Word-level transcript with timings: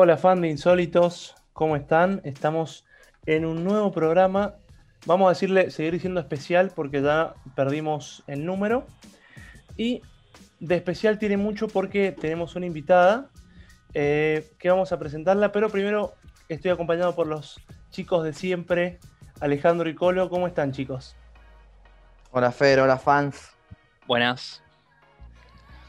Hola 0.00 0.16
fan 0.16 0.40
de 0.40 0.48
Insólitos, 0.48 1.34
¿cómo 1.52 1.74
están? 1.74 2.20
Estamos 2.22 2.86
en 3.26 3.44
un 3.44 3.64
nuevo 3.64 3.90
programa. 3.90 4.54
Vamos 5.06 5.26
a 5.26 5.30
decirle, 5.30 5.72
seguir 5.72 5.92
diciendo 5.94 6.20
especial 6.20 6.70
porque 6.72 7.02
ya 7.02 7.34
perdimos 7.56 8.22
el 8.28 8.46
número. 8.46 8.86
Y 9.76 10.02
de 10.60 10.76
especial 10.76 11.18
tiene 11.18 11.36
mucho 11.36 11.66
porque 11.66 12.12
tenemos 12.12 12.54
una 12.54 12.66
invitada 12.66 13.30
eh, 13.92 14.48
que 14.60 14.70
vamos 14.70 14.92
a 14.92 15.00
presentarla, 15.00 15.50
pero 15.50 15.68
primero 15.68 16.14
estoy 16.48 16.70
acompañado 16.70 17.16
por 17.16 17.26
los 17.26 17.60
chicos 17.90 18.22
de 18.22 18.34
siempre, 18.34 19.00
Alejandro 19.40 19.88
y 19.88 19.96
Colo. 19.96 20.30
¿Cómo 20.30 20.46
están 20.46 20.70
chicos? 20.70 21.16
Hola 22.30 22.52
Fer, 22.52 22.78
hola 22.78 22.98
fans. 22.98 23.50
Buenas. 24.06 24.62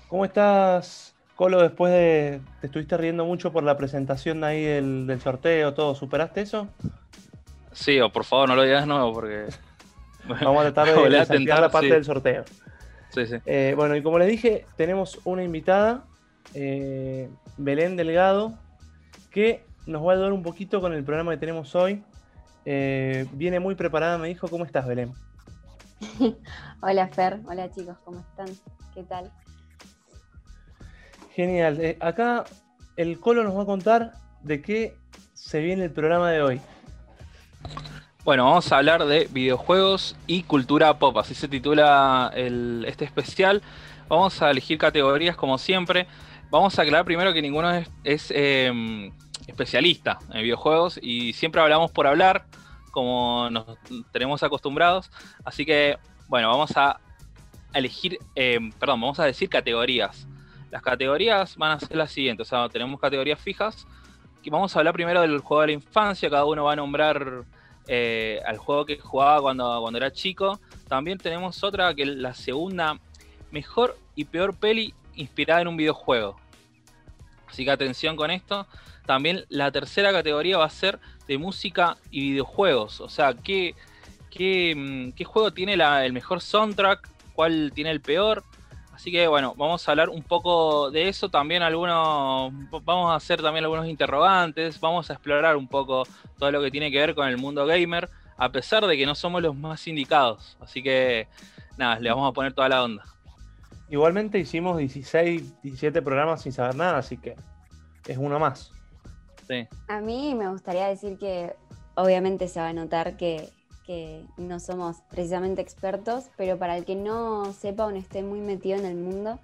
¿Cómo 0.08 0.26
estás, 0.26 1.16
Colo? 1.40 1.62
Después 1.62 1.94
de. 1.94 2.42
Te 2.60 2.68
estuviste 2.68 2.98
riendo 2.98 3.24
mucho 3.24 3.54
por 3.54 3.64
la 3.64 3.78
presentación 3.78 4.44
ahí 4.44 4.62
del, 4.62 5.22
sorteo, 5.24 5.74
todo. 5.74 5.96
¿Superaste 5.96 6.42
eso? 6.42 6.68
Sí, 7.72 7.98
o 8.02 8.12
por 8.12 8.26
favor 8.26 8.50
no 8.50 8.58
lo 8.58 8.64
digas 8.64 8.82
de 8.82 8.88
nuevo 8.88 9.14
porque. 9.14 9.46
Vamos 10.28 10.66
a 10.66 10.74
tratar 10.74 11.02
de 11.02 11.10
desactivar 11.18 11.62
la 11.62 11.72
parte 11.72 11.92
del 11.92 12.04
sorteo. 12.04 12.44
Sí, 13.12 13.26
sí. 13.26 13.38
Eh, 13.46 13.74
bueno, 13.78 13.96
y 13.96 14.04
como 14.04 14.20
les 14.20 14.28
dije, 14.28 14.66
tenemos 14.76 15.18
una 15.24 15.42
invitada, 15.42 16.04
eh, 16.56 17.30
Belén 17.56 17.96
Delgado, 17.96 18.60
que 19.32 19.64
nos 19.86 20.06
va 20.06 20.12
a 20.12 20.16
ayudar 20.16 20.34
un 20.34 20.44
poquito 20.44 20.82
con 20.82 20.92
el 20.92 21.06
programa 21.06 21.32
que 21.32 21.38
tenemos 21.38 21.74
hoy. 21.74 22.04
Eh, 22.66 23.26
viene 23.32 23.62
muy 23.62 23.76
preparada, 23.76 24.18
me 24.18 24.28
dijo. 24.28 24.50
¿Cómo 24.50 24.66
estás, 24.66 24.86
Belén? 24.86 25.14
hola, 26.82 27.08
Fer. 27.08 27.40
Hola, 27.48 27.72
chicos. 27.72 27.96
¿Cómo 28.04 28.20
están? 28.20 28.50
¿Qué 28.94 29.04
tal? 29.04 29.32
Genial. 31.36 31.80
Eh, 31.82 31.98
acá 32.00 32.46
el 32.98 33.20
Colo 33.20 33.44
nos 33.44 33.58
va 33.58 33.64
a 33.64 33.66
contar 33.66 34.14
de 34.42 34.62
qué 34.62 34.96
se 35.34 35.62
viene 35.62 35.86
el 35.86 35.92
programa 35.92 36.32
de 36.32 36.42
hoy. 36.42 36.62
Bueno, 38.24 38.46
vamos 38.46 38.72
a 38.72 38.78
hablar 38.78 39.06
de 39.06 39.28
videojuegos 39.32 40.16
y 40.28 40.44
cultura 40.44 41.00
pop, 41.00 41.18
así 41.18 41.34
se 41.34 41.48
titula 41.48 42.32
este 42.36 43.06
especial. 43.06 43.62
Vamos 44.08 44.42
a 44.42 44.52
elegir 44.52 44.78
categorías 44.78 45.36
como 45.36 45.58
siempre. 45.58 46.06
Vamos 46.52 46.78
a 46.78 46.82
aclarar 46.82 47.06
primero 47.06 47.34
que 47.34 47.42
ninguno 47.42 47.72
es, 48.04 48.32
em, 48.32 49.12
especialista 49.48 50.20
en 50.34 50.44
videojuegos 50.44 51.00
y 51.02 51.34
siempre 51.34 51.62
hablamos 51.62 51.92
por 51.92 52.06
hablar, 52.06 52.46
como 52.92 53.50
nos 53.50 53.66
tenemos 54.12 54.44
acostumbrados. 54.44 55.10
Así 55.46 55.66
que, 55.66 55.98
bueno, 56.28 56.50
vamos 56.50 56.76
a 56.76 57.00
elegir, 57.74 58.20
em, 58.36 58.72
perdón, 58.74 59.02
vamos 59.02 59.20
a 59.20 59.26
decir 59.26 59.50
categorías. 59.50 60.28
Las 60.72 60.82
categorías 60.82 61.56
van 61.58 61.72
a 61.72 61.80
ser 61.80 61.98
las 61.98 62.12
siguientes, 62.12 62.48
o 62.48 62.50
sea, 62.50 62.70
tenemos 62.70 63.00
categorías 63.00 63.40
fijas. 63.40 63.88
Y 64.42 64.50
vamos 64.50 64.76
a 64.76 64.80
hablar 64.80 64.94
primero 64.94 65.22
del 65.22 65.40
juego 65.40 65.62
de 65.62 65.68
la 65.68 65.74
infancia, 65.74 66.30
cada 66.30 66.46
uno 66.46 66.64
va 66.66 66.74
a 66.74 66.76
nombrar 66.76 67.44
eh, 67.88 68.40
al 68.46 68.58
juego 68.58 68.86
que 68.86 68.98
jugaba 69.00 69.42
cuando, 69.42 69.80
cuando 69.82 69.98
era 69.98 70.12
chico. 70.12 70.60
También 70.88 71.18
tenemos 71.18 71.64
otra 71.64 71.94
que 71.94 72.04
es 72.04 72.10
la 72.10 72.34
segunda 72.34 73.00
mejor 73.52 73.98
y 74.16 74.26
peor 74.26 74.56
peli 74.56 74.94
inspirada 75.16 75.62
en 75.62 75.68
un 75.68 75.78
videojuego. 75.78 76.40
Así 77.48 77.66
que 77.66 77.72
atención 77.72 78.16
con 78.16 78.32
esto. 78.32 78.68
También 79.06 79.46
la 79.50 79.72
tercera 79.72 80.12
categoría 80.12 80.60
va 80.60 80.66
a 80.66 80.70
ser 80.70 81.00
de 81.28 81.38
música 81.38 81.98
y 82.12 82.32
videojuegos. 82.32 83.02
O 83.02 83.10
sea, 83.10 83.34
qué, 83.34 83.74
qué, 84.30 84.76
mm, 84.76 85.12
qué 85.14 85.26
juego 85.26 85.52
tiene 85.52 85.74
el 85.74 86.14
mejor 86.14 86.42
soundtrack, 86.42 87.10
cuál 87.34 87.72
tiene 87.74 87.90
el 87.90 88.02
peor. 88.02 88.44
Así 89.00 89.14
que 89.14 89.30
bueno, 89.30 89.54
vamos 89.56 89.88
a 89.88 89.92
hablar 89.92 90.10
un 90.10 90.22
poco 90.24 90.92
de 90.92 91.08
eso, 91.08 91.30
también 91.30 91.64
algunos, 91.64 92.52
vamos 92.84 93.14
a 93.14 93.16
hacer 93.16 93.42
también 93.42 93.64
algunos 93.64 93.88
interrogantes, 93.88 94.78
vamos 94.82 95.10
a 95.10 95.14
explorar 95.14 95.56
un 95.56 95.70
poco 95.70 96.06
todo 96.38 96.52
lo 96.52 96.62
que 96.62 96.70
tiene 96.70 96.92
que 96.92 97.00
ver 97.00 97.16
con 97.16 97.26
el 97.26 97.38
mundo 97.38 97.66
gamer, 97.66 98.10
a 98.36 98.52
pesar 98.52 98.86
de 98.86 98.98
que 98.98 99.06
no 99.06 99.16
somos 99.16 99.42
los 99.42 99.56
más 99.56 99.88
indicados. 99.88 100.58
Así 100.60 100.84
que 100.84 101.30
nada, 101.78 101.98
le 101.98 102.10
vamos 102.10 102.30
a 102.30 102.34
poner 102.34 102.52
toda 102.52 102.68
la 102.68 102.84
onda. 102.84 103.06
Igualmente 103.90 104.38
hicimos 104.38 104.78
16, 104.78 105.62
17 105.62 106.02
programas 106.02 106.42
sin 106.42 106.52
saber 106.52 106.76
nada, 106.76 106.98
así 106.98 107.16
que 107.16 107.38
es 108.06 108.18
uno 108.18 108.38
más. 108.38 108.74
Sí. 109.48 109.66
A 109.88 110.02
mí 110.02 110.36
me 110.36 110.50
gustaría 110.50 110.90
decir 110.90 111.18
que 111.18 111.56
obviamente 111.96 112.50
se 112.50 112.60
va 112.60 112.68
a 112.68 112.74
notar 112.74 113.16
que 113.16 113.48
que 113.90 114.24
no 114.38 114.60
somos 114.60 114.98
precisamente 115.10 115.64
expertos, 115.64 116.26
pero 116.38 116.60
para 116.60 116.78
el 116.78 116.86
que 116.86 116.94
no 116.94 117.52
sepa 117.54 117.88
o 117.88 117.92
no 117.92 117.98
esté 117.98 118.22
muy 118.22 118.40
metido 118.40 118.78
en 118.78 118.86
el 118.86 118.94
mundo 118.94 119.40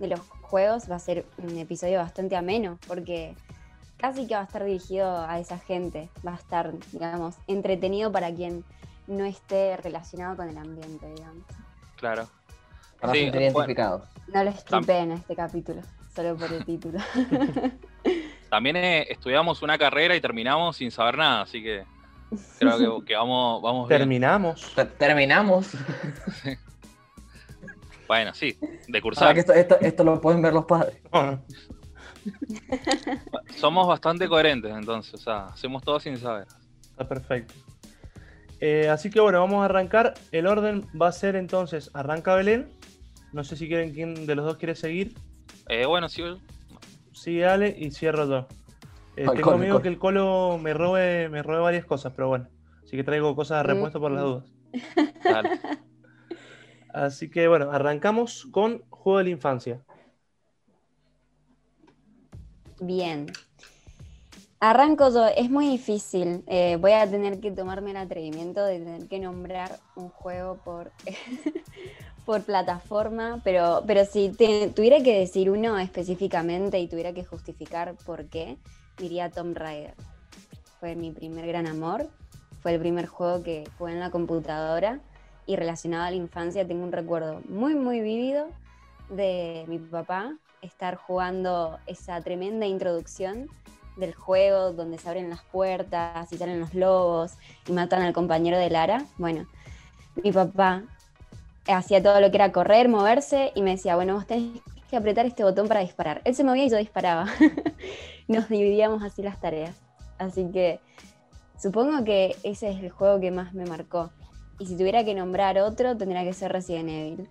de 0.00 0.08
los 0.08 0.18
juegos, 0.18 0.90
va 0.90 0.96
a 0.96 0.98
ser 0.98 1.24
un 1.38 1.56
episodio 1.56 1.98
bastante 1.98 2.34
ameno, 2.34 2.76
porque 2.88 3.36
casi 3.96 4.26
que 4.26 4.34
va 4.34 4.40
a 4.40 4.44
estar 4.46 4.64
dirigido 4.64 5.24
a 5.24 5.38
esa 5.38 5.60
gente, 5.60 6.08
va 6.26 6.32
a 6.32 6.38
estar, 6.38 6.72
digamos, 6.90 7.36
entretenido 7.46 8.10
para 8.10 8.34
quien 8.34 8.64
no 9.06 9.24
esté 9.24 9.76
relacionado 9.76 10.34
con 10.38 10.48
el 10.48 10.58
ambiente, 10.58 11.06
digamos. 11.14 11.44
Claro. 11.94 12.26
Para 13.00 13.12
sí, 13.12 13.20
identificados. 13.20 14.02
No 14.26 14.42
lo 14.42 14.50
en 14.88 15.12
este 15.12 15.36
capítulo, 15.36 15.82
solo 16.12 16.36
por 16.36 16.52
el 16.52 16.64
título. 16.64 16.98
También 18.50 18.74
eh, 18.74 19.06
estudiamos 19.08 19.62
una 19.62 19.78
carrera 19.78 20.16
y 20.16 20.20
terminamos 20.20 20.78
sin 20.78 20.90
saber 20.90 21.16
nada, 21.16 21.42
así 21.42 21.62
que 21.62 21.93
Creo 22.58 23.04
que, 23.04 23.14
vamos, 23.14 23.62
vamos 23.62 23.88
Terminamos. 23.88 24.74
Terminamos. 24.98 25.70
Bueno, 28.06 28.34
sí, 28.34 28.56
de 28.86 29.00
cursar. 29.00 29.36
esto, 29.38 30.04
lo 30.04 30.20
pueden 30.20 30.42
ver 30.42 30.52
los 30.52 30.66
padres. 30.66 30.96
Somos 33.56 33.86
bastante 33.86 34.28
coherentes 34.28 34.72
entonces, 34.74 35.14
o 35.14 35.18
sea, 35.18 35.46
hacemos 35.46 35.82
todo 35.82 36.00
sin 36.00 36.18
saber. 36.18 36.46
Está 36.82 37.08
perfecto. 37.08 37.54
Eh, 38.60 38.88
así 38.88 39.10
que 39.10 39.20
bueno, 39.20 39.40
vamos 39.40 39.62
a 39.62 39.66
arrancar. 39.66 40.14
El 40.32 40.46
orden 40.46 40.86
va 41.00 41.08
a 41.08 41.12
ser 41.12 41.36
entonces, 41.36 41.90
arranca 41.92 42.34
Belén. 42.34 42.68
No 43.32 43.44
sé 43.44 43.56
si 43.56 43.68
quieren 43.68 43.92
quién 43.92 44.26
de 44.26 44.34
los 44.34 44.44
dos 44.44 44.56
quiere 44.56 44.74
seguir. 44.74 45.14
Eh, 45.68 45.86
bueno, 45.86 46.08
sí. 46.08 46.22
Sí, 47.12 47.42
Ale 47.42 47.74
y 47.76 47.90
cierro 47.90 48.28
yo. 48.28 48.46
Eh, 49.16 49.26
tengo 49.34 49.58
miedo 49.58 49.80
que 49.80 49.88
el 49.88 49.98
colo 49.98 50.58
me 50.60 50.74
robe, 50.74 51.28
me 51.28 51.42
robe 51.42 51.60
varias 51.60 51.84
cosas, 51.84 52.12
pero 52.14 52.28
bueno. 52.28 52.48
Así 52.82 52.96
que 52.96 53.04
traigo 53.04 53.34
cosas 53.36 53.58
de 53.58 53.74
repuesto 53.74 54.00
por 54.00 54.10
las 54.10 54.22
dudas. 54.22 54.44
Así 56.92 57.30
que 57.30 57.48
bueno, 57.48 57.70
arrancamos 57.72 58.46
con 58.50 58.82
Juego 58.90 59.18
de 59.18 59.24
la 59.24 59.30
Infancia. 59.30 59.80
Bien. 62.80 63.26
Arranco 64.60 65.10
yo, 65.10 65.26
es 65.26 65.50
muy 65.50 65.68
difícil. 65.68 66.42
Eh, 66.46 66.78
voy 66.80 66.92
a 66.92 67.08
tener 67.08 67.40
que 67.40 67.50
tomarme 67.50 67.90
el 67.90 67.98
atrevimiento 67.98 68.64
de 68.64 68.78
tener 68.78 69.08
que 69.08 69.18
nombrar 69.18 69.78
un 69.94 70.08
juego 70.08 70.56
por, 70.64 70.90
por 72.24 72.42
plataforma, 72.42 73.40
pero, 73.44 73.82
pero 73.86 74.04
si 74.04 74.30
tuviera 74.30 75.02
que 75.02 75.18
decir 75.18 75.50
uno 75.50 75.78
específicamente 75.78 76.78
y 76.78 76.88
tuviera 76.88 77.12
que 77.12 77.24
justificar 77.24 77.94
por 78.06 78.26
qué, 78.26 78.56
diría 78.98 79.30
Tomb 79.30 79.56
Raider. 79.56 79.94
Fue 80.80 80.94
mi 80.94 81.10
primer 81.10 81.46
gran 81.46 81.66
amor, 81.66 82.08
fue 82.62 82.74
el 82.74 82.80
primer 82.80 83.06
juego 83.06 83.42
que 83.42 83.64
jugué 83.78 83.92
en 83.92 84.00
la 84.00 84.10
computadora 84.10 85.00
y 85.46 85.56
relacionado 85.56 86.04
a 86.04 86.10
la 86.10 86.16
infancia 86.16 86.66
tengo 86.66 86.84
un 86.84 86.92
recuerdo 86.92 87.40
muy, 87.48 87.74
muy 87.74 88.00
vívido 88.00 88.48
de 89.10 89.64
mi 89.68 89.78
papá 89.78 90.34
estar 90.62 90.96
jugando 90.96 91.78
esa 91.86 92.20
tremenda 92.22 92.66
introducción 92.66 93.48
del 93.96 94.14
juego 94.14 94.72
donde 94.72 94.98
se 94.98 95.08
abren 95.08 95.30
las 95.30 95.42
puertas 95.42 96.32
y 96.32 96.38
salen 96.38 96.60
los 96.60 96.74
lobos 96.74 97.32
y 97.68 97.72
matan 97.72 98.02
al 98.02 98.12
compañero 98.12 98.58
de 98.58 98.70
Lara. 98.70 99.04
Bueno, 99.18 99.46
mi 100.22 100.32
papá 100.32 100.82
hacía 101.66 102.02
todo 102.02 102.20
lo 102.20 102.30
que 102.30 102.36
era 102.38 102.52
correr, 102.52 102.88
moverse 102.88 103.52
y 103.54 103.62
me 103.62 103.72
decía, 103.72 103.94
bueno, 103.94 104.14
vos 104.14 104.26
tenés 104.26 104.60
que 104.88 104.96
apretar 104.96 105.26
este 105.26 105.44
botón 105.44 105.68
para 105.68 105.80
disparar. 105.80 106.20
Él 106.24 106.34
se 106.34 106.44
movía 106.44 106.64
y 106.64 106.70
yo 106.70 106.76
disparaba. 106.76 107.26
Nos 108.28 108.48
dividíamos 108.48 109.02
así 109.02 109.22
las 109.22 109.40
tareas. 109.40 109.76
Así 110.18 110.50
que 110.52 110.80
supongo 111.60 112.04
que 112.04 112.36
ese 112.42 112.70
es 112.70 112.82
el 112.82 112.90
juego 112.90 113.20
que 113.20 113.30
más 113.30 113.54
me 113.54 113.66
marcó. 113.66 114.10
Y 114.58 114.66
si 114.66 114.76
tuviera 114.76 115.04
que 115.04 115.14
nombrar 115.14 115.58
otro, 115.58 115.96
tendría 115.96 116.24
que 116.24 116.32
ser 116.32 116.52
Resident 116.52 116.88
Evil. 116.88 117.28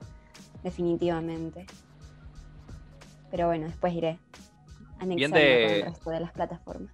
Definitivamente. 0.63 1.65
Pero 3.31 3.47
bueno, 3.47 3.65
después 3.67 3.93
iré 3.93 4.19
anexando 4.99 5.37
de... 5.37 5.79
el 5.79 5.85
resto 5.85 6.09
de 6.09 6.19
las 6.19 6.31
plataformas. 6.31 6.93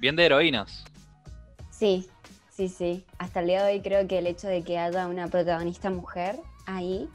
Bien 0.00 0.16
de 0.16 0.26
heroínas. 0.26 0.84
Sí, 1.70 2.08
sí, 2.50 2.68
sí. 2.68 3.04
Hasta 3.18 3.40
el 3.40 3.46
día 3.46 3.64
de 3.64 3.74
hoy 3.74 3.80
creo 3.80 4.06
que 4.06 4.18
el 4.18 4.26
hecho 4.26 4.48
de 4.48 4.62
que 4.62 4.78
haya 4.78 5.06
una 5.06 5.28
protagonista 5.28 5.90
mujer 5.90 6.38
ahí 6.66 7.08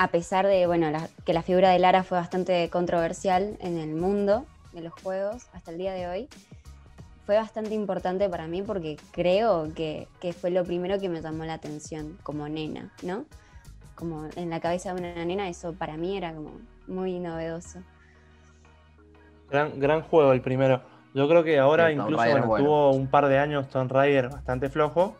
a 0.00 0.08
pesar 0.08 0.46
de 0.46 0.66
bueno, 0.66 0.90
que 1.26 1.34
la 1.34 1.42
figura 1.42 1.68
de 1.68 1.78
Lara 1.78 2.04
fue 2.04 2.16
bastante 2.16 2.70
controversial 2.70 3.58
en 3.60 3.76
el 3.76 3.94
mundo 3.94 4.46
de 4.72 4.80
los 4.80 4.94
juegos 4.94 5.48
hasta 5.52 5.72
el 5.72 5.76
día 5.76 5.92
de 5.92 6.08
hoy, 6.08 6.28
fue 7.26 7.34
bastante 7.36 7.74
importante 7.74 8.26
para 8.30 8.46
mí 8.46 8.62
porque 8.62 8.96
creo 9.10 9.68
que, 9.74 10.08
fue 10.40 10.52
lo 10.52 10.64
primero 10.64 10.98
que 10.98 11.10
me 11.10 11.20
llamó 11.20 11.44
la 11.44 11.52
atención 11.52 12.16
como 12.22 12.48
nena, 12.48 12.90
¿no? 13.02 13.26
Como 13.94 14.26
en 14.36 14.48
la 14.48 14.58
cabeza 14.60 14.94
de 14.94 15.02
una 15.02 15.22
nena, 15.22 15.50
eso 15.50 15.74
para 15.74 15.98
mí 15.98 16.16
era 16.16 16.32
como 16.32 16.52
muy 16.86 17.18
novedoso. 17.18 17.80
Gran, 19.50 19.78
gran 19.78 20.00
juego 20.00 20.32
el 20.32 20.40
primero. 20.40 20.80
Yo 21.12 21.28
creo 21.28 21.44
que 21.44 21.58
ahora 21.58 21.92
incluso 21.92 22.24
tuvo 22.56 22.92
un 22.92 23.10
par 23.10 23.28
de 23.28 23.38
años 23.38 23.68
Tomb 23.68 23.92
Raider 23.92 24.30
bastante 24.30 24.70
flojo 24.70 25.14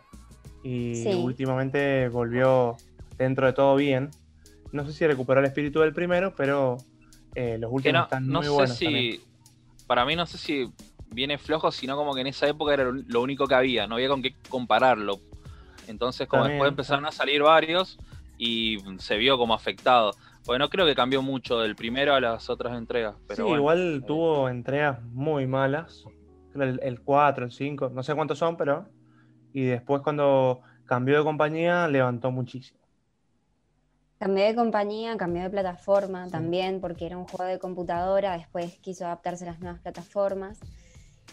y 0.63 1.13
últimamente 1.13 2.09
volvió 2.09 2.79
dentro 3.19 3.47
de 3.47 3.53
todo 3.53 3.77
bien. 3.77 4.09
No 4.73 4.85
sé 4.85 4.93
si 4.93 5.07
recuperó 5.07 5.41
el 5.41 5.47
espíritu 5.47 5.81
del 5.81 5.93
primero, 5.93 6.35
pero 6.37 6.77
eh, 7.35 7.59
los 7.59 7.71
últimos 7.73 8.05
están 8.05 8.27
muy 8.27 8.47
no 8.47 8.67
sé 8.67 8.75
si, 8.75 9.21
Para 9.87 10.05
mí 10.05 10.17
no 10.17 10.27
sé 10.27 10.39
si 10.39 10.71
viene 11.09 11.39
flojo, 11.39 11.71
sino 11.73 11.97
como 11.97 12.15
que 12.15 12.21
en 12.21 12.29
esa 12.29 12.47
época 12.47 12.75
era 12.75 12.85
lo 12.85 13.23
único 13.23 13.47
que 13.47 13.55
había, 13.55 13.87
no 13.87 13.97
había 13.97 14.09
con 14.09 14.23
qué 14.23 14.35
compararlo. 14.49 15.21
Entonces, 15.89 16.29
como 16.29 16.45
después 16.45 16.71
empezaron 16.71 17.05
a 17.07 17.13
salir 17.13 17.43
varios 17.43 17.99
y 18.39 18.79
se 18.99 19.17
vio 19.17 19.37
como 19.37 19.55
afectado. 19.55 20.13
Bueno, 20.47 20.69
creo 20.71 20.87
que 20.87 20.95
cambió 20.95 21.21
mucho 21.21 21.59
del 21.61 21.77
primero 21.77 22.15
a 22.15 22.21
las 22.21 22.49
otras 22.49 22.77
entregas. 22.77 23.17
Pero 23.27 23.47
sí, 23.47 23.53
igual 23.53 24.05
tuvo 24.07 24.49
entregas 24.49 25.03
muy 25.03 25.47
malas. 25.47 26.05
El, 26.55 26.81
el 26.83 27.01
4, 27.01 27.45
el 27.45 27.53
5, 27.53 27.91
no 27.91 28.03
sé 28.03 28.15
cuántos 28.15 28.39
son, 28.39 28.57
pero. 28.57 28.89
Y 29.53 29.65
después, 29.65 30.03
cuando 30.03 30.61
cambió 30.87 31.19
de 31.19 31.25
compañía, 31.25 31.87
levantó 31.89 32.31
muchísimo. 32.31 32.80
Cambió 34.21 34.45
de 34.45 34.55
compañía, 34.55 35.17
cambió 35.17 35.43
de 35.45 35.49
plataforma 35.49 36.29
también, 36.29 36.83
porque 36.83 37.07
era 37.07 37.17
un 37.17 37.27
juego 37.27 37.51
de 37.51 37.59
computadora. 37.59 38.37
Después 38.37 38.77
quiso 38.83 39.07
adaptarse 39.07 39.49
a 39.49 39.53
las 39.53 39.61
nuevas 39.61 39.81
plataformas. 39.81 40.59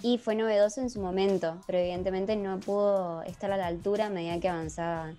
Y 0.02 0.20
fue 0.20 0.36
novedoso 0.36 0.80
en 0.80 0.90
su 0.90 1.02
momento, 1.02 1.60
pero 1.68 1.80
evidentemente 1.80 2.38
no 2.38 2.62
pudo 2.62 3.24
estar 3.24 3.52
a 3.52 3.58
la 3.58 3.68
altura 3.68 4.06
a 4.06 4.10
medida 4.10 4.40
que 4.40 4.48
avanzaba 4.48 5.12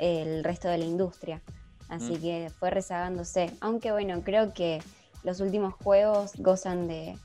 el 0.00 0.42
resto 0.42 0.66
de 0.66 0.78
la 0.78 0.84
industria. 0.84 1.40
Así 1.88 2.14
mm. 2.14 2.20
que 2.20 2.50
fue 2.58 2.70
rezagándose. 2.70 3.52
Aunque 3.60 3.92
bueno, 3.92 4.22
creo 4.24 4.52
que 4.52 4.82
los 5.22 5.38
últimos 5.38 5.74
juegos 5.74 6.32
gozan 6.38 6.88
de, 6.88 7.16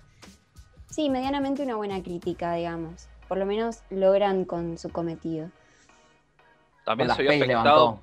sí, 0.92 1.10
medianamente 1.10 1.64
una 1.64 1.76
buena 1.76 2.04
crítica, 2.04 2.54
digamos. 2.54 3.08
Por 3.28 3.40
lo 3.40 3.48
menos 3.48 3.80
logran 3.90 4.46
con 4.46 4.78
su 4.78 4.92
cometido. 4.92 5.50
También 6.86 7.10
soy 7.16 7.30
afectado. 7.30 8.00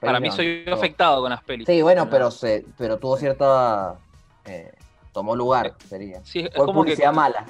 Para 0.00 0.20
mí 0.20 0.30
soy 0.30 0.64
afectado 0.70 1.22
con 1.22 1.30
las 1.30 1.42
pelis. 1.42 1.66
Sí, 1.66 1.82
bueno, 1.82 2.08
pero 2.08 2.30
se, 2.30 2.64
pero 2.76 2.98
tuvo 2.98 3.16
cierta 3.16 3.96
eh, 4.44 4.72
tomó 5.12 5.36
lugar, 5.36 5.74
sería. 5.88 6.20
Sí, 6.24 6.40
es 6.40 6.50
como 6.54 6.72
publicidad 6.72 7.10
que 7.10 7.16
mala. 7.16 7.46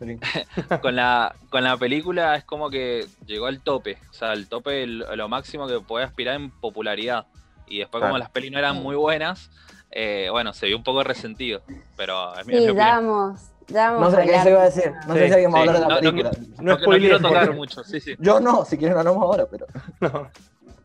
con, 0.82 0.96
la, 0.96 1.34
con 1.50 1.62
la 1.62 1.76
película 1.76 2.34
es 2.34 2.44
como 2.44 2.70
que 2.70 3.06
llegó 3.26 3.46
al 3.46 3.60
tope, 3.60 3.98
o 4.08 4.14
sea, 4.14 4.32
el 4.32 4.48
tope, 4.48 4.86
lo 4.86 5.28
máximo 5.28 5.66
que 5.66 5.80
puede 5.80 6.06
aspirar 6.06 6.36
en 6.36 6.50
popularidad. 6.50 7.26
Y 7.66 7.78
después, 7.78 8.02
como 8.02 8.18
las 8.18 8.30
pelis 8.30 8.50
no 8.50 8.58
eran 8.58 8.82
muy 8.82 8.96
buenas, 8.96 9.50
eh, 9.90 10.28
bueno, 10.30 10.52
se 10.52 10.66
vio 10.66 10.76
un 10.76 10.82
poco 10.82 11.04
resentido. 11.04 11.60
Pero 11.96 12.34
es 12.36 12.46
sí, 12.46 12.74
damos, 12.74 13.52
No 13.70 14.10
sé 14.10 14.22
qué 14.24 14.40
se 14.40 14.50
iba 14.50 14.62
a 14.62 14.64
decir. 14.64 14.92
No 15.06 15.14
sé 15.14 15.26
si 15.28 15.32
alguien 15.32 15.52
va 15.52 15.58
a 15.58 15.60
hablar 15.60 15.74
de 15.74 15.80
la 15.80 16.00
película. 16.00 16.30
No, 16.60 16.78
no, 16.78 16.98
quiero 16.98 17.20
tocar 17.20 17.54
mucho. 17.54 17.84
Sí, 17.84 18.00
sí. 18.00 18.16
Yo 18.18 18.40
no, 18.40 18.64
si 18.64 18.76
quieren 18.76 18.98
hablamos 18.98 19.22
ahora, 19.22 19.46
pero. 19.48 19.66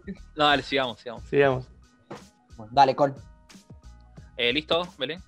No. 0.08 0.14
No, 0.36 0.46
dale, 0.46 0.64
sigamos, 0.64 1.00
sigamos. 1.00 1.24
Sigamos. 1.24 1.66
dale, 2.72 2.96
Col. 2.96 3.14
Eh, 4.38 4.52
¿Listo, 4.52 4.88
Belén? 4.98 5.22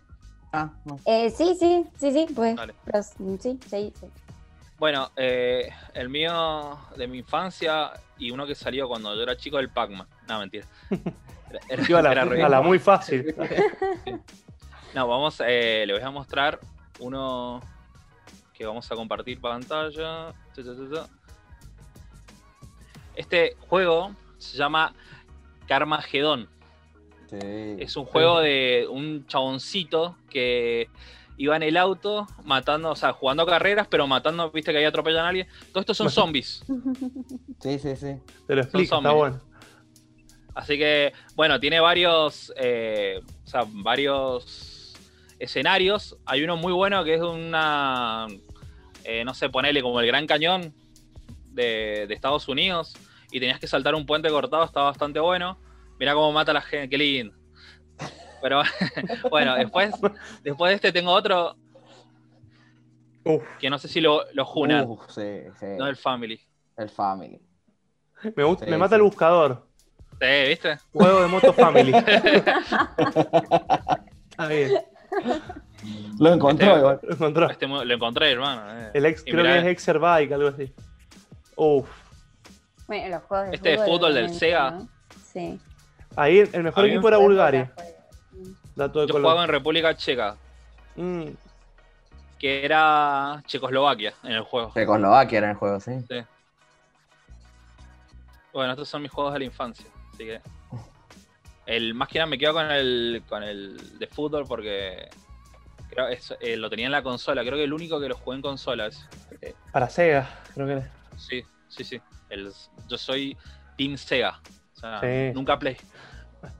Ah, 0.51 0.69
eh, 1.06 1.29
sí, 1.29 1.56
sí, 1.59 1.85
sí, 1.97 2.12
sí, 2.12 2.27
pues. 2.33 2.56
sí, 3.18 3.59
sí, 3.69 3.94
sí. 4.00 4.07
Bueno, 4.79 5.12
eh, 5.15 5.69
el 5.94 6.09
mío 6.09 6.77
de 6.95 7.07
mi 7.07 7.19
infancia 7.19 7.91
y 8.18 8.31
uno 8.31 8.45
que 8.45 8.56
salió 8.56 8.88
cuando 8.88 9.15
yo 9.15 9.24
era 9.24 9.35
chico, 9.35 9.59
el 9.59 9.69
Pac-Man. 9.69 10.07
No, 10.27 10.39
mentira. 10.39 10.65
Era, 11.69 12.00
a, 12.00 12.50
la, 12.50 12.62
muy 12.62 12.79
fácil. 12.79 13.33
No, 14.94 15.07
vamos, 15.07 15.44
eh, 15.45 15.83
le 15.85 15.94
voy 15.94 16.01
a 16.01 16.09
mostrar 16.09 16.59
uno 17.00 17.62
que 18.53 18.65
vamos 18.65 18.89
a 18.91 18.95
compartir 18.95 19.39
pantalla. 19.39 20.33
Este 23.13 23.56
juego 23.68 24.15
se 24.38 24.57
llama 24.57 24.94
Carmageddon. 25.68 26.50
Es 27.31 27.98
un 27.98 28.06
juego 28.06 28.39
de 28.39 28.88
un 28.89 29.25
chaboncito 29.28 30.16
que 30.30 30.89
iba 31.38 31.56
en 31.56 31.63
el 31.63 31.78
auto 31.78 32.25
matando, 32.45 32.92
o 32.92 32.95
sea, 32.95 33.13
jugando 33.13 33.45
carreras, 33.45 33.88
pero 33.88 34.07
matando, 34.07 34.50
viste 34.51 34.72
que 34.72 34.80
ahí 34.80 34.86
atropellan 34.86 35.25
a 35.25 35.30
alguien. 35.30 35.48
Todos 35.72 35.81
estos 35.81 35.98
son 35.98 36.10
zombies. 36.10 36.63
Sí, 37.60 37.80
sí, 37.80 37.95
sí. 37.95 38.16
Te 38.45 38.56
lo 38.56 38.62
explico, 38.62 38.98
está 38.98 39.12
bueno. 39.12 39.42
Así 40.54 40.78
que, 40.78 41.12
bueno, 41.36 41.60
tiene 41.60 41.80
varios, 41.80 42.54
eh, 42.56 43.19
o 43.44 43.48
sea, 43.48 43.66
varios 43.68 44.95
escenarios. 45.39 46.16
Hay 46.24 46.44
uno 46.44 46.56
muy 46.56 46.72
bueno 46.72 47.04
que 47.04 47.16
es 47.16 47.22
una, 47.22 48.28
eh, 49.04 49.25
no 49.25 49.34
sé, 49.34 49.50
ponele 49.50 49.81
como 49.81 50.00
el 50.00 50.06
Gran 50.06 50.28
Cañón 50.28 50.72
de, 51.48 52.06
de 52.07 52.13
Estados 52.13 52.48
Unidos 52.48 52.94
y 53.31 53.39
tenías 53.39 53.59
que 53.59 53.68
saltar 53.68 53.95
un 53.95 54.06
puente 54.06 54.29
cortado, 54.29 54.63
está 54.63 54.81
bastante 54.81 55.19
bueno. 55.19 55.57
Mira 56.00 56.13
cómo 56.13 56.31
mata 56.31 56.51
a 56.51 56.53
la 56.53 56.62
gente, 56.62 56.89
qué 56.89 56.97
lindo. 56.97 57.35
Pero 58.41 58.62
bueno, 59.29 59.56
después, 59.56 59.94
después 60.44 60.69
de 60.69 60.75
este 60.75 60.91
tengo 60.91 61.12
otro 61.12 61.56
que 63.59 63.69
no 63.69 63.77
sé 63.77 63.88
si 63.88 64.01
lo, 64.01 64.24
lo 64.33 64.45
junan. 64.45 64.88
No 65.77 65.88
el 65.88 65.95
Family. 65.95 66.39
El 66.77 66.89
Family. 66.89 67.39
Me, 68.35 68.44
gusta, 68.44 68.65
me 68.65 68.77
mata 68.77 68.95
el 68.95 69.03
buscador. 69.03 69.68
Sí, 70.19 70.47
¿viste? 70.47 70.77
Juego 70.94 71.21
de 71.21 71.27
Moto 71.27 71.53
Family. 71.53 71.91
Está 74.29 74.47
bien. 74.47 74.71
Lo 76.19 76.33
encontró 76.33 76.68
este, 76.68 76.79
igual. 76.79 77.00
Lo 77.03 77.13
encontró. 77.13 77.50
Este, 77.50 77.68
lo 77.68 77.94
encontré, 77.94 78.31
hermano. 78.31 78.81
Eh. 78.81 78.91
El 78.95 79.06
ex, 79.06 79.24
creo 79.24 79.44
que 79.44 79.59
es 79.59 79.65
Exerbike, 79.65 80.31
algo 80.31 80.47
así. 80.47 80.74
Uf. 81.56 81.88
Bueno, 82.88 83.10
los 83.10 83.24
juegos 83.24 83.50
de 83.50 83.56
este 83.56 83.75
fútbol, 83.75 83.86
de 83.86 83.92
fútbol 83.92 84.13
del 84.13 84.34
Sega. 84.34 84.81
Sí. 85.25 85.60
Ahí 86.16 86.39
el 86.39 86.63
mejor 86.63 86.86
equipo 86.86 87.07
era 87.07 87.18
Bulgaria. 87.18 87.72
Yo 88.75 89.07
jugaba 89.07 89.44
en 89.44 89.50
República 89.50 89.95
Checa. 89.95 90.36
Mm. 90.95 91.30
Que 92.39 92.63
era 92.63 93.41
Checoslovaquia 93.48 94.13
en 94.24 94.34
el 94.34 94.41
juego. 94.41 94.72
Checoslovaquia 94.74 95.38
era 95.39 95.48
en 95.48 95.51
el 95.51 95.58
juego, 95.58 95.79
sí. 95.79 95.91
sí. 96.08 96.24
Bueno, 98.53 98.72
estos 98.72 98.88
son 98.88 99.01
mis 99.01 99.12
juegos 99.12 99.34
de 99.34 99.39
la 99.39 99.46
infancia. 99.46 99.86
Así 100.13 100.25
que. 100.25 100.41
El, 101.65 101.94
más 101.94 102.08
que 102.08 102.20
nada 102.20 102.27
me 102.27 102.38
quedo 102.38 102.53
con 102.53 102.72
el, 102.72 103.24
con 103.27 103.44
el 103.44 104.00
de 104.00 104.08
fútbol 104.08 104.46
porque 104.48 105.10
creo 105.89 106.08
es, 106.08 106.34
eh, 106.39 106.56
lo 106.56 106.70
tenía 106.70 106.86
en 106.86 106.91
la 106.91 107.03
consola. 107.03 107.41
Creo 107.41 107.56
que 107.56 107.65
el 107.65 107.74
único 107.74 108.00
que 108.00 108.08
lo 108.08 108.15
jugué 108.15 108.38
en 108.38 108.41
consolas. 108.41 109.08
Para 109.72 109.89
Sega, 109.89 110.29
creo 110.53 110.65
que 110.65 110.74
era. 110.74 110.91
Sí, 111.17 111.44
sí, 111.67 111.84
sí. 111.84 112.01
El, 112.29 112.51
yo 112.88 112.98
soy 112.98 113.38
Team 113.77 113.98
Sega. 113.98 114.39
O 114.75 114.79
sea, 114.79 115.01
nunca 115.34 115.57
Play. 115.57 115.77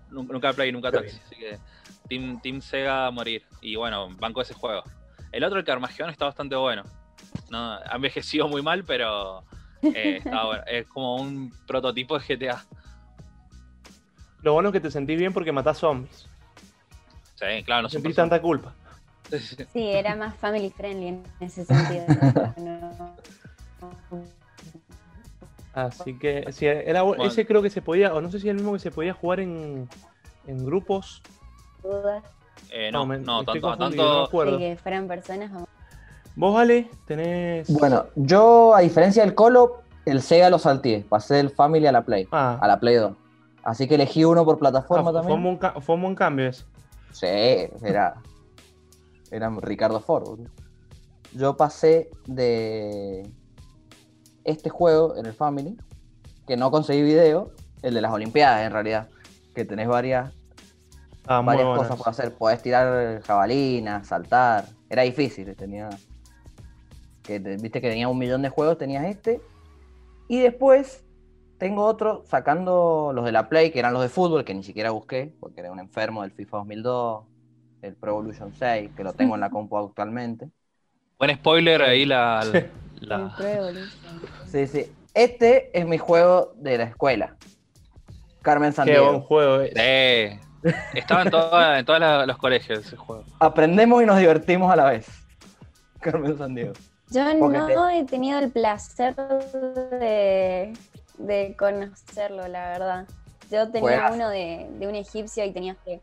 Nunca 0.09 0.53
Play, 0.53 0.71
nunca 0.71 0.91
Taxi. 0.91 1.19
Así 1.25 1.36
que 1.36 1.57
Team, 2.07 2.39
Team 2.41 2.62
Sega 2.62 3.07
a 3.07 3.12
morir. 3.12 3.43
Y 3.62 3.75
bueno, 3.75 4.09
banco 4.17 4.41
ese 4.41 4.53
juego. 4.53 4.83
El 5.31 5.43
otro, 5.43 5.59
el 5.59 5.65
Carmageddon, 5.65 6.09
está 6.09 6.25
bastante 6.25 6.55
bueno. 6.55 6.83
No, 7.50 7.74
ha 7.74 7.95
envejecido 7.95 8.47
muy 8.47 8.62
mal, 8.62 8.83
pero 8.83 9.43
eh, 9.81 10.21
está 10.24 10.45
bueno. 10.45 10.63
Es 10.67 10.88
como 10.88 11.17
un 11.17 11.53
prototipo 11.65 12.17
de 12.17 12.36
GTA. 12.36 12.65
Lo 14.41 14.53
bueno 14.53 14.69
es 14.69 14.74
que 14.74 14.79
te 14.79 14.91
sentís 14.91 15.17
bien 15.17 15.33
porque 15.33 15.51
matás 15.51 15.79
zombies. 15.79 16.27
Sí, 17.36 17.63
claro, 17.63 17.83
no 17.83 17.89
sentís 17.89 18.15
tanta 18.15 18.41
culpa. 18.41 18.74
Sí, 19.74 19.89
era 19.89 20.15
más 20.15 20.36
family 20.38 20.69
friendly 20.69 21.07
en 21.07 21.24
ese 21.39 21.65
sentido. 21.65 22.05
Así 25.77 26.17
que 26.17 26.51
sí, 26.53 26.65
era, 26.65 27.03
ese 27.24 27.46
creo 27.46 27.62
que 27.62 27.69
se 27.69 27.84
podía, 27.84 28.12
o 28.15 28.19
no 28.19 28.31
sé 28.31 28.39
si 28.39 28.48
es 28.48 28.51
el 28.51 28.55
mismo 28.55 28.74
que 28.74 28.79
se 28.79 28.89
podía 28.89 29.13
jugar 29.13 29.41
en, 29.41 29.88
en 30.48 30.65
grupos. 30.65 31.22
Eh, 32.72 32.89
no, 32.91 33.05
no, 33.05 33.43
tanto, 33.43 33.77
tanto... 33.77 34.27
No 34.34 34.57
que 34.57 34.75
fueran 34.81 35.07
personas. 35.07 35.51
Vos, 36.36 36.53
vale 36.55 36.89
tenés. 37.05 37.69
Bueno, 37.69 38.07
yo, 38.15 38.74
a 38.74 38.79
diferencia 38.79 39.24
del 39.24 39.36
Colo, 39.36 39.84
el 40.05 40.24
Sega 40.24 40.50
lo 40.50 40.57
salté. 40.57 41.05
Pasé 41.07 41.36
del 41.36 41.51
Family 41.51 41.86
a 41.86 41.91
la 41.91 42.03
Play. 42.03 42.27
Ah. 42.31 42.57
A 42.60 42.67
la 42.67 42.79
Play 42.79 42.96
2. 42.96 43.15
Así 43.63 43.88
que 43.88 43.96
elegí 43.96 44.25
uno 44.25 44.46
por 44.46 44.57
plataforma 44.57 45.12
ah, 45.12 45.13
también. 45.13 45.60
Fue 45.60 45.69
un, 45.75 45.81
fue 45.84 45.96
un 45.96 46.15
cambio 46.15 46.48
ese. 46.48 46.65
Sí, 47.12 47.27
era. 47.27 48.15
Era 49.29 49.51
Ricardo 49.62 50.00
Ford. 50.00 50.39
Yo 51.34 51.55
pasé 51.55 52.10
de 52.25 53.29
este 54.47 54.69
juego 54.69 55.15
en 55.17 55.25
el 55.27 55.33
Family, 55.33 55.77
que 56.47 56.57
no 56.57 56.71
conseguí 56.71 57.03
video, 57.03 57.51
el 57.83 57.93
de 57.93 58.01
las 58.01 58.11
Olimpiadas 58.11 58.65
en 58.65 58.71
realidad, 58.71 59.09
que 59.53 59.65
tenés 59.65 59.87
varias, 59.87 60.33
ah, 61.27 61.41
varias 61.41 61.77
cosas 61.77 61.97
por 61.97 62.09
hacer. 62.09 62.33
Podés 62.33 62.61
tirar 62.61 63.21
jabalina, 63.21 64.03
saltar. 64.03 64.65
Era 64.89 65.03
difícil, 65.03 65.53
tenía. 65.55 65.89
Que, 67.23 67.39
viste 67.39 67.81
que 67.81 67.89
tenía 67.89 68.07
un 68.07 68.17
millón 68.17 68.41
de 68.41 68.49
juegos, 68.49 68.77
tenías 68.77 69.05
este. 69.05 69.41
Y 70.29 70.39
después 70.39 71.03
tengo 71.57 71.83
otro 71.83 72.23
sacando 72.25 73.11
los 73.13 73.25
de 73.25 73.33
la 73.33 73.49
Play, 73.49 73.71
que 73.71 73.79
eran 73.79 73.93
los 73.93 74.01
de 74.01 74.09
fútbol, 74.09 74.45
que 74.45 74.53
ni 74.53 74.63
siquiera 74.63 74.91
busqué, 74.91 75.33
porque 75.41 75.59
era 75.59 75.71
un 75.71 75.79
enfermo 75.79 76.21
del 76.21 76.31
FIFA 76.31 76.57
2002, 76.57 77.25
el 77.81 77.95
Pro 77.95 78.11
Evolution 78.11 78.53
6, 78.53 78.91
que 78.95 79.03
lo 79.03 79.11
tengo 79.11 79.35
en 79.35 79.41
la 79.41 79.49
compu 79.51 79.77
actualmente. 79.77 80.49
Buen 81.19 81.35
spoiler 81.35 81.81
ahí 81.81 82.05
la. 82.05 82.45
Sí. 83.07 83.43
la-. 83.73 84.45
Sí, 84.45 84.67
sí. 84.67 84.91
Este 85.13 85.77
es 85.77 85.85
mi 85.85 85.97
juego 85.97 86.53
de 86.57 86.77
la 86.77 86.83
escuela. 86.85 87.35
Carmen 88.41 88.71
Qué 88.71 88.81
buen 88.81 88.87
Sandiego. 88.93 89.21
juego 89.21 89.61
es. 89.61 89.71
Eh, 89.75 90.39
estaba 90.93 91.23
en, 91.79 91.85
todos 91.85 92.27
los 92.27 92.37
colegios 92.37 92.79
ese 92.85 92.95
juego. 92.95 93.23
Aprendemos 93.39 94.01
y 94.03 94.05
nos 94.05 94.17
divertimos 94.19 94.71
a 94.71 94.75
la 94.75 94.85
vez. 94.91 95.07
Carmen 95.99 96.37
Sandiego. 96.37 96.73
Yo 97.09 97.33
no 97.33 97.89
he 97.89 98.03
tenido 98.05 98.37
el 98.39 98.51
placer 98.51 99.15
de, 99.15 100.73
de 101.17 101.55
conocerlo, 101.57 102.47
la 102.47 102.69
verdad. 102.69 103.07
Yo 103.49 103.69
tenía 103.69 104.09
uno 104.13 104.29
de, 104.29 104.67
de 104.77 104.87
un 104.87 104.95
egipcio 104.95 105.43
y 105.45 105.51
tenías 105.51 105.77
que 105.85 105.93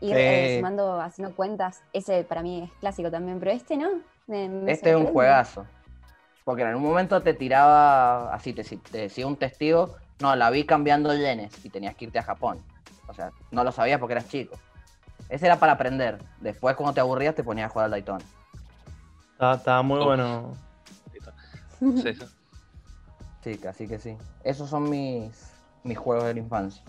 ir 0.00 0.14
Sí. 0.14 0.20
eh, 0.20 0.56
sumando, 0.58 1.00
haciendo 1.00 1.34
cuentas. 1.34 1.80
Ese 1.92 2.24
para 2.24 2.42
mí 2.42 2.62
es 2.64 2.70
clásico 2.80 3.10
también, 3.10 3.38
pero 3.38 3.50
este 3.52 3.76
no. 3.76 3.88
Me- 4.26 4.48
me 4.48 4.72
Este 4.72 4.90
es 4.90 4.96
un 4.96 5.06
juegazo. 5.06 5.64
Porque 6.44 6.62
en 6.62 6.68
algún 6.68 6.84
momento 6.84 7.22
te 7.22 7.34
tiraba 7.34 8.34
así, 8.34 8.52
te, 8.52 8.64
te 8.64 8.98
decía 8.98 9.26
un 9.26 9.36
testigo, 9.36 9.94
no, 10.20 10.34
la 10.36 10.50
vi 10.50 10.64
cambiando 10.64 11.14
yenes 11.14 11.52
y 11.64 11.68
tenías 11.68 11.94
que 11.94 12.06
irte 12.06 12.18
a 12.18 12.22
Japón. 12.22 12.60
O 13.08 13.14
sea, 13.14 13.30
no 13.50 13.64
lo 13.64 13.72
sabías 13.72 13.98
porque 14.00 14.14
eras 14.14 14.28
chico. 14.28 14.56
Ese 15.28 15.46
era 15.46 15.58
para 15.58 15.72
aprender. 15.72 16.18
Después, 16.40 16.76
cuando 16.76 16.94
te 16.94 17.00
aburrías, 17.00 17.34
te 17.34 17.44
ponías 17.44 17.66
a 17.66 17.72
jugar 17.72 17.86
al 17.86 17.90
Daytona. 17.92 18.24
Estaba, 19.32 19.54
estaba 19.54 19.82
muy 19.82 19.98
Uf. 19.98 20.04
bueno. 20.04 20.54
Sí, 21.80 22.14
sí. 22.14 22.20
Sí, 23.42 23.58
así 23.68 23.88
que 23.88 23.98
sí. 23.98 24.16
Esos 24.44 24.70
son 24.70 24.88
mis, 24.88 25.50
mis 25.82 25.98
juegos 25.98 26.26
de 26.26 26.34
la 26.34 26.38
infancia. 26.38 26.80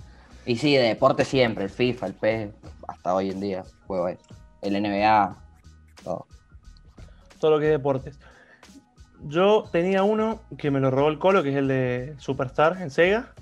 Y 0.46 0.56
sí, 0.58 0.76
de 0.76 0.84
deporte 0.84 1.26
siempre, 1.26 1.64
el 1.64 1.72
FIFA, 1.72 2.06
el 2.06 2.14
PES, 2.14 2.52
hasta 2.88 3.16
hoy 3.16 3.32
en 3.32 3.40
día 3.40 3.64
juego 3.88 4.08
eso. 4.08 4.22
El 4.62 4.80
NBA, 4.80 5.36
todo. 6.04 6.28
todo 7.40 7.52
lo 7.52 7.60
que 7.60 7.66
es 7.66 7.72
deportes. 7.72 8.20
Yo 9.26 9.66
tenía 9.72 10.04
uno 10.04 10.42
que 10.58 10.70
me 10.70 10.80
lo 10.80 10.92
robó 10.92 11.10
el 11.10 11.18
Colo, 11.18 11.44
que 11.44 11.50
es 11.50 11.56
el 11.56 11.68
de 11.68 12.16
Superstar 12.18 12.82
en 12.82 12.92
Sega. 12.92 13.34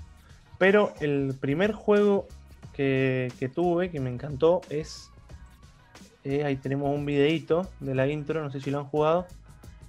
Pero 0.58 0.94
el 1.00 1.34
primer 1.40 1.72
juego 1.72 2.28
que, 2.72 3.32
que 3.38 3.48
tuve, 3.48 3.90
que 3.90 3.98
me 3.98 4.10
encantó, 4.10 4.60
es. 4.70 5.10
eh, 6.24 6.44
ahí 6.44 6.56
tenemos 6.56 6.94
un 6.94 7.04
videíto 7.04 7.68
de 7.80 7.94
la 7.94 8.06
intro, 8.06 8.42
no 8.42 8.50
sé 8.50 8.60
si 8.60 8.70
lo 8.70 8.78
han 8.78 8.86
jugado. 8.86 9.26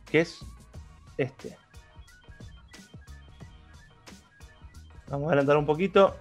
Que 0.09 0.21
es 0.21 0.39
este. 1.17 1.57
Vamos 5.09 5.27
a 5.27 5.33
adelantar 5.33 5.57
un 5.57 5.65
poquito. 5.65 6.15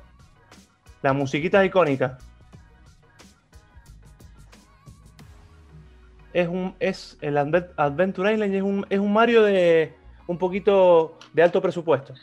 La 1.01 1.15
musiquita 1.15 1.65
icónica. 1.65 2.19
Es 6.33 6.49
un 6.49 6.75
es 6.81 7.19
el 7.21 7.37
Advent- 7.37 7.71
Adventure 7.77 8.33
Island 8.33 8.55
y 8.55 8.57
es 8.57 8.63
un, 8.63 8.87
es 8.89 8.99
un 8.99 9.13
Mario 9.13 9.43
de 9.43 9.95
un 10.27 10.39
poquito 10.39 11.19
de 11.33 11.43
alto 11.43 11.61
presupuesto. 11.61 12.15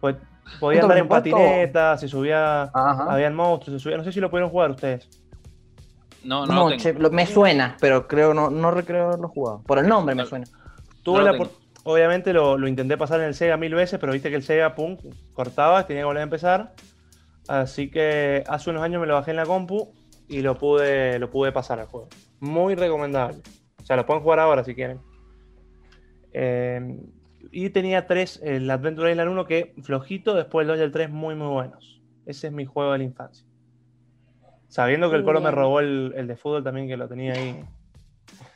Pues 0.00 0.16
podía 0.60 0.80
¿Alto 0.80 0.86
andar 0.86 0.98
en 0.98 1.08
patineta, 1.08 1.96
se 1.96 2.08
subía, 2.08 2.64
Ajá. 2.64 3.06
habían 3.12 3.34
monstruos, 3.34 3.80
se 3.80 3.82
subía, 3.84 3.96
no 3.96 4.04
sé 4.04 4.12
si 4.12 4.20
lo 4.20 4.30
pudieron 4.30 4.50
jugar 4.50 4.70
ustedes. 4.70 5.08
No, 6.22 6.46
no, 6.46 6.52
No, 6.54 6.60
lo 6.64 6.68
tengo. 6.70 6.82
che, 6.82 6.92
lo- 6.94 7.10
me 7.10 7.26
suena, 7.26 7.76
pero 7.80 8.06
creo 8.08 8.32
no, 8.34 8.50
no 8.50 8.70
recreo 8.70 9.06
haberlo 9.08 9.28
jugado. 9.28 9.62
Por 9.66 9.78
el 9.78 9.86
nombre 9.88 10.14
me 10.14 10.24
suena. 10.26 10.46
Tuve 11.02 11.22
la 11.22 11.32
tengo. 11.32 11.50
obviamente 11.84 12.32
lo, 12.32 12.56
lo 12.56 12.66
intenté 12.66 12.96
pasar 12.96 13.20
en 13.20 13.26
el 13.26 13.34
Sega 13.34 13.56
mil 13.58 13.74
veces, 13.74 13.98
pero 13.98 14.12
viste 14.12 14.30
que 14.30 14.36
el 14.36 14.42
Sega 14.42 14.74
pum, 14.74 14.96
cortaba, 15.34 15.86
tenía 15.86 16.02
que 16.02 16.06
volver 16.06 16.20
a 16.20 16.24
empezar. 16.24 16.72
Así 17.46 17.90
que 17.90 18.42
hace 18.48 18.70
unos 18.70 18.82
años 18.82 19.00
me 19.02 19.06
lo 19.06 19.14
bajé 19.14 19.32
en 19.32 19.36
la 19.36 19.44
compu 19.44 19.92
y 20.28 20.40
lo 20.40 20.56
pude, 20.56 21.18
lo 21.18 21.30
pude 21.30 21.52
pasar 21.52 21.80
al 21.80 21.86
juego. 21.86 22.08
Muy 22.40 22.74
recomendable. 22.74 23.38
O 23.82 23.86
sea, 23.86 23.96
lo 23.96 24.06
pueden 24.06 24.22
jugar 24.22 24.40
ahora 24.40 24.64
si 24.64 24.74
quieren. 24.74 25.00
Eh, 26.32 26.98
y 27.52 27.70
tenía 27.70 28.06
tres, 28.06 28.40
el 28.42 28.70
Adventure 28.70 29.10
Island 29.10 29.30
1 29.30 29.46
que 29.46 29.74
flojito, 29.82 30.34
después 30.34 30.64
el 30.64 30.68
2 30.68 30.78
y 30.78 30.82
el 30.82 30.92
3 30.92 31.10
muy 31.10 31.34
muy 31.34 31.48
buenos. 31.48 32.02
Ese 32.26 32.48
es 32.48 32.52
mi 32.52 32.64
juego 32.64 32.92
de 32.92 32.98
la 32.98 33.04
infancia. 33.04 33.46
Sabiendo 34.68 35.10
que 35.10 35.16
el 35.16 35.24
Colo 35.24 35.40
me 35.40 35.50
robó 35.50 35.80
el, 35.80 36.14
el 36.16 36.26
de 36.26 36.36
fútbol 36.36 36.64
también, 36.64 36.88
que 36.88 36.96
lo 36.96 37.06
tenía 37.06 37.34
ahí. 37.34 37.64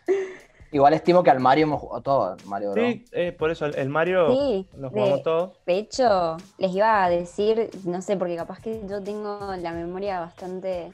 Igual 0.72 0.92
estimo 0.94 1.22
que 1.22 1.30
al 1.30 1.40
Mario 1.40 1.64
hemos 1.64 1.80
jugado 1.80 2.02
todo, 2.02 2.36
Mario 2.46 2.72
Bros. 2.72 2.86
Sí, 2.86 3.04
eh, 3.12 3.32
por 3.32 3.50
eso 3.50 3.66
el, 3.66 3.74
el 3.76 3.88
Mario 3.88 4.34
Sí, 4.34 4.68
lo 4.76 4.90
jugamos 4.90 5.18
de, 5.18 5.22
todos. 5.24 5.64
de 5.64 5.78
hecho, 5.78 6.36
les 6.58 6.74
iba 6.74 7.04
a 7.04 7.08
decir, 7.08 7.70
no 7.84 8.02
sé, 8.02 8.16
porque 8.16 8.36
capaz 8.36 8.60
que 8.60 8.82
yo 8.86 9.02
tengo 9.02 9.54
la 9.56 9.72
memoria 9.72 10.20
bastante 10.20 10.92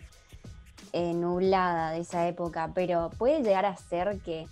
eh, 0.96 1.12
nublada 1.12 1.90
de 1.90 1.98
esa 1.98 2.28
época, 2.28 2.70
pero 2.72 3.10
puede 3.18 3.42
llegar 3.42 3.66
a 3.66 3.76
ser 3.76 4.20
que 4.20 4.46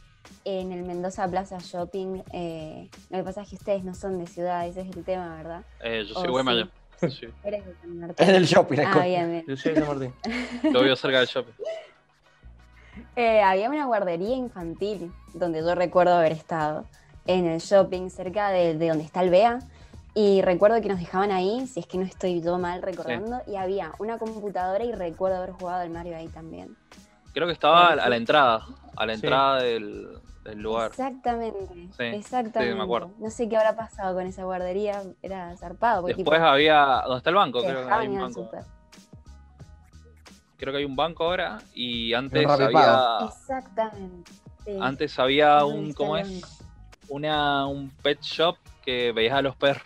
en 0.44 0.72
el 0.72 0.82
Mendoza 0.82 1.28
Plaza 1.28 1.58
Shopping, 1.60 2.20
eh, 2.32 2.88
lo 3.10 3.18
que 3.18 3.22
pasa 3.22 3.42
es 3.42 3.48
que 3.48 3.54
ustedes 3.54 3.84
no 3.84 3.94
son 3.94 4.18
de 4.18 4.26
ciudad, 4.26 4.66
ese 4.66 4.80
es 4.80 4.96
el 4.96 5.04
tema, 5.04 5.36
¿verdad? 5.36 5.62
Eh, 5.84 6.04
yo 6.04 6.14
soy 6.14 6.24
sí. 6.24 6.30
Guaymallén. 6.30 6.70
Sí, 6.98 7.28
Eres 7.44 7.64
de 7.64 7.74
San 7.80 7.96
Martín. 7.96 8.26
Es 8.26 8.32
del 8.32 8.44
shopping. 8.44 8.78
Ah, 8.80 9.04
bien, 9.04 9.30
bien. 9.30 9.44
Yo 9.46 9.56
soy 9.56 9.72
de 9.72 9.80
San 9.84 9.88
Martín. 9.88 10.14
lo 10.72 10.82
vivo 10.82 10.96
cerca 10.96 11.18
del 11.20 11.28
shopping. 11.28 11.52
Eh, 13.16 13.40
había 13.40 13.70
una 13.70 13.86
guardería 13.86 14.36
infantil 14.36 15.12
donde 15.32 15.60
yo 15.60 15.74
recuerdo 15.74 16.14
haber 16.14 16.32
estado 16.32 16.84
en 17.26 17.46
el 17.46 17.60
shopping 17.60 18.10
cerca 18.10 18.50
de, 18.50 18.76
de 18.76 18.88
donde 18.88 19.04
está 19.04 19.22
el 19.22 19.30
BEA 19.30 19.60
y 20.14 20.42
recuerdo 20.42 20.80
que 20.82 20.88
nos 20.88 20.98
dejaban 20.98 21.30
ahí, 21.30 21.66
si 21.66 21.80
es 21.80 21.86
que 21.86 21.96
no 21.98 22.04
estoy 22.04 22.42
yo 22.42 22.58
mal 22.58 22.82
recordando, 22.82 23.40
y 23.46 23.56
había 23.56 23.92
una 23.98 24.18
computadora 24.18 24.84
y 24.84 24.92
recuerdo 24.92 25.38
haber 25.38 25.52
jugado 25.52 25.82
el 25.82 25.90
Mario 25.90 26.16
ahí 26.16 26.28
también. 26.28 26.76
Creo 27.32 27.46
que 27.46 27.54
estaba 27.54 27.88
a 27.88 28.08
la 28.08 28.16
entrada, 28.16 28.66
a 28.96 29.06
la 29.06 29.14
Sí. 29.14 29.20
entrada 29.22 29.62
del, 29.62 30.18
del 30.44 30.58
lugar. 30.58 30.90
Exactamente, 30.90 31.66
Sí, 31.96 32.02
exactamente. 32.04 32.72
sí, 32.72 32.76
me 32.76 32.84
acuerdo. 32.84 33.10
No 33.18 33.30
sé 33.30 33.48
qué 33.48 33.56
habrá 33.56 33.74
pasado 33.74 34.14
con 34.14 34.26
esa 34.26 34.44
guardería, 34.44 35.02
era 35.22 35.56
zarpado. 35.56 36.02
porque, 36.02 36.16
Después 36.16 36.38
tipo, 36.38 36.46
había. 36.46 37.02
¿Dónde 37.04 37.18
está 37.18 37.30
el 37.30 37.36
banco? 37.36 37.60
Creo 37.60 37.86
que 37.86 37.92
hay 37.94 38.08
un 38.08 38.16
al 38.16 38.22
banco. 38.22 38.50
Creo 40.58 40.72
que 40.72 40.78
hay 40.78 40.84
un 40.84 40.94
banco 40.96 41.24
ahora. 41.24 41.58
Y 41.74 42.12
antes 42.12 42.46
había. 42.48 43.18
Exactamente. 43.24 44.30
sí. 44.64 44.76
Antes 44.80 45.18
había 45.18 45.64
un. 45.64 45.92
¿Cómo 45.94 46.16
es? 46.16 46.62
Una, 47.08 47.66
un 47.66 47.90
pet 48.02 48.20
shop 48.20 48.56
que 48.84 49.12
veías 49.12 49.34
a 49.34 49.42
los 49.42 49.56
perros. 49.56 49.84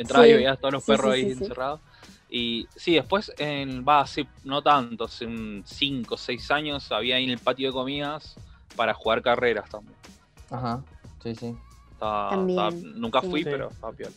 Entrabas 0.00 0.28
y 0.28 0.32
veías 0.34 0.58
todos 0.58 0.72
los 0.74 0.84
sí, 0.84 0.92
perros 0.92 1.06
sí, 1.06 1.12
ahí 1.12 1.22
sí, 1.30 1.34
sí. 1.36 1.42
encerrados. 1.44 1.80
Y 2.32 2.68
sí, 2.76 2.94
después, 2.94 3.32
en, 3.38 3.84
va, 3.86 4.06
sí, 4.06 4.26
no 4.44 4.62
tanto, 4.62 5.04
hace 5.04 5.26
5 5.64 6.14
o 6.14 6.18
6 6.18 6.50
años 6.52 6.90
había 6.92 7.16
ahí 7.16 7.24
en 7.24 7.30
el 7.30 7.38
patio 7.38 7.68
de 7.68 7.72
comidas 7.72 8.36
para 8.76 8.94
jugar 8.94 9.20
carreras 9.22 9.68
también. 9.68 9.96
Ajá, 10.50 10.82
sí, 11.22 11.34
sí. 11.34 11.56
También, 11.98 12.50
estaba- 12.50 12.70
nunca 12.94 13.20
sí. 13.20 13.28
fui, 13.30 13.40
Sí. 13.42 13.48
pero 13.50 13.68
estaba 13.70 13.92
piola. 13.92 14.12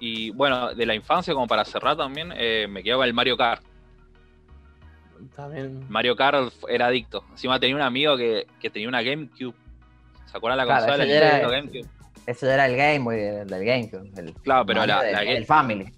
Y 0.00 0.30
bueno, 0.30 0.74
de 0.74 0.86
la 0.86 0.94
infancia, 0.94 1.34
como 1.34 1.46
para 1.48 1.64
cerrar 1.64 1.96
también, 1.96 2.32
eh, 2.36 2.66
me 2.68 2.82
quedo 2.84 2.98
con 2.98 3.06
el 3.06 3.14
Mario 3.14 3.36
Kart. 3.36 3.62
También. 5.34 5.84
Mario 5.88 6.14
Kart 6.14 6.52
era 6.68 6.86
adicto. 6.86 7.24
Encima 7.30 7.58
tenía 7.58 7.74
un 7.74 7.82
amigo 7.82 8.16
que, 8.16 8.46
que 8.60 8.70
tenía 8.70 8.88
una 8.88 9.02
GameCube. 9.02 9.54
¿Se 10.26 10.36
acuerdan 10.36 10.58
la 10.58 10.64
Claro, 10.66 10.86
consola? 10.86 11.04
era- 11.04 11.48
GameCube. 11.48 11.88
Ese 12.28 12.52
era 12.52 12.66
el 12.66 12.76
Game 12.76 12.98
Boy 13.00 13.16
del, 13.16 13.48
del 13.48 13.64
GameCube. 13.64 14.10
El 14.20 14.34
Claro, 14.34 14.66
pero 14.66 14.84
la- 14.84 15.22
el 15.22 15.46
Family. 15.46 15.90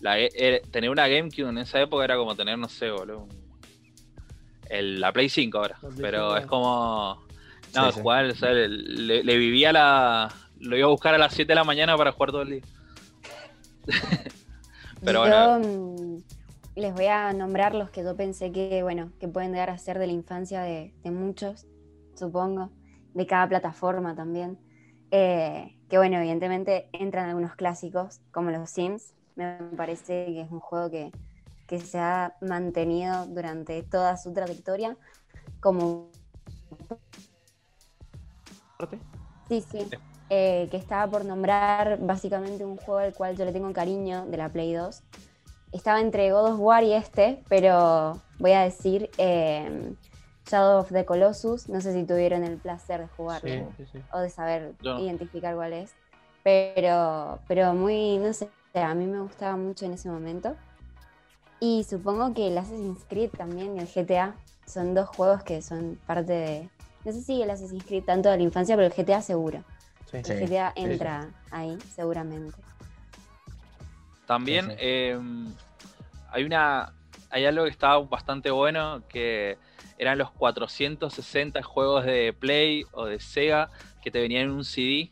La, 0.00 0.18
eh, 0.18 0.62
tener 0.70 0.88
una 0.88 1.06
GameCube 1.06 1.48
en 1.50 1.58
esa 1.58 1.80
época 1.82 2.04
era 2.04 2.16
como 2.16 2.34
tener, 2.34 2.56
no 2.58 2.68
sé, 2.68 2.90
boludo. 2.90 3.24
un- 3.24 3.46
el- 4.70 5.00
la 5.00 5.12
Play 5.12 5.28
5 5.28 5.58
ahora. 5.58 5.76
Play 5.80 5.92
Pero 6.00 6.28
5. 6.30 6.36
es 6.38 6.46
como. 6.46 7.22
No, 7.74 7.86
Sí, 7.88 7.92
sí. 7.92 8.00
jugar, 8.00 8.24
o 8.24 8.34
sea, 8.34 8.52
le, 8.52 9.22
le 9.22 9.36
vivía 9.36 9.70
la. 9.72 10.32
Lo 10.60 10.78
iba 10.78 10.86
a 10.86 10.90
buscar 10.90 11.14
a 11.14 11.18
las 11.18 11.34
7 11.34 11.48
de 11.52 11.56
la 11.56 11.64
mañana 11.64 11.94
para 11.96 12.12
jugar 12.12 12.30
todo 12.30 12.42
el 12.42 12.50
día. 12.50 12.62
Pero 15.04 15.26
yo 15.28 15.58
mm, 15.58 16.22
les 16.76 16.94
voy 16.94 17.06
a 17.06 17.32
nombrar 17.32 17.74
los 17.74 17.90
que 17.90 18.02
yo 18.02 18.16
pensé 18.16 18.50
que, 18.50 18.82
bueno, 18.82 19.12
que 19.20 19.28
pueden 19.28 19.52
llegar 19.52 19.70
a 19.70 19.78
ser 19.78 19.98
de 19.98 20.06
la 20.06 20.12
infancia 20.14 20.62
de, 20.62 20.94
de 21.04 21.10
muchos, 21.10 21.66
supongo, 22.14 22.70
de 23.14 23.26
cada 23.26 23.46
plataforma 23.48 24.14
también. 24.16 24.58
Eh, 25.10 25.76
que 25.88 25.98
bueno, 25.98 26.16
evidentemente 26.18 26.88
entran 26.92 27.28
algunos 27.28 27.54
clásicos, 27.54 28.20
como 28.32 28.50
los 28.50 28.70
Sims. 28.70 29.14
Me 29.36 29.58
parece 29.76 30.26
que 30.26 30.40
es 30.40 30.50
un 30.50 30.60
juego 30.60 30.90
que, 30.90 31.12
que 31.66 31.78
se 31.78 31.98
ha 31.98 32.34
mantenido 32.40 33.26
durante 33.26 33.82
toda 33.82 34.16
su 34.16 34.32
trayectoria 34.32 34.96
como. 35.60 36.10
Sí, 39.48 39.60
sí. 39.60 39.88
Eh, 40.28 40.66
que 40.72 40.76
estaba 40.76 41.08
por 41.08 41.24
nombrar 41.24 41.98
básicamente 42.00 42.64
un 42.64 42.76
juego 42.76 42.98
al 42.98 43.14
cual 43.14 43.36
yo 43.36 43.44
le 43.44 43.52
tengo 43.52 43.72
cariño 43.72 44.26
de 44.26 44.36
la 44.36 44.48
Play 44.48 44.74
2. 44.74 45.02
Estaba 45.72 46.00
entre 46.00 46.32
God 46.32 46.54
of 46.54 46.60
War 46.60 46.82
y 46.82 46.94
este, 46.94 47.44
pero 47.48 48.20
voy 48.38 48.52
a 48.52 48.62
decir 48.62 49.10
eh, 49.18 49.94
Shadow 50.48 50.80
of 50.80 50.92
the 50.92 51.04
Colossus. 51.04 51.68
No 51.68 51.80
sé 51.80 51.92
si 51.92 52.04
tuvieron 52.04 52.44
el 52.44 52.56
placer 52.56 53.00
de 53.00 53.08
jugarlo 53.08 53.48
Sí, 53.50 53.64
sí, 53.78 53.84
sí. 53.92 53.98
o 54.12 54.18
de 54.20 54.30
saber 54.30 54.74
no. 54.82 54.98
identificar 55.00 55.54
cuál 55.54 55.72
es. 55.72 55.94
Pero, 56.44 57.40
pero 57.48 57.74
muy, 57.74 58.18
no 58.18 58.32
sé, 58.32 58.48
a 58.74 58.94
mí 58.94 59.06
me 59.06 59.20
gustaba 59.20 59.56
mucho 59.56 59.84
en 59.84 59.94
ese 59.94 60.08
momento. 60.08 60.54
Y 61.58 61.84
supongo 61.84 62.32
que 62.34 62.48
el 62.48 62.58
Assassin's 62.58 63.04
Creed 63.08 63.30
también 63.30 63.76
y 63.76 63.80
el 63.80 63.86
GTA 63.88 64.34
son 64.66 64.94
dos 64.94 65.08
juegos 65.08 65.42
que 65.42 65.62
son 65.62 65.98
parte 66.06 66.32
de, 66.32 66.70
No 67.04 67.12
sé 67.12 67.22
si 67.22 67.42
el 67.42 67.50
Assassin's 67.50 67.84
Creed 67.84 68.04
tanto 68.04 68.28
de 68.30 68.36
la 68.36 68.42
infancia, 68.42 68.76
pero 68.76 68.86
el 68.86 68.92
GTA 68.92 69.22
seguro. 69.22 69.64
Sí. 70.10 70.18
Sí. 70.22 70.32
El 70.32 70.46
GTA 70.48 70.72
sí. 70.76 70.82
entra 70.82 71.28
ahí, 71.50 71.76
seguramente. 71.94 72.56
También 74.26 74.66
Sí, 74.66 74.70
sí. 74.72 74.76
eh, 74.80 75.18
hay 76.30 76.44
una 76.44 76.92
hay 77.30 77.44
algo 77.44 77.64
que 77.64 77.70
estaba 77.70 77.98
bastante 78.00 78.50
bueno 78.50 79.02
que 79.08 79.58
eran 79.98 80.18
los 80.18 80.30
460 80.32 81.62
juegos 81.62 82.04
de 82.04 82.34
Play 82.38 82.84
o 82.92 83.06
de 83.06 83.18
Sega 83.20 83.70
que 84.02 84.10
te 84.10 84.20
venían 84.20 84.42
en 84.44 84.50
un 84.50 84.64
CD 84.64 85.08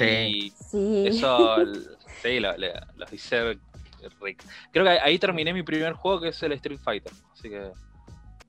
y 0.00 0.52
Sí. 0.70 1.04
eso 1.06 1.56
l- 1.60 1.78
sí 2.22 2.38
lo- 2.40 2.56
le- 2.56 2.72
los 2.96 3.12
hice 3.12 3.58
rico. 4.20 4.44
Creo 4.72 4.84
que 4.84 4.90
ahí 4.90 5.18
terminé 5.18 5.52
mi 5.52 5.62
primer 5.62 5.92
juego 5.94 6.20
que 6.20 6.28
es 6.28 6.42
el 6.42 6.52
Street 6.52 6.78
Fighter, 6.82 7.12
así 7.32 7.50
que 7.50 7.70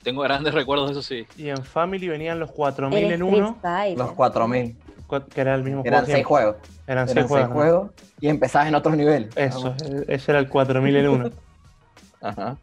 tengo 0.04 0.22
grandes 0.22 0.54
recuerdos 0.54 0.88
de 0.88 0.92
eso 0.94 1.02
sí. 1.02 1.26
Y 1.38 1.50
en 1.50 1.64
Family 1.64 2.08
venían 2.08 2.40
los 2.40 2.52
4000 2.52 3.06
El 3.06 3.12
en 3.14 3.24
uno, 3.24 3.58
Fighter. 3.62 3.98
Los 3.98 4.12
4000. 4.14 4.78
cua- 5.08 5.26
que 5.28 5.42
era 5.42 5.56
el 5.56 5.64
mismo 5.64 5.82
Eran 5.84 6.02
juego. 6.06 6.16
seis 6.16 6.26
juegos. 6.26 6.56
Eran 6.88 6.88
Eran 6.88 7.08
seis 7.08 7.16
seis 7.18 7.28
juegos. 7.28 7.50
¿no? 7.50 7.56
juegos 7.56 7.92
y 8.22 8.28
empezabas 8.30 8.68
en 8.68 8.76
otros 8.76 8.96
niveles. 8.96 9.36
Eso, 9.36 9.76
e- 9.84 10.06
ese 10.14 10.32
era 10.32 10.40
el 10.40 10.48
4000 10.50 10.96
en 10.96 11.08
uno. 11.10 11.32
Ajá. 12.22 12.58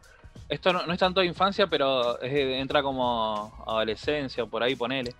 Esto 0.49 0.73
no, 0.73 0.85
no 0.85 0.93
es 0.93 0.99
tanto 0.99 1.19
de 1.21 1.27
infancia, 1.27 1.67
pero 1.67 2.19
es 2.21 2.33
entra 2.33 2.81
como 2.81 3.53
adolescencia, 3.67 4.45
por 4.47 4.63
ahí 4.63 4.75
ponele. 4.75 5.13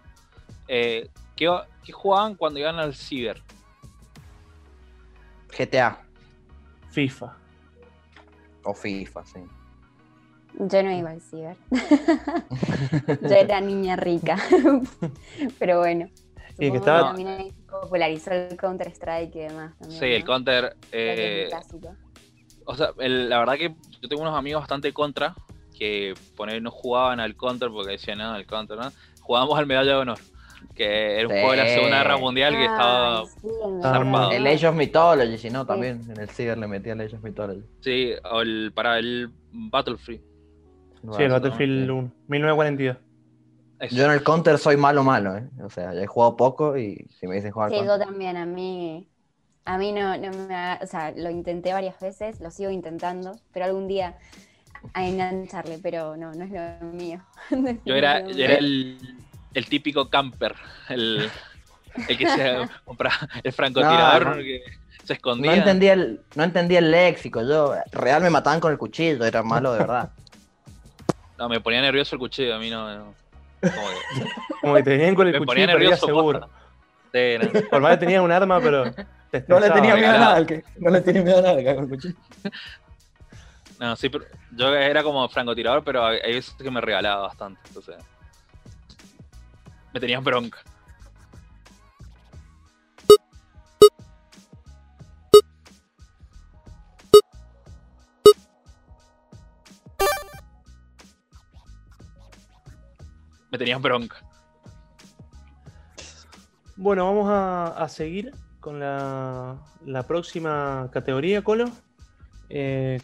Eh, 0.67 1.07
¿qué, 1.35 1.55
qué 1.83 1.91
jugaban 1.91 2.35
cuando 2.35 2.59
iban 2.59 2.77
al 2.79 2.95
ciber? 2.95 3.41
GTA 5.55 5.99
FIFA. 6.91 7.35
o 8.63 8.73
FIFA, 8.73 9.25
sí. 9.25 9.39
Yo 10.59 10.83
no 10.83 10.91
iba 10.91 11.11
al 11.11 11.21
ciber. 11.21 11.55
Yo 13.21 13.35
era 13.35 13.61
niña 13.61 13.95
rica. 13.95 14.37
Pero 15.59 15.79
bueno. 15.79 16.09
Y 16.57 16.71
que 16.71 16.77
estaba- 16.77 17.09
también 17.13 17.53
popularizó 17.69 18.31
el 18.31 18.57
Counter 18.57 18.87
Strike 18.89 19.35
y 19.35 19.39
demás. 19.39 19.77
También, 19.77 19.99
Sí, 19.99 20.05
el. 20.07 20.25
Counter. 20.25 20.75
Eh, 20.91 21.45
clásico. 21.49 21.95
O 22.71 22.75
sea, 22.75 22.91
el- 22.99 23.29
la 23.29 23.39
verdad 23.39 23.55
que 23.55 23.73
yo 24.01 24.07
tengo 24.09 24.21
unos 24.21 24.37
amigos 24.37 24.61
bastante 24.61 24.93
contra 24.93 25.33
que 25.77 26.13
poner 26.35 26.61
no 26.61 26.69
jugaban 26.71 27.19
al 27.19 27.35
Counter 27.35 27.69
porque 27.69 27.93
decían, 27.93 28.19
no, 28.19 28.35
el 28.35 28.45
Counter, 28.45 28.77
¿no? 28.77 28.91
Jugábamos 29.21 29.57
al 29.57 29.65
Medalla 29.65 29.91
de 29.91 29.97
Honor, 29.97 30.17
que 30.75 31.15
era 31.19 31.27
un 31.27 31.33
Sí. 31.33 31.39
juego 31.39 31.51
de 31.51 31.57
la 31.57 31.67
Segunda 31.67 31.97
Guerra 31.97 32.17
Mundial 32.17 32.53
que 32.53 32.65
estaba. 32.65 33.19
Ay, 33.21 33.25
sí, 33.41 33.47
el 33.47 33.81
zarpado. 33.81 34.31
El 34.31 34.43
de 34.43 34.49
Age 34.51 34.67
of 34.67 34.75
Mythology, 34.75 35.37
si 35.37 35.49
no, 35.49 35.61
Sí. 35.61 35.67
también 35.67 36.01
en 36.09 36.19
el 36.19 36.29
Ciber 36.29 36.57
le 36.57 36.67
metía 36.67 36.93
el 36.93 37.01
Age 37.01 37.15
of 37.15 37.23
Mythology. 37.23 37.63
Sí, 37.81 38.11
o 38.31 38.41
el, 38.41 38.71
para 38.75 38.99
el 38.99 39.31
Battlefield. 39.51 40.21
Sí, 41.15 41.23
el 41.23 41.31
Battlefield 41.31 41.85
sí. 41.85 41.89
1. 41.91 42.11
1942. 42.27 42.97
Eso. 43.79 43.95
Yo 43.95 44.03
en 44.05 44.11
el 44.11 44.23
Counter 44.23 44.57
soy 44.57 44.75
malo, 44.75 45.03
malo, 45.03 45.37
¿eh? 45.37 45.49
O 45.63 45.69
sea, 45.69 45.93
ya 45.93 46.01
he 46.01 46.07
jugado 46.07 46.35
poco 46.35 46.77
y 46.77 47.05
si 47.17 47.25
me 47.27 47.35
dicen 47.35 47.51
jugar 47.51 47.69
Sí, 47.69 47.77
Counter- 47.77 47.97
yo 47.99 48.05
también, 48.05 48.35
a 48.35 48.45
mí, 48.45 49.07
a 49.71 49.77
mí 49.77 49.91
no, 49.91 50.17
no 50.17 50.31
me, 50.47 50.55
ha- 50.55 50.79
o 50.81 50.87
sea, 50.87 51.11
lo 51.15 51.29
intenté 51.29 51.73
varias 51.73 51.99
veces, 51.99 52.39
lo 52.41 52.49
sigo 52.49 52.71
intentando, 52.71 53.37
pero 53.53 53.65
algún 53.65 53.87
día 53.87 54.15
a 54.93 55.05
engancharle, 55.07 55.77
pero 55.81 56.17
no, 56.17 56.33
no 56.33 56.43
es 56.43 56.49
lo 56.51 56.87
mío. 56.87 57.21
Yo 57.85 57.93
era, 57.95 58.25
yo 58.27 58.43
era 58.45 58.55
el, 58.55 58.97
el 59.53 59.65
típico 59.67 60.09
camper, 60.09 60.55
el, 60.89 61.29
el 62.07 62.17
que 62.17 62.27
se 62.27 62.57
compra 62.85 63.11
el 63.43 63.51
francotirador 63.53 64.25
No, 64.25 64.35
no. 64.37 64.41
que 64.41 64.63
se 65.03 65.13
No 65.13 65.13
escondía. 65.13 65.55
entendía, 65.55 65.93
el, 65.93 66.21
no 66.35 66.43
entendía 66.43 66.79
el 66.79 66.89
léxico, 66.89 67.41
yo 67.43 67.75
real 67.91 68.23
me 68.23 68.29
mataban 68.31 68.59
con 68.59 68.71
el 68.71 68.77
cuchillo, 68.79 69.23
era 69.23 69.43
malo 69.43 69.73
de 69.73 69.79
verdad. 69.79 70.09
No, 71.37 71.47
me 71.47 71.59
ponía 71.61 71.81
nervioso 71.81 72.15
el 72.15 72.19
cuchillo, 72.19 72.55
a 72.55 72.59
mí 72.59 72.69
no. 72.71 72.89
no. 72.97 73.13
Como 73.61 73.87
que- 73.89 74.29
Como 74.61 74.75
que 74.75 74.83
te 74.83 74.89
venían 74.91 75.13
con 75.15 75.27
el 75.27 75.33
me 75.33 75.39
cuchillo 75.39 75.51
ponía 75.51 75.67
nervioso. 75.67 76.05
seguro. 76.07 76.49
Sí, 77.13 77.37
no. 77.41 77.69
Por 77.69 77.81
más 77.81 77.91
que 77.91 77.97
tenías 77.97 78.21
un 78.23 78.31
arma, 78.31 78.59
pero 78.61 78.85
te 79.31 79.45
No 79.47 79.59
le 79.59 79.69
tenía 79.69 79.95
miedo 79.95 80.09
a 80.09 80.17
nada, 80.17 80.35
al 80.35 80.45
que, 80.45 80.63
no 80.77 80.89
le 80.89 81.01
tenía 81.01 81.21
miedo 81.21 81.39
a 81.39 81.41
nada 81.41 81.75
con 81.75 81.83
el 81.83 81.89
cuchillo. 81.89 82.15
No, 83.79 83.95
sí, 83.95 84.09
pero 84.09 84.25
yo 84.51 84.75
era 84.75 85.01
como 85.03 85.29
francotirador, 85.29 85.85
pero 85.85 86.05
hay 86.05 86.19
hay 86.21 86.33
veces 86.33 86.53
que 86.55 86.69
me 86.69 86.81
regalaba 86.81 87.21
bastante. 87.21 87.61
Entonces, 87.65 87.95
me 89.93 90.01
tenían 90.01 90.21
bronca. 90.21 90.59
Me 103.49 103.57
tenían 103.57 103.81
bronca. 103.81 104.17
Bueno, 106.75 107.05
vamos 107.05 107.29
a, 107.29 107.67
a 107.81 107.87
seguir 107.87 108.33
con 108.59 108.79
la, 108.79 109.57
próxima 110.07 110.89
categoría, 110.91 111.43
Colo. 111.43 111.71
Eh, 112.49 112.99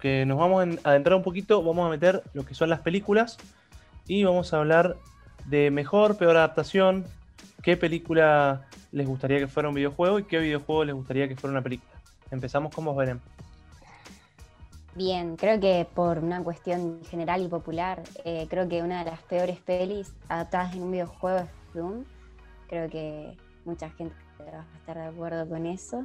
que 0.00 0.26
nos 0.26 0.36
vamos 0.38 0.60
a 0.60 0.62
en- 0.64 0.80
adentrar 0.82 1.16
un 1.16 1.22
poquito, 1.22 1.62
vamos 1.62 1.86
a 1.86 1.90
meter 1.90 2.22
lo 2.34 2.44
que 2.44 2.54
son 2.54 2.68
las 2.68 2.80
películas 2.80 3.38
y 4.08 4.24
vamos 4.24 4.52
a 4.52 4.58
hablar 4.58 4.96
de 5.46 5.70
mejor, 5.70 6.16
peor 6.16 6.36
adaptación, 6.36 7.04
qué 7.62 7.76
película 7.76 8.66
les 8.90 9.06
gustaría 9.06 9.38
que 9.38 9.46
fuera 9.46 9.68
un 9.68 9.76
videojuego 9.76 10.18
y 10.18 10.24
qué 10.24 10.38
videojuego 10.38 10.84
les 10.84 10.94
gustaría 10.94 11.28
que 11.28 11.36
fuera 11.36 11.52
una 11.52 11.62
película. 11.62 11.92
Empezamos 12.30 12.74
con 12.74 12.84
vos, 12.84 12.96
Belén. 12.96 13.20
Bien, 14.94 15.36
creo 15.36 15.58
que 15.58 15.86
por 15.94 16.18
una 16.18 16.42
cuestión 16.42 17.00
general 17.08 17.42
y 17.42 17.48
popular, 17.48 18.02
eh, 18.24 18.46
creo 18.50 18.68
que 18.68 18.82
una 18.82 19.04
de 19.04 19.10
las 19.10 19.22
peores 19.22 19.58
pelis 19.60 20.12
adaptadas 20.28 20.74
en 20.74 20.82
un 20.82 20.90
videojuego 20.90 21.38
es 21.38 21.74
Doom. 21.74 22.04
Creo 22.68 22.90
que 22.90 23.36
mucha 23.64 23.88
gente 23.90 24.14
a 24.48 24.76
estar 24.78 24.96
de 24.96 25.04
acuerdo 25.04 25.48
con 25.48 25.66
eso. 25.66 26.04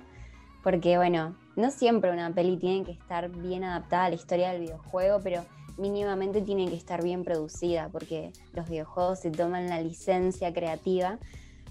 Porque, 0.64 0.98
bueno, 0.98 1.36
no 1.56 1.72
siempre 1.72 2.12
una 2.12 2.34
peli 2.34 2.58
tiene 2.58 2.84
que 2.84 2.92
estar 2.92 3.30
bien 3.30 3.64
adaptada 3.64 4.06
a 4.06 4.10
la 4.10 4.16
historia 4.16 4.52
del 4.52 4.62
videojuego, 4.62 5.20
pero 5.24 5.46
mínimamente 5.78 6.42
tiene 6.42 6.68
que 6.68 6.76
estar 6.76 7.04
bien 7.04 7.24
producida, 7.24 7.90
porque 7.90 8.32
los 8.54 8.68
videojuegos 8.70 9.20
se 9.20 9.32
toman 9.32 9.70
la 9.70 9.80
licencia 9.82 10.52
creativa 10.54 11.20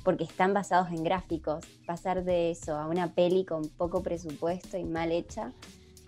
porque 0.04 0.22
están 0.24 0.54
basados 0.54 0.88
en 0.90 1.02
gráficos. 1.02 1.64
Pasar 1.84 2.22
de 2.24 2.52
eso 2.52 2.76
a 2.76 2.86
una 2.86 3.08
peli 3.08 3.44
con 3.44 3.68
poco 3.68 4.02
presupuesto 4.02 4.78
y 4.78 4.84
mal 4.84 5.10
hecha 5.10 5.52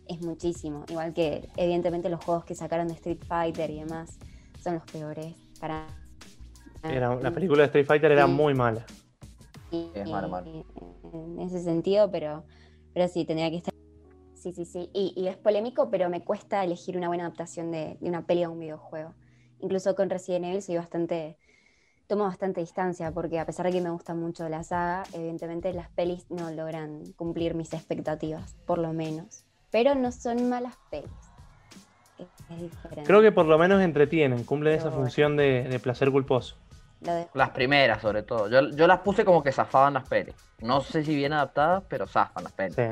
es 0.07 0.21
muchísimo. 0.23 0.85
Igual 0.89 1.13
que, 1.13 1.49
evidentemente, 1.57 2.09
los 2.09 2.25
juegos 2.25 2.45
que 2.45 2.55
sacaron 2.55 2.87
de 2.87 2.95
Street 2.95 3.19
Fighter 3.27 3.69
y 3.71 3.81
demás 3.81 4.19
son 4.63 4.75
los 4.75 4.85
peores 4.85 5.35
para. 5.61 5.87
Era, 6.85 7.17
la 7.17 7.33
película 7.33 7.63
de 7.63 7.67
Street 7.67 7.87
Fighter 7.87 8.13
era 8.13 8.27
Sí. 8.27 8.33
muy 8.33 8.55
mala. 8.55 8.87
Es 9.71 10.09
malo, 10.09 10.29
malo. 10.29 10.47
En 11.13 11.41
ese 11.41 11.61
sentido, 11.63 12.11
pero, 12.11 12.45
pero 12.95 13.09
sí, 13.09 13.25
tendría 13.25 13.51
que 13.51 13.59
estar. 13.59 13.75
Sí, 14.35 14.53
sí, 14.53 14.65
sí. 14.65 14.91
Y, 14.95 15.13
y 15.17 15.29
es 15.29 15.37
polémico, 15.37 15.91
pero 15.91 16.09
me 16.09 16.23
cuesta 16.23 16.65
elegir 16.65 16.97
una 16.97 17.09
buena 17.09 17.25
adaptación 17.25 17.71
de, 17.73 17.97
de 18.01 18.09
una 18.09 18.27
peli 18.27 18.45
a 18.45 18.51
un 18.51 18.61
videojuego. 18.61 19.15
Incluso 19.61 19.95
con 19.95 20.11
Resident 20.11 20.45
Evil 20.47 20.63
soy 20.63 20.77
bastante. 20.77 21.37
Tomo 22.07 22.25
bastante 22.25 22.63
distancia 22.63 23.13
porque 23.13 23.39
a 23.39 23.45
pesar 23.45 23.67
de 23.67 23.73
que 23.73 23.83
me 23.83 23.91
gusta 23.91 24.15
mucho 24.15 24.49
la 24.49 24.65
saga, 24.65 25.03
evidentemente 25.13 25.75
las 25.75 25.91
pelis 25.91 26.25
no 26.31 26.51
logran 26.51 27.03
cumplir 27.17 27.55
mis 27.55 27.75
expectativas, 27.75 28.57
por 28.65 28.79
lo 28.79 28.95
menos. 28.95 29.45
Pero 29.71 29.95
no 29.95 30.11
son 30.11 30.49
malas 30.49 30.75
pelis. 30.91 31.11
Es, 32.19 32.27
es 32.49 32.63
diferente. 32.63 33.05
Creo 33.05 33.21
que 33.21 33.31
por 33.31 33.45
lo 33.45 33.59
menos 33.59 33.83
entretienen, 33.83 34.45
cumplen 34.45 34.75
esa 34.75 34.89
bueno. 34.89 35.03
función 35.03 35.37
de, 35.37 35.65
de 35.65 35.79
placer 35.79 36.11
culposo. 36.11 36.57
De- 37.01 37.29
Las 37.35 37.51
primeras, 37.51 38.03
sobre 38.03 38.23
todo. 38.23 38.49
Yo, 38.49 38.71
yo 38.71 38.87
las 38.87 39.01
puse 39.01 39.25
como 39.25 39.43
que 39.43 39.53
zafaban 39.53 39.95
las 39.95 40.09
pelis. 40.09 40.35
No 40.61 40.81
sé 40.81 41.05
si 41.05 41.15
bien 41.15 41.33
adaptadas, 41.33 41.85
pero 41.89 42.07
zafan 42.07 42.43
las 42.45 42.53
pelis. 42.53 42.75
Sí. 42.75 42.83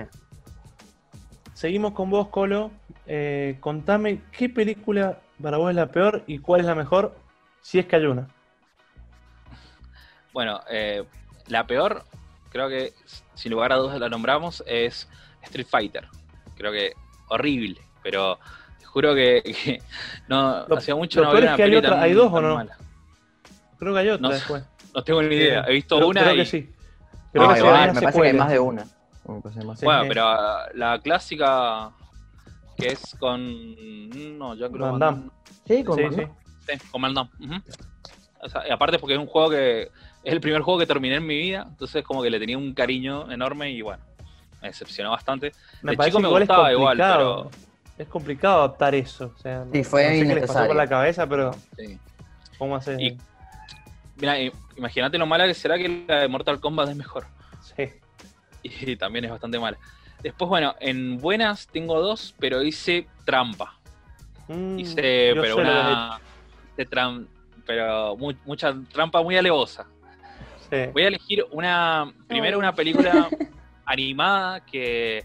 Seguimos 1.54 1.92
con 1.92 2.10
vos, 2.10 2.28
Colo. 2.28 2.70
Eh, 3.06 3.56
contame 3.60 4.20
qué 4.32 4.48
película 4.48 5.18
para 5.42 5.56
vos 5.58 5.70
es 5.70 5.76
la 5.76 5.86
peor 5.86 6.22
y 6.26 6.38
cuál 6.38 6.60
es 6.60 6.66
la 6.66 6.74
mejor, 6.74 7.16
si 7.60 7.78
es 7.78 7.86
que 7.86 7.96
hay 7.96 8.06
una. 8.06 8.28
Bueno, 10.32 10.60
eh, 10.70 11.02
la 11.46 11.66
peor, 11.66 12.04
creo 12.50 12.68
que 12.68 12.92
sin 13.34 13.52
lugar 13.52 13.72
a 13.72 13.76
dudas 13.76 13.98
la 13.98 14.08
nombramos, 14.10 14.62
es 14.66 15.08
Street 15.42 15.66
Fighter. 15.66 16.06
Creo 16.56 16.72
que 16.72 16.92
horrible, 17.28 17.80
pero 18.02 18.38
te 18.78 18.84
juro 18.84 19.14
que, 19.14 19.42
que 19.64 19.82
no 20.28 20.66
Lo- 20.68 20.76
hacía 20.76 20.94
mucho 20.94 21.20
lo 21.20 21.26
no 21.26 21.30
peor 21.32 21.42
había 21.44 21.50
es 21.52 21.52
una 21.52 21.56
que 21.56 21.62
hay 21.62 21.68
peli 21.70 21.76
otra- 21.78 21.90
tan- 21.90 22.02
¿hay 22.02 22.12
dos 22.12 22.30
o 22.32 22.40
no? 22.42 22.54
mala. 22.56 22.76
Creo 23.78 23.92
que 23.94 24.00
hay 24.00 24.08
otra 24.08 24.28
No 24.28 24.34
después. 24.34 24.64
No 24.94 25.04
tengo 25.04 25.22
ni 25.22 25.34
idea. 25.36 25.64
He 25.68 25.72
visto 25.72 25.96
Creo- 25.96 26.08
una 26.08 26.22
creo 26.22 26.34
y... 26.34 26.36
que 26.38 26.44
sí. 26.46 26.70
Creo 27.32 27.46
No, 27.46 27.52
que 27.52 27.58
igual, 27.60 27.74
hay 27.74 27.80
me 27.86 27.90
una 27.90 28.00
parece 28.00 28.00
que 28.00 28.06
hay 28.06 28.12
secuela. 28.12 28.44
más 28.44 28.52
de 28.52 28.58
una. 28.58 28.86
Más 29.64 29.78
Sí. 29.80 29.84
Bueno, 29.84 30.04
pero 30.08 30.22
ah, 30.28 30.66
la 30.74 31.00
clásica 31.00 31.90
que 32.76 32.88
es 32.88 33.16
con... 33.18 34.38
No, 34.38 34.54
yo 34.54 34.70
creo 34.70 34.92
Van 34.92 34.98
Damme. 35.00 35.30
Sí, 35.66 35.82
con 35.82 35.96
Sí, 35.96 36.04
más, 36.04 36.16
¿no? 36.16 36.22
sí. 36.22 36.28
Sí, 36.78 36.78
con 36.90 37.02
Van 37.02 37.14
Damme, 37.14 37.30
ujú. 37.40 37.54
O 38.42 38.48
sea, 38.48 38.68
y 38.68 38.70
aparte 38.70 38.98
porque 38.98 39.14
es 39.14 39.20
un 39.20 39.26
juego 39.26 39.50
que 39.50 39.82
es 39.82 39.90
el 40.32 40.40
primer 40.40 40.62
juego 40.62 40.78
que 40.78 40.86
terminé 40.86 41.16
en 41.16 41.26
mi 41.26 41.36
vida, 41.36 41.64
entonces 41.68 42.04
como 42.04 42.22
que 42.22 42.30
le 42.30 42.38
tenía 42.38 42.56
un 42.56 42.72
cariño 42.74 43.30
enorme 43.32 43.70
y 43.70 43.82
bueno, 43.82 44.02
me 44.62 44.68
decepcionó 44.68 45.10
bastante. 45.10 45.52
Me 45.82 45.96
De 45.96 46.04
chico 46.04 46.20
me 46.20 46.28
igual 46.28 46.42
gustaba 46.42 46.72
igual, 46.72 46.96
complicado. 46.98 47.50
Es 47.98 48.08
complicado 48.08 48.58
adaptar 48.58 48.94
eso. 48.94 49.32
O 49.34 49.38
sea, 49.40 49.64
Sí, 49.72 49.82
fue 49.82 50.04
no 50.04 50.10
sé 50.10 50.28
qué 50.28 50.34
les 50.40 50.46
pasó 50.52 50.66
por 50.66 50.76
la 50.76 50.86
cabeza, 50.86 51.26
pero 51.26 51.52
Sí. 51.76 51.98
¿cómo 52.58 52.76
hacer? 52.76 53.00
Y- 53.00 53.18
Mira, 54.16 54.40
i- 54.40 54.52
imagínate 54.76 55.18
lo 55.18 55.26
mala 55.26 55.46
que 55.46 55.54
será 55.54 55.76
que 55.78 56.04
la 56.08 56.20
de 56.20 56.28
Mortal 56.28 56.60
Kombat 56.60 56.88
es 56.90 56.96
mejor. 56.96 57.26
Sí. 57.60 57.90
Y 58.62 58.96
también 58.96 59.24
es 59.26 59.30
bastante 59.30 59.58
mala. 59.58 59.78
Después, 60.22 60.48
bueno, 60.48 60.74
en 60.80 61.18
buenas 61.18 61.66
tengo 61.68 62.00
dos, 62.00 62.34
pero 62.38 62.62
hice 62.62 63.06
trampa. 63.24 63.78
Mm, 64.48 64.78
Hice, 64.78 65.32
pero 65.34 65.56
una. 65.58 66.18
hice 66.72 66.88
tram- 66.88 67.26
pero 67.66 68.16
mu- 68.16 68.32
mucha 68.44 68.74
trampa 68.92 69.22
muy 69.22 69.36
alevosa. 69.36 69.86
Sí. 70.70 70.76
Voy 70.92 71.02
a 71.04 71.08
elegir 71.08 71.44
una. 71.52 72.12
Primero, 72.26 72.58
una 72.58 72.74
película 72.74 73.28
animada 73.84 74.64
que 74.64 75.24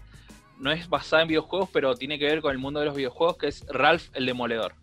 no 0.58 0.70
es 0.70 0.88
basada 0.88 1.22
en 1.22 1.28
videojuegos, 1.28 1.68
pero 1.72 1.94
tiene 1.96 2.18
que 2.18 2.26
ver 2.26 2.40
con 2.40 2.52
el 2.52 2.58
mundo 2.58 2.78
de 2.80 2.86
los 2.86 2.94
videojuegos, 2.94 3.36
que 3.38 3.48
es 3.48 3.64
Ralph 3.68 4.08
el 4.14 4.26
Demoledor. 4.26 4.74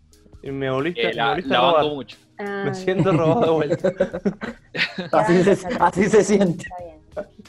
Y 0.44 0.52
me 0.52 0.70
volviste, 0.70 1.08
me 1.08 1.14
la, 1.14 1.30
volviste 1.30 1.50
la 1.54 1.58
a 1.58 1.62
robar. 1.62 1.76
banco 1.84 1.96
mucho. 1.96 2.18
Ah, 2.40 2.64
Me 2.66 2.74
siento 2.74 3.12
robado 3.12 3.42
de 3.42 3.50
vuelta. 3.68 3.92
Así 5.12 5.44
se, 5.44 5.68
así 5.80 6.10
se 6.10 6.24
siente. 6.24 6.66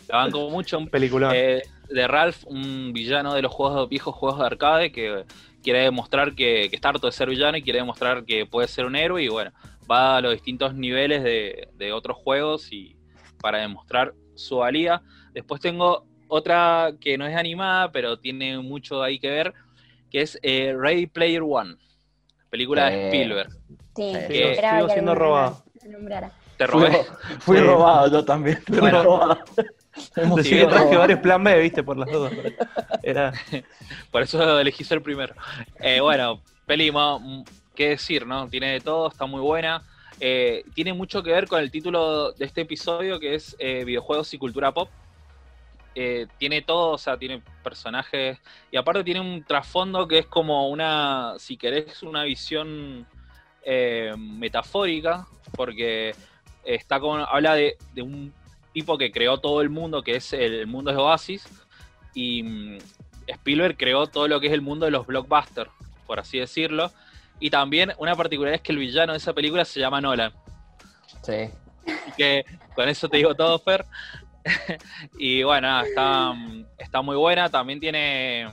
La 0.08 0.16
banco 0.18 0.50
mucho. 0.50 0.78
Un 0.78 0.88
Película. 0.88 1.30
Eh, 1.34 1.62
de 1.88 2.08
Ralph, 2.08 2.44
un 2.46 2.92
villano 2.92 3.34
de 3.34 3.42
los 3.42 3.52
juegos 3.52 3.88
viejos 3.88 4.14
juegos 4.14 4.40
de 4.40 4.46
arcade 4.46 4.92
que 4.92 5.24
quiere 5.62 5.80
demostrar 5.80 6.34
que, 6.34 6.68
que 6.70 6.76
está 6.76 6.88
harto 6.88 7.06
de 7.06 7.12
ser 7.12 7.28
villano 7.28 7.56
y 7.58 7.62
quiere 7.62 7.78
demostrar 7.80 8.24
que 8.24 8.46
puede 8.46 8.66
ser 8.68 8.86
un 8.86 8.96
héroe 8.96 9.22
y 9.22 9.28
bueno, 9.28 9.52
va 9.90 10.16
a 10.16 10.20
los 10.20 10.32
distintos 10.32 10.74
niveles 10.74 11.22
de, 11.22 11.68
de 11.74 11.92
otros 11.92 12.16
juegos 12.16 12.72
y 12.72 12.96
para 13.40 13.58
demostrar 13.58 14.14
su 14.34 14.56
valía. 14.58 15.02
Después 15.32 15.60
tengo 15.60 16.06
otra 16.28 16.92
que 17.00 17.18
no 17.18 17.26
es 17.26 17.36
animada, 17.36 17.92
pero 17.92 18.18
tiene 18.18 18.58
mucho 18.58 19.02
ahí 19.02 19.18
que 19.18 19.28
ver, 19.30 19.52
que 20.10 20.22
es 20.22 20.38
eh, 20.42 20.74
Ready 20.76 21.06
Player 21.06 21.42
One, 21.42 21.76
película 22.50 22.88
de 22.88 22.96
Eh, 23.02 23.06
Spielberg. 23.08 23.50
Sí, 23.96 24.12
Sí, 24.28 24.34
sigo- 24.34 24.86
que 24.86 24.92
siendo 24.92 25.14
robado. 25.14 25.64
nombrara. 25.88 26.30
Te 26.56 26.66
robé. 26.66 26.88
ro- 26.90 27.04
fui 27.40 27.56
Sí. 27.58 27.62
robado 27.64 28.10
yo 28.10 28.24
también. 28.24 28.62
Fui 28.66 28.78
Bueno. 28.78 29.02
robado. 29.02 29.38
Hemos 30.16 30.36
Decí 30.36 30.50
sido 30.50 30.68
que 30.68 30.74
traje 30.74 30.96
varios 30.96 31.20
plan 31.20 31.42
B, 31.42 31.58
viste, 31.60 31.82
por 31.82 31.96
las 31.96 32.10
dudas. 32.10 32.32
Era. 33.02 33.32
Por 34.12 34.22
eso 34.22 34.60
elegí 34.60 34.84
ser 34.84 34.98
el 34.98 35.02
primero. 35.02 35.34
Eh, 35.80 36.00
bueno, 36.00 36.40
peli, 36.66 36.90
ma- 36.92 37.18
mm, 37.18 37.44
qué 37.74 37.90
decir, 37.90 38.24
¿no? 38.26 38.48
Tiene 38.48 38.72
de 38.72 38.80
todo, 38.80 39.08
está 39.08 39.26
muy 39.26 39.40
buena. 39.40 39.82
Eh, 40.20 40.64
tiene 40.74 40.92
mucho 40.92 41.22
que 41.22 41.32
ver 41.32 41.48
con 41.48 41.60
el 41.60 41.70
título 41.70 42.32
de 42.32 42.44
este 42.44 42.60
episodio, 42.60 43.18
que 43.18 43.34
es 43.34 43.56
eh, 43.58 43.84
Videojuegos 43.84 44.32
y 44.34 44.38
Cultura 44.38 44.70
Pop. 44.72 44.88
Eh, 45.96 46.28
tiene 46.38 46.62
todo, 46.62 46.90
o 46.92 46.98
sea, 46.98 47.16
tiene 47.18 47.42
personajes. 47.64 48.38
Y 48.70 48.76
aparte 48.76 49.02
tiene 49.02 49.20
un 49.20 49.42
trasfondo 49.44 50.06
que 50.06 50.18
es 50.18 50.26
como 50.26 50.68
una, 50.68 51.34
si 51.38 51.56
querés, 51.56 52.02
una 52.04 52.22
visión 52.22 53.06
eh, 53.64 54.14
metafórica, 54.16 55.26
porque 55.56 56.14
está 56.64 57.00
con, 57.00 57.20
habla 57.20 57.54
de, 57.54 57.76
de 57.94 58.02
un 58.02 58.32
tipo 58.72 58.98
que 58.98 59.10
creó 59.10 59.38
todo 59.38 59.60
el 59.60 59.70
mundo, 59.70 60.02
que 60.02 60.16
es 60.16 60.32
el 60.32 60.66
mundo 60.66 60.90
de 60.90 60.96
Oasis, 60.96 61.46
y 62.14 62.42
mm, 62.42 62.78
Spielberg 63.26 63.76
creó 63.76 64.06
todo 64.06 64.28
lo 64.28 64.40
que 64.40 64.48
es 64.48 64.52
el 64.52 64.60
mundo 64.62 64.86
de 64.86 64.92
los 64.92 65.06
blockbusters, 65.06 65.70
por 66.06 66.20
así 66.20 66.38
decirlo. 66.38 66.90
Y 67.38 67.50
también 67.50 67.92
una 67.98 68.14
particularidad 68.14 68.56
es 68.56 68.62
que 68.62 68.72
el 68.72 68.78
villano 68.78 69.12
de 69.12 69.18
esa 69.18 69.32
película 69.32 69.64
se 69.64 69.80
llama 69.80 70.00
Nolan. 70.00 70.32
Sí. 71.22 71.50
Así 71.86 72.12
que 72.16 72.44
con 72.74 72.88
eso 72.88 73.08
te 73.08 73.16
digo 73.16 73.34
todo, 73.34 73.58
Fer. 73.58 73.86
y 75.18 75.42
bueno, 75.42 75.80
está, 75.80 76.32
mm, 76.32 76.66
está 76.78 77.00
muy 77.02 77.16
buena. 77.16 77.48
También 77.48 77.80
tiene. 77.80 78.52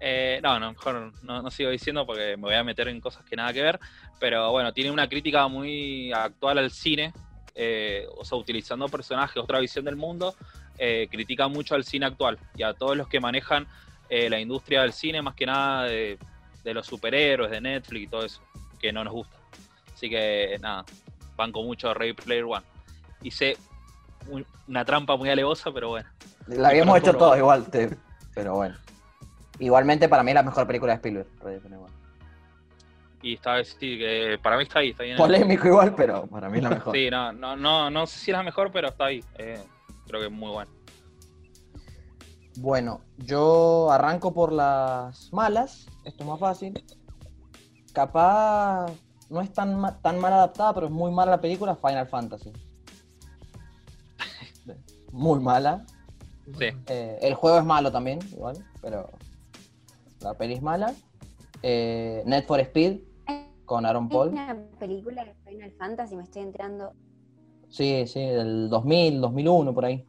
Eh, 0.00 0.40
no, 0.42 0.58
no, 0.60 0.70
mejor 0.72 1.12
no, 1.22 1.42
no 1.42 1.50
sigo 1.50 1.70
diciendo 1.70 2.06
porque 2.06 2.36
me 2.36 2.42
voy 2.44 2.54
a 2.54 2.64
meter 2.64 2.88
en 2.88 3.00
cosas 3.00 3.24
que 3.24 3.36
nada 3.36 3.52
que 3.52 3.62
ver. 3.62 3.78
Pero 4.20 4.50
bueno, 4.52 4.72
tiene 4.72 4.90
una 4.90 5.08
crítica 5.08 5.46
muy 5.48 6.12
actual 6.12 6.58
al 6.58 6.70
cine. 6.70 7.12
eh, 7.60 8.06
o 8.16 8.24
sea, 8.24 8.38
utilizando 8.38 8.86
personajes, 8.88 9.36
otra 9.42 9.58
visión 9.58 9.84
del 9.84 9.96
mundo. 9.96 10.34
eh, 10.80 11.08
critica 11.10 11.48
mucho 11.48 11.74
al 11.74 11.82
cine 11.82 12.06
actual 12.06 12.38
y 12.54 12.62
a 12.62 12.72
todos 12.72 12.96
los 12.96 13.08
que 13.08 13.18
manejan 13.18 13.66
eh, 14.08 14.30
la 14.30 14.38
industria 14.38 14.82
del 14.82 14.92
cine, 14.92 15.20
más 15.20 15.34
que 15.34 15.44
nada 15.44 15.84
de, 15.86 16.16
de 16.62 16.72
los 16.74 16.86
superhéroes, 16.86 17.50
de 17.50 17.60
Netflix 17.60 18.04
y 18.04 18.06
todo 18.06 18.24
eso, 18.24 18.40
que 18.78 18.92
no 18.92 19.02
nos 19.02 19.12
gusta. 19.12 19.36
Así 19.92 20.08
que 20.08 20.56
nada, 20.60 20.84
banco 21.36 21.64
mucho 21.64 21.90
a 21.90 21.94
Ready 21.94 22.12
Player 22.12 22.44
One. 22.44 22.64
Hice 23.24 23.56
un- 24.28 24.46
una 24.68 24.84
trampa 24.84 25.16
muy 25.16 25.28
alevosa, 25.30 25.72
pero 25.72 25.88
bueno. 25.88 26.08
La 26.46 26.68
habíamos 26.68 26.96
hecho 26.98 27.12
todos 27.16 27.36
igual, 27.36 27.68
te- 27.72 27.90
pero 28.36 28.54
bueno. 28.54 28.76
Igualmente 29.58 30.08
para 30.08 30.22
mí 30.22 30.30
es 30.30 30.34
la 30.36 30.42
mejor 30.42 30.66
película 30.66 30.92
de 30.92 30.96
Spielberg. 30.96 31.28
Ready 31.42 31.58
Player 31.60 31.78
One. 31.78 31.92
Y 33.20 33.36
vez 33.36 33.76
sí, 33.80 33.98
que 33.98 34.38
para 34.42 34.56
mí 34.56 34.62
está 34.62 34.78
ahí, 34.78 34.90
está 34.90 35.02
bien. 35.02 35.16
Polémico 35.16 35.66
igual, 35.66 35.94
pero 35.96 36.26
para 36.28 36.48
mí 36.48 36.58
es 36.58 36.64
la 36.64 36.70
mejor. 36.78 36.94
Sí, 36.94 37.10
no, 37.10 37.32
no, 37.32 37.56
no, 37.56 37.90
no 37.90 38.06
sé 38.06 38.18
si 38.20 38.30
es 38.30 38.36
la 38.36 38.44
mejor, 38.44 38.70
pero 38.70 38.88
está 38.88 39.06
ahí. 39.06 39.24
Eh, 39.38 39.60
creo 40.06 40.20
que 40.20 40.26
es 40.26 40.32
muy 40.32 40.50
bueno. 40.52 40.70
Bueno, 42.58 43.00
yo 43.18 43.90
arranco 43.90 44.32
por 44.32 44.52
las 44.52 45.32
malas. 45.32 45.86
Esto 46.04 46.22
es 46.22 46.28
más 46.28 46.38
fácil. 46.40 46.82
Capaz 47.92 48.86
no 49.30 49.40
es 49.40 49.52
tan, 49.52 49.78
ma- 49.78 49.98
tan 50.00 50.18
mal 50.20 50.32
adaptada, 50.32 50.72
pero 50.74 50.86
es 50.86 50.92
muy 50.92 51.10
mala 51.10 51.32
la 51.32 51.40
película 51.40 51.74
Final 51.76 52.06
Fantasy. 52.06 52.52
Muy 55.12 55.40
mala. 55.40 55.84
Sí. 56.58 56.66
Eh, 56.86 57.18
el 57.22 57.34
juego 57.34 57.58
es 57.58 57.64
malo 57.64 57.90
también, 57.92 58.18
igual, 58.32 58.56
pero 58.80 59.10
la 60.20 60.34
peli 60.34 60.54
es 60.54 60.62
mala. 60.62 60.94
Eh, 61.62 62.22
Net 62.26 62.46
for 62.46 62.60
Speed 62.60 63.00
con 63.64 63.84
Aaron 63.84 64.08
Paul. 64.08 64.28
una 64.30 64.56
película 64.78 65.24
de 65.24 65.34
Final 65.44 65.72
Fantasy, 65.72 66.16
me 66.16 66.22
estoy 66.22 66.42
enterando. 66.42 66.92
Sí, 67.68 68.06
sí, 68.06 68.20
del 68.20 68.70
2000, 68.70 69.20
2001, 69.20 69.74
por 69.74 69.84
ahí. 69.84 70.06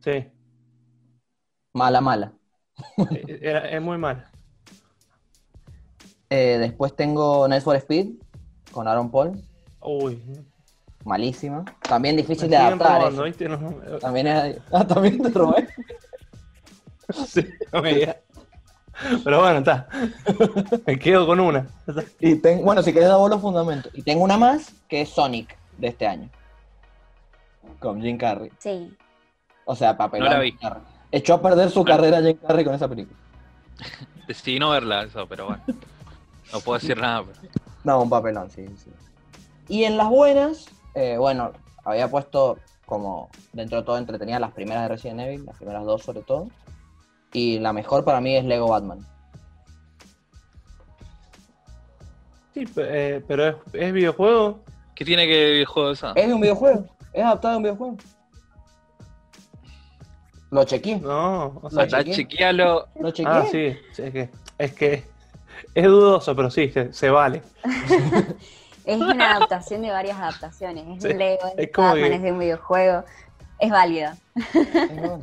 Sí. 0.00 0.24
Mala, 1.74 2.00
mala. 2.00 2.32
Era- 3.40 3.68
es 3.70 3.82
muy 3.82 3.98
mal. 3.98 4.26
Eh, 6.30 6.56
después 6.58 6.96
tengo 6.96 7.46
Net 7.46 7.62
for 7.62 7.76
Speed 7.76 8.14
con 8.72 8.88
Aaron 8.88 9.08
Paul. 9.10 9.40
Uy. 9.80 10.20
Malísima. 11.04 11.64
También 11.86 12.16
difícil 12.16 12.48
de 12.50 12.56
adaptar. 12.56 12.98
robando, 13.02 13.24
eso. 13.24 13.24
¿viste? 13.24 13.48
No, 13.48 13.56
no- 13.58 13.98
También 13.98 14.26
es... 14.26 14.58
Ah, 14.72 14.84
también 14.84 15.22
te 15.22 15.28
robé. 15.28 15.68
sí, 17.26 17.46
no 17.72 17.82
me 17.82 17.94
digas. 17.94 18.16
Pero 19.24 19.40
bueno, 19.40 19.58
está. 19.58 19.88
Me 20.86 20.98
quedo 20.98 21.26
con 21.26 21.40
una. 21.40 21.66
Y 22.20 22.36
ten- 22.36 22.64
Bueno, 22.64 22.82
si 22.82 22.92
querés 22.92 23.08
dar 23.08 23.18
vos 23.18 23.30
los 23.30 23.40
fundamentos. 23.40 23.90
Y 23.94 24.02
tengo 24.02 24.22
una 24.24 24.36
más 24.38 24.72
que 24.88 25.02
es 25.02 25.08
Sonic 25.10 25.56
de 25.78 25.88
este 25.88 26.06
año. 26.06 26.30
Con 27.80 28.00
Jim 28.00 28.16
Carrey. 28.18 28.50
Sí. 28.58 28.96
O 29.64 29.74
sea, 29.74 29.96
papelón. 29.96 30.28
No 30.28 30.34
la 30.34 30.40
vi. 30.40 30.56
Echó 31.10 31.34
a 31.34 31.42
perder 31.42 31.70
su 31.70 31.84
carrera 31.84 32.20
Jim 32.22 32.36
Carrey 32.46 32.64
con 32.64 32.74
esa 32.74 32.88
película. 32.88 33.18
Decidí 34.28 34.58
no 34.58 34.70
verla, 34.70 35.02
eso, 35.02 35.26
pero 35.28 35.46
bueno. 35.46 35.62
No 36.52 36.60
puedo 36.60 36.78
decir 36.78 36.96
nada. 36.96 37.24
Pero... 37.24 37.52
No, 37.82 38.02
un 38.02 38.10
papelón, 38.10 38.50
sí, 38.50 38.66
sí. 38.82 38.90
Y 39.68 39.84
en 39.84 39.96
las 39.96 40.08
buenas, 40.08 40.66
eh, 40.94 41.16
bueno, 41.18 41.52
había 41.84 42.08
puesto 42.10 42.58
como 42.86 43.28
dentro 43.52 43.78
de 43.78 43.84
todo 43.84 43.98
entretenida 43.98 44.38
las 44.38 44.52
primeras 44.52 44.82
de 44.84 44.88
Resident 44.88 45.20
Evil, 45.20 45.44
las 45.46 45.56
primeras 45.56 45.84
dos 45.84 46.02
sobre 46.02 46.22
todo. 46.22 46.48
Y 47.34 47.58
la 47.58 47.72
mejor 47.74 48.04
para 48.04 48.20
mí 48.22 48.34
es 48.36 48.44
Lego 48.46 48.68
Batman. 48.68 49.04
Sí, 52.54 52.64
eh, 52.76 53.22
pero 53.26 53.48
es, 53.48 53.56
es 53.72 53.92
videojuego. 53.92 54.60
¿Qué 54.94 55.04
tiene 55.04 55.26
que 55.26 55.32
ver 55.32 55.46
el 55.48 55.52
videojuego 55.54 55.90
esa? 55.90 56.12
Es 56.14 56.28
de 56.28 56.34
un 56.34 56.40
videojuego, 56.40 56.86
es 57.12 57.24
adaptado 57.24 57.52
de 57.52 57.56
un 57.58 57.62
videojuego. 57.64 57.96
Lo 60.52 60.62
chequeé, 60.64 61.00
No, 61.00 61.58
o 61.62 61.68
sea, 61.70 61.78
Lo 61.78 61.82
Anda, 61.82 61.98
chequeé. 61.98 62.14
chequealo. 62.14 62.88
lo 63.00 63.10
chequeé. 63.10 63.32
ah, 63.32 63.44
sí, 63.50 63.76
sí, 63.92 64.02
es 64.02 64.12
que, 64.12 64.30
es 64.58 64.72
que 64.72 65.04
es 65.74 65.84
dudoso, 65.84 66.36
pero 66.36 66.48
sí, 66.50 66.70
se, 66.70 66.92
se 66.92 67.10
vale. 67.10 67.42
Es 68.84 69.00
una 69.00 69.36
adaptación 69.36 69.80
de 69.80 69.90
varias 69.90 70.18
adaptaciones. 70.18 70.84
Es 70.98 71.02
Sí, 71.10 71.14
Lego, 71.16 71.46
es, 71.46 71.54
es 71.56 71.72
como 71.72 71.88
Batman, 71.88 72.10
que- 72.10 72.14
es 72.16 72.22
de 72.22 72.32
un 72.32 72.38
videojuego. 72.38 73.02
Es 73.58 73.70
válido. 73.70 74.10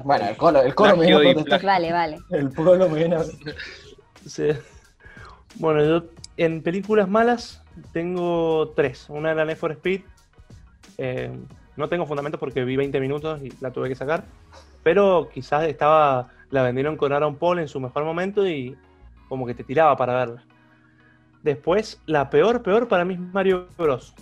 Bueno, 0.04 0.28
el 0.28 0.38
colo, 0.38 0.62
el 0.62 0.74
colo 0.74 0.96
me 0.96 1.06
viene 1.06 1.46
a. 1.52 1.58
Vale, 1.58 1.92
vale. 1.92 2.20
El 2.30 2.54
colo 2.54 2.90
me 2.90 2.98
viene 2.98 3.16
a... 3.18 3.24
Sí. 4.26 4.50
Bueno, 5.56 5.84
yo 5.84 6.08
en 6.38 6.62
películas 6.62 7.10
malas 7.10 7.62
tengo 7.92 8.70
tres. 8.76 9.08
Una 9.10 9.32
era 9.32 9.46
Need 9.46 9.58
for 9.58 9.72
Speed. 9.72 10.02
Eh, 10.98 11.32
no 11.76 11.90
tengo 11.90 12.06
fundamento 12.06 12.40
porque 12.40 12.64
vi 12.64 12.76
20 12.78 13.00
minutos 13.00 13.42
y 13.42 13.52
la 13.60 13.72
tuve 13.72 13.90
que 13.90 13.96
sacar. 13.96 14.24
Pero 14.84 15.30
quizás 15.34 15.64
estaba. 15.66 16.30
La 16.50 16.64
vendieron 16.64 16.98
con 16.98 17.14
Aaron 17.14 17.36
Paul 17.36 17.60
en 17.60 17.68
su 17.68 17.80
mejor 17.80 18.04
momento 18.04 18.48
y 18.48 18.78
como 19.30 19.46
que 19.46 19.54
te 19.54 19.64
tiraba 19.64 19.96
para 19.96 20.14
verla. 20.14 20.44
Después, 21.44 22.02
la 22.06 22.30
peor, 22.30 22.62
peor 22.62 22.88
para 22.88 23.06
mí 23.06 23.16
es 23.16 23.20
Mario 23.20 23.68
Bros. 23.78 24.14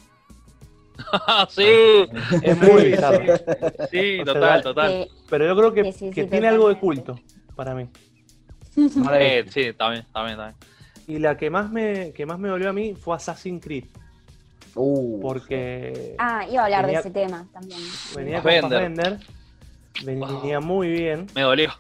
sí, 1.50 1.64
Es 2.42 2.58
muy 2.58 2.82
Sí. 2.82 2.88
bizarro. 2.90 3.38
sí, 3.92 4.20
O 4.22 4.26
sea, 4.26 4.34
total, 4.34 4.62
total. 4.64 4.92
Sí, 4.92 5.12
Pero 5.30 5.46
yo 5.48 5.56
creo 5.56 5.74
que, 5.74 5.92
sí, 5.94 6.10
que 6.12 6.24
sí, 6.24 6.30
tiene 6.30 6.48
algo 6.48 6.70
de 6.70 6.78
culto 6.80 7.20
para 7.56 7.74
mí. 7.76 7.88
Eh, 9.14 9.46
sí, 9.50 9.74
también, 9.74 10.06
también, 10.14 10.38
también. 10.38 10.56
Y 11.08 11.18
la 11.20 11.36
que 11.38 11.50
más 11.50 11.70
me, 11.72 12.14
que 12.14 12.26
más 12.26 12.38
me 12.40 12.50
dolió 12.50 12.70
a 12.70 12.74
mí 12.74 12.94
fue 12.96 13.16
Assassin's 13.16 13.64
Creed. 13.64 13.86
Uh, 14.76 15.20
porque 15.22 16.16
Ah, 16.20 16.46
iba 16.50 16.62
a 16.62 16.66
hablar 16.66 16.86
Venía- 16.86 17.02
de 17.02 17.10
ese 17.10 17.12
tema 17.12 17.48
también. 17.52 17.80
venía 18.16 18.42
con. 18.42 18.52
Fassbender, 18.62 19.18
venía 20.06 20.60
muy 20.60 20.90
bien, 20.90 21.26
Me 21.36 21.42
dolió. 21.42 21.72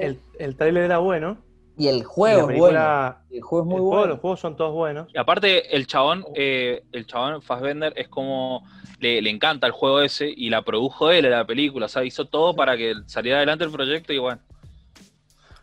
El, 0.00 0.20
el 0.38 0.54
tráiler 0.56 0.84
era 0.84 0.98
bueno, 0.98 1.38
Y 1.80 1.88
el 1.88 1.96
y 1.98 2.02
juego 2.02 2.50
es 2.50 2.58
bueno. 2.58 3.16
El 3.30 3.40
juego 3.40 3.64
es 3.64 3.66
muy 3.66 3.74
el 3.76 3.80
juego, 3.80 3.96
bueno. 3.96 4.06
los 4.08 4.20
juegos 4.20 4.40
son 4.40 4.56
todos 4.56 4.72
buenos. 4.74 5.08
Y 5.14 5.18
aparte, 5.18 5.74
el 5.74 5.86
chabón, 5.86 6.24
eh, 6.34 6.82
el 6.92 7.06
chabón 7.06 7.40
Fassbender 7.42 7.92
es 7.96 8.08
como. 8.08 8.66
Le, 8.98 9.22
le 9.22 9.30
encanta 9.30 9.66
el 9.66 9.72
juego 9.72 10.02
ese 10.02 10.28
y 10.28 10.50
la 10.50 10.60
produjo 10.60 11.10
él, 11.10 11.30
la 11.30 11.46
película. 11.46 11.86
O 11.86 11.88
sea, 11.88 12.04
hizo 12.04 12.26
todo 12.26 12.54
para 12.54 12.76
que 12.76 12.94
saliera 13.06 13.38
adelante 13.38 13.64
el 13.64 13.70
proyecto 13.70 14.12
y 14.12 14.18
bueno. 14.18 14.40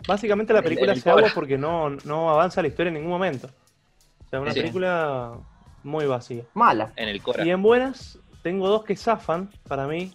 Básicamente 0.07 0.53
la 0.53 0.59
El- 0.59 0.65
película 0.65 0.93
el 0.93 1.01
se 1.01 1.09
agua 1.09 1.29
porque 1.35 1.57
no, 1.57 1.89
no 1.89 2.29
avanza 2.31 2.61
la 2.61 2.67
historia 2.69 2.87
en 2.89 2.95
ningún 2.95 3.11
momento. 3.11 3.47
O 4.25 4.29
sea, 4.29 4.39
una 4.41 4.53
Sí. 4.53 4.61
película 4.61 5.33
muy 5.83 6.05
vacía. 6.05 6.43
Mala. 6.53 6.93
En 6.95 7.09
el 7.09 7.21
Cora. 7.21 7.45
Y 7.45 7.51
en 7.51 7.61
buenas, 7.61 8.17
tengo 8.41 8.67
dos 8.69 8.83
que 8.83 8.95
zafan 8.95 9.49
para 9.67 9.85
mí, 9.87 10.13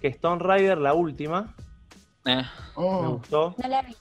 que 0.00 0.08
Stone 0.08 0.40
Rider, 0.42 0.78
la 0.78 0.94
última, 0.94 1.54
Eh, 2.24 2.42
me 2.76 3.08
gustó. 3.08 3.56
No 3.60 3.68
la 3.68 3.82
vi. 3.82 3.96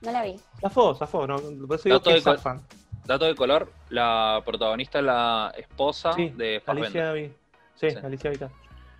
No 0.00 0.12
la 0.12 0.22
vi. 0.22 0.36
Zafó, 0.60 0.94
zafó, 0.94 1.26
no, 1.26 1.36
por 1.36 1.76
eso 1.76 1.84
digo 1.84 1.98
Dato 1.98 2.10
que 2.10 2.20
de 2.20 2.60
dato 3.04 3.24
de 3.24 3.34
color, 3.34 3.72
la 3.88 4.42
protagonista 4.44 4.98
es 4.98 5.04
la 5.04 5.52
esposa 5.56 6.12
Sí, 6.12 6.28
de. 6.36 6.62
Alicia 6.66 7.12
Vi- 7.12 7.32
Sí, 7.74 7.90
Sí. 7.90 7.96
Alicia 8.02 8.30
Vital. 8.30 8.50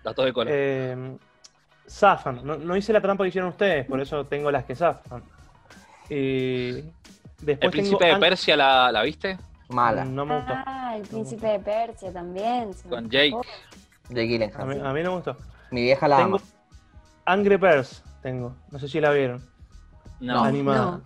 Dato 0.03 0.23
de 0.23 0.33
color. 0.33 0.53
Eh, 0.55 1.17
zafan. 1.87 2.45
No, 2.45 2.55
no 2.57 2.75
hice 2.75 2.91
la 2.93 3.01
trampa 3.01 3.23
que 3.23 3.27
hicieron 3.29 3.49
ustedes, 3.51 3.85
por 3.85 3.99
eso 4.01 4.25
tengo 4.25 4.49
las 4.51 4.63
que 4.65 4.75
zafan. 4.75 5.23
Y 6.09 6.69
el 6.69 6.93
después 7.41 7.71
príncipe 7.71 7.99
tengo 8.05 8.15
de 8.15 8.19
Persia, 8.19 8.55
¿la, 8.57 8.91
la 8.91 9.03
viste? 9.03 9.37
Mala. 9.69 10.03
No 10.05 10.25
me 10.25 10.37
gustó. 10.37 10.53
Ah, 10.65 10.93
el 10.95 11.03
príncipe 11.03 11.47
de 11.47 11.59
Persia 11.59 12.11
también. 12.11 12.71
Con 12.89 13.09
Jake. 13.09 13.35
De 14.09 14.21
A 14.21 14.25
Gyllenhaal. 14.25 14.67
mí, 14.67 14.75
a 14.83 14.93
mí 14.93 15.03
no 15.03 15.09
me 15.11 15.15
gustó. 15.17 15.37
Mi 15.71 15.83
vieja 15.83 16.07
la 16.07 16.17
Tengo 16.17 16.37
ama. 16.37 16.45
Angry 17.25 17.57
Birds, 17.57 18.03
tengo. 18.23 18.55
No 18.71 18.79
sé 18.79 18.87
si 18.87 18.99
la 18.99 19.11
vieron. 19.11 19.47
No, 20.19 20.43
Animada. 20.43 20.85
no. 20.85 21.01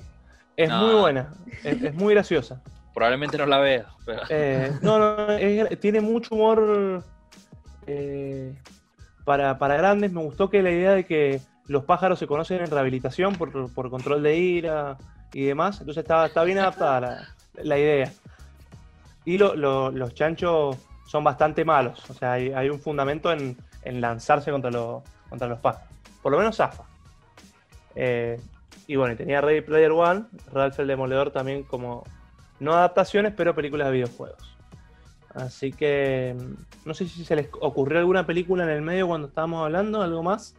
Es 0.56 0.69
No. 0.69 0.82
muy 0.88 0.95
buena. 1.02 1.34
Es, 1.63 1.82
es 1.82 1.93
muy 1.95 2.13
graciosa. 2.13 2.62
probablemente 2.93 3.38
no 3.39 3.45
la 3.47 3.58
vea. 3.58 3.86
pero- 4.06 4.21
Eh, 4.30 4.71
no, 4.82 4.99
no, 4.99 5.32
es- 5.34 5.80
tiene 5.80 5.99
mucho 5.99 6.36
humor 6.36 7.04
eh, 7.88 8.56
para, 9.26 9.58
para 9.58 9.78
grandes. 9.78 10.12
Me 10.12 10.21
gustó 10.21 10.49
que 10.49 10.62
la 10.62 10.69
idea 10.71 10.91
de 10.91 11.06
que 11.06 11.41
los 11.67 11.86
pájaros 11.86 12.19
se 12.19 12.28
conocen 12.28 12.60
en 12.62 12.69
rehabilitación 12.69 13.36
por, 13.36 13.71
por 13.73 13.89
control 13.89 14.21
de 14.21 14.38
ira 14.38 14.97
y 15.34 15.43
demás. 15.45 15.80
Entonces 15.80 16.04
está, 16.04 16.26
está 16.28 16.43
bien 16.43 16.60
adaptada 16.60 16.99
la, 17.02 17.28
la 17.63 17.78
idea. 17.80 18.12
Y 19.26 19.38
lo- 19.39 19.56
lo- 19.56 19.89
los 19.91 20.13
chanchos 20.13 20.78
son 21.08 21.23
bastante 21.23 21.65
malos. 21.65 22.08
O 22.10 22.13
sea, 22.13 22.34
hay, 22.34 22.52
hay 22.54 22.69
un 22.69 22.80
fundamento 22.80 23.32
en, 23.32 23.58
en 23.84 24.02
lanzarse 24.02 24.52
contra, 24.52 24.69
los 24.69 25.02
contra 25.30 25.47
los 25.47 25.60
pájaros. 25.60 25.89
Por 26.21 26.32
lo 26.32 26.38
menos 26.38 26.56
zafa. 26.58 26.84
Eh, 27.95 28.39
y 28.88 28.96
bueno, 28.96 29.13
y 29.13 29.17
tenía 29.17 29.41
Ready 29.41 29.62
Player 29.62 29.91
One, 29.91 30.26
Ralph 30.52 30.80
el 30.80 30.88
Demoledor 30.88 31.32
también 31.32 31.63
como, 31.63 32.04
no 32.60 32.74
adaptaciones, 32.74 33.34
pero 33.36 33.56
películas 33.56 33.88
de 33.88 33.93
videojuegos. 33.93 34.58
Así 35.34 35.72
que 35.72 36.36
mm, 36.38 36.88
no 36.88 36.93
sé 36.93 37.08
si 37.08 37.26
se 37.26 37.36
les 37.36 37.50
ocurrió 37.60 38.00
alguna 38.00 38.26
película 38.26 38.63
en 38.63 38.69
el 38.69 38.82
medio 38.82 39.08
cuando 39.08 39.28
estábamos 39.28 39.63
hablando, 39.65 40.02
algo 40.02 40.22
más. 40.24 40.56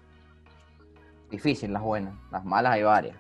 Difícil 1.31 1.73
las 1.73 1.83
buenas. 1.83 2.15
Las 2.31 2.45
malas 2.45 2.73
hay 2.75 2.83
varias. 2.83 3.17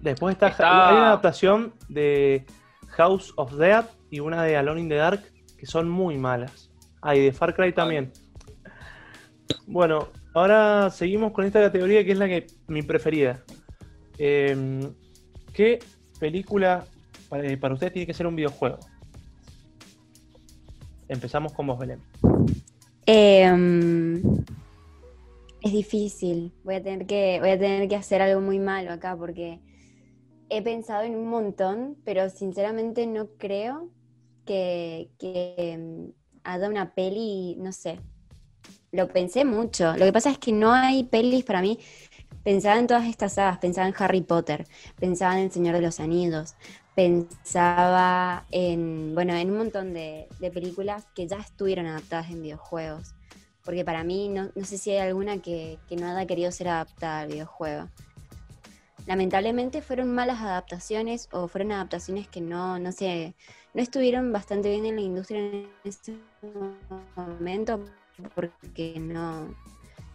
Después 0.00 0.34
está, 0.34 0.48
Está- 0.48 0.88
hay 0.88 0.96
una 0.96 1.06
adaptación 1.08 1.74
de 1.88 2.44
House 2.88 3.32
of 3.36 3.52
Dead 3.54 3.84
y 4.10 4.20
una 4.20 4.42
de 4.42 4.56
Alone 4.56 4.80
in 4.80 4.88
the 4.88 4.96
Dark 4.96 5.22
que 5.56 5.66
son 5.66 5.88
muy 5.88 6.18
malas. 6.18 6.70
Ah, 7.00 7.14
y 7.14 7.20
de 7.24 7.32
Far 7.32 7.54
Cry 7.54 7.72
también. 7.72 8.12
Bueno, 9.66 10.08
ahora 10.34 10.90
seguimos 10.90 11.32
con 11.32 11.44
esta 11.44 11.60
categoría 11.60 12.04
que 12.04 12.12
es 12.12 12.18
la 12.18 12.26
que 12.26 12.46
mi 12.66 12.82
preferida. 12.82 13.42
Eh, 14.24 14.88
¿Qué 15.52 15.80
película 16.20 16.86
para, 17.28 17.58
para 17.58 17.74
ustedes 17.74 17.92
tiene 17.92 18.06
que 18.06 18.14
ser 18.14 18.28
un 18.28 18.36
videojuego? 18.36 18.78
Empezamos 21.08 21.52
con 21.52 21.66
vos, 21.66 21.76
Belén. 21.76 21.98
Em, 23.04 24.22
es 25.60 25.72
difícil. 25.72 26.52
Voy 26.62 26.76
a 26.76 26.82
tener 26.84 27.04
que, 27.04 27.38
voy 27.40 27.50
a 27.50 27.58
tener 27.58 27.88
que 27.88 27.96
hacer 27.96 28.22
algo 28.22 28.40
muy 28.40 28.60
malo 28.60 28.92
acá 28.92 29.16
porque 29.16 29.58
he 30.50 30.62
pensado 30.62 31.02
en 31.02 31.16
un 31.16 31.26
montón, 31.26 31.96
pero 32.04 32.30
sinceramente 32.30 33.08
no 33.08 33.26
creo 33.38 33.90
que, 34.46 35.10
que 35.18 35.56
em, 35.56 36.12
haya 36.44 36.68
una 36.68 36.94
peli, 36.94 37.56
no 37.58 37.72
sé. 37.72 37.98
Lo 38.92 39.08
pensé 39.08 39.44
mucho. 39.44 39.96
Lo 39.96 40.04
que 40.04 40.12
pasa 40.12 40.30
es 40.30 40.38
que 40.38 40.52
no 40.52 40.70
hay 40.70 41.02
pelis 41.02 41.44
para 41.44 41.60
mí. 41.60 41.80
Pensaba 42.44 42.78
en 42.78 42.88
todas 42.88 43.06
estas 43.06 43.34
sagas, 43.34 43.58
pensaba 43.58 43.86
en 43.86 43.94
Harry 43.98 44.20
Potter, 44.20 44.66
pensaba 44.98 45.38
en 45.38 45.44
El 45.44 45.52
Señor 45.52 45.76
de 45.76 45.80
los 45.80 46.00
Anillos, 46.00 46.54
pensaba 46.96 48.46
en, 48.50 49.14
bueno, 49.14 49.34
en 49.34 49.50
un 49.50 49.58
montón 49.58 49.94
de, 49.94 50.26
películas 50.52 51.06
que 51.14 51.28
ya 51.28 51.36
estuvieron 51.36 51.86
adaptadas 51.86 52.30
en 52.30 52.42
videojuegos. 52.42 53.14
Porque 53.64 53.84
para 53.84 54.02
mí 54.02 54.28
no, 54.28 54.50
no 54.56 54.64
sé 54.64 54.76
si 54.76 54.90
hay 54.90 54.98
alguna 54.98 55.38
que, 55.38 55.78
que 55.88 55.94
no 55.94 56.08
haya 56.08 56.26
querido 56.26 56.50
ser 56.50 56.68
adaptada 56.68 57.20
al 57.20 57.28
videojuego. 57.28 57.88
Lamentablemente 59.06 59.80
fueron 59.80 60.12
malas 60.12 60.40
adaptaciones 60.40 61.28
o 61.30 61.46
fueron 61.46 61.70
adaptaciones 61.72 62.26
que 62.26 62.40
no, 62.40 62.80
no 62.80 62.90
sé, 62.90 63.34
no 63.72 63.82
estuvieron 63.82 64.32
bastante 64.32 64.68
bien 64.68 64.86
en 64.86 64.96
la 64.96 65.02
industria 65.02 65.38
en 65.40 65.68
ese 65.84 66.16
momento 67.14 67.84
porque 68.34 68.94
no, 68.98 69.54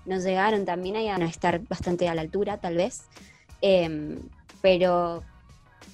no 0.08 0.18
llegaron 0.20 0.66
también 0.66 0.96
a 0.96 1.26
estar 1.26 1.60
bastante 1.68 2.08
a 2.10 2.16
la 2.16 2.22
altura, 2.22 2.58
tal 2.58 2.76
vez. 2.76 3.04
Em, 3.62 4.20
pero 4.62 5.24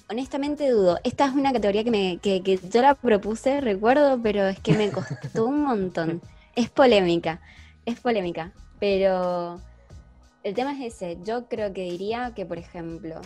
honestamente 0.08 0.70
dudo. 0.70 0.98
Esta 1.04 1.26
es 1.26 1.34
una 1.34 1.52
categoría 1.52 1.84
que, 1.84 1.90
me, 1.90 2.18
que, 2.18 2.42
que 2.42 2.58
yo 2.58 2.82
la 2.82 2.94
propuse, 2.94 3.60
recuerdo, 3.60 4.20
pero 4.22 4.46
es 4.46 4.60
que 4.60 4.72
me 4.74 4.90
costó 4.90 5.46
un 5.46 5.62
montón. 5.62 6.22
Es 6.56 6.70
polémica, 6.70 7.40
es 7.84 7.98
polémica. 7.98 8.52
Pero 8.78 9.60
el 10.44 10.54
tema 10.54 10.72
es 10.72 10.94
ese. 10.94 11.18
Yo 11.24 11.48
creo 11.48 11.72
que 11.72 11.82
diría 11.82 12.32
que, 12.32 12.46
por 12.46 12.58
ejemplo, 12.58 13.20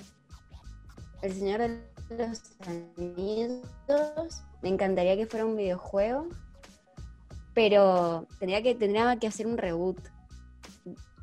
El 1.20 1.34
Señor 1.34 1.60
de 1.60 1.82
los 2.16 2.40
Anillos, 2.66 4.42
me 4.62 4.70
encantaría 4.70 5.14
que 5.14 5.26
fuera 5.26 5.44
un 5.44 5.56
videojuego, 5.56 6.28
pero 7.52 8.26
tendría 8.38 8.62
que, 8.62 8.74
tendría 8.74 9.14
que 9.16 9.26
hacer 9.26 9.46
un 9.46 9.58
reboot. 9.58 9.98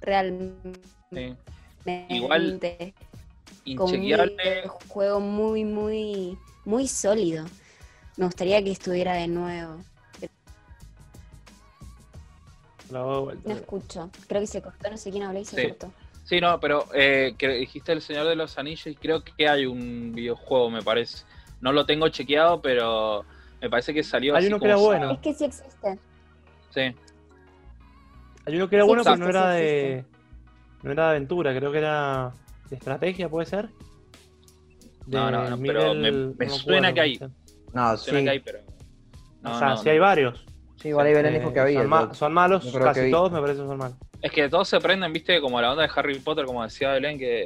Realmente. 0.05 0.79
Sí. 1.11 1.35
Igual, 2.09 2.59
con 3.75 3.89
un 3.89 3.95
Inchequeable. 3.95 4.67
juego 4.89 5.19
muy, 5.19 5.65
muy, 5.65 6.37
muy 6.65 6.87
sólido. 6.87 7.45
Me 8.17 8.25
gustaría 8.25 8.63
que 8.63 8.71
estuviera 8.71 9.13
de 9.13 9.27
nuevo. 9.27 9.77
Vuelta. 12.89 13.49
No 13.49 13.55
escucho. 13.55 14.09
Creo 14.27 14.41
que 14.41 14.47
se 14.47 14.61
cortó, 14.61 14.89
no 14.89 14.97
sé 14.97 15.09
quién 15.11 15.23
habló 15.23 15.39
y 15.39 15.45
se 15.45 15.55
Sí. 15.59 15.67
cortó. 15.69 15.91
Sí, 16.23 16.39
no, 16.39 16.59
pero 16.59 16.87
eh, 16.93 17.35
que 17.37 17.49
dijiste 17.49 17.91
El 17.91 18.01
Señor 18.01 18.27
de 18.27 18.35
los 18.35 18.57
Anillos 18.57 18.87
y 18.87 18.95
creo 18.95 19.23
que 19.23 19.47
hay 19.47 19.65
un 19.65 20.11
videojuego, 20.13 20.69
me 20.69 20.81
parece. 20.81 21.23
No 21.61 21.71
lo 21.71 21.85
tengo 21.85 22.07
chequeado, 22.09 22.61
pero 22.61 23.25
me 23.61 23.69
parece 23.69 23.93
que 23.93 24.03
salió 24.03 24.33
Hay 24.35 24.39
así 24.45 24.47
uno 24.47 24.59
que 24.59 24.65
era 24.65 24.75
bueno. 24.77 25.11
Es 25.11 25.19
que 25.19 25.33
sí 25.33 25.45
existe. 25.45 25.99
Sí. 26.73 26.95
Hay 28.45 28.55
uno 28.55 28.69
que 28.69 28.75
era 28.75 28.85
bueno, 28.85 29.03
pero 29.03 29.17
no 29.17 29.29
era 29.29 29.49
de. 29.51 30.05
No 30.83 30.91
era 30.91 31.05
de 31.05 31.09
aventura, 31.11 31.55
creo 31.55 31.71
que 31.71 31.79
era 31.79 32.31
de 32.69 32.75
estrategia, 32.75 33.27
¿puede 33.29 33.45
ser? 33.47 33.69
De 35.07 35.17
No, 35.17 35.31
no, 35.31 35.49
no, 35.49 35.57
pero 35.61 35.93
me- 35.95 36.11
me 36.11 36.45
no 36.45 36.51
suena 36.53 36.89
acuerdo 36.89 36.93
que 36.93 37.01
hay. 37.01 37.19
No, 37.73 37.97
Suena 37.97 38.19
sí. 38.19 38.23
que 38.25 38.29
hay, 38.29 38.39
pero. 38.39 38.59
No, 39.41 39.55
o 39.55 39.59
sea, 39.59 39.69
no, 39.69 39.77
sí 39.77 39.85
no. 39.85 39.91
hay 39.91 39.99
varios. 39.99 40.45
Sí, 40.81 40.89
igual 40.89 41.07
ahí 41.07 41.13
Belén 41.13 41.35
Eh, 41.35 41.39
dijo 41.39 41.53
que 41.53 41.59
había. 41.59 41.79
Son, 41.81 41.89
ma- 41.89 42.07
yo- 42.07 42.13
son 42.13 42.33
malos, 42.33 42.77
casi 42.77 43.11
todos 43.11 43.31
me 43.31 43.41
parece 43.41 43.61
que 43.61 43.67
son 43.67 43.77
malos. 43.77 43.97
Es 44.21 44.31
que 44.31 44.49
todos 44.49 44.67
se 44.67 44.79
prenden, 44.79 45.11
viste, 45.13 45.39
como 45.41 45.59
la 45.61 45.71
onda 45.71 45.83
de 45.83 45.89
Harry 45.95 46.19
Potter, 46.19 46.45
como 46.45 46.63
decía 46.63 46.91
Belén, 46.93 47.17
que 47.17 47.45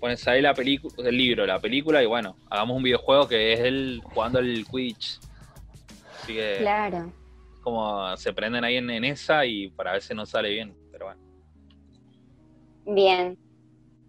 pones 0.00 0.26
ahí 0.28 0.40
la 0.40 0.54
película, 0.54 0.94
el 1.08 1.16
libro, 1.16 1.44
la 1.46 1.58
película, 1.58 2.02
y 2.02 2.06
bueno, 2.06 2.36
hagamos 2.48 2.76
un 2.76 2.82
videojuego 2.82 3.28
que 3.28 3.52
es 3.52 3.60
él 3.60 4.00
jugando 4.04 4.38
el 4.38 4.66
Quidditch. 4.66 5.18
Así 6.22 6.34
que 6.34 6.56
Claro. 6.60 7.12
Como 7.60 8.16
se 8.16 8.32
prenden 8.32 8.64
ahí 8.64 8.76
en, 8.76 9.04
esa 9.04 9.44
y 9.46 9.68
para 9.68 10.00
si 10.00 10.14
no 10.14 10.26
sale 10.26 10.50
bien. 10.50 10.76
Pero 10.90 11.06
bueno. 11.06 11.20
Bien. 12.86 13.38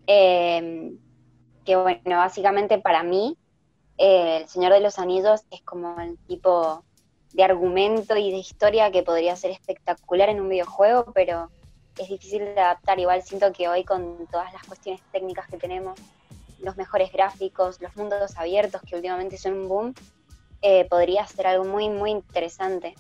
Eh, 0.08 0.92
que 1.66 1.76
bueno, 1.76 2.18
básicamente 2.18 2.80
para 2.80 3.04
mí, 3.04 3.38
eh, 3.98 4.40
El 4.42 4.48
Señor 4.48 4.74
de 4.74 4.80
los 4.80 4.98
Anillos 5.00 5.42
es 5.52 5.62
como 5.62 6.00
el 6.00 6.18
tipo 6.28 6.84
de 7.34 7.44
argumento 7.44 8.18
y 8.18 8.32
de 8.32 8.38
historia 8.38 8.92
que 8.92 9.04
podría 9.04 9.36
ser 9.36 9.52
espectacular 9.52 10.30
en 10.30 10.42
un 10.42 10.50
videojuego, 10.50 11.12
pero 11.14 11.50
es 11.98 12.10
difícil 12.10 12.40
de 12.40 12.60
adaptar. 12.60 13.00
Igual 13.00 13.22
siento 13.24 13.52
que 13.54 13.70
hoy 13.70 13.84
con 13.84 14.28
todas 14.32 14.52
las 14.54 14.64
cuestiones 14.64 15.02
técnicas 15.12 15.48
que 15.48 15.58
tenemos, 15.58 16.00
los 16.60 16.78
mejores 16.78 17.12
gráficos, 17.12 17.82
los 17.82 17.96
mundos 17.96 18.38
abiertos 18.38 18.82
que 18.82 18.96
últimamente 18.96 19.38
son 19.38 19.54
un 19.54 19.68
boom, 19.68 19.94
eh, 20.62 20.86
podría 20.90 21.26
ser 21.28 21.48
algo 21.48 21.66
muy, 21.66 21.90
muy 21.90 22.12
interesante. 22.12 22.96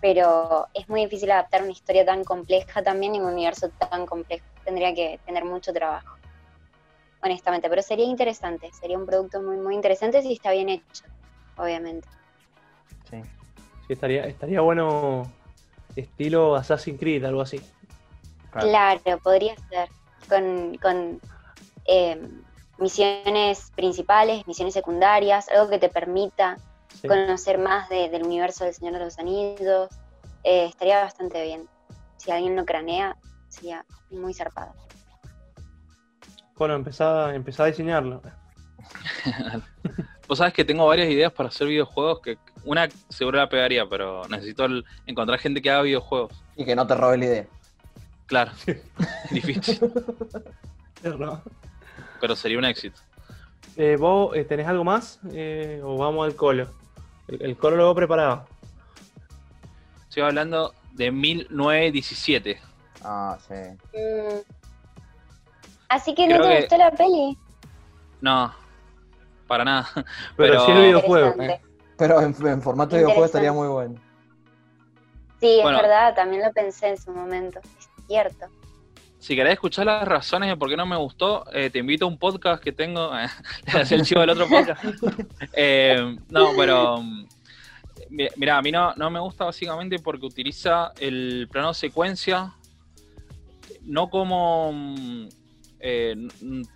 Pero 0.00 0.68
es 0.74 0.88
muy 0.88 1.02
difícil 1.04 1.30
adaptar 1.30 1.62
una 1.62 1.72
historia 1.72 2.04
tan 2.04 2.24
compleja 2.24 2.82
también 2.82 3.14
en 3.14 3.22
un 3.22 3.32
universo 3.32 3.70
tan 3.70 4.06
complejo. 4.06 4.44
Tendría 4.64 4.94
que 4.94 5.18
tener 5.26 5.44
mucho 5.44 5.72
trabajo, 5.72 6.16
honestamente, 7.22 7.68
pero 7.68 7.82
sería 7.82 8.04
interesante, 8.04 8.70
sería 8.72 8.98
un 8.98 9.06
producto 9.06 9.42
muy, 9.42 9.56
muy 9.56 9.74
interesante 9.74 10.22
si 10.22 10.34
está 10.34 10.52
bien 10.52 10.68
hecho, 10.68 11.04
obviamente. 11.56 12.06
Sí, 13.10 13.22
sí 13.86 13.92
estaría, 13.92 14.24
estaría 14.24 14.60
bueno 14.60 15.26
estilo 15.96 16.54
Assassin's 16.54 17.00
Creed, 17.00 17.24
algo 17.24 17.40
así. 17.40 17.60
Claro, 18.52 19.00
podría 19.22 19.54
ser, 19.68 19.88
con, 20.28 20.76
con 20.78 21.20
eh, 21.86 22.20
misiones 22.78 23.72
principales, 23.74 24.46
misiones 24.46 24.74
secundarias, 24.74 25.48
algo 25.48 25.68
que 25.68 25.78
te 25.78 25.88
permita 25.88 26.58
conocer 27.06 27.58
más 27.58 27.88
del 27.88 28.22
universo 28.24 28.64
del 28.64 28.74
Señor 28.74 28.94
de 28.94 29.00
los 29.00 29.18
Anillos. 29.18 29.88
Eh, 30.44 30.66
estaría 30.66 31.02
bastante 31.02 31.42
bien. 31.42 31.68
Si 32.16 32.30
alguien 32.30 32.56
lo 32.56 32.64
cranea, 32.64 33.16
sería 33.48 33.84
muy 34.10 34.34
zarpado. 34.34 34.72
Bueno, 36.56 36.74
empezá, 36.74 37.26
a 37.26 37.66
diseñarlo. 37.66 38.20
Vos 40.28 40.38
sabes 40.38 40.52
que 40.52 40.64
tengo 40.64 40.86
varias 40.86 41.08
ideas 41.08 41.32
para 41.32 41.48
hacer 41.48 41.68
videojuegos 41.68 42.20
que 42.20 42.38
una 42.64 42.88
seguro 43.08 43.38
la 43.38 43.48
pegaría, 43.48 43.88
pero 43.88 44.26
necesito 44.28 44.66
encontrar 45.06 45.38
gente 45.38 45.62
que 45.62 45.70
haga 45.70 45.82
videojuegos. 45.82 46.32
Y 46.56 46.64
que 46.64 46.74
no 46.74 46.86
te 46.86 46.94
robe 46.94 47.18
la 47.18 47.24
idea. 47.24 47.46
Claro, 48.26 48.50
difícil. 49.30 49.80
pero 52.20 52.36
sería 52.36 52.58
un 52.58 52.64
éxito. 52.64 53.00
Eh, 53.76 53.96
¿Vos 53.98 54.36
eh, 54.36 54.44
tenés 54.44 54.66
algo 54.66 54.84
más? 54.84 55.20
Eh, 55.32 55.80
¿O 55.84 55.96
vamos 55.96 56.26
al 56.26 56.34
colo? 56.34 56.68
El, 57.28 57.56
colo 57.56 57.76
lo 57.76 57.94
preparado. 57.94 58.46
Estoy 60.08 60.22
hablando 60.22 60.74
de 60.92 61.10
1917. 61.10 62.58
Ah, 63.04 63.38
sí. 63.46 63.54
Mm. 63.54 64.40
Así 65.88 66.14
que 66.14 66.26
no 66.26 66.40
te 66.40 66.60
gustó 66.60 66.76
la 66.76 66.90
peli. 66.90 67.36
No, 68.20 68.52
para 69.46 69.64
nada. 69.64 69.88
Pero, 70.36 70.64
sí 70.64 70.72
el 70.72 70.82
videojuego. 70.82 71.34
Pero 71.96 72.20
en, 72.20 72.62
formato 72.62 72.96
de 72.96 73.02
videojuego 73.02 73.26
estaría 73.26 73.52
muy 73.52 73.68
bueno. 73.68 74.00
Sí, 75.40 75.60
es 75.60 75.64
verdad, 75.64 76.14
también 76.14 76.42
lo 76.42 76.52
pensé 76.52 76.88
en 76.88 76.96
su 76.96 77.12
momento. 77.12 77.60
Es 77.60 77.88
cierto. 78.06 78.46
Si 79.18 79.34
querés 79.34 79.54
escuchar 79.54 79.86
las 79.86 80.06
razones 80.06 80.48
de 80.48 80.56
por 80.56 80.68
qué 80.68 80.76
no 80.76 80.86
me 80.86 80.96
gustó, 80.96 81.44
eh, 81.52 81.70
te 81.70 81.80
invito 81.80 82.04
a 82.04 82.08
un 82.08 82.18
podcast 82.18 82.62
que 82.62 82.70
tengo. 82.70 83.10
es 83.66 83.92
el 83.92 84.02
chivo 84.02 84.20
del 84.20 84.30
otro 84.30 84.48
podcast. 84.48 84.84
Eh, 85.52 86.16
no, 86.30 86.50
pero. 86.56 87.02
Mira, 88.10 88.56
a 88.56 88.62
mí 88.62 88.70
no, 88.70 88.94
no 88.94 89.10
me 89.10 89.20
gusta 89.20 89.44
básicamente 89.44 89.98
porque 89.98 90.24
utiliza 90.24 90.92
el 90.98 91.48
plano 91.50 91.74
secuencia 91.74 92.54
no 93.82 94.08
como. 94.08 94.72
Eh, 95.80 96.16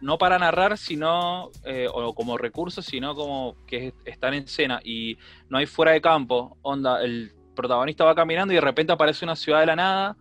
no 0.01 0.19
para 0.19 0.39
narrar, 0.39 0.77
sino. 0.77 1.51
o 1.93 2.15
como 2.15 2.37
recurso, 2.37 2.83
sino 2.83 3.15
como 3.15 3.57
que 3.67 3.95
están 4.05 4.35
en 4.35 4.45
escena 4.45 4.81
y 4.83 5.17
no 5.49 5.59
hay 5.59 5.67
fuera 5.67 5.93
de 5.93 6.01
campo. 6.01 6.59
Onda, 6.63 7.03
el 7.03 7.33
protagonista 7.55 8.05
va 8.05 8.15
caminando 8.17 8.53
y 8.53 8.57
de 8.57 8.63
repente 8.63 8.93
aparece 8.93 9.25
una 9.25 9.37
ciudad 9.37 9.61
de 9.61 9.67
la 9.67 9.77
nada 9.77 10.17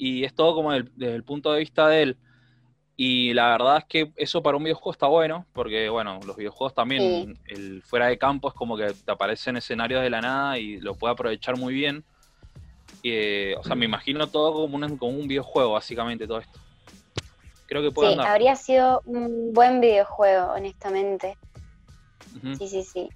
y 0.00 0.24
es 0.24 0.34
todo 0.34 0.54
como 0.54 0.72
desde 0.72 1.14
el 1.14 1.24
punto 1.24 1.52
de 1.52 1.60
vista 1.60 1.86
de 1.88 2.02
él. 2.02 2.16
Y 2.96 3.34
la 3.34 3.50
verdad 3.50 3.78
es 3.78 3.84
que 3.84 4.12
eso 4.16 4.42
para 4.42 4.56
un 4.56 4.64
videojuego 4.64 4.92
está 4.92 5.06
bueno, 5.06 5.46
porque 5.52 5.90
bueno, 5.90 6.20
los 6.26 6.36
videojuegos 6.36 6.74
también, 6.74 7.38
el 7.46 7.82
fuera 7.82 8.06
de 8.06 8.18
campo 8.18 8.48
es 8.48 8.54
como 8.54 8.78
que 8.78 8.94
te 8.94 9.12
aparecen 9.12 9.58
escenarios 9.58 10.02
de 10.02 10.10
la 10.10 10.22
nada 10.22 10.58
y 10.58 10.80
lo 10.80 10.94
puede 10.94 11.12
aprovechar 11.12 11.56
muy 11.58 11.74
bien. 11.74 12.02
Eh, 13.02 13.54
o 13.58 13.64
sea, 13.64 13.76
me 13.76 13.84
imagino 13.84 14.26
todo 14.26 14.52
como 14.52 14.76
un, 14.76 14.96
como 14.96 15.18
un 15.18 15.28
videojuego, 15.28 15.72
básicamente, 15.72 16.26
todo 16.26 16.38
esto. 16.38 16.58
Creo 17.66 17.82
que 17.82 17.90
puede 17.90 18.14
sí, 18.14 18.20
habría 18.20 18.56
sido 18.56 19.02
un 19.04 19.52
buen 19.52 19.80
videojuego, 19.80 20.52
honestamente. 20.52 21.36
Sí, 22.58 22.68
sí, 22.68 22.82
sí. 22.82 23.08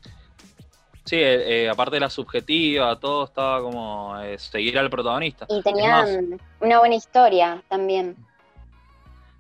Sí, 1.05 1.17
eh, 1.17 1.64
eh, 1.64 1.69
aparte 1.69 1.97
de 1.97 2.01
la 2.01 2.09
subjetiva, 2.09 2.99
todo 2.99 3.25
estaba 3.25 3.61
como 3.61 4.19
eh, 4.21 4.38
seguir 4.38 4.79
al 4.79 4.88
protagonista. 4.88 5.47
Y 5.51 5.62
tenían 5.62 6.40
una 6.61 6.79
buena 6.79 6.95
historia 6.95 7.62
también. 7.69 8.17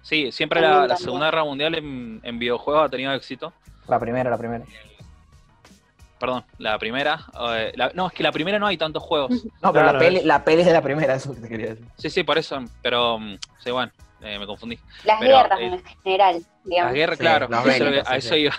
Sí, 0.02 0.30
siempre 0.30 0.60
la, 0.60 0.94
Segunda 0.98 1.26
Guerra 1.26 1.44
Mundial 1.44 1.74
en, 1.74 2.38
videojuegos 2.38 2.84
ha 2.84 2.88
tenido 2.90 3.12
éxito. 3.14 3.54
La 3.88 3.98
primera, 3.98 4.28
la 4.28 4.36
primera. 4.36 4.64
Perdón, 6.20 6.44
la 6.58 6.78
primera. 6.78 7.20
no, 7.94 8.06
es 8.08 8.12
que 8.12 8.22
la 8.22 8.32
primera 8.32 8.58
no 8.58 8.66
hay 8.66 8.76
tantos 8.76 9.02
juegos. 9.02 9.32
No, 9.62 9.72
pero 9.72 9.86
la, 9.86 9.98
peli, 9.98 10.20
la 10.22 10.44
peli 10.44 10.60
es 10.60 10.66
de 10.66 10.72
la 10.74 10.82
primera, 10.82 11.14
eso 11.14 11.34
que 11.34 11.40
te 11.40 11.48
quería 11.48 11.68
decir. 11.70 11.86
Sí, 11.96 12.10
sí, 12.10 12.24
por 12.24 12.36
eso, 12.36 12.62
pero 12.82 13.18
mm, 13.18 13.38
sí, 13.60 13.70
bueno, 13.70 13.90
me 14.20 14.46
confundí. 14.46 14.78
Las 15.04 15.18
guerras 15.18 15.58
en 15.58 15.82
general, 16.02 16.44
digamos. 16.62 16.90
Las 16.90 16.94
guerras, 16.94 17.18
claro, 17.18 17.48
a 18.06 18.16
eso 18.16 18.36
iba. 18.36 18.54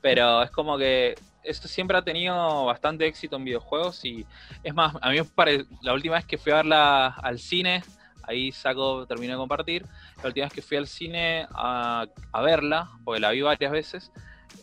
Pero 0.00 0.42
es 0.42 0.50
como 0.50 0.78
que 0.78 1.14
esto 1.42 1.68
siempre 1.68 1.96
ha 1.96 2.02
tenido 2.02 2.64
bastante 2.66 3.06
éxito 3.06 3.36
en 3.36 3.44
videojuegos 3.44 4.04
y 4.04 4.26
es 4.62 4.74
más, 4.74 4.94
a 5.00 5.10
mí 5.10 5.16
me 5.16 5.24
parece, 5.24 5.66
la 5.82 5.94
última 5.94 6.16
vez 6.16 6.24
que 6.24 6.38
fui 6.38 6.52
a 6.52 6.56
verla 6.56 7.06
al 7.06 7.38
cine, 7.38 7.82
ahí 8.22 8.52
saco, 8.52 9.06
terminé 9.06 9.32
de 9.32 9.38
compartir, 9.38 9.86
la 10.22 10.28
última 10.28 10.46
vez 10.46 10.52
que 10.52 10.62
fui 10.62 10.76
al 10.76 10.86
cine 10.86 11.46
a, 11.50 12.06
verla, 12.42 12.90
porque 13.04 13.20
la 13.20 13.30
vi 13.30 13.42
varias 13.42 13.72
veces, 13.72 14.12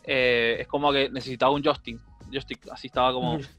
eh, 0.03 0.57
es 0.59 0.67
como 0.67 0.91
que 0.91 1.09
necesitaba 1.09 1.51
un 1.51 1.63
joystick, 1.63 1.99
joystick 2.31 2.67
así 2.71 2.87
estaba 2.87 3.11
como... 3.13 3.39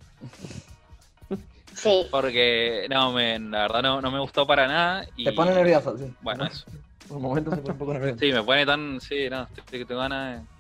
Sí. 1.75 2.07
Porque, 2.11 2.87
no, 2.89 3.13
me, 3.13 3.39
la 3.39 3.63
verdad 3.63 3.83
no, 3.83 4.01
no 4.01 4.11
me 4.11 4.19
gustó 4.19 4.47
para 4.47 4.67
nada. 4.67 5.07
Y, 5.15 5.25
Te 5.25 5.33
pone 5.33 5.53
nervioso, 5.53 5.95
sí. 5.99 6.11
Bueno, 6.23 6.47
eso. 6.47 6.65
Por 7.07 7.19
un 7.19 7.23
momento 7.23 7.51
se 7.51 7.59
pone 7.59 7.73
un 7.73 7.79
poco 7.79 7.93
nervioso. 7.93 8.19
Sí, 8.19 8.33
me 8.33 8.43
pone 8.43 8.65
tan, 8.65 8.99
sí, 8.99 9.29
no, 9.29 9.47
tengo 9.71 10.01
ganas 10.01 10.41
de 10.41 10.56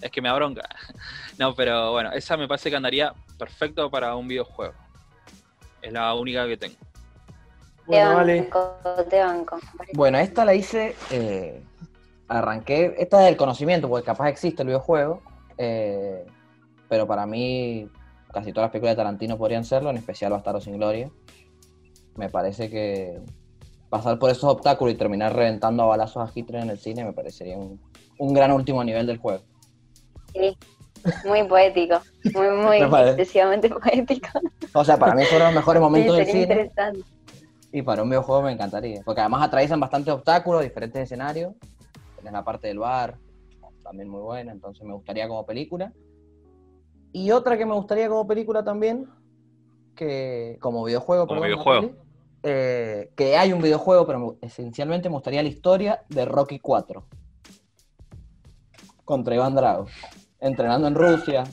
es 0.00 0.10
que 0.10 0.22
me 0.22 0.28
abronca. 0.28 0.62
No, 1.38 1.54
pero 1.54 1.92
bueno, 1.92 2.12
esa 2.12 2.36
me 2.36 2.46
parece 2.46 2.68
que 2.68 2.76
andaría 2.76 3.14
perfecto 3.38 3.90
para 3.90 4.14
un 4.14 4.28
videojuego. 4.28 4.74
Es 5.80 5.90
la 5.90 6.12
única 6.12 6.46
que 6.46 6.58
tengo. 6.58 6.76
Bueno, 7.86 8.14
vale. 8.14 8.50
Bueno, 9.94 10.18
esta 10.18 10.44
la 10.44 10.54
hice, 10.54 10.94
eh, 11.10 11.62
arranqué, 12.28 12.94
esta 12.98 13.20
es 13.20 13.24
del 13.24 13.38
conocimiento, 13.38 13.88
porque 13.88 14.04
capaz 14.04 14.28
existe 14.28 14.62
el 14.62 14.68
videojuego, 14.68 15.22
eh, 15.56 16.26
pero 16.90 17.06
para 17.06 17.24
mí 17.24 17.88
casi 18.32 18.52
todas 18.52 18.66
las 18.66 18.72
películas 18.72 18.92
de 18.92 18.96
Tarantino 18.96 19.38
podrían 19.38 19.64
serlo, 19.64 19.88
en 19.88 19.96
especial 19.96 20.32
Bastardo 20.32 20.60
sin 20.60 20.76
Gloria. 20.76 21.10
Me 22.16 22.28
parece 22.28 22.68
que 22.68 23.18
pasar 23.88 24.18
por 24.18 24.28
esos 24.28 24.44
obstáculos 24.44 24.92
y 24.92 24.98
terminar 24.98 25.34
reventando 25.34 25.84
a 25.84 25.86
balazos 25.86 26.28
a 26.28 26.32
Hitler 26.32 26.62
en 26.62 26.70
el 26.70 26.78
cine 26.78 27.02
me 27.02 27.14
parecería 27.14 27.56
un 27.56 28.34
gran 28.34 28.52
último 28.52 28.84
nivel 28.84 29.06
del 29.06 29.16
juego. 29.16 29.42
Sí, 30.32 30.56
muy 31.24 31.44
poético, 31.44 32.00
muy, 32.34 32.48
muy 32.50 32.76
excesivamente 32.78 33.68
poético. 33.68 34.28
O 34.74 34.84
sea, 34.84 34.98
para 34.98 35.14
mí 35.14 35.24
fueron 35.24 35.48
los 35.48 35.56
mejores 35.56 35.82
momentos 35.82 36.16
del 36.16 36.26
cine. 36.26 36.70
Y 37.72 37.82
para 37.82 38.02
un 38.02 38.10
videojuego 38.10 38.42
me 38.42 38.52
encantaría, 38.52 39.00
porque 39.04 39.20
además 39.20 39.42
atraviesan 39.44 39.78
bastantes 39.78 40.12
obstáculos, 40.12 40.62
diferentes 40.62 41.02
escenarios. 41.02 41.54
Tienes 42.16 42.32
la 42.32 42.44
parte 42.44 42.68
del 42.68 42.78
bar, 42.78 43.16
también 43.82 44.08
muy 44.08 44.20
buena, 44.20 44.52
entonces 44.52 44.84
me 44.84 44.92
gustaría 44.92 45.28
como 45.28 45.46
película. 45.46 45.92
Y 47.12 47.30
otra 47.30 47.56
que 47.56 47.66
me 47.66 47.74
gustaría 47.74 48.08
como 48.08 48.26
película 48.26 48.64
también, 48.64 49.08
que 49.94 50.58
como 50.60 50.84
videojuego, 50.84 51.26
como 51.26 51.40
videojuego. 51.40 51.90
Eh, 52.42 53.10
que 53.16 53.36
hay 53.36 53.52
un 53.52 53.60
videojuego, 53.60 54.06
pero 54.06 54.36
esencialmente 54.40 55.08
me 55.08 55.14
gustaría 55.14 55.42
la 55.42 55.48
historia 55.48 56.04
de 56.08 56.24
Rocky 56.24 56.58
4 56.58 57.04
contra 59.04 59.34
Iván 59.34 59.54
Drago 59.54 59.86
entrenando 60.40 60.88
en 60.88 60.94
Rusia, 60.94 61.44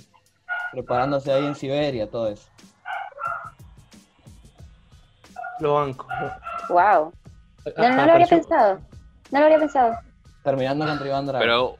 preparándose 0.71 1.31
ahí 1.31 1.45
en 1.45 1.55
Siberia, 1.55 2.09
todo 2.09 2.27
eso. 2.27 2.49
Lo 5.59 5.75
banco. 5.75 6.07
Wow. 6.69 7.13
No, 7.77 7.89
no 7.89 8.05
lo 8.05 8.11
habría 8.11 8.27
pensado. 8.27 8.79
No 9.31 9.39
lo 9.39 9.45
habría 9.45 9.59
pensado. 9.59 9.95
Terminando 10.43 10.85
contra 10.85 11.07
Iván 11.07 11.25
Drago. 11.25 11.39
Pero 11.39 11.77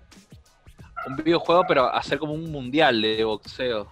un 1.08 1.16
videojuego, 1.16 1.64
pero 1.68 1.94
hacer 1.94 2.20
como 2.20 2.34
un 2.34 2.52
mundial 2.52 3.02
de 3.02 3.24
boxeo. 3.24 3.88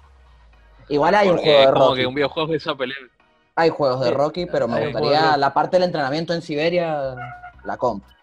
Igual 0.90 1.16
hay 1.16 1.30
un 1.30 1.38
juego 1.38 1.60
de 1.60 1.66
Rocky. 1.66 1.80
Como 1.80 1.96
que 1.96 2.08
un 2.08 2.16
videojuego 2.16 2.52
de 2.52 2.58
esa 2.58 2.76
pelea. 2.76 2.98
Hay 3.56 3.70
juegos 3.70 4.04
de 4.04 4.12
Rocky, 4.12 4.46
pero 4.48 4.68
me 4.68 4.86
gustaría 4.86 5.38
la 5.38 5.54
parte 5.54 5.78
del 5.78 5.84
entrenamiento 5.84 6.34
en 6.34 6.42
Siberia, 6.42 7.16
la 7.64 7.78
compro. 7.78 8.15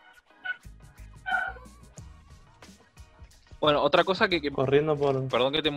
Bueno, 3.63 3.81
otra 3.81 4.03
cosa 4.03 4.29
que, 4.29 4.51
Corriendo 4.51 4.97
por... 4.97 5.29
Perdón 5.29 5.53
que 5.53 5.63
te, 5.63 5.71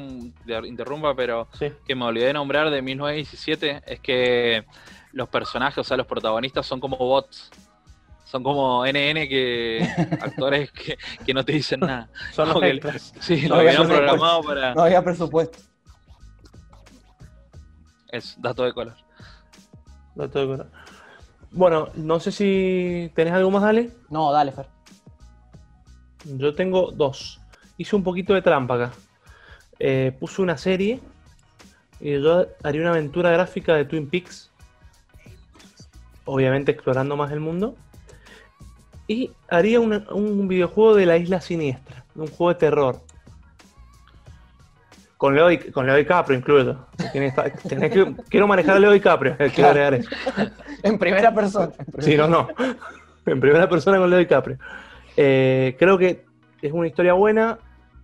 interrumpa, 0.67 1.13
pero 1.15 1.47
que 1.85 1.93
me 1.93 2.05
olvidé 2.05 2.25
de 2.25 2.33
nombrar 2.33 2.71
de 2.71 2.81
1917 2.81 3.83
es 3.85 3.99
que 3.99 4.65
los 5.11 5.29
personajes, 5.29 5.77
o 5.77 5.83
sea, 5.83 5.95
los 5.95 6.07
protagonistas 6.07 6.65
son 6.65 6.79
como 6.79 6.97
bots. 6.97 7.51
Son 8.23 8.41
como 8.41 8.83
NN 8.87 9.29
que 9.29 9.87
actores 10.19 10.71
que, 10.71 11.33
no 11.35 11.45
te 11.45 11.51
dicen 11.51 11.81
nada. 11.81 12.09
Son 12.33 12.49
los 12.49 12.59
que, 12.59 12.81
Sí, 13.19 13.47
no 13.47 13.53
lo 13.53 13.61
habían 13.61 13.87
programado 13.87 14.41
para... 14.41 14.73
No 14.73 14.81
había 14.81 15.03
presupuesto. 15.03 15.59
Es 18.09 18.35
dato 18.41 18.63
de 18.63 18.73
color. 18.73 18.95
lo 20.15 20.27
tengo 20.27 20.53
que 20.53 20.57
comprar. 20.57 20.85
Bueno, 21.51 21.89
no 21.93 22.19
sé 22.19 22.31
si 22.31 23.11
tenés 23.13 23.33
algo 23.33 23.51
más, 23.51 23.63
Ale. 23.63 23.91
No, 24.09 24.31
dale, 24.31 24.51
Fer. 24.51 24.65
Yo 26.25 26.55
tengo 26.55 26.91
dos. 26.91 27.39
Hice 27.77 27.95
un 27.95 28.03
poquito 28.03 28.33
de 28.33 28.41
trampa 28.41 28.75
acá. 28.75 28.91
Eh, 29.79 30.15
puse 30.19 30.41
una 30.41 30.57
serie 30.57 30.99
y 31.99 32.21
yo 32.21 32.45
haría 32.63 32.81
una 32.81 32.91
aventura 32.91 33.31
gráfica 33.31 33.75
de 33.75 33.85
Twin 33.85 34.09
Peaks. 34.09 34.51
Obviamente 36.25 36.71
explorando 36.71 37.15
más 37.17 37.31
el 37.31 37.39
mundo. 37.39 37.75
Y 39.07 39.31
haría 39.49 39.79
un 39.79 40.47
videojuego 40.47 40.95
de 40.95 41.05
la 41.05 41.17
isla 41.17 41.39
siniestra. 41.41 42.03
Un 42.15 42.27
juego 42.27 42.49
de 42.53 42.55
terror. 42.59 43.01
Con 45.17 45.35
Leo, 45.35 45.47
Di- 45.47 45.57
con 45.71 45.85
Leo 45.85 45.95
DiCaprio 45.95 46.37
incluido. 46.37 46.87
Tiene 47.11 47.27
que 47.31 47.41
estar- 47.41 47.53
tenés 47.69 47.91
que- 47.91 48.15
quiero 48.29 48.47
manejar 48.47 48.77
a 48.77 48.79
Leo 48.79 48.91
DiCaprio. 48.91 49.35
Quiero 49.37 49.53
Claro. 49.53 49.69
agregar 49.71 49.93
eso. 49.95 50.09
En 50.83 50.97
primera 50.99 51.33
persona. 51.33 51.71
en 51.77 51.85
primera- 51.85 52.03
Sí, 52.03 52.17
no, 52.17 52.27
no. 52.27 52.47
En 53.25 53.39
primera 53.39 53.67
persona 53.69 53.97
con 53.97 54.09
Leo 54.09 54.19
DiCaprio. 54.19 54.57
Eh, 55.17 55.75
creo 55.79 55.97
que 55.97 56.25
es 56.61 56.71
una 56.73 56.87
historia 56.87 57.13
buena, 57.13 57.57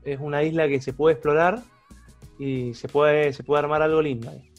es 0.04 0.20
una 0.20 0.43
isla 0.43 0.68
que 0.68 0.82
se 0.82 0.93
puede 0.93 1.14
explorar 1.14 1.60
y 2.39 2.74
se 2.74 2.88
puede, 2.88 3.34
se 3.34 3.43
puede 3.43 3.60
armar 3.60 3.82
algo 3.82 4.02
lindo 4.02 4.30
ahí. 4.30 4.49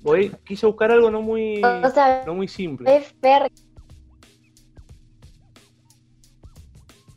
Voy, 0.00 0.30
quise 0.44 0.66
buscar 0.66 0.90
algo 0.92 1.10
no 1.10 1.22
muy, 1.22 1.62
O 1.64 1.90
sea, 1.90 2.22
no 2.24 2.34
muy 2.34 2.46
simple. 2.46 3.00
Fer, 3.20 3.50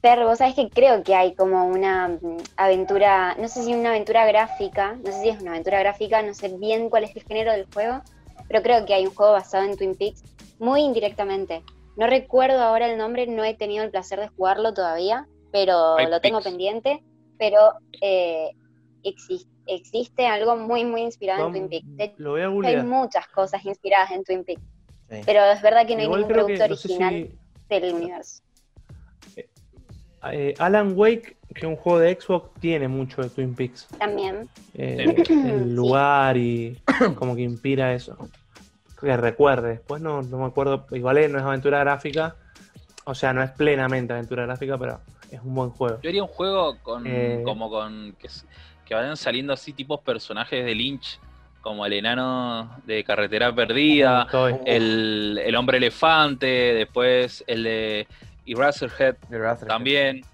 Fer, 0.01 0.23
vos 0.23 0.39
sabés 0.39 0.55
que 0.55 0.67
creo 0.69 1.03
que 1.03 1.13
hay 1.13 1.35
como 1.35 1.67
una 1.67 2.07
mm, 2.07 2.37
aventura, 2.57 3.35
no 3.35 3.47
sé 3.47 3.63
si 3.63 3.73
una 3.73 3.89
aventura 3.89 4.25
gráfica, 4.25 4.97
no 5.05 5.11
sé 5.11 5.21
si 5.21 5.29
es 5.29 5.41
una 5.41 5.51
aventura 5.51 5.79
gráfica, 5.79 6.23
no 6.23 6.33
sé 6.33 6.49
bien 6.57 6.89
cuál 6.89 7.03
es 7.03 7.15
el 7.15 7.23
género 7.23 7.51
del 7.51 7.67
juego, 7.71 8.01
pero 8.47 8.63
creo 8.63 8.85
que 8.85 8.95
hay 8.95 9.05
un 9.05 9.13
juego 9.13 9.33
basado 9.33 9.63
en 9.65 9.77
Twin 9.77 9.95
Peaks, 9.95 10.23
muy 10.57 10.81
indirectamente. 10.81 11.63
No 11.97 12.07
recuerdo 12.07 12.61
ahora 12.61 12.91
el 12.91 12.97
nombre, 12.97 13.27
no 13.27 13.43
he 13.43 13.53
tenido 13.53 13.83
el 13.83 13.91
placer 13.91 14.19
de 14.19 14.29
jugarlo 14.29 14.73
todavía, 14.73 15.27
pero 15.51 15.99
lo 15.99 16.19
tengo 16.19 16.41
pendiente, 16.41 17.03
pero 17.41 17.73
eh, 18.01 18.51
exis- 19.03 19.47
existe 19.65 20.27
algo 20.27 20.55
muy, 20.57 20.85
muy 20.85 21.01
inspirado 21.01 21.47
en 21.47 21.51
Twin 21.53 21.69
Peaks. 21.69 21.97
De 21.97 22.03
hecho, 22.03 22.15
Lo 22.19 22.29
voy 22.33 22.41
a 22.67 22.69
hay 22.69 22.83
muchas 22.83 23.27
cosas 23.29 23.65
inspiradas 23.65 24.11
en 24.11 24.23
Twin 24.23 24.43
Peaks, 24.43 24.61
Sí. 25.09 25.21
pero 25.25 25.43
es 25.45 25.59
verdad 25.63 25.87
que 25.87 25.93
no 25.95 25.99
hay 26.01 26.05
Igual 26.05 26.19
ningún 26.21 26.33
creo 26.33 26.45
que, 26.45 26.53
producto 26.53 26.69
no 26.69 26.75
sé 26.75 26.87
original 26.87 27.13
si 27.13 27.65
del 27.67 27.93
universo. 27.95 28.43
eh, 30.31 30.53
Alan 30.59 30.93
Wake, 30.95 31.37
que 31.55 31.61
es 31.61 31.63
un 31.63 31.75
juego 31.77 31.97
de 31.97 32.15
Xbox, 32.21 32.51
tiene 32.59 32.87
mucho 32.87 33.23
de 33.23 33.29
Twin 33.31 33.55
Peaks. 33.55 33.87
También. 33.97 34.47
Eh, 34.75 35.15
Sí. 35.25 35.33
el 35.33 35.73
lugar 35.75 36.37
y 36.37 36.79
como 37.15 37.35
que 37.35 37.41
inspira 37.41 37.91
eso. 37.95 38.17
Que 38.99 39.17
recuerde. 39.17 39.69
Después 39.69 39.99
no, 39.99 40.21
no 40.21 40.37
me 40.37 40.45
acuerdo. 40.45 40.85
Igual 40.91 41.17
eh, 41.17 41.27
no 41.27 41.39
es 41.39 41.43
aventura 41.43 41.79
gráfica. 41.79 42.35
O 43.05 43.15
sea, 43.15 43.33
no 43.33 43.41
es 43.41 43.49
plenamente 43.49 44.13
aventura 44.13 44.45
gráfica, 44.45 44.77
pero 44.77 44.99
es 45.31 45.41
un 45.41 45.55
buen 45.55 45.69
juego. 45.71 45.99
Yo 46.01 46.09
haría 46.09 46.21
un 46.23 46.29
juego 46.29 46.77
con 46.81 47.03
Eh. 47.07 47.41
como 47.45 47.69
con 47.69 48.15
que, 48.19 48.29
vayan 48.95 49.15
saliendo 49.15 49.53
así 49.53 49.71
tipos 49.71 50.01
personajes 50.01 50.65
de 50.65 50.75
Lynch, 50.75 51.17
como 51.61 51.85
el 51.85 51.93
enano 51.93 52.75
de 52.85 53.03
Carretera 53.05 53.53
Perdida, 53.55 54.27
el, 54.65 55.39
el 55.43 55.55
hombre 55.55 55.77
elefante, 55.77 56.45
después 56.73 57.43
el 57.47 57.63
de 57.63 58.07
Eraserhead 58.45 59.15
también, 59.67 60.25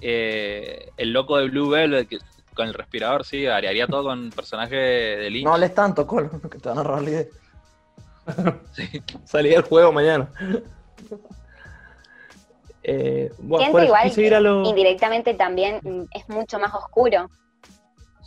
eh, 0.00 0.90
el 0.96 1.12
loco 1.12 1.36
de 1.36 1.48
Blue 1.48 1.68
Velvet 1.68 2.08
que- 2.08 2.18
con 2.54 2.66
el 2.68 2.74
respirador, 2.74 3.24
sí, 3.24 3.46
haría, 3.46 3.70
haría 3.70 3.86
todo 3.86 4.04
con 4.04 4.30
personajes 4.30 4.72
de 5.18 5.28
Lynch. 5.30 5.44
No 5.44 5.54
hables 5.54 5.74
tanto, 5.74 6.06
Colo, 6.06 6.30
que 6.50 6.58
te 6.58 6.68
van 6.70 6.78
a 6.78 6.82
robar 6.82 7.02
la 7.02 7.10
idea. 7.10 7.24
Sí. 8.72 9.02
Salía 9.24 9.56
el 9.58 9.62
juego 9.62 9.92
mañana. 9.92 10.30
Eh, 12.82 13.30
bueno, 13.38 13.64
Siento 13.64 13.84
igual 13.84 14.34
a 14.34 14.40
lo- 14.40 14.64
indirectamente 14.68 15.34
también 15.34 15.80
es 16.12 16.28
mucho 16.28 16.58
más 16.58 16.72
oscuro, 16.74 17.28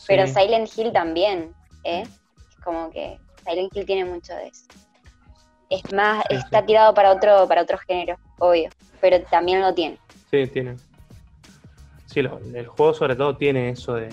pero. 0.08 0.28
Silent 0.28 0.70
Hill 0.78 0.92
también, 0.92 1.54
¿eh? 1.84 2.04
Es 2.04 2.56
como 2.64 2.92
que 2.92 3.20
Silent 3.48 3.76
Hill 3.76 3.86
tiene 3.86 4.06
mucho 4.06 4.34
de 4.36 4.48
eso. 4.48 4.66
Es 5.70 5.92
más, 5.92 6.24
Sí, 6.30 6.36
está 6.36 6.60
sí. 6.60 6.68
tirado 6.68 6.94
para 6.94 7.12
otro, 7.12 7.48
para 7.48 7.64
otro 7.64 7.78
género, 7.88 8.16
obvio, 8.38 8.70
pero 9.02 9.20
también 9.24 9.62
lo 9.62 9.74
tiene. 9.74 9.98
Sí, 10.30 10.46
tiene. 10.48 10.76
Sí, 12.06 12.22
lo- 12.22 12.40
el 12.54 12.68
juego 12.68 12.94
sobre 12.94 13.16
todo 13.16 13.36
tiene 13.36 13.70
eso 13.70 13.96
de 13.96 14.10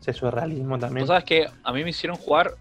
ese 0.00 0.12
surrealismo 0.12 0.78
también. 0.78 1.04
Tú 1.04 1.08
sabes 1.08 1.24
que 1.24 1.48
a 1.64 1.72
mí 1.72 1.82
me 1.82 1.90
hicieron 1.90 2.16
jugar, 2.16 2.54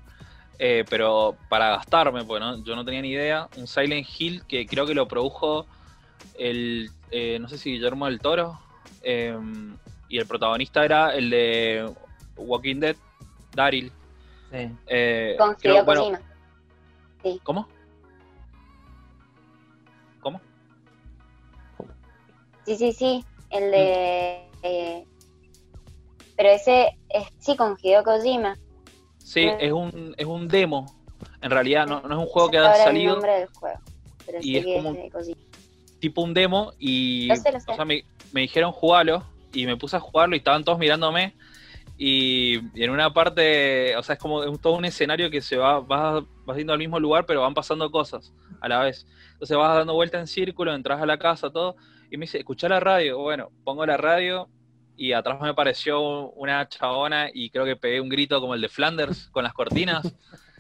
eh, 0.58 0.84
pero 0.90 1.36
para 1.48 1.70
gastarme, 1.70 2.24
pues 2.24 2.42
¿no? 2.42 2.58
yo 2.64 2.76
no 2.76 2.84
tenía 2.84 3.02
ni 3.04 3.10
idea, 3.12 3.48
un 3.56 3.68
Silent 3.68 4.08
Hill 4.18 4.44
que 4.48 4.66
creo 4.66 4.88
que 4.88 4.96
lo 4.96 5.08
produjo 5.08 5.68
el, 6.40 6.90
eh, 7.12 7.38
no 7.40 7.48
sé 7.50 7.58
si 7.58 7.72
Guillermo 7.72 8.06
del 8.06 8.20
Toro, 8.20 8.60
eh, 9.04 9.38
y 10.08 10.18
el 10.18 10.26
protagonista 10.26 10.84
era 10.84 11.14
el 11.14 11.30
de 11.30 11.92
Walking 12.38 12.80
Dead, 12.80 12.96
Daryl. 13.54 13.92
Sí. 14.52 14.70
eh, 14.88 15.36
Con 15.38 15.54
creo- 15.56 15.74
Hideo 15.76 15.86
bueno, 15.86 16.02
Kojima. 16.02 16.22
¿Cómo? 17.44 17.68
¿Cómo? 20.22 20.42
Sí, 22.66 22.76
sí, 22.76 22.94
sí, 22.94 23.26
el 23.52 23.68
Mm. 23.68 23.72
de... 23.72 24.50
eh, 24.64 25.06
pero 26.36 26.50
ese 26.50 26.98
es, 27.10 27.28
sí, 27.40 27.56
con 27.56 27.78
Hideo 27.82 28.04
Kojima. 28.04 28.58
Sí, 29.18 29.48
es 29.60 29.72
un, 29.72 30.16
es 30.18 30.26
un 30.26 30.48
demo. 30.48 30.96
En 31.42 31.52
realidad 31.52 31.86
no, 31.86 32.02
no 32.02 32.16
es 32.16 32.20
un 32.20 32.26
juego 32.28 32.50
que 32.50 32.58
ha 32.58 32.72
el 32.76 32.82
salido, 32.84 33.14
nombre 33.14 33.34
del 33.40 33.48
juego, 33.50 33.80
pero 34.26 34.40
y 34.42 34.58
es 34.58 34.66
que 34.66 34.74
como- 34.76 34.92
es 34.92 34.98
de 35.04 35.12
Kojima. 35.12 35.38
Tipo 36.00 36.22
un 36.22 36.34
demo 36.34 36.74
y 36.80 37.28
Lo 37.28 37.36
sé, 37.36 37.52
lo 37.52 37.60
sé. 37.60 37.72
o 37.72 37.76
sea, 37.76 37.86
me, 37.86 38.04
me 38.32 38.42
dijeron 38.42 38.72
jugarlo 38.72 39.24
y 39.54 39.66
me 39.66 39.78
puse 39.78 39.98
a 39.98 40.00
jugarlo 40.00 40.36
y 40.36 40.40
estaban 40.40 40.64
todos 40.64 40.80
mirándome 40.80 41.36
y, 41.98 42.60
y 42.74 42.84
en 42.84 42.92
una 42.92 43.14
parte, 43.14 43.96
o 43.98 44.04
sea, 44.04 44.14
es 44.14 44.20
como 44.20 44.58
todo 44.58 44.78
un 44.78 44.86
escenario 44.86 45.30
que 45.30 45.42
se 45.42 45.58
va, 45.58 45.82
vas, 45.82 46.24
vas 46.46 46.58
yendo 46.58 46.72
al 46.72 46.80
mismo 46.80 47.00
lugar 47.00 47.26
pero 47.26 47.42
van 47.42 47.54
pasando 47.54 47.92
cosas 47.92 48.34
a 48.62 48.70
la 48.70 48.80
vez. 48.80 49.06
Entonces 49.34 49.58
vas 49.58 49.76
dando 49.76 49.94
vuelta 49.94 50.20
en 50.20 50.28
círculo, 50.28 50.74
entras 50.74 51.02
a 51.02 51.06
la 51.06 51.18
casa, 51.18 51.50
todo, 51.50 51.76
y 52.10 52.18
me 52.18 52.22
dice, 52.24 52.38
escuchá 52.40 52.70
la 52.70 52.80
radio. 52.80 53.18
Bueno, 53.20 53.50
pongo 53.64 53.86
la 53.86 53.98
radio 53.98 54.48
y 54.96 55.14
atrás 55.14 55.40
me 55.42 55.50
apareció 55.50 56.30
una 56.32 56.68
chabona 56.68 57.30
y 57.34 57.50
creo 57.50 57.66
que 57.66 57.76
pegué 57.76 58.02
un 58.02 58.10
grito 58.10 58.40
como 58.42 58.54
el 58.54 58.62
de 58.62 58.70
Flanders 58.70 59.30
con 59.30 59.44
las 59.44 59.54
cortinas. 59.54 60.14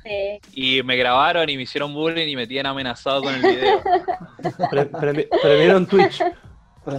Sí. 0.10 0.40
Y 0.54 0.82
me 0.84 0.96
grabaron 0.98 1.48
y 1.50 1.56
me 1.56 1.64
hicieron 1.64 1.94
bullying 1.94 2.28
y 2.30 2.36
me 2.36 2.48
tienen 2.48 2.66
amenazado 2.66 3.22
con 3.22 3.36
el 3.36 3.42
video. 3.42 3.80
Pre- 4.72 4.86
pre- 4.88 5.30
prendieron 5.42 5.86
Twitch. 5.86 6.24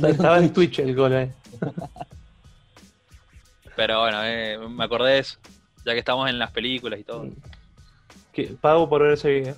Estaba 0.08 0.38
en 0.38 0.52
Twitch 0.52 0.78
el 0.78 0.94
gol 0.94 1.12
ahí. 1.14 1.30
Pero 3.74 4.00
bueno, 4.00 4.20
eh, 4.24 4.58
me 4.58 4.84
acordé 4.84 5.12
de 5.14 5.18
eso, 5.20 5.38
ya 5.84 5.92
que 5.92 5.98
estamos 5.98 6.28
en 6.30 6.38
las 6.38 6.50
películas 6.52 7.00
y 7.00 7.04
todo. 7.04 7.26
Pago 8.60 8.88
por 8.88 9.02
ver 9.02 9.12
ese 9.14 9.28
video. 9.30 9.56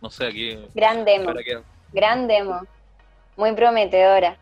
No 0.00 0.08
sé, 0.08 0.26
aquí. 0.28 0.58
Gran 0.74 1.04
demo. 1.04 1.32
Gran 1.92 2.28
demo. 2.28 2.60
Muy 3.36 3.52
prometedora. 3.54 4.36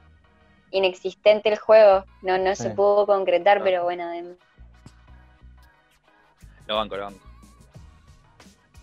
Inexistente 0.73 1.49
el 1.51 1.59
juego. 1.59 2.05
No, 2.23 2.37
no 2.39 2.55
se 2.55 2.71
pudo 2.71 3.07
concretar, 3.07 3.59
No. 3.59 3.65
pero 3.65 3.85
bueno, 3.85 4.09
demo. 4.11 4.35
Lo 6.67 6.77
banco, 6.77 6.97
lo 6.97 7.05
banco. 7.05 7.30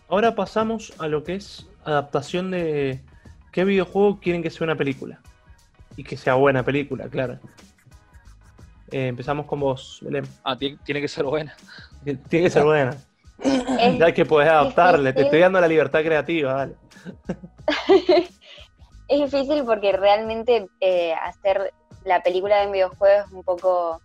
Ahora 0.09 0.35
pasamos 0.35 0.93
a 0.99 1.07
lo 1.07 1.23
que 1.23 1.35
es 1.35 1.67
adaptación 1.83 2.51
de 2.51 3.01
qué 3.51 3.65
videojuego 3.65 4.19
quieren 4.19 4.41
que 4.41 4.49
sea 4.49 4.65
una 4.65 4.75
película. 4.75 5.19
Y 5.95 6.03
que 6.03 6.15
sea 6.15 6.35
buena 6.35 6.63
película, 6.63 7.09
claro. 7.09 7.39
Eh, 8.91 9.07
empezamos 9.07 9.45
con 9.45 9.59
vos, 9.59 9.99
Belén. 10.01 10.25
Ah, 10.43 10.57
tiene, 10.57 10.77
tiene 10.85 11.01
que 11.01 11.07
ser 11.07 11.25
buena. 11.25 11.55
Tiene 12.03 12.45
que 12.45 12.49
ser 12.49 12.63
buena. 12.65 12.95
Es, 13.39 13.97
Ya 13.97 14.13
que 14.13 14.25
podés 14.25 14.49
adaptarle, 14.49 15.13
te 15.13 15.23
estoy 15.23 15.39
dando 15.39 15.59
la 15.59 15.67
libertad 15.67 16.03
creativa, 16.03 16.53
dale. 16.53 16.75
es 19.07 19.31
difícil 19.31 19.63
porque 19.65 19.91
realmente 19.91 20.67
eh, 20.79 21.13
hacer 21.13 21.73
la 22.05 22.21
película 22.23 22.59
de 22.59 22.67
un 22.67 22.73
videojuego 22.73 23.25
es 23.25 23.31
un 23.31 23.43
poco. 23.43 24.01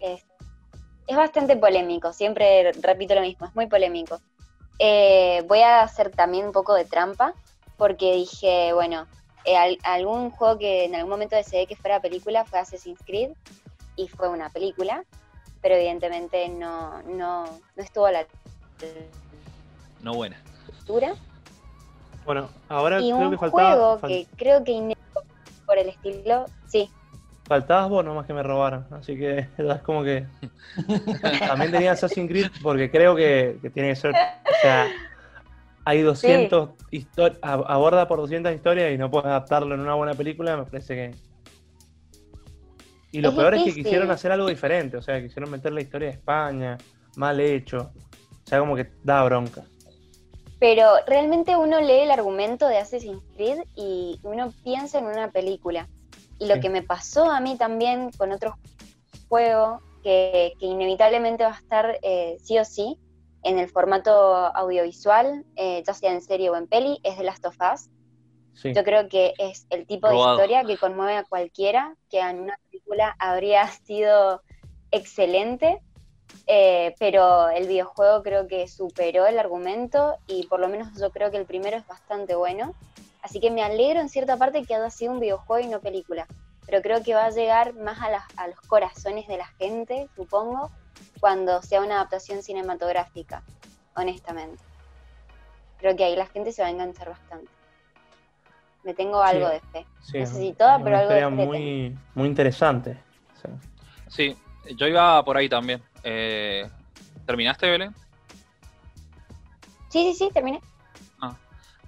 Es, 0.00 0.26
es 1.06 1.16
bastante 1.16 1.56
polémico. 1.56 2.12
Siempre 2.12 2.72
repito 2.72 3.14
lo 3.14 3.20
mismo, 3.20 3.46
es 3.46 3.54
muy 3.54 3.66
polémico. 3.66 4.20
Eh, 4.78 5.42
voy 5.46 5.60
a 5.60 5.82
hacer 5.82 6.10
también 6.10 6.46
un 6.46 6.52
poco 6.52 6.74
de 6.74 6.84
trampa 6.84 7.34
porque 7.76 8.14
dije, 8.14 8.72
bueno, 8.72 9.06
eh, 9.44 9.56
al- 9.56 9.78
algún 9.84 10.30
juego 10.30 10.58
que 10.58 10.84
en 10.84 10.94
algún 10.94 11.10
momento 11.10 11.36
deseé 11.36 11.66
que 11.66 11.76
fuera 11.76 12.00
película 12.00 12.44
fue 12.44 12.58
Assassin's 12.58 13.00
Creed 13.04 13.30
y 13.96 14.08
fue 14.08 14.28
una 14.28 14.48
película, 14.50 15.04
pero 15.60 15.74
evidentemente 15.74 16.48
no, 16.48 17.02
no, 17.02 17.44
no 17.44 17.82
estuvo 17.82 18.06
a 18.06 18.12
la 18.12 18.26
No 20.00 20.14
buena. 20.14 20.40
altura. 20.78 21.14
Bueno, 22.24 22.48
ahora 22.68 23.00
Y 23.00 23.12
creo 23.12 23.24
un 23.26 23.30
que 23.32 23.38
faltaba. 23.38 23.70
juego 23.98 24.00
que 24.08 24.26
creo 24.36 24.62
que 24.64 24.72
inédito 24.72 25.22
por 25.66 25.78
el 25.78 25.88
estilo, 25.88 26.46
sí, 26.66 26.90
Faltabas 27.44 27.90
vos 27.90 28.04
nomás 28.04 28.26
que 28.26 28.34
me 28.34 28.42
robaron. 28.42 28.86
Así 28.90 29.16
que 29.16 29.48
es 29.58 29.82
como 29.82 30.02
que. 30.02 30.26
También 31.46 31.70
tenía 31.70 31.92
Assassin's 31.92 32.28
Creed 32.28 32.50
porque 32.62 32.90
creo 32.90 33.14
que, 33.16 33.58
que 33.60 33.70
tiene 33.70 33.90
que 33.90 33.96
ser. 33.96 34.12
O 34.12 34.62
sea, 34.62 34.86
hay 35.84 36.02
200 36.02 36.70
historias, 36.90 37.38
aborda 37.42 38.06
por 38.06 38.18
200 38.18 38.54
historias 38.54 38.92
y 38.92 38.98
no 38.98 39.10
puedes 39.10 39.26
adaptarlo 39.26 39.74
en 39.74 39.80
una 39.80 39.94
buena 39.94 40.14
película, 40.14 40.56
me 40.56 40.64
parece 40.64 40.94
que... 40.94 41.14
Y 43.10 43.20
lo 43.20 43.34
peor 43.34 43.54
es 43.54 43.64
que 43.64 43.74
quisieron 43.74 44.10
hacer 44.10 44.32
algo 44.32 44.48
diferente, 44.48 44.96
o 44.96 45.02
sea, 45.02 45.20
quisieron 45.20 45.50
meter 45.50 45.72
la 45.72 45.82
historia 45.82 46.08
de 46.08 46.14
España, 46.14 46.78
mal 47.16 47.40
hecho, 47.40 47.92
o 48.44 48.46
sea, 48.46 48.60
como 48.60 48.74
que 48.74 48.90
da 49.02 49.22
bronca. 49.24 49.64
Pero 50.58 50.86
realmente 51.06 51.56
uno 51.56 51.80
lee 51.80 52.02
el 52.04 52.10
argumento 52.10 52.68
de 52.68 52.78
Assassin's 52.78 53.22
Creed 53.34 53.58
y 53.74 54.18
uno 54.22 54.52
piensa 54.64 54.98
en 54.98 55.06
una 55.06 55.30
película. 55.30 55.88
Y 56.42 56.46
lo 56.46 56.60
que 56.60 56.70
me 56.70 56.82
pasó 56.82 57.30
a 57.30 57.38
mí 57.38 57.56
también 57.56 58.10
con 58.18 58.32
otro 58.32 58.58
juego 59.28 59.80
que, 60.02 60.54
inevitablemente 60.58 61.44
va 61.44 61.50
a 61.52 61.58
estar 61.58 61.98
eh, 62.02 62.36
sí 62.42 62.58
o 62.58 62.64
sí 62.64 62.98
en 63.44 63.60
el 63.60 63.68
formato 63.68 64.10
audiovisual, 64.12 65.44
eh, 65.54 65.84
ya 65.86 65.94
sea 65.94 66.12
en 66.12 66.20
serie 66.20 66.50
o 66.50 66.56
en 66.56 66.66
peli, 66.66 66.98
es 67.04 67.16
The 67.16 67.22
Last 67.22 67.46
of 67.46 67.56
Us. 67.72 67.88
Yo 68.74 68.82
creo 68.82 69.08
que 69.08 69.34
es 69.38 69.66
el 69.70 69.86
tipo 69.86 70.08
de 70.08 70.16
historia 70.16 70.64
que 70.64 70.76
conmueve 70.76 71.16
a 71.16 71.22
cualquiera, 71.22 71.94
que 72.10 72.18
en 72.18 72.40
una 72.40 72.58
película 72.68 73.14
habría 73.20 73.68
sido 73.86 74.42
excelente, 74.90 75.80
eh, 76.48 76.96
pero 76.98 77.50
el 77.50 77.68
videojuego 77.68 78.24
creo 78.24 78.48
que 78.48 78.66
superó 78.66 79.26
el 79.26 79.38
argumento 79.38 80.16
y 80.26 80.48
por 80.48 80.58
lo 80.58 80.68
menos 80.68 80.88
yo 80.98 81.10
creo 81.12 81.30
que 81.30 81.36
el 81.36 81.46
primero 81.46 81.76
es 81.76 81.86
bastante 81.86 82.34
bueno. 82.34 82.74
Así 83.22 83.38
que 83.38 83.50
me 83.50 83.62
alegro 83.62 84.00
en 84.00 84.08
cierta 84.08 84.36
parte 84.36 84.64
que 84.64 84.74
haya 84.74 84.90
sido 84.90 85.12
un 85.12 85.20
videojuego 85.20 85.66
y 85.66 85.70
no 85.70 85.80
película. 85.80 86.26
Pero 86.66 86.82
creo 86.82 87.02
que 87.02 87.14
va 87.14 87.26
a 87.26 87.30
llegar 87.30 87.74
más 87.74 87.98
a, 88.36 88.48
los 88.48 88.60
corazones 88.62 89.26
de 89.28 89.36
la 89.36 89.46
gente, 89.46 90.08
supongo, 90.16 90.70
cuando 91.20 91.62
sea 91.62 91.80
una 91.80 91.96
adaptación 91.96 92.42
cinematográfica, 92.42 93.42
honestamente. 93.94 94.62
Creo 95.78 95.96
que 95.96 96.04
ahí 96.04 96.16
la 96.16 96.26
gente 96.26 96.52
se 96.52 96.62
va 96.62 96.68
a 96.68 96.70
enganchar 96.70 97.08
bastante. 97.08 97.50
Me 98.84 98.94
tengo 98.94 99.22
algo 99.22 99.48
de 99.48 99.60
fe. 99.60 99.86
no 99.98 100.04
sé 100.04 100.26
si 100.26 100.52
toda, 100.52 100.82
pero 100.82 100.98
algo 100.98 101.12
de 101.12 101.20
fe. 101.20 101.46
Muy, 101.46 101.98
muy 102.14 102.28
interesante. 102.28 102.98
Sí. 104.08 104.36
yo 104.76 104.86
iba 104.86 105.24
por 105.24 105.36
ahí 105.36 105.48
también. 105.48 105.80
Eh, 106.02 106.68
¿Terminaste, 107.26 107.70
Belén? 107.70 107.94
Sí, 109.88 110.12
sí, 110.12 110.14
sí, 110.14 110.30
terminé. 110.32 110.60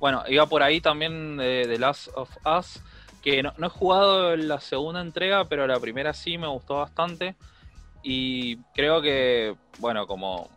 Bueno, 0.04 0.22
iba 0.28 0.44
por 0.44 0.62
ahí 0.62 0.82
también 0.82 1.38
de 1.38 1.64
The 1.66 1.78
Last 1.78 2.08
of 2.14 2.28
Us, 2.44 2.82
que 3.22 3.42
no, 3.42 3.54
he 3.58 3.68
jugado 3.70 4.36
la 4.36 4.60
segunda 4.60 5.00
entrega, 5.00 5.46
pero 5.46 5.66
la 5.66 5.80
primera 5.80 6.12
sí 6.12 6.36
me 6.36 6.46
gustó 6.46 6.76
bastante. 6.76 7.36
Y 8.02 8.58
creo 8.74 9.00
que, 9.00 9.56
bueno, 9.78 10.06
como 10.06 10.50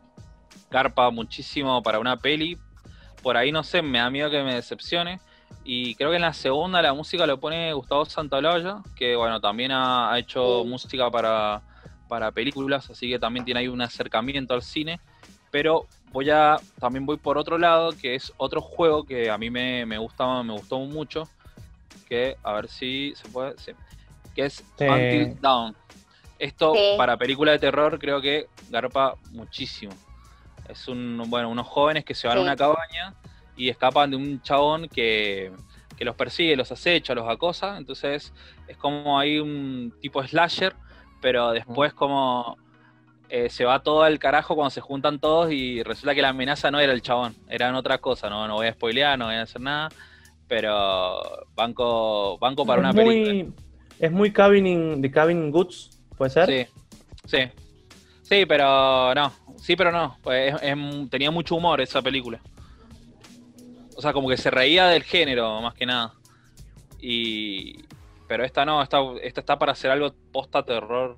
carpa 0.68 1.12
muchísimo 1.12 1.82
para 1.82 2.00
una 2.00 2.18
peli, 2.18 2.58
por 3.24 3.38
ahí 3.38 3.54
no 3.54 3.64
sé, 3.64 3.82
me 3.82 4.00
da 4.00 4.10
miedo 4.10 4.30
que 4.30 4.44
me 4.44 4.54
decepcione. 4.54 5.22
Y 5.64 5.96
creo 5.96 6.10
que 6.10 6.18
en 6.18 6.24
la 6.24 6.34
segunda 6.34 6.82
la 6.82 6.94
música 6.94 7.26
lo 7.26 7.40
pone 7.40 7.72
Gustavo 7.72 8.04
Santaolalla, 8.04 8.84
que 8.98 9.16
bueno, 9.16 9.40
también 9.40 9.72
ha, 9.72 10.12
hecho 10.20 10.66
música 10.66 11.10
para, 11.10 11.62
para 12.10 12.34
películas, 12.34 12.90
así 12.90 13.10
que 13.10 13.18
también 13.18 13.46
tiene 13.46 13.62
ahí 13.62 13.70
un 13.70 13.82
acercamiento 13.82 14.54
al 14.54 14.62
cine. 14.62 15.00
Pero 15.52 15.88
voy 16.12 16.30
a, 16.30 16.58
también 16.80 17.06
voy 17.06 17.18
por 17.18 17.38
otro 17.38 17.58
lado, 17.58 17.92
que 17.92 18.16
es 18.16 18.34
otro 18.38 18.62
juego 18.62 19.04
que 19.04 19.30
a 19.30 19.38
mí 19.38 19.50
me, 19.50 19.86
me 19.86 19.98
gusta, 19.98 20.44
me 20.44 20.54
gustó 20.54 20.80
mucho, 20.80 21.28
que 22.08 22.38
a 22.44 22.54
ver 22.54 22.68
si 22.70 23.14
se 23.16 23.28
puede, 23.30 23.56
que 24.34 24.46
es 24.46 24.64
Until 24.80 25.40
Dawn. 25.42 25.76
Esto 26.40 26.74
para 26.98 27.18
película 27.18 27.52
de 27.52 27.60
terror 27.60 27.98
creo 27.98 28.22
que 28.22 28.48
garpa 28.70 29.16
muchísimo. 29.32 29.94
Es 30.70 30.88
un, 30.88 31.24
bueno, 31.28 31.50
unos 31.50 31.68
jóvenes 31.68 32.06
que 32.06 32.14
se 32.14 32.28
van 32.28 32.38
a 32.38 32.42
una 32.42 32.56
cabaña 32.56 33.16
y 33.56 33.70
escapan 33.70 34.12
de 34.12 34.18
un 34.18 34.42
chabón 34.42 34.88
que, 34.88 35.52
que 35.98 36.06
los 36.06 36.16
persigue, 36.16 36.56
los 36.56 36.72
acecha, 36.72 37.16
los 37.16 37.28
acosa. 37.28 37.78
Entonces 37.78 38.34
es 38.68 38.78
como 38.78 39.18
hay 39.18 39.40
un 39.40 39.94
tipo 40.00 40.22
slasher, 40.24 40.76
pero 41.22 41.52
después 41.52 41.94
como 41.94 42.58
eh, 43.30 43.50
se 43.50 43.66
va 43.66 43.84
todo 43.84 44.04
al 44.04 44.20
carajo 44.20 44.56
cuando 44.56 44.70
se 44.70 44.82
juntan 44.82 45.20
todos 45.20 45.52
y 45.52 45.84
resulta 45.84 46.16
que 46.16 46.22
la 46.22 46.30
amenaza 46.30 46.72
no 46.72 46.80
era 46.80 46.94
el 46.94 47.02
chabón, 47.02 47.36
eran 47.50 47.76
otra 47.76 47.98
cosa, 47.98 48.30
no, 48.30 48.48
no 48.48 48.56
voy 48.56 48.68
a 48.68 48.74
spoilear, 48.74 49.20
no 49.20 49.26
voy 49.26 49.36
a 49.36 49.42
hacer 49.42 49.62
nada, 49.62 49.90
pero 50.48 51.46
banco, 51.56 52.38
banco 52.38 52.66
para 52.66 52.80
una 52.80 52.94
película. 52.94 53.54
Es 54.00 54.12
muy 54.12 54.32
cabin 54.32 55.02
de 55.02 55.12
Cabin 55.12 55.52
Goods, 55.52 56.00
¿puede 56.18 56.32
ser? 56.32 56.46
Sí, 56.46 56.72
sí. 57.26 57.38
Sí, 58.22 58.46
pero 58.46 59.16
no, 59.16 59.32
sí, 59.58 59.76
pero 59.76 59.92
no, 59.92 60.18
pues 60.22 60.54
tenía 61.10 61.32
mucho 61.32 61.56
humor 61.56 61.80
esa 61.82 62.02
película. 62.02 62.40
O 63.96 64.02
sea, 64.02 64.14
como 64.14 64.30
que 64.30 64.38
se 64.38 64.52
reía 64.52 64.88
del 64.88 65.04
género, 65.04 65.62
más 65.62 65.74
que 65.74 65.86
nada. 65.86 66.14
Y, 67.00 67.84
pero 68.28 68.44
esta 68.44 68.66
no, 68.66 68.84
esta, 68.84 69.00
esta 69.24 69.40
está 69.40 69.58
para 69.58 69.72
hacer 69.72 69.92
algo 69.92 70.14
posta 70.32 70.64
terror 70.64 71.18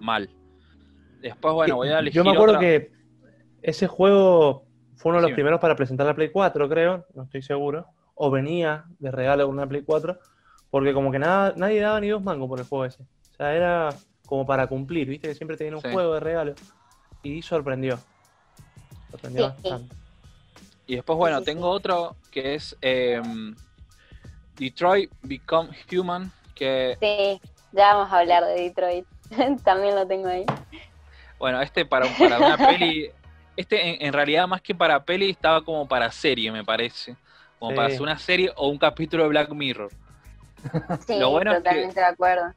mal. 0.00 0.28
Después, 1.20 1.54
bueno, 1.54 1.76
voy 1.76 1.88
a 1.88 1.98
elegir. 1.98 2.16
Yo 2.16 2.24
me 2.24 2.32
acuerdo 2.32 2.58
que 2.58 2.92
ese 3.62 3.86
juego 3.86 4.64
fue 4.96 5.10
uno 5.10 5.20
de 5.20 5.28
los 5.28 5.34
primeros 5.34 5.60
para 5.60 5.76
presentar 5.76 6.06
la 6.06 6.14
Play 6.14 6.30
4, 6.30 6.68
creo, 6.68 7.06
no 7.14 7.24
estoy 7.24 7.42
seguro. 7.42 7.86
O 8.14 8.30
venía 8.30 8.84
de 8.98 9.10
regalo 9.10 9.46
con 9.46 9.54
una 9.54 9.66
Play 9.66 9.82
4, 9.82 10.18
porque 10.70 10.92
como 10.92 11.10
que 11.10 11.18
nada, 11.18 11.54
nadie 11.56 11.80
daba 11.80 12.00
ni 12.00 12.08
dos 12.08 12.22
mangos 12.22 12.48
por 12.48 12.58
el 12.58 12.66
juego 12.66 12.84
ese. 12.84 13.02
O 13.02 13.34
sea, 13.36 13.54
era 13.54 13.88
como 14.26 14.46
para 14.46 14.66
cumplir, 14.66 15.08
viste 15.08 15.28
que 15.28 15.34
siempre 15.34 15.56
tenían 15.56 15.76
un 15.76 15.80
juego 15.80 16.14
de 16.14 16.20
regalo. 16.20 16.54
Y 17.22 17.42
sorprendió. 17.42 17.98
Sorprendió 19.10 19.48
bastante. 19.48 19.94
Y 20.86 20.96
después, 20.96 21.16
bueno, 21.16 21.42
tengo 21.42 21.68
otro 21.68 22.16
que 22.30 22.54
es 22.54 22.76
em, 22.80 23.54
Detroit 24.56 25.10
Become 25.22 25.70
Human. 25.92 26.30
Que... 26.54 26.96
Sí, 27.00 27.40
ya 27.72 27.94
vamos 27.94 28.12
a 28.12 28.18
hablar 28.18 28.44
de 28.44 28.60
Detroit. 28.62 29.06
También 29.64 29.94
lo 29.94 30.06
tengo 30.06 30.28
ahí. 30.28 30.44
Bueno, 31.40 31.60
este 31.62 31.86
para, 31.86 32.06
para 32.18 32.38
una 32.38 32.56
peli, 32.68 33.10
este 33.56 34.06
en, 34.06 34.12
realidad 34.12 34.46
más 34.46 34.60
que 34.60 34.74
para 34.74 35.02
peli 35.02 35.30
estaba 35.30 35.64
como 35.64 35.88
para 35.88 36.12
serie, 36.12 36.52
me 36.52 36.62
parece. 36.62 37.16
Como 37.58 37.74
para 37.74 37.88
hacer 37.88 38.02
una 38.02 38.18
serie 38.18 38.52
o 38.56 38.68
un 38.68 38.78
capítulo 38.78 39.24
de 39.24 39.30
Black 39.30 39.50
Mirror. 39.50 39.90
Sí, 41.06 41.18
totalmente 41.18 41.98
de 41.98 42.06
acuerdo. 42.06 42.52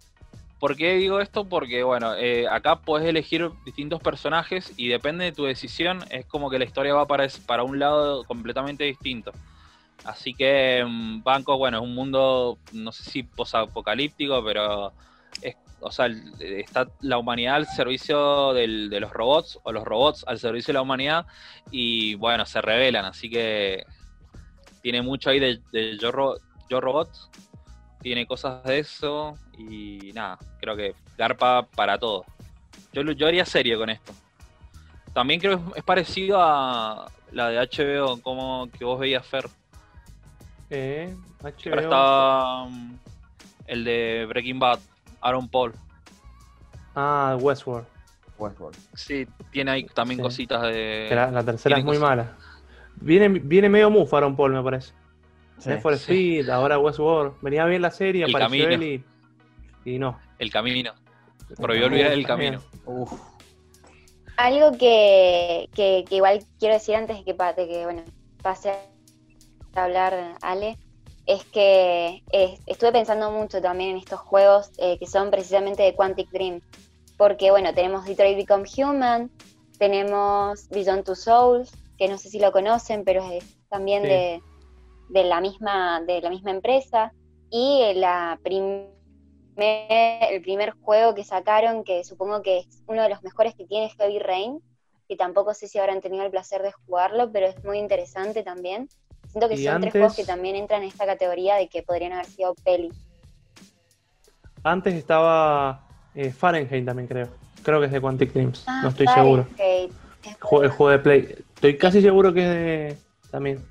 ¿Por 0.60 0.76
qué 0.76 0.96
digo 0.96 1.22
esto? 1.22 1.46
Porque, 1.46 1.84
bueno, 1.84 2.16
eh, 2.16 2.48
acá 2.50 2.76
puedes 2.82 3.08
elegir 3.08 3.50
distintos 3.66 4.02
personajes 4.02 4.74
y 4.76 4.90
depende 4.90 5.24
de 5.24 5.32
tu 5.32 5.46
decisión, 5.46 6.04
es 6.10 6.26
como 6.26 6.50
que 6.50 6.60
la 6.60 6.66
historia 6.66 6.94
va 6.94 7.08
para, 7.08 7.26
para 7.46 7.64
un 7.64 7.80
lado 7.80 8.26
completamente 8.26 8.84
distinto. 8.84 9.32
Así 10.04 10.34
que 10.34 10.84
mm, 10.86 11.24
Banco, 11.24 11.58
bueno, 11.58 11.78
es 11.78 11.84
un 11.84 11.96
mundo, 11.96 12.58
no 12.74 12.92
sé 12.92 13.04
si 13.04 13.24
posapocalíptico, 13.24 14.44
pero 14.44 14.92
es 15.42 15.56
o 15.84 15.92
sea, 15.92 16.08
está 16.40 16.88
la 17.02 17.18
humanidad 17.18 17.56
al 17.56 17.68
servicio 17.68 18.54
de 18.54 18.68
los 18.68 19.12
robots 19.12 19.60
o 19.64 19.72
los 19.72 19.84
robots 19.84 20.24
al 20.28 20.40
servicio 20.40 20.72
de 20.72 20.76
la 20.76 20.82
humanidad 20.82 21.26
y 21.72 22.16
bueno, 22.16 22.46
se 22.46 22.62
revelan, 22.62 23.06
así 23.06 23.30
que 23.30 23.84
tiene 24.82 25.02
mucho 25.02 25.30
ahí 25.30 25.40
de, 25.40 25.62
yo, 25.98 26.12
Robot, 26.12 27.10
tiene 28.02 28.28
cosas 28.28 28.64
de 28.66 28.80
eso 28.80 29.36
y 29.58 30.12
nada, 30.14 30.38
creo 30.60 30.76
que 30.76 30.94
garpa 31.18 31.66
para 31.66 31.98
todo. 31.98 32.26
Yo, 32.92 33.02
yo 33.02 33.28
haría 33.28 33.46
serie 33.46 33.78
con 33.78 33.90
esto. 33.90 34.14
También 35.14 35.40
creo 35.40 35.72
que 35.72 35.80
es 35.80 35.86
parecido 35.86 36.38
a 36.42 37.10
la 37.32 37.50
de 37.50 37.60
HBO, 37.60 38.22
como 38.22 38.70
que 38.78 38.84
vos 38.84 39.00
veías 39.00 39.26
Fer. 39.26 39.46
Eh, 40.70 41.16
HBO. 41.42 41.80
está 41.80 42.64
um, 42.64 42.98
el 43.68 43.84
de 43.84 44.26
Breaking 44.28 44.60
Bad. 44.60 44.80
Aaron 45.24 45.48
Paul. 45.48 45.74
Ah, 46.96 47.38
Westworld. 47.40 47.88
Westworld. 48.38 48.78
Sí, 48.94 49.28
tiene 49.52 49.72
ahí 49.72 49.86
también 49.86 50.20
cositas 50.20 50.62
de. 50.64 51.08
La, 51.12 51.44
tercera 51.44 51.78
es 51.78 51.86
muy 51.86 51.98
mala. 51.98 52.36
Viene, 52.96 53.30
viene 53.30 53.70
medio 53.70 53.90
mufo 53.90 54.18
Aaron 54.18 54.36
Paul, 54.36 54.54
me 54.54 54.64
parece. 54.64 54.94
Sí, 55.58 55.72
for 55.82 55.94
Speed, 55.94 56.50
ahora 56.50 56.78
Westworld. 56.78 57.36
Venía 57.42 57.66
bien 57.66 57.82
la 57.82 57.92
serie, 57.92 58.26
el 58.26 58.36
apareció 58.36 58.70
él 58.70 59.04
y, 59.86 59.98
no. 59.98 60.20
El 60.40 60.52
camino. 60.52 60.94
Prohibió 61.58 61.88
olvidar 61.88 62.12
el 62.12 62.26
camino. 62.26 62.60
Algo 64.38 64.78
que, 64.78 65.70
que, 65.74 66.06
igual 66.10 66.44
quiero 66.60 66.74
decir 66.74 66.96
antes 66.96 67.18
de 67.18 67.24
que, 67.24 67.34
de 67.34 67.68
que 67.68 67.84
bueno, 67.86 68.04
pase 68.42 68.72
a 68.72 69.84
hablar 69.84 70.38
Ale, 70.42 70.78
es 71.26 71.46
que 71.46 72.22
estuve 72.66 72.92
pensando 72.92 73.32
mucho 73.32 73.62
también 73.62 73.92
en 73.92 73.98
estos 73.98 74.20
juegos 74.20 74.72
eh, 74.78 74.98
que 75.00 75.08
son 75.08 75.32
precisamente 75.32 75.84
de 75.84 75.96
Quantic 75.96 76.30
Dream, 76.32 76.62
porque 77.18 77.52
bueno, 77.52 77.74
tenemos 77.74 78.06
Detroit 78.06 78.38
Become 78.38 78.66
Human, 78.78 79.32
tenemos 79.78 80.68
Beyond 80.70 81.06
Two 81.06 81.16
Souls, 81.16 81.72
que 81.98 82.08
no 82.08 82.18
sé 82.18 82.30
si 82.30 82.40
lo 82.40 82.52
conocen, 82.52 83.04
pero 83.04 83.24
es 83.32 83.58
también 83.70 84.04
de, 84.04 84.42
la 85.24 85.40
misma, 85.40 86.02
de 86.02 86.22
la 86.22 86.30
misma 86.30 86.52
empresa, 86.52 87.14
y 87.50 87.94
la 87.96 88.40
el 89.56 90.42
primer 90.42 90.72
juego 90.72 91.14
que 91.14 91.24
sacaron, 91.24 91.84
que 91.84 92.04
supongo 92.04 92.42
que 92.42 92.60
es 92.60 92.84
uno 92.88 93.04
de 93.04 93.10
los 93.10 93.24
mejores 93.24 93.56
que 93.56 93.66
tiene 93.66 93.90
Heavy 93.90 94.20
Rain, 94.20 94.60
que 95.08 95.16
tampoco 95.16 95.54
sé 95.54 95.68
si 95.68 95.78
habrán 95.78 96.02
tenido 96.02 96.24
el 96.26 96.32
placer 96.32 96.64
de 96.64 96.72
jugarlo, 96.72 97.32
pero 97.32 97.48
es 97.48 97.64
muy 97.64 97.78
interesante 97.78 98.44
también. 98.44 98.90
Siento 99.34 99.50
que 99.50 99.56
Y 99.56 99.66
son 99.66 99.76
antes- 99.76 99.92
tres 99.92 100.02
juegos 100.02 100.16
que 100.16 100.26
también 100.26 100.56
entran 100.56 100.84
en 100.84 100.90
esta 100.90 101.08
categoría 101.08 101.56
de 101.56 101.68
que 101.68 101.82
podrían 101.82 102.14
haber 102.14 102.28
sido 102.28 102.54
peli. 102.64 102.92
Antes 104.64 104.94
estaba 104.94 105.82
eh, 106.14 106.32
Fahrenheit 106.32 106.86
también, 106.86 107.08
creo. 107.08 107.28
Creo 107.64 107.80
que 107.80 107.88
es 107.88 107.92
de 107.92 108.00
Quantic 108.00 108.32
Dreams. 108.32 108.64
Ah, 108.68 108.82
no 108.84 108.90
estoy 108.90 109.08
seguro. 109.08 109.48
Es 109.58 109.90
el 110.24 110.70
juego 110.70 110.90
de 110.90 111.00
Play. 111.00 111.36
Estoy 111.56 111.78
casi 111.78 112.02
seguro 112.02 112.32
que 112.34 112.42
es 112.44 112.50
de. 112.50 112.98
También. 113.32 113.66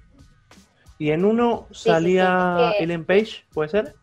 Y 0.98 1.10
en 1.12 1.24
uno 1.24 1.66
sí, 1.70 1.90
salía 1.90 2.72
Ellen 2.78 3.04
Page, 3.04 3.44
¿puede 3.54 3.68
ser? 3.68 3.94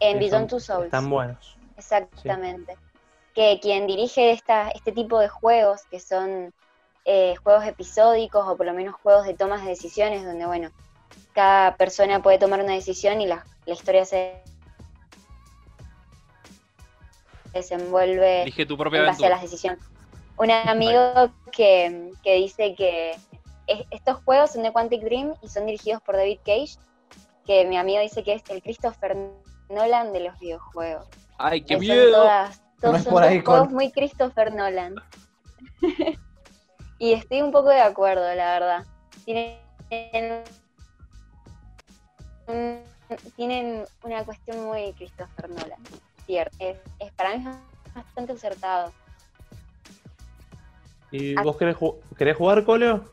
En 0.00 0.18
Beyond 0.20 0.48
Two 0.48 0.60
Souls. 0.60 0.84
Están 0.86 1.10
buenos. 1.10 1.56
Exactamente. 1.76 2.76
Que 3.34 3.58
quien 3.60 3.86
dirige 3.88 4.30
esta, 4.30 4.68
este 4.70 4.92
tipo 4.92 5.18
de 5.18 5.28
juegos, 5.28 5.82
que 5.90 5.98
son 5.98 6.52
eh, 7.04 7.34
juegos 7.42 7.64
episódicos 7.66 8.44
o 8.46 8.56
por 8.56 8.66
lo 8.66 8.72
menos 8.74 8.94
juegos 8.96 9.26
de 9.26 9.34
tomas 9.34 9.62
de 9.62 9.70
decisiones, 9.70 10.24
donde, 10.24 10.46
bueno, 10.46 10.70
cada 11.32 11.76
persona 11.76 12.22
puede 12.22 12.38
tomar 12.38 12.60
una 12.62 12.74
decisión 12.74 13.20
y 13.20 13.26
la, 13.26 13.44
la 13.66 13.74
historia 13.74 14.04
se 14.04 14.42
desenvuelve 17.52 18.42
Elige 18.42 18.66
tu 18.66 18.76
propia 18.76 19.00
en 19.00 19.06
base 19.06 19.26
a 19.26 19.30
las 19.30 19.42
decisiones. 19.42 19.80
Un 20.38 20.50
amigo 20.50 21.30
que, 21.52 22.10
que 22.22 22.34
dice 22.36 22.74
que 22.74 23.12
es- 23.66 23.86
estos 23.90 24.22
juegos 24.24 24.52
son 24.52 24.62
de 24.62 24.72
Quantic 24.72 25.02
Dream 25.02 25.34
y 25.42 25.48
son 25.48 25.66
dirigidos 25.66 26.00
por 26.02 26.16
David 26.16 26.38
Cage, 26.44 26.76
que 27.46 27.64
mi 27.66 27.76
amigo 27.76 28.00
dice 28.00 28.22
que 28.22 28.34
es 28.34 28.42
el 28.48 28.62
Christopher 28.62 29.16
Nolan 29.68 30.12
de 30.12 30.20
los 30.20 30.38
videojuegos. 30.38 31.06
¡Ay, 31.38 31.62
qué 31.62 31.76
miedo! 31.76 32.12
todas- 32.12 32.62
todos 32.80 32.92
No 32.92 32.98
es 32.98 33.04
son 33.04 33.12
por 33.12 33.22
juegos 33.24 33.44
con- 33.66 33.74
muy 33.74 33.92
Christopher 33.92 34.54
Nolan. 34.54 34.94
y 37.02 37.12
estoy 37.14 37.42
un 37.42 37.50
poco 37.50 37.70
de 37.70 37.80
acuerdo, 37.80 38.22
la 38.34 38.52
verdad. 38.60 38.86
Tienen, 39.24 39.58
un- 42.46 42.80
tienen 43.36 43.84
una 44.04 44.24
cuestión 44.24 44.64
muy 44.64 44.92
Christopher 44.92 45.50
Nolan. 45.50 45.80
Cierto. 46.26 46.54
Es, 46.60 46.76
es- 47.00 47.12
para 47.12 47.36
mí 47.36 47.44
es 47.44 47.94
bastante 47.94 48.32
acertado. 48.34 48.92
¿Y 51.10 51.36
Ah. 51.36 51.42
vos 51.42 51.56
querés, 51.56 51.76
ju- 51.76 51.98
querés 52.16 52.36
jugar, 52.36 52.64
Coleo? 52.64 53.10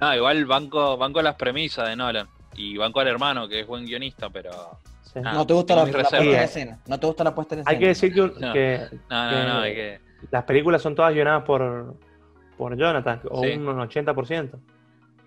No, 0.00 0.14
igual 0.14 0.44
banco, 0.46 0.96
banco 0.96 1.20
las 1.20 1.34
premisas 1.34 1.88
de 1.88 1.96
Nolan. 1.96 2.28
Y 2.54 2.76
banco 2.76 3.00
al 3.00 3.08
hermano, 3.08 3.48
que 3.48 3.60
es 3.60 3.66
buen 3.66 3.84
guionista, 3.84 4.30
pero. 4.30 4.78
Sí. 5.02 5.18
Ah, 5.24 5.32
No 5.32 5.46
te 5.46 5.52
gusta 5.52 5.74
la, 5.74 5.84
la 5.84 5.92
puesta 5.92 6.18
en 6.18 6.28
escena. 6.34 6.78
No 6.86 6.98
te 7.00 7.06
gusta 7.06 7.24
la 7.24 7.34
puesta 7.34 7.54
en 7.56 7.60
escena. 7.62 7.72
Hay 7.72 7.78
que 7.80 7.88
decir 7.88 8.14
que, 8.14 8.20
No. 8.20 8.52
que 8.52 8.88
No, 9.10 9.30
no, 9.30 9.48
no, 9.48 9.60
hay 9.62 9.74
que. 9.74 10.00
Las 10.30 10.44
películas 10.44 10.80
son 10.82 10.94
todas 10.94 11.12
guionadas 11.12 11.44
por, 11.44 11.96
por 12.56 12.76
Jonathan, 12.76 13.20
o 13.30 13.42
Sí. 13.42 13.50
un 13.52 13.66
80%. 13.66 14.50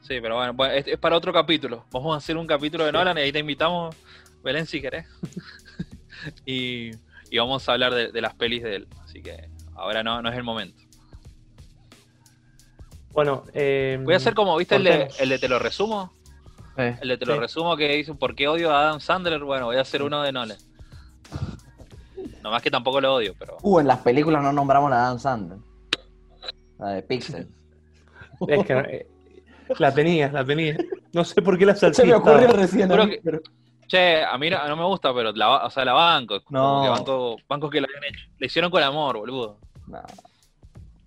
Sí, 0.02 0.20
pero 0.22 0.36
bueno, 0.36 0.54
bueno, 0.54 0.74
es, 0.74 0.88
es 0.88 0.98
para 1.00 1.16
otro 1.18 1.34
capítulo. 1.34 1.86
Vamos 1.92 2.14
a 2.14 2.18
hacer 2.18 2.38
un 2.38 2.46
capítulo 2.48 2.86
de 2.86 2.92
Nolan 2.92 3.18
y 3.18 3.22
ahí 3.22 3.32
te 3.32 3.40
invitamos, 3.40 3.96
Belén, 4.44 4.66
si 4.68 4.80
querés. 4.82 5.08
y, 6.46 6.92
y 7.32 7.38
vamos 7.38 7.68
a 7.68 7.74
hablar 7.74 7.94
de, 7.94 8.12
de 8.12 8.22
las 8.22 8.36
pelis 8.36 8.62
de 8.64 8.76
él. 8.78 8.88
Así 9.04 9.22
que 9.24 9.50
ahora 9.76 10.04
no, 10.04 10.22
no 10.22 10.30
es 10.30 10.36
el 10.38 10.44
momento. 10.44 10.82
Bueno, 13.14 13.44
eh, 13.54 13.98
Voy 14.04 14.14
a 14.14 14.18
hacer 14.18 14.34
como, 14.36 14.58
¿viste 14.58 14.76
el 14.76 14.84
de, 14.84 15.08
el 15.20 15.30
de 15.30 15.40
Te 15.40 15.48
lo 15.48 15.58
resumo? 15.58 16.14
Eh, 16.78 16.98
El 17.02 17.08
de 17.08 17.18
Te 17.18 17.26
lo 17.26 17.40
resumo 17.40 17.78
que 17.78 17.88
dice 17.96 18.14
¿Por 18.16 18.36
qué 18.36 18.50
odio 18.50 18.72
a 18.72 18.82
Adam 18.82 19.00
Sandler? 19.00 19.40
Bueno, 19.42 19.68
voy 19.68 19.78
a 19.78 19.82
hacer 19.82 20.04
uno 20.04 20.22
de 20.22 20.34
Nolan. 20.34 20.58
Nomás 22.46 22.62
que 22.62 22.70
tampoco 22.70 23.02
lo 23.02 23.16
odio, 23.16 23.34
pero. 23.40 23.58
Uh, 23.64 23.80
en 23.80 23.88
las 23.88 23.98
películas 24.02 24.44
no 24.44 24.54
nombramos 24.54 24.92
a 24.92 24.98
Dan 24.98 25.20
Sandler. 25.20 25.58
La 26.78 26.90
de 26.90 27.02
Pixel. 27.02 27.48
Es 28.48 28.66
que 28.68 28.74
eh, 28.74 29.08
la 29.80 29.92
tenía, 29.92 30.30
la 30.32 30.46
tenía. 30.46 30.78
No 31.12 31.24
sé 31.26 31.42
por 31.42 31.58
qué 31.58 31.66
la 31.66 31.76
salté. 31.76 31.96
Se 32.04 32.06
me 32.06 32.14
ocurrió 32.14 32.50
recién. 32.50 32.84
a 32.92 32.94
Juro 32.94 33.06
mí, 33.08 33.12
que- 33.16 33.22
pero- 33.24 33.40
Che, 33.88 34.24
a 34.24 34.38
mí 34.38 34.50
no, 34.52 34.68
no 34.68 34.76
me 34.76 34.84
gusta, 34.84 35.12
pero 35.14 35.32
la, 35.32 35.66
o 35.66 35.70
sea, 35.72 35.84
la 35.86 35.94
banco. 35.94 36.40
No. 36.50 36.84
que 36.84 36.90
banco, 36.90 37.38
banco 37.50 37.70
que 37.70 37.82
la 37.82 37.88
hayan 37.88 38.04
hecho. 38.14 38.26
Le 38.40 38.46
hicieron 38.48 38.70
con 38.70 38.84
amor, 38.84 39.18
boludo. 39.18 39.58
No, 39.88 40.02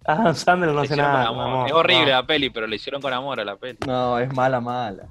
Adam 0.06 0.34
Sandler 0.34 0.70
no 0.70 0.80
Le 0.80 0.86
hace 0.86 0.96
nada. 0.96 1.26
con 1.28 1.34
con 1.36 1.44
amor. 1.44 1.54
amor, 1.56 1.66
Es 1.68 1.72
horrible 1.74 2.06
no. 2.06 2.10
la 2.12 2.26
peli, 2.26 2.50
pero 2.50 2.66
le 2.66 2.76
hicieron 2.76 3.00
con 3.02 3.12
amor 3.12 3.38
a 3.40 3.44
la 3.44 3.56
peli. 3.56 3.78
no, 3.86 4.18
es 4.18 4.32
mala, 4.34 4.60
mala. 4.60 5.06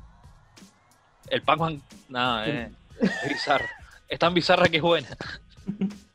El 1.29 1.41
Pac-Man, 1.41 1.81
nada, 2.09 2.47
eh, 2.47 2.71
es 2.99 3.29
bizarro. 3.29 3.65
Es 4.09 4.17
tan 4.19 4.33
bizarra 4.33 4.67
que 4.67 4.77
es 4.77 4.83
buena. 4.83 5.07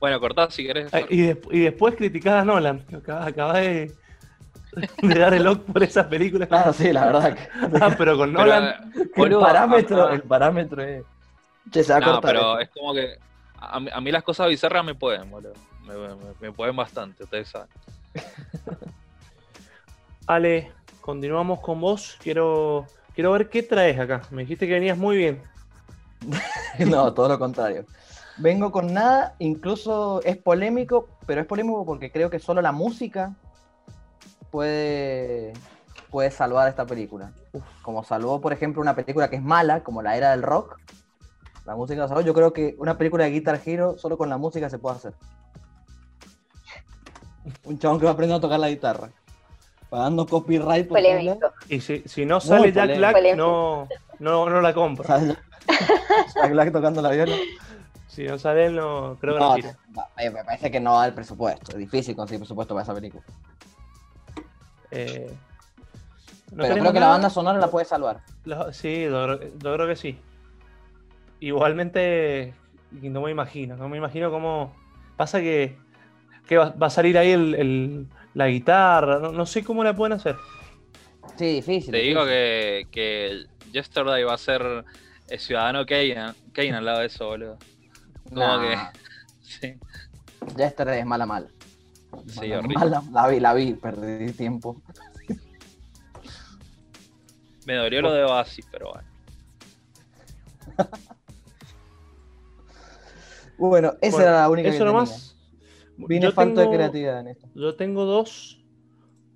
Bueno, 0.00 0.20
cortá 0.20 0.50
si 0.50 0.64
querés. 0.66 0.92
Ay, 0.94 1.06
Y, 1.10 1.56
y 1.56 1.60
después 1.64 1.94
criticás 1.96 2.42
a 2.42 2.44
Nolan. 2.44 2.84
Acaba, 2.96 3.26
acaba 3.26 3.58
de, 3.58 3.92
de 5.02 5.18
dar 5.18 5.34
el 5.34 5.42
lock 5.44 5.64
por 5.64 5.82
esas 5.82 6.06
películas. 6.06 6.48
Claro, 6.48 6.72
sí, 6.72 6.92
la 6.92 7.06
verdad. 7.06 7.34
Que, 7.34 7.48
Ah, 7.80 7.94
pero 7.98 8.16
con 8.16 8.32
Pero, 8.32 8.44
Nolan. 8.44 8.64
eh, 8.94 9.08
boludo, 9.16 9.40
el 9.40 9.46
parámetro, 9.46 10.06
ah, 10.08 10.14
el 10.14 10.22
parámetro 10.22 10.82
es. 10.82 11.04
Che, 11.70 11.82
se 11.82 11.92
va 11.92 11.98
a 11.98 12.00
No, 12.00 12.06
cortar. 12.12 12.30
pero 12.32 12.58
esto. 12.60 12.60
es 12.60 12.80
como 12.80 12.94
que 12.94 13.18
a 13.60 13.80
mí, 13.80 13.90
a 13.92 14.00
mí 14.00 14.12
las 14.12 14.22
cosas 14.22 14.48
bizarras 14.48 14.84
me 14.84 14.94
pueden, 14.94 15.28
boludo. 15.30 15.54
Me, 15.84 15.94
me- 15.96 16.34
me 16.40 16.52
pueden 16.52 16.76
bastante, 16.76 17.24
ustedes 17.24 17.48
saben. 17.48 17.68
Ale, 20.26 20.72
continuamos 21.00 21.60
con 21.60 21.80
vos. 21.80 22.16
Quiero, 22.22 22.86
quiero 23.14 23.32
ver 23.32 23.48
qué 23.48 23.62
traes 23.62 23.98
acá. 23.98 24.22
Me 24.30 24.42
dijiste 24.42 24.66
que 24.66 24.74
venías 24.74 24.96
muy 24.98 25.16
bien. 25.16 25.42
No, 26.86 27.12
todo 27.12 27.28
lo 27.28 27.38
contrario. 27.38 27.84
Vengo 28.38 28.70
con 28.70 28.94
nada, 28.94 29.34
incluso 29.40 30.22
es 30.22 30.36
polémico, 30.36 31.08
pero 31.26 31.40
es 31.40 31.46
polémico 31.46 31.84
porque 31.84 32.12
creo 32.12 32.30
que 32.30 32.38
solo 32.38 32.62
la 32.62 32.70
música 32.70 33.34
puede, 34.50 35.52
puede 36.10 36.30
salvar 36.30 36.68
esta 36.68 36.86
película. 36.86 37.32
Como 37.82 38.04
salvó, 38.04 38.40
por 38.40 38.52
ejemplo, 38.52 38.80
una 38.80 38.94
película 38.94 39.28
que 39.28 39.36
es 39.36 39.42
mala, 39.42 39.82
como 39.82 40.02
la 40.02 40.16
era 40.16 40.30
del 40.30 40.42
rock. 40.42 40.78
La 41.64 41.74
música 41.74 42.06
salvó. 42.06 42.20
Yo 42.20 42.32
creo 42.32 42.52
que 42.52 42.76
una 42.78 42.96
película 42.96 43.24
de 43.24 43.30
Guitar 43.30 43.60
Hero 43.64 43.98
solo 43.98 44.16
con 44.16 44.28
la 44.28 44.38
música 44.38 44.70
se 44.70 44.78
puede 44.78 44.96
hacer. 44.96 45.14
Un 47.64 47.78
chabón 47.78 47.98
que 47.98 48.06
va 48.06 48.12
aprendiendo 48.12 48.38
a 48.38 48.48
tocar 48.48 48.60
la 48.60 48.68
guitarra. 48.68 49.10
Pagando 49.90 50.26
copyright 50.26 50.86
por. 50.86 50.98
Y 51.68 51.80
si, 51.80 52.02
si 52.06 52.24
no 52.24 52.40
sale 52.40 52.72
Jack 52.72 52.90
polémico. 52.90 53.20
Black, 53.20 53.36
no, 53.36 53.88
no, 54.20 54.48
no 54.48 54.60
la 54.60 54.74
compro. 54.74 55.06
Jack 56.34 56.50
Black 56.50 56.72
tocando 56.72 57.02
la 57.02 57.10
viola. 57.10 57.34
Si 58.18 58.24
no 58.24 58.36
sale 58.36 58.68
no, 58.70 59.16
creo 59.20 59.34
que 59.34 59.40
no, 59.40 59.48
No, 59.50 59.54
tira. 59.54 59.76
va- 59.96 60.08
me 60.16 60.42
parece 60.44 60.72
que 60.72 60.80
no 60.80 60.98
da 60.98 61.06
el 61.06 61.14
presupuesto. 61.14 61.70
Es 61.70 61.78
difícil 61.78 62.16
conseguir 62.16 62.40
presupuesto 62.40 62.74
para 62.74 62.82
esa 62.82 62.92
película. 62.92 63.22
Eh, 64.90 65.32
¿no 66.50 66.64
Pero 66.64 66.74
creo 66.78 66.92
que 66.92 66.98
la 66.98 67.10
banda 67.10 67.30
sonora 67.30 67.60
la 67.60 67.70
puede 67.70 67.84
salvar. 67.86 68.18
La- 68.44 68.72
sí, 68.72 69.04
yo, 69.04 69.40
yo 69.40 69.74
creo 69.74 69.86
que 69.86 69.94
sí. 69.94 70.18
Igualmente, 71.38 72.54
no 72.90 73.20
me 73.20 73.30
imagino, 73.30 73.76
no 73.76 73.88
me 73.88 73.98
imagino 73.98 74.32
cómo. 74.32 74.74
Pasa 75.16 75.38
que, 75.38 75.76
que 76.48 76.56
va, 76.58 76.70
va 76.70 76.88
a 76.88 76.90
salir 76.90 77.16
ahí 77.18 77.30
el, 77.30 77.54
el- 77.54 78.06
la 78.34 78.48
guitarra, 78.48 79.20
no, 79.20 79.30
no 79.30 79.46
sé 79.46 79.62
cómo 79.62 79.84
la 79.84 79.94
pueden 79.94 80.14
hacer. 80.14 80.34
Sí, 81.36 81.54
difícil. 81.54 81.92
Te 81.92 81.98
digo 81.98 82.24
difícil. 82.24 82.88
que, 82.90 83.46
que 83.62 83.70
Yesterday 83.70 84.24
va 84.24 84.34
a 84.34 84.38
ser 84.38 84.84
el 85.28 85.38
ciudadano 85.38 85.86
Kane, 85.86 86.32
Kane 86.52 86.74
al 86.74 86.84
lado 86.84 86.98
de 86.98 87.06
eso, 87.06 87.24
boludo. 87.28 87.58
Como 88.34 88.40
Nah, 88.40 88.58
que. 88.58 89.00
Sí, 89.40 89.78
Yesterday 90.56 91.00
es 91.00 91.06
mala, 91.06 91.26
mala. 91.26 91.48
sí, 92.26 92.46
Mala, 92.46 92.62
mala. 92.62 93.02
La 93.12 93.28
vi, 93.28 93.40
la 93.40 93.54
vi, 93.54 93.74
perdí 93.74 94.32
tiempo. 94.32 94.82
Me 97.66 97.74
dolió 97.76 98.02
lo 98.02 98.12
de 98.12 98.24
Oasis, 98.24 98.66
pero 98.70 98.90
bueno. 98.92 99.08
Bueno, 103.56 103.94
esa 104.00 104.16
Bueno, 104.16 104.28
era 104.30 104.40
la 104.42 104.48
única 104.50 104.68
Eso 104.68 104.78
que 104.84 104.84
nomás. 104.84 105.34
tenía. 105.96 106.08
Vine 106.08 106.28
de 106.28 106.68
creatividad 106.70 107.20
en 107.20 107.28
esto. 107.28 107.48
Yo 107.54 107.76
tengo 107.76 108.04
dos. 108.04 108.64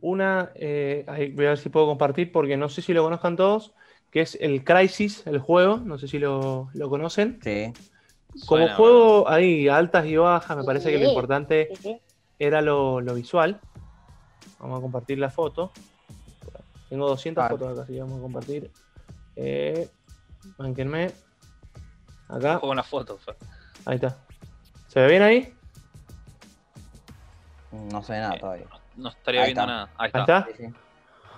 Una, 0.00 0.52
eh, 0.56 1.04
ahí 1.08 1.32
voy 1.32 1.46
a 1.46 1.50
ver 1.50 1.58
si 1.58 1.68
puedo 1.70 1.86
compartir 1.86 2.32
porque 2.32 2.56
no 2.56 2.68
sé 2.68 2.82
si 2.82 2.92
lo 2.94 3.04
conozcan 3.04 3.36
todos, 3.36 3.74
que 4.10 4.22
es 4.22 4.36
el 4.40 4.64
Crisis, 4.64 5.26
el 5.26 5.38
juego, 5.40 5.78
no 5.78 5.98
sé 5.98 6.08
si 6.08 6.18
lo, 6.18 6.70
lo 6.74 6.90
conocen. 6.90 7.40
Sí. 7.40 7.72
Como 8.46 8.62
Suena, 8.62 8.74
juego 8.76 9.28
ahí, 9.28 9.68
altas 9.68 10.06
y 10.06 10.16
bajas, 10.16 10.56
me 10.56 10.64
parece 10.64 10.90
que 10.90 10.98
lo 10.98 11.08
importante 11.08 11.68
Sí, 11.74 11.82
sí. 11.82 12.00
era 12.38 12.62
lo, 12.62 13.00
lo 13.00 13.14
visual. 13.14 13.60
Vamos 14.58 14.78
a 14.78 14.82
compartir 14.82 15.18
la 15.18 15.28
foto. 15.30 15.70
Tengo 16.88 17.08
200 17.08 17.44
Ah. 17.44 17.48
fotos 17.48 17.72
acá, 17.72 17.82
así 17.82 17.92
que 17.94 18.00
vamos 18.00 18.18
a 18.18 18.22
compartir. 18.22 18.70
Eh, 19.36 19.88
bánquenme. 20.56 21.10
Acá, 22.28 22.60
las 22.74 22.86
fotos. 22.86 23.20
Fer. 23.22 23.36
ahí 23.84 23.96
está. 23.96 24.16
¿Se 24.88 25.00
ve 25.00 25.08
bien 25.08 25.22
ahí? 25.22 25.54
No 27.72 28.02
sé 28.02 28.18
nada 28.18 28.38
todavía. 28.38 28.66
No 28.96 29.08
estaría 29.08 29.40
Ahí 29.42 29.46
viendo 29.48 29.62
está. 29.62 29.72
nada. 29.72 29.90
Ahí 29.96 30.10
Ahí 30.12 30.20
está. 30.20 30.38
está. 30.38 30.74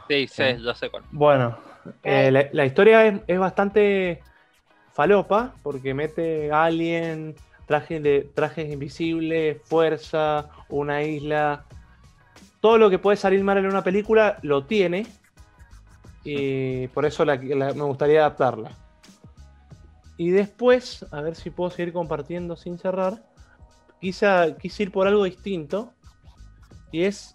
Sí, 0.08 0.28
sí. 0.28 0.62
Ya 0.62 0.74
sé 0.74 0.90
cuál. 0.90 1.04
Bueno, 1.12 1.56
eh, 2.02 2.30
la, 2.30 2.48
la 2.52 2.66
historia 2.66 3.06
es, 3.06 3.20
es 3.26 3.38
bastante 3.38 4.22
falopa 4.94 5.54
porque 5.62 5.92
mete 5.92 6.50
alien, 6.50 7.34
trajes, 7.66 8.02
de, 8.02 8.30
trajes 8.34 8.72
invisibles, 8.72 9.60
fuerza, 9.64 10.48
una 10.68 11.02
isla. 11.02 11.64
Todo 12.60 12.78
lo 12.78 12.88
que 12.88 12.98
puede 12.98 13.16
salir 13.16 13.42
mal 13.44 13.58
en 13.58 13.66
una 13.66 13.84
película 13.84 14.38
lo 14.42 14.64
tiene. 14.64 15.06
Y 16.22 16.86
por 16.88 17.04
eso 17.04 17.26
me 17.26 17.72
gustaría 17.72 18.20
adaptarla. 18.20 18.70
Y 20.16 20.30
después, 20.30 21.04
a 21.10 21.20
ver 21.20 21.34
si 21.34 21.50
puedo 21.50 21.70
seguir 21.70 21.92
compartiendo 21.92 22.56
sin 22.56 22.78
cerrar. 22.78 23.22
Quise, 24.00 24.56
quise 24.60 24.84
ir 24.84 24.92
por 24.92 25.06
algo 25.06 25.24
distinto. 25.24 25.92
Y 26.92 27.02
es, 27.02 27.34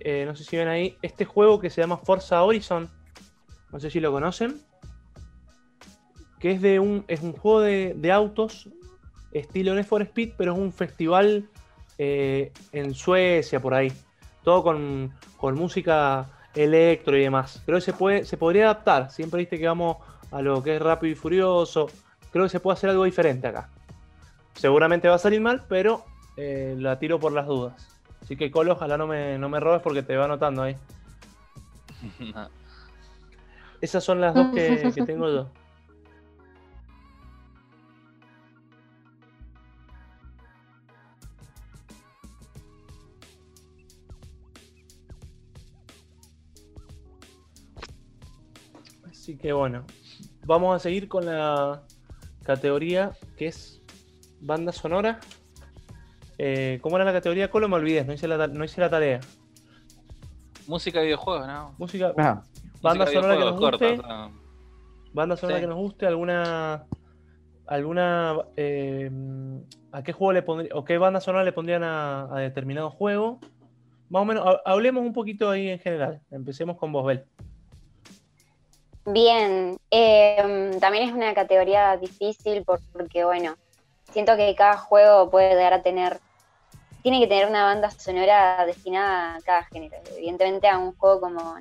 eh, 0.00 0.24
no 0.26 0.34
sé 0.34 0.44
si 0.44 0.56
ven 0.56 0.68
ahí, 0.68 0.98
este 1.00 1.24
juego 1.24 1.60
que 1.60 1.70
se 1.70 1.80
llama 1.80 1.96
Forza 1.98 2.42
Horizon. 2.42 2.90
No 3.72 3.80
sé 3.80 3.90
si 3.90 4.00
lo 4.00 4.10
conocen. 4.10 4.60
Que 6.46 6.52
es 6.52 6.62
de 6.62 6.78
un, 6.78 7.04
es 7.08 7.22
un 7.22 7.32
juego 7.32 7.60
de, 7.60 8.12
autos 8.12 8.68
estilo 9.32 9.74
Need 9.74 9.84
for 9.84 10.00
Speed, 10.02 10.34
pero 10.36 10.52
es 10.52 10.58
un 10.60 10.72
festival 10.72 11.48
eh, 11.98 12.52
en 12.70 12.94
Suecia, 12.94 13.58
por 13.60 13.74
ahí. 13.74 13.92
Todo 14.44 14.62
con, 14.62 15.12
con, 15.38 15.56
música 15.56 16.30
electro 16.54 17.16
y 17.16 17.22
demás. 17.22 17.60
Creo 17.66 17.78
que 17.78 17.82
se, 17.82 17.92
puede, 17.92 18.24
se 18.24 18.36
podría 18.36 18.66
adaptar. 18.66 19.10
Siempre 19.10 19.40
viste 19.40 19.58
que 19.58 19.66
vamos 19.66 19.96
a 20.30 20.40
lo 20.40 20.62
que 20.62 20.76
es 20.76 20.80
rápido 20.80 21.12
y 21.12 21.16
furioso 21.16 21.88
creo 22.30 22.44
que 22.44 22.50
se 22.50 22.60
puede 22.60 22.74
hacer 22.74 22.90
algo 22.90 23.02
diferente 23.02 23.48
acá. 23.48 23.68
Seguramente 24.54 25.08
va 25.08 25.16
a 25.16 25.18
salir 25.18 25.40
mal, 25.40 25.64
pero 25.68 26.04
eh, 26.36 26.76
la 26.78 26.98
tiro 27.00 27.18
por 27.18 27.32
las 27.32 27.46
dudas. 27.46 27.88
Así 28.22 28.36
que 28.36 28.52
Colo, 28.52 28.74
ojalá 28.74 28.96
no 28.96 29.08
me, 29.08 29.36
no 29.36 29.48
me 29.48 29.58
robes 29.58 29.82
porque 29.82 30.04
te 30.04 30.16
va 30.16 30.26
anotando 30.26 30.62
ahí. 30.62 30.76
Esas 33.80 34.04
son 34.04 34.20
las 34.20 34.32
dos 34.32 34.54
que, 34.54 34.92
que 34.94 35.02
tengo 35.02 35.28
yo. 35.28 35.48
Así 49.26 49.36
que 49.36 49.52
bueno, 49.52 49.84
vamos 50.44 50.76
a 50.76 50.78
seguir 50.78 51.08
con 51.08 51.26
la 51.26 51.82
categoría 52.44 53.10
que 53.36 53.48
es 53.48 53.82
banda 54.40 54.70
sonora. 54.70 55.18
Eh, 56.38 56.78
¿Cómo 56.80 56.94
era 56.94 57.04
la 57.04 57.12
categoría? 57.12 57.50
Colo 57.50 57.68
me 57.68 57.74
olvidé, 57.74 58.04
no 58.04 58.12
hice 58.12 58.28
la, 58.28 58.46
no 58.46 58.64
hice 58.64 58.80
la 58.80 58.88
tarea. 58.88 59.18
Música 60.68 61.00
y 61.00 61.06
videojuegos, 61.06 61.44
¿no? 61.44 61.74
Música. 61.76 62.14
Ah. 62.16 62.40
Banda 62.80 63.04
sonora 63.08 63.36
que 63.36 63.44
nos 63.44 63.58
guste. 63.58 64.00
Banda 65.12 65.36
sonora 65.36 65.60
que 65.60 65.66
nos 65.66 65.76
guste, 65.76 66.06
alguna. 66.06 66.86
alguna 67.66 68.36
eh, 68.56 69.10
¿A 69.90 70.04
qué 70.04 70.12
juego 70.12 70.34
le 70.34 70.42
pondría, 70.42 70.70
o 70.72 70.84
qué 70.84 70.98
banda 70.98 71.20
sonora 71.20 71.42
le 71.42 71.50
pondrían 71.50 71.82
a, 71.82 72.28
determinado 72.36 72.90
juego? 72.90 73.40
Más 74.08 74.22
o 74.22 74.24
menos, 74.24 74.60
hablemos 74.64 75.04
un 75.04 75.12
poquito 75.12 75.50
ahí 75.50 75.66
en 75.70 75.80
general. 75.80 76.20
Empecemos 76.30 76.76
con 76.76 76.92
vos, 76.92 77.04
Bel. 77.04 77.24
Bien, 79.08 79.78
em, 79.90 80.80
también 80.80 81.08
es 81.08 81.14
una 81.14 81.32
categoría 81.32 81.96
difícil 81.96 82.64
porque, 82.64 83.24
bueno, 83.24 83.56
siento 84.10 84.36
que 84.36 84.52
cada 84.56 84.76
juego 84.76 85.30
puede 85.30 85.54
dar 85.54 85.72
a 85.72 85.82
tener, 85.82 86.18
tiene 87.04 87.20
que 87.20 87.28
tener 87.28 87.46
una 87.46 87.62
banda 87.62 87.88
sonora 87.90 88.66
destinada 88.66 89.36
a 89.36 89.40
cada 89.42 89.62
género. 89.64 89.96
Evidentemente 90.16 90.66
a 90.66 90.78
un 90.78 90.92
juego 90.96 91.20
como 91.20 91.56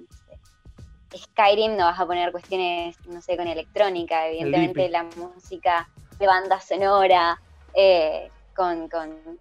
Skyrim 1.16 1.78
no 1.78 1.86
vas 1.86 2.00
a 2.00 2.08
poner 2.08 2.32
cuestiones, 2.32 2.98
no 3.06 3.22
sé, 3.22 3.38
con 3.38 3.48
electrónica, 3.48 4.28
evidentemente 4.28 4.90
la 4.90 5.04
música 5.04 5.88
de 6.18 6.26
banda 6.26 6.60
sonora, 6.60 7.40
eh, 7.76 8.32
con, 8.56 8.90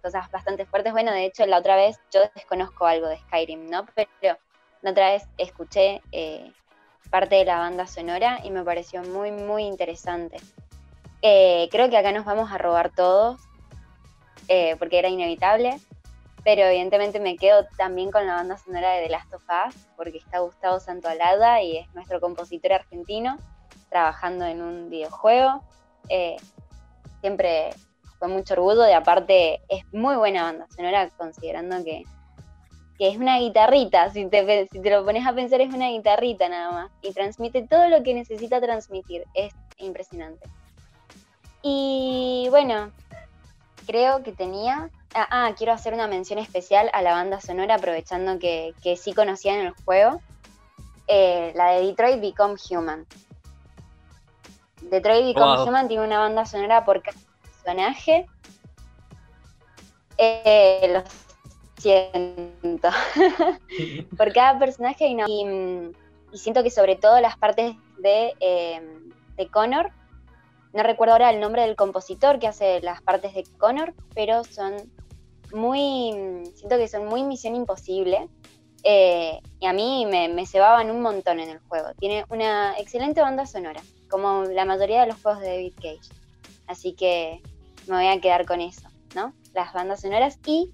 cosas 0.03 0.29
bastante 0.29 0.67
fuertes. 0.67 0.93
Bueno, 0.93 1.11
de 1.11 1.25
hecho, 1.25 1.47
la 1.47 1.57
otra 1.57 1.75
vez 1.75 1.99
yo 2.13 2.21
desconozco 2.35 2.85
algo 2.85 3.07
de 3.07 3.17
Skyrim, 3.17 3.67
¿no? 3.67 3.83
Pero 3.95 4.37
la 4.83 4.91
otra 4.91 5.09
vez 5.09 5.23
escuché 5.39 6.03
eh, 6.11 6.51
parte 7.15 7.35
de 7.35 7.45
la 7.45 7.59
banda 7.59 7.87
sonora 7.87 8.41
y 8.43 8.51
me 8.51 8.61
pareció 8.65 9.01
muy, 9.01 9.31
muy 9.31 9.63
interesante. 9.63 10.35
Eh, 11.21 11.69
creo 11.71 11.89
que 11.89 11.95
acá 11.95 12.11
nos 12.11 12.25
vamos 12.25 12.51
a 12.51 12.57
robar 12.57 12.89
todos, 12.89 13.39
eh, 14.49 14.75
porque 14.79 14.99
era 14.99 15.07
inevitable, 15.07 15.79
pero 16.43 16.63
evidentemente 16.63 17.21
me 17.21 17.37
quedo 17.37 17.65
también 17.77 18.11
con 18.11 18.27
la 18.27 18.33
banda 18.33 18.57
sonora 18.57 18.91
de 18.91 19.03
The 19.03 19.09
Last 19.11 19.33
of 19.33 19.43
Us, 19.43 19.75
porque 19.95 20.17
está 20.17 20.39
Gustavo 20.39 20.81
Santoalada 20.81 21.61
y 21.61 21.77
es 21.77 21.95
nuestro 21.95 22.19
compositor 22.19 22.73
argentino, 22.73 23.37
trabajando 23.87 24.43
en 24.43 24.61
un 24.61 24.89
videojuego. 24.89 25.63
Eh, 26.09 26.35
siempre 27.21 27.69
con 28.19 28.31
mucho 28.31 28.55
orgullo, 28.55 28.81
de 28.81 28.93
aparte 28.93 29.61
es 29.69 29.85
muy 29.93 30.17
buena 30.17 30.43
banda 30.43 30.67
sonora, 30.75 31.09
considerando 31.11 31.81
que 31.81 32.03
que 32.97 33.09
es 33.09 33.17
una 33.17 33.39
guitarrita, 33.39 34.09
si 34.11 34.25
te, 34.27 34.67
si 34.71 34.79
te 34.79 34.89
lo 34.89 35.03
pones 35.03 35.25
a 35.27 35.33
pensar 35.33 35.61
es 35.61 35.73
una 35.73 35.89
guitarrita 35.89 36.47
nada 36.47 36.71
más, 36.71 36.91
y 37.01 37.11
transmite 37.11 37.67
todo 37.67 37.89
lo 37.89 38.03
que 38.03 38.13
necesita 38.13 38.61
transmitir, 38.61 39.25
es 39.33 39.53
impresionante. 39.77 40.47
Y 41.61 42.47
bueno, 42.49 42.91
creo 43.85 44.23
que 44.23 44.31
tenía... 44.31 44.89
Ah, 45.17 45.27
ah, 45.31 45.53
quiero 45.57 45.71
hacer 45.71 45.93
una 45.93 46.07
mención 46.07 46.39
especial 46.39 46.89
a 46.91 47.01
la 47.01 47.13
banda 47.13 47.39
sonora, 47.39 47.75
aprovechando 47.75 48.37
que, 48.37 48.73
que 48.83 48.97
sí 48.97 49.13
conocían 49.13 49.59
el 49.59 49.71
juego, 49.85 50.21
eh, 51.07 51.53
la 51.55 51.71
de 51.71 51.85
Detroit 51.85 52.19
Become 52.19 52.55
Human. 52.69 53.05
Detroit 54.81 55.25
Become 55.25 55.63
Human 55.63 55.87
tiene 55.87 56.03
una 56.03 56.19
banda 56.19 56.45
sonora 56.45 56.83
por 56.83 57.01
cada 57.01 57.17
personaje. 57.41 58.25
Eh, 60.17 60.89
los 60.91 61.24
siento. 61.85 62.89
Por 64.17 64.33
cada 64.33 64.57
personaje 64.57 65.07
y, 65.07 66.37
siento 66.37 66.63
que 66.63 66.71
sobre 66.71 66.95
todo 66.95 67.21
las 67.21 67.37
partes 67.37 67.75
de, 67.99 68.33
eh, 68.39 68.81
de 69.37 69.47
Connor, 69.47 69.91
no 70.73 70.83
recuerdo 70.83 71.13
ahora 71.13 71.29
el 71.29 71.39
nombre 71.39 71.61
del 71.61 71.75
compositor 71.75 72.39
que 72.39 72.47
hace 72.47 72.81
las 72.81 73.01
partes 73.01 73.33
de 73.33 73.43
Connor, 73.57 73.93
pero 74.13 74.43
son 74.43 74.75
muy, 75.53 76.43
siento 76.55 76.77
que 76.77 76.87
son 76.87 77.05
muy 77.05 77.23
misión 77.23 77.55
imposible. 77.55 78.27
Eh, 78.83 79.39
y 79.59 79.65
a 79.65 79.73
mí 79.73 80.05
me, 80.05 80.27
me 80.27 80.45
cebaban 80.45 80.91
un 80.91 81.01
montón 81.01 81.39
en 81.39 81.49
el 81.49 81.59
juego. 81.59 81.89
Tiene 81.99 82.25
una 82.29 82.77
excelente 82.77 83.21
banda 83.21 83.45
sonora, 83.45 83.81
como 84.09 84.43
la 84.43 84.65
mayoría 84.65 85.01
de 85.01 85.07
los 85.07 85.21
juegos 85.21 85.41
de 85.41 85.47
David 85.47 85.73
Cage. 85.75 86.13
Así 86.67 86.93
que 86.93 87.41
me 87.87 87.95
voy 87.95 88.07
a 88.07 88.19
quedar 88.19 88.45
con 88.45 88.61
eso, 88.61 88.87
¿no? 89.15 89.33
Las 89.53 89.73
bandas 89.73 90.01
sonoras 90.01 90.39
y 90.45 90.71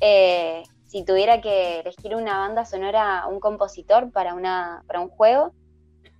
eh, 0.00 0.62
si 0.86 1.04
tuviera 1.04 1.40
que 1.40 1.80
elegir 1.80 2.14
una 2.14 2.38
banda 2.38 2.64
sonora, 2.64 3.26
un 3.28 3.40
compositor 3.40 4.10
para, 4.10 4.34
una, 4.34 4.82
para 4.86 5.00
un 5.00 5.08
juego, 5.08 5.52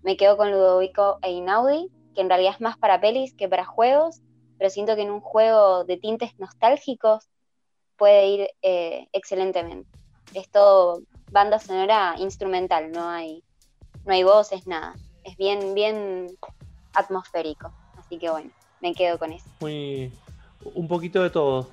me 0.02 0.16
quedo 0.16 0.36
con 0.36 0.50
Ludovico 0.50 1.18
Einaudi, 1.22 1.90
que 2.14 2.20
en 2.20 2.28
realidad 2.28 2.52
es 2.54 2.60
más 2.60 2.76
para 2.76 3.00
pelis 3.00 3.34
que 3.34 3.48
para 3.48 3.64
juegos, 3.64 4.20
pero 4.58 4.70
siento 4.70 4.96
que 4.96 5.02
en 5.02 5.10
un 5.10 5.20
juego 5.20 5.84
de 5.84 5.96
tintes 5.96 6.38
nostálgicos 6.38 7.28
puede 7.96 8.26
ir 8.28 8.48
eh, 8.62 9.08
excelentemente. 9.12 9.88
Es 10.34 10.50
todo 10.50 11.02
banda 11.30 11.58
sonora 11.58 12.14
instrumental, 12.18 12.90
no 12.92 13.08
hay, 13.08 13.42
no 14.04 14.12
hay 14.12 14.22
voces, 14.22 14.66
nada. 14.66 14.94
Es 15.24 15.36
bien, 15.36 15.74
bien 15.74 16.28
atmosférico. 16.94 17.72
Así 17.96 18.18
que 18.18 18.30
bueno, 18.30 18.50
me 18.80 18.94
quedo 18.94 19.18
con 19.18 19.32
eso. 19.32 19.48
Muy, 19.60 20.12
un 20.74 20.88
poquito 20.88 21.22
de 21.22 21.30
todo. 21.30 21.68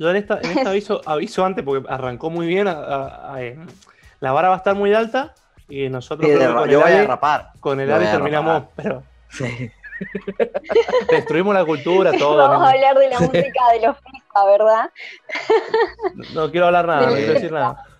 Yo 0.00 0.08
en 0.08 0.16
esta, 0.16 0.40
en 0.42 0.56
esta 0.56 0.70
aviso, 0.70 1.02
aviso 1.04 1.44
antes 1.44 1.62
porque 1.62 1.86
arrancó 1.86 2.30
muy 2.30 2.46
bien. 2.46 2.66
Eh, 2.66 3.58
la 4.20 4.32
vara 4.32 4.48
va 4.48 4.54
a 4.54 4.58
estar 4.58 4.74
muy 4.74 4.94
alta 4.94 5.34
y 5.68 5.90
nosotros 5.90 6.28
con, 6.28 6.70
yo 6.70 6.80
voy 6.80 6.92
a 6.92 7.04
rapar. 7.04 7.50
con 7.60 7.78
el 7.80 7.88
terminamos, 7.88 8.64
pero 8.74 9.02
destruimos 11.10 11.54
la 11.54 11.66
cultura, 11.66 12.12
todo. 12.12 12.38
Vamos 12.38 12.66
a 12.66 12.70
hablar 12.70 12.96
de 12.96 13.08
la 13.10 13.20
música 13.20 13.72
de 13.74 13.86
los 13.86 13.96
FIFA, 13.98 14.44
¿verdad? 14.46 14.90
No, 16.34 16.50
quiero 16.50 16.66
hablar 16.66 16.86
nada, 16.86 17.06
no 17.06 17.12
quiero 17.12 17.34
decir 17.34 17.52
nada. 17.52 17.84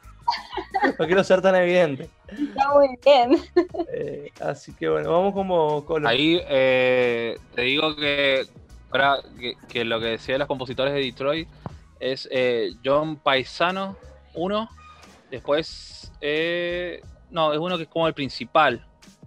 No 0.97 1.07
quiero 1.07 1.25
ser 1.25 1.43
tan 1.43 1.57
evidente. 1.57 2.09
Está 2.29 2.73
muy 2.73 2.97
bien. 3.05 3.43
Eh, 3.93 4.31
así 4.41 4.73
que 4.73 4.89
bueno, 4.89 5.11
vamos 5.11 5.35
como 5.35 5.85
con... 5.85 6.07
Ahí 6.07 6.41
eh, 6.49 7.37
te 7.57 7.63
digo 7.63 7.97
que 7.97 8.47
Ahora, 8.93 9.19
que, 9.69 9.85
lo 9.85 10.01
que 10.01 10.07
decía 10.07 10.35
de 10.35 10.41
los 10.41 10.49
compositores 10.49 10.93
de 10.93 11.01
Detroit 11.01 11.49
es 12.01 12.29
eh, 12.33 12.73
John 12.85 13.17
Paisano, 13.17 13.97
uno. 14.35 14.69
Después, 15.31 16.11
eh, 16.21 17.03
no, 17.31 17.53
es 17.53 17.59
uno 17.59 17.77
que 17.77 17.85
es 17.85 17.89
como 17.89 18.09
el 18.09 18.15
principal, 18.15 18.85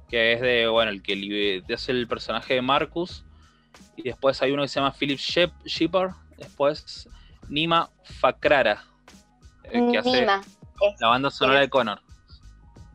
que 0.10 0.34
es 0.34 0.42
de, 0.42 0.68
bueno, 0.68 0.92
el 0.92 1.02
que 1.02 1.64
hace 1.74 1.92
el 1.92 2.08
personaje 2.08 2.56
de 2.56 2.62
Marcus. 2.62 3.24
Y 3.96 4.04
después 4.04 4.42
hay 4.42 4.52
uno 4.52 4.64
que 4.64 4.68
se 4.68 4.80
llama 4.80 4.92
Philip 4.92 5.20
Shepard. 5.20 6.12
Después, 6.38 7.08
Nima 7.48 7.90
Fakrara, 8.04 8.84
eh, 9.66 9.88
que 9.92 9.98
hace 9.98 10.26
la 10.26 11.08
banda 11.08 11.30
sonora 11.30 11.62
de 11.62 11.70
Connor. 11.70 12.02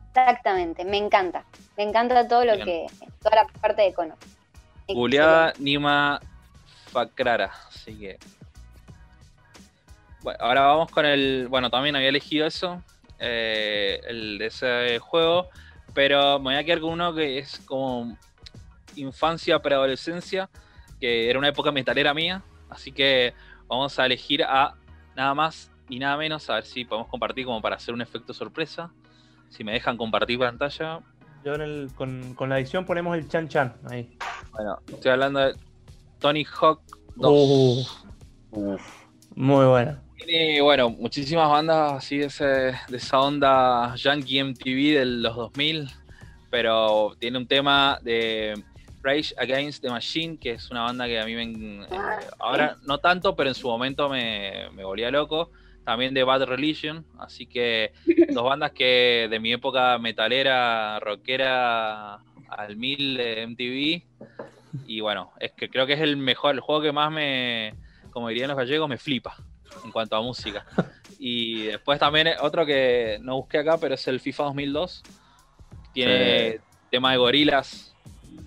Exactamente, 0.09 0.83
me 0.83 0.97
encanta. 0.97 1.45
Me 1.77 1.83
encanta 1.83 2.27
todo 2.27 2.43
lo 2.43 2.57
que. 2.63 2.87
toda 3.21 3.35
la 3.37 3.47
parte 3.61 3.83
de 3.83 3.93
Connor. 3.93 4.17
Juliada 4.87 5.53
Nima 5.59 6.19
Facrara, 6.91 7.51
así 7.69 7.97
que. 7.97 8.19
Bueno, 10.21 10.39
ahora 10.41 10.61
vamos 10.61 10.91
con 10.91 11.05
el. 11.05 11.47
Bueno, 11.49 11.69
también 11.69 11.95
había 11.95 12.09
elegido 12.09 12.45
eso, 12.45 12.83
eh, 13.19 14.01
el 14.07 14.37
de 14.37 14.47
ese 14.47 14.99
juego, 14.99 15.49
pero 15.93 16.39
me 16.39 16.45
voy 16.45 16.55
a 16.55 16.63
quedar 16.63 16.81
con 16.81 16.91
uno 16.91 17.13
que 17.13 17.39
es 17.39 17.59
como 17.65 18.17
infancia, 18.95 19.59
preadolescencia, 19.59 20.49
que 20.99 21.29
era 21.29 21.39
una 21.39 21.49
época 21.49 21.71
metalera 21.71 22.13
mía, 22.13 22.43
así 22.69 22.91
que 22.91 23.33
vamos 23.67 23.97
a 23.99 24.05
elegir 24.05 24.43
a 24.43 24.75
nada 25.15 25.33
más 25.33 25.71
y 25.89 25.99
nada 25.99 26.17
menos, 26.17 26.49
a 26.49 26.55
ver 26.55 26.65
si 26.65 26.85
podemos 26.85 27.09
compartir 27.09 27.45
como 27.45 27.61
para 27.61 27.75
hacer 27.75 27.93
un 27.93 28.01
efecto 28.01 28.33
sorpresa. 28.33 28.91
Si 29.49 29.63
me 29.63 29.71
dejan 29.71 29.97
compartir 29.97 30.37
pantalla. 30.37 30.99
Yo 31.43 31.55
en 31.55 31.61
el, 31.61 31.91
con, 31.95 32.35
con 32.35 32.49
la 32.49 32.59
edición 32.59 32.85
ponemos 32.85 33.17
el 33.17 33.27
chan 33.27 33.47
chan 33.47 33.73
ahí. 33.89 34.15
Bueno, 34.51 34.79
estoy 34.87 35.11
hablando 35.11 35.39
de 35.39 35.55
Tony 36.19 36.45
Hawk 36.45 36.81
2. 37.15 38.05
Uh, 38.51 38.77
muy 39.35 39.65
buena. 39.65 40.01
Tiene, 40.25 40.61
bueno, 40.61 40.89
muchísimas 40.89 41.49
bandas 41.49 41.93
así 41.93 42.17
de, 42.17 42.25
ese, 42.25 42.45
de 42.45 42.97
esa 42.97 43.19
onda 43.19 43.95
Yankee 43.95 44.43
MTV 44.43 44.99
de 44.99 45.05
los 45.05 45.35
2000, 45.35 45.89
pero 46.51 47.15
tiene 47.19 47.37
un 47.37 47.47
tema 47.47 47.97
de 48.01 48.61
Rage 49.01 49.33
Against 49.37 49.81
the 49.81 49.89
Machine, 49.89 50.37
que 50.37 50.51
es 50.51 50.69
una 50.71 50.81
banda 50.81 51.07
que 51.07 51.19
a 51.19 51.25
mí 51.25 51.35
me... 51.35 51.83
eh, 51.83 51.87
ahora 52.37 52.77
no 52.85 52.97
tanto, 52.97 53.35
pero 53.35 53.49
en 53.49 53.55
su 53.55 53.67
momento 53.67 54.09
me, 54.09 54.69
me 54.73 54.83
volvía 54.83 55.09
loco. 55.09 55.51
También 55.85 56.13
de 56.13 56.23
Bad 56.23 56.43
Religion, 56.43 57.05
así 57.17 57.47
que 57.47 57.93
dos 58.29 58.43
bandas 58.43 58.71
que 58.71 59.27
de 59.29 59.39
mi 59.39 59.53
época 59.53 59.97
metalera, 59.97 60.99
rockera 60.99 62.15
al 62.49 62.75
mil 62.75 63.15
de 63.15 63.47
MTV. 63.47 64.03
Y 64.85 64.99
bueno, 64.99 65.31
es 65.39 65.53
que 65.53 65.69
creo 65.69 65.87
que 65.87 65.93
es 65.93 66.01
el 66.01 66.17
mejor, 66.17 66.53
el 66.53 66.59
juego 66.59 66.81
que 66.81 66.91
más 66.91 67.09
me, 67.09 67.73
como 68.11 68.27
dirían 68.27 68.49
los 68.49 68.57
gallegos, 68.57 68.87
me 68.87 68.97
flipa 68.97 69.35
en 69.83 69.91
cuanto 69.91 70.15
a 70.15 70.21
música. 70.21 70.65
Y 71.17 71.63
después 71.67 71.99
también 71.99 72.29
otro 72.41 72.65
que 72.65 73.19
no 73.21 73.35
busqué 73.37 73.59
acá, 73.59 73.77
pero 73.77 73.95
es 73.95 74.07
el 74.07 74.19
FIFA 74.19 74.43
2002. 74.45 75.03
Tiene 75.93 76.59
tema 76.89 77.11
de 77.11 77.17
gorilas 77.17 77.93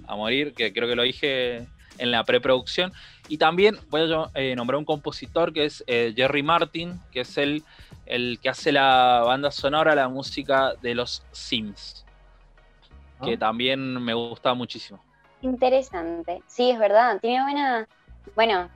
a 0.06 0.16
morir, 0.16 0.54
que 0.54 0.72
creo 0.72 0.88
que 0.88 0.96
lo 0.96 1.02
dije 1.02 1.66
en 1.98 2.10
la 2.10 2.24
preproducción. 2.24 2.92
Y 3.28 3.38
también 3.38 3.78
voy 3.88 4.12
a 4.12 4.30
eh, 4.34 4.54
nombrar 4.56 4.78
un 4.78 4.84
compositor 4.84 5.52
que 5.52 5.64
es 5.66 5.84
eh, 5.86 6.12
Jerry 6.16 6.42
Martin, 6.42 7.00
que 7.12 7.20
es 7.20 7.36
el, 7.38 7.62
el 8.06 8.38
que 8.40 8.48
hace 8.48 8.72
la 8.72 9.22
banda 9.24 9.50
sonora, 9.50 9.94
la 9.94 10.08
música 10.08 10.74
de 10.82 10.94
los 10.94 11.22
Sims. 11.32 12.04
Que 13.24 13.34
Ah. 13.34 13.38
también 13.38 14.02
me 14.02 14.14
gusta 14.14 14.54
muchísimo. 14.54 15.02
Interesante. 15.42 16.42
Sí, 16.46 16.70
es 16.70 16.78
verdad. 16.78 17.20
Tiene 17.20 17.42
buena. 17.42 17.88
Bueno, 18.34 18.68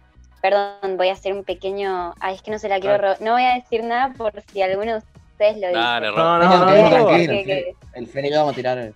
perdón, 0.42 0.96
voy 0.96 1.08
a 1.08 1.12
hacer 1.12 1.32
un 1.32 1.44
pequeño. 1.44 2.14
Ay, 2.20 2.34
es 2.36 2.42
que 2.42 2.50
no 2.50 2.58
se 2.58 2.68
la 2.68 2.80
quiero. 2.80 2.98
ro- 2.98 3.16
No 3.20 3.32
voy 3.32 3.42
a 3.44 3.54
decir 3.54 3.82
nada 3.84 4.12
por 4.16 4.32
si 4.52 4.62
alguno 4.62 4.92
de 4.92 4.98
ustedes 4.98 5.56
lo 5.58 5.68
dice. 5.68 5.80
No, 5.80 6.00
no, 6.00 6.12
Tranquilo, 6.12 6.16
no, 6.16 6.66
tranquilo, 6.66 6.98
no, 6.98 7.06
tranquilo. 7.06 7.32
que- 7.32 7.44
que- 7.44 7.74
El 7.94 8.06
Feni 8.06 8.30
lo 8.30 8.36
vamos 8.38 8.52
a 8.52 8.56
tirar. 8.56 8.92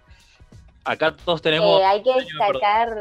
Acá 0.85 1.15
todos 1.17 1.43
tenemos. 1.43 1.81
Eh, 1.81 1.85
hay 1.85 2.03
que 2.03 2.13
destacar 2.15 2.97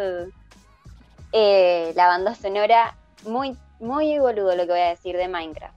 eh, 1.32 1.94
la 1.96 2.08
banda 2.08 2.36
sonora, 2.36 2.96
muy, 3.26 3.56
muy 3.80 4.18
boludo 4.20 4.56
lo 4.56 4.64
que 4.66 4.72
voy 4.72 4.80
a 4.82 4.90
decir 4.90 5.16
de 5.16 5.28
Minecraft. 5.28 5.76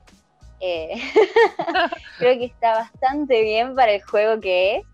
Eh, 0.61 0.95
creo 2.19 2.39
que 2.39 2.45
está 2.47 2.75
bastante 2.75 3.43
bien 3.43 3.75
para 3.75 3.93
el 3.93 4.03
juego 4.03 4.41
que 4.41 4.77
es. 4.77 4.85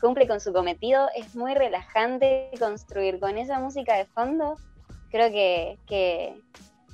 Cumple 0.00 0.26
con 0.26 0.40
su 0.40 0.52
cometido, 0.54 1.08
es 1.14 1.34
muy 1.36 1.54
relajante 1.54 2.50
construir 2.58 3.20
con 3.20 3.36
esa 3.36 3.58
música 3.58 3.96
de 3.96 4.06
fondo. 4.06 4.56
Creo 5.10 5.30
que, 5.30 5.76
que, 5.86 6.40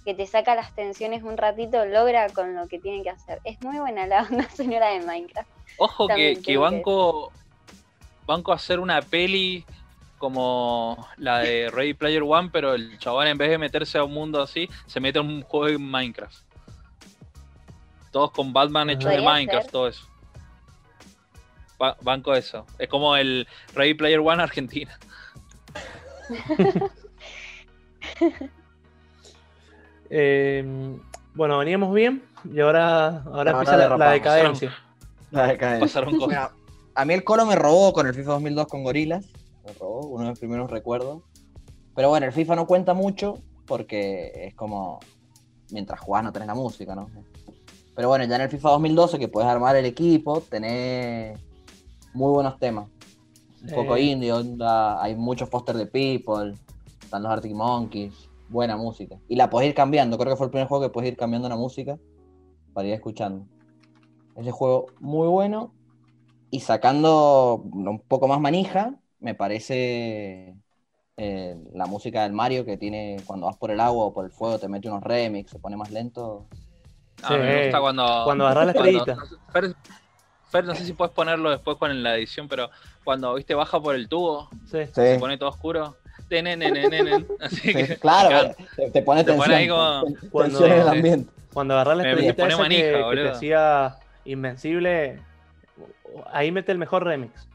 que 0.06 0.14
te 0.14 0.24
saca 0.24 0.54
las 0.54 0.72
tensiones 0.72 1.24
un 1.24 1.36
ratito, 1.36 1.84
logra 1.84 2.28
con 2.30 2.54
lo 2.54 2.68
que 2.68 2.78
tiene 2.78 3.02
que 3.02 3.10
hacer. 3.10 3.40
Es 3.42 3.60
muy 3.60 3.76
buena 3.80 4.06
la 4.06 4.22
banda 4.30 4.48
sonora 4.48 4.90
de 4.90 5.00
Minecraft. 5.00 5.50
Ojo 5.78 6.06
que, 6.06 6.12
También 6.12 6.42
que 6.42 6.56
banco, 6.56 7.32
banco 8.24 8.52
hacer 8.52 8.78
una 8.78 9.02
peli 9.02 9.64
como 10.18 11.08
la 11.16 11.40
de 11.40 11.70
Ready 11.72 11.94
Player 11.94 12.22
One, 12.22 12.50
pero 12.52 12.74
el 12.74 12.96
chaval 13.00 13.26
en 13.26 13.36
vez 13.36 13.50
de 13.50 13.58
meterse 13.58 13.98
a 13.98 14.04
un 14.04 14.14
mundo 14.14 14.40
así, 14.40 14.68
se 14.86 15.00
mete 15.00 15.18
a 15.18 15.22
un 15.22 15.42
juego 15.42 15.76
en 15.76 15.82
Minecraft. 15.82 16.38
Todos 18.12 18.30
con 18.30 18.52
Batman 18.52 18.90
hechos 18.90 19.10
de 19.10 19.20
Minecraft, 19.20 19.64
ser. 19.64 19.72
todo 19.72 19.88
eso. 19.88 20.06
Ba- 21.80 21.96
banco 22.00 22.32
eso. 22.32 22.64
Es 22.78 22.88
como 22.88 23.16
el 23.16 23.48
Ready 23.74 23.94
Player 23.94 24.20
One 24.20 24.40
Argentina. 24.40 24.96
Eh, 30.10 30.96
bueno, 31.34 31.58
veníamos 31.58 31.92
bien 31.94 32.22
y 32.52 32.60
ahora, 32.60 33.22
ahora 33.24 33.52
No, 33.52 33.58
empieza 33.60 33.76
la, 33.76 33.96
la 33.96 34.10
decadencia. 34.12 34.74
Pasaron 35.80 36.14
cosas. 36.16 36.26
Bueno, 36.26 36.48
a 36.94 37.04
mí 37.04 37.14
el 37.14 37.24
Colo 37.24 37.44
me 37.46 37.56
robó 37.56 37.92
con 37.92 38.06
el 38.06 38.14
FIFA 38.14 38.32
2002 38.32 38.66
con 38.68 38.84
Gorilas. 38.84 39.26
Me 39.66 39.72
robó, 39.74 40.06
uno 40.06 40.24
de 40.24 40.30
mis 40.30 40.38
primeros 40.38 40.70
recuerdos. 40.70 41.22
Pero 41.94 42.08
bueno, 42.08 42.26
el 42.26 42.32
FIFA 42.32 42.56
no 42.56 42.66
cuenta 42.66 42.94
mucho 42.94 43.38
porque 43.66 44.32
es 44.46 44.54
como 44.54 45.00
mientras 45.70 45.98
jugás 46.00 46.22
no 46.24 46.32
tenés 46.32 46.46
la 46.48 46.54
música, 46.54 46.94
¿no? 46.94 47.08
Pero 47.94 48.08
bueno, 48.08 48.24
ya 48.26 48.36
en 48.36 48.42
el 48.42 48.48
FIFA 48.50 48.70
2012 48.70 49.18
que 49.18 49.28
puedes 49.28 49.48
armar 49.50 49.74
el 49.76 49.86
equipo, 49.86 50.40
tenés 50.42 51.38
muy 52.14 52.30
buenos 52.32 52.58
temas. 52.58 52.86
Un 53.62 53.68
Sí. 53.70 53.74
poco 53.74 53.96
indie, 53.96 54.32
onda, 54.32 55.02
hay 55.02 55.16
muchos 55.16 55.48
Foster 55.48 55.76
the 55.76 55.86
People, 55.86 56.54
están 57.02 57.22
los 57.22 57.32
Arctic 57.32 57.52
Monkeys, 57.52 58.25
buena 58.48 58.76
música. 58.76 59.16
Y 59.28 59.36
la 59.36 59.50
podés 59.50 59.68
ir 59.68 59.74
cambiando, 59.74 60.18
creo 60.18 60.32
que 60.32 60.36
fue 60.36 60.46
el 60.46 60.50
primer 60.50 60.68
juego 60.68 60.84
que 60.84 60.90
puedes 60.90 61.10
ir 61.10 61.16
cambiando 61.16 61.48
la 61.48 61.56
música 61.56 61.98
para 62.72 62.86
ir 62.88 62.94
escuchando. 62.94 63.46
Ese 64.36 64.50
juego 64.50 64.86
muy 65.00 65.28
bueno. 65.28 65.72
Y 66.50 66.60
sacando 66.60 67.56
un 67.64 68.00
poco 68.06 68.28
más 68.28 68.40
manija, 68.40 68.94
me 69.18 69.34
parece 69.34 70.54
eh, 71.16 71.56
la 71.72 71.86
música 71.86 72.22
del 72.22 72.32
Mario 72.32 72.64
que 72.64 72.76
tiene 72.76 73.16
cuando 73.26 73.46
vas 73.46 73.56
por 73.56 73.70
el 73.70 73.80
agua 73.80 74.04
o 74.06 74.12
por 74.14 74.24
el 74.26 74.30
fuego, 74.30 74.58
te 74.58 74.68
mete 74.68 74.88
unos 74.88 75.02
remix, 75.02 75.50
se 75.50 75.58
pone 75.58 75.76
más 75.76 75.90
lento. 75.90 76.46
A 77.22 77.30
mí 77.32 77.38
me 77.38 77.52
Sí. 77.58 77.62
gusta 77.64 77.80
cuando. 77.80 78.20
Cuando 78.24 78.44
agarrás 78.46 78.66
la 78.68 78.72
cuando- 78.74 78.98
estrellita. 78.98 79.36
Fer, 79.52 79.74
Fer, 80.50 80.64
no 80.64 80.74
sé 80.76 80.84
si 80.84 80.92
puedes 80.92 81.12
ponerlo 81.12 81.50
después 81.50 81.76
con 81.78 82.02
la 82.02 82.14
edición, 82.16 82.46
pero 82.46 82.70
cuando 83.02 83.34
viste 83.34 83.54
baja 83.54 83.80
por 83.80 83.94
el 83.96 84.08
tubo, 84.08 84.48
Sí. 84.70 84.86
se 84.92 85.18
pone 85.18 85.36
todo 85.38 85.48
oscuro. 85.48 85.96
Tenenenenenen, 86.28 87.26
Así 87.40 87.56
Sí, 87.56 87.74
que 87.74 87.96
claro, 87.98 88.54
me 88.76 88.84
te, 88.86 88.90
te 88.90 89.02
pone 89.02 89.22
Te 89.24 89.30
tensión. 89.32 89.46
pone 89.46 89.54
ahí 89.56 89.68
como- 89.68 90.04
Cuando- 90.30 90.58
tensión 90.58 90.72
en 90.72 90.80
el 90.82 90.88
ambiente. 90.88 91.32
Cuando 91.52 91.74
agarras 91.74 91.96
la 91.98 92.02
Me- 92.02 92.08
me 92.08 92.12
estrellita 92.28 92.42
pone 92.42 92.52
esa 92.54 92.62
manija, 92.62 93.10
que, 93.10 93.16
que 93.16 93.22
te 93.22 93.28
hacía 93.30 93.96
invencible, 94.24 95.20
ahí 96.32 96.50
mete 96.52 96.72
el 96.72 96.78
mejor 96.78 97.04
remix. 97.04 97.46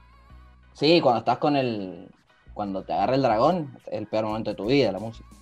Sí, 0.74 1.02
cuando 1.02 1.20
estás 1.20 1.38
con 1.38 1.56
el. 1.56 2.08
Cuando 2.54 2.84
te 2.84 2.92
agarra 2.94 3.16
el 3.16 3.22
dragón, 3.22 3.78
es 3.88 3.94
el 3.94 4.08
peor 4.08 4.26
momento 4.26 4.50
de 4.52 4.56
tu 4.56 4.66
vida, 4.66 4.92
la 4.92 5.00
música. 5.00 5.28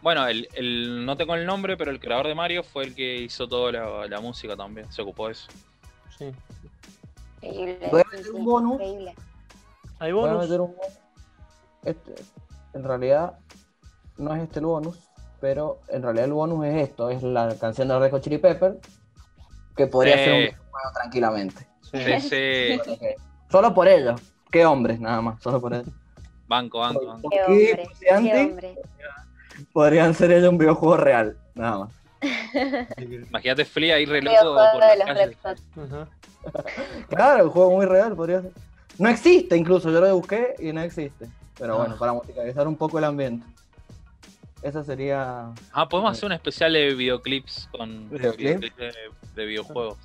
Bueno, 0.00 0.26
el, 0.28 0.48
el- 0.54 1.04
no 1.04 1.16
tengo 1.16 1.34
el 1.34 1.44
nombre, 1.44 1.76
pero 1.76 1.90
el 1.90 1.98
creador 1.98 2.28
de 2.28 2.34
Mario 2.34 2.62
fue 2.62 2.84
el 2.84 2.94
que 2.94 3.16
hizo 3.16 3.48
toda 3.48 3.72
la, 3.72 4.06
la 4.06 4.20
música 4.20 4.56
también. 4.56 4.90
Se 4.92 5.02
ocupó 5.02 5.26
de 5.26 5.32
eso. 5.32 5.48
Sí. 6.16 6.26
Increíble. 7.42 7.88
Voy 7.90 8.02
a 8.02 8.16
meter 8.16 8.30
un 8.32 8.44
bonus. 8.44 8.72
increíble. 8.74 9.14
Hay 9.98 10.12
Voy 10.12 10.28
a 10.28 10.32
bonus. 10.34 10.44
meter 10.44 10.60
un 10.60 10.70
bonus. 10.76 10.98
Este, 11.84 12.14
en 12.78 12.84
realidad, 12.84 13.34
no 14.16 14.34
es 14.34 14.42
este 14.42 14.60
el 14.60 14.66
bonus, 14.66 14.98
pero 15.40 15.80
en 15.88 16.02
realidad 16.02 16.26
el 16.26 16.32
bonus 16.32 16.64
es 16.66 16.88
esto: 16.88 17.10
es 17.10 17.22
la 17.22 17.54
canción 17.60 17.88
de 17.88 17.98
Red 17.98 18.10
Hot 18.12 18.22
Chili 18.22 18.38
Pepper, 18.38 18.78
que 19.76 19.86
podría 19.86 20.16
Sí. 20.16 20.24
ser 20.24 20.32
un 20.34 20.70
juego 20.70 20.90
tranquilamente. 20.94 21.66
Sí. 21.82 22.20
Sí, 22.20 22.80
Solo 23.50 23.72
por 23.74 23.88
ello. 23.88 24.14
Qué 24.50 24.64
hombres, 24.64 25.00
nada 25.00 25.20
más, 25.20 25.42
solo 25.42 25.60
por 25.60 25.74
ello. 25.74 25.90
Banco, 26.46 26.78
banco, 26.78 27.06
banco. 27.06 27.28
Qué 27.30 27.38
¿Por 27.38 27.50
hombre, 27.54 27.88
qué 27.98 28.14
hombre. 28.46 28.74
podrían 29.72 30.14
ser 30.14 30.32
ellos 30.32 30.50
un 30.50 30.58
videojuego 30.58 30.96
real? 30.96 31.36
Nada 31.54 31.78
más. 31.78 31.90
Imagínate 33.28 33.64
Flea 33.64 33.96
ahí 33.96 34.06
re 34.06 34.22
loco 34.22 34.36
Videojuego 34.36 34.72
por 34.72 34.82
de 34.82 34.96
las 34.96 34.98
los 34.98 35.06
calles. 35.06 35.36
Red 35.44 35.50
Hot. 35.50 35.58
Ajá. 35.92 36.08
Claro, 37.08 37.44
un 37.44 37.50
juego 37.50 37.70
muy 37.72 37.86
real 37.86 38.14
podría 38.16 38.40
ser. 38.42 38.52
No 38.98 39.08
existe 39.08 39.56
incluso, 39.56 39.90
yo 39.90 40.00
lo 40.00 40.16
busqué 40.16 40.54
y 40.58 40.72
no 40.72 40.80
existe. 40.80 41.26
Pero 41.58 41.76
bueno, 41.78 41.94
Ah. 41.94 41.98
para 41.98 42.12
musicalizar 42.12 42.66
un 42.68 42.76
poco 42.76 42.98
el 42.98 43.04
ambiente. 43.04 43.46
Esa 44.62 44.82
sería. 44.82 45.52
Ah, 45.72 45.88
podemos 45.88 46.12
hacer 46.12 46.26
un 46.26 46.32
especial 46.32 46.72
de 46.72 46.94
videoclips 46.94 47.68
con 47.70 48.08
¿Videoclip? 48.10 48.58
videoclips 48.60 48.76
de, 48.76 48.92
de 49.34 49.46
videojuegos. 49.46 49.98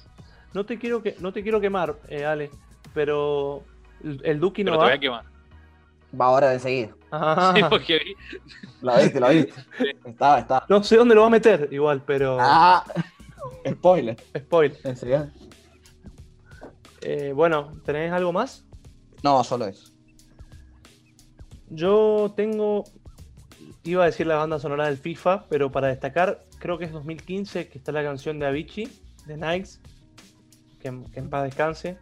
No 0.53 0.65
te 0.65 0.77
quiero 0.77 1.01
que, 1.01 1.15
no 1.19 1.31
te 1.33 1.41
quiero 1.41 1.59
quemar, 1.59 1.95
eh, 2.07 2.25
Ale, 2.25 2.51
pero 2.93 3.63
el, 4.03 4.21
el 4.23 4.39
Duki 4.39 4.63
Pero 4.63 4.75
no 4.75 4.79
te 4.79 4.83
voy 4.83 4.91
va. 4.91 4.95
a 4.95 4.99
quemar. 4.99 5.25
Va 6.19 6.25
ahora 6.25 6.49
de 6.49 6.53
enseguida. 6.55 6.89
Ah, 7.11 7.53
Sí, 7.55 7.61
porque 7.67 7.97
vi- 7.99 8.15
Lo 8.81 8.95
viste, 8.97 9.19
lo 9.19 9.29
viste. 9.29 9.53
Estaba, 10.05 10.39
estaba. 10.39 10.65
no 10.69 10.83
sé 10.83 10.97
dónde 10.97 11.15
lo 11.15 11.21
va 11.21 11.27
a 11.27 11.31
meter 11.31 11.69
igual, 11.71 12.03
pero 12.05 12.37
Ah, 12.39 12.83
spoiler. 13.67 14.17
spoiler. 14.37 14.77
Enseguida. 14.83 15.31
Eh, 17.01 17.31
bueno, 17.35 17.73
¿tenés 17.85 18.11
algo 18.11 18.31
más? 18.31 18.63
No, 19.23 19.43
solo 19.43 19.65
eso. 19.65 19.91
Yo 21.75 22.33
tengo 22.35 22.83
iba 23.83 24.03
a 24.03 24.05
decir 24.05 24.27
la 24.27 24.35
banda 24.35 24.59
sonora 24.59 24.85
del 24.85 24.97
FIFA, 24.97 25.45
pero 25.49 25.71
para 25.71 25.87
destacar, 25.87 26.43
creo 26.59 26.77
que 26.77 26.85
es 26.85 26.91
2015 26.91 27.67
que 27.67 27.77
está 27.77 27.91
la 27.91 28.03
canción 28.03 28.39
de 28.39 28.45
Avicii, 28.45 28.89
de 29.25 29.37
Nikes, 29.37 29.81
que, 30.79 30.87
en 30.87 31.29
paz 31.29 31.43
descanse. 31.43 31.97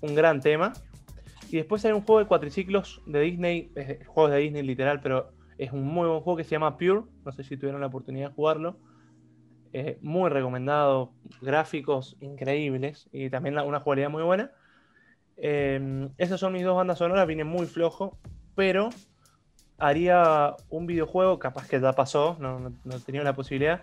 Un 0.00 0.14
gran 0.14 0.40
tema. 0.40 0.72
Y 1.50 1.56
después 1.56 1.84
hay 1.84 1.92
un 1.92 2.00
juego 2.02 2.20
de 2.20 2.26
cuatriciclos 2.26 3.02
de 3.06 3.20
Disney, 3.20 3.72
juegos 4.06 4.32
de 4.32 4.38
Disney 4.38 4.62
literal, 4.62 5.00
pero 5.00 5.30
es 5.58 5.72
un 5.72 5.84
muy 5.84 6.08
buen 6.08 6.20
juego 6.20 6.36
que 6.36 6.44
se 6.44 6.50
llama 6.50 6.76
Pure. 6.76 7.02
No 7.24 7.32
sé 7.32 7.44
si 7.44 7.56
tuvieron 7.56 7.80
la 7.80 7.86
oportunidad 7.86 8.30
de 8.30 8.34
jugarlo. 8.34 8.78
Muy 10.00 10.30
recomendado, 10.30 11.12
gráficos 11.42 12.16
increíbles 12.20 13.08
y 13.12 13.28
también 13.28 13.54
la- 13.54 13.62
una 13.62 13.80
jugabilidad 13.80 14.10
muy 14.10 14.22
buena. 14.22 14.50
Eh, 15.36 16.08
esas 16.16 16.40
son 16.40 16.54
mis 16.54 16.64
dos 16.64 16.76
bandas 16.76 16.98
sonoras, 16.98 17.26
vienen 17.26 17.46
muy 17.46 17.66
flojo, 17.66 18.18
pero 18.56 18.88
haría 19.78 20.56
un 20.70 20.88
videojuego, 20.88 21.38
capaz 21.38 21.68
que 21.68 21.80
ya 21.80 21.92
pasó, 21.92 22.36
no, 22.40 22.58
no, 22.58 22.72
no 22.82 22.96
he 22.96 23.00
tenido 23.00 23.22
la 23.22 23.36
posibilidad, 23.36 23.82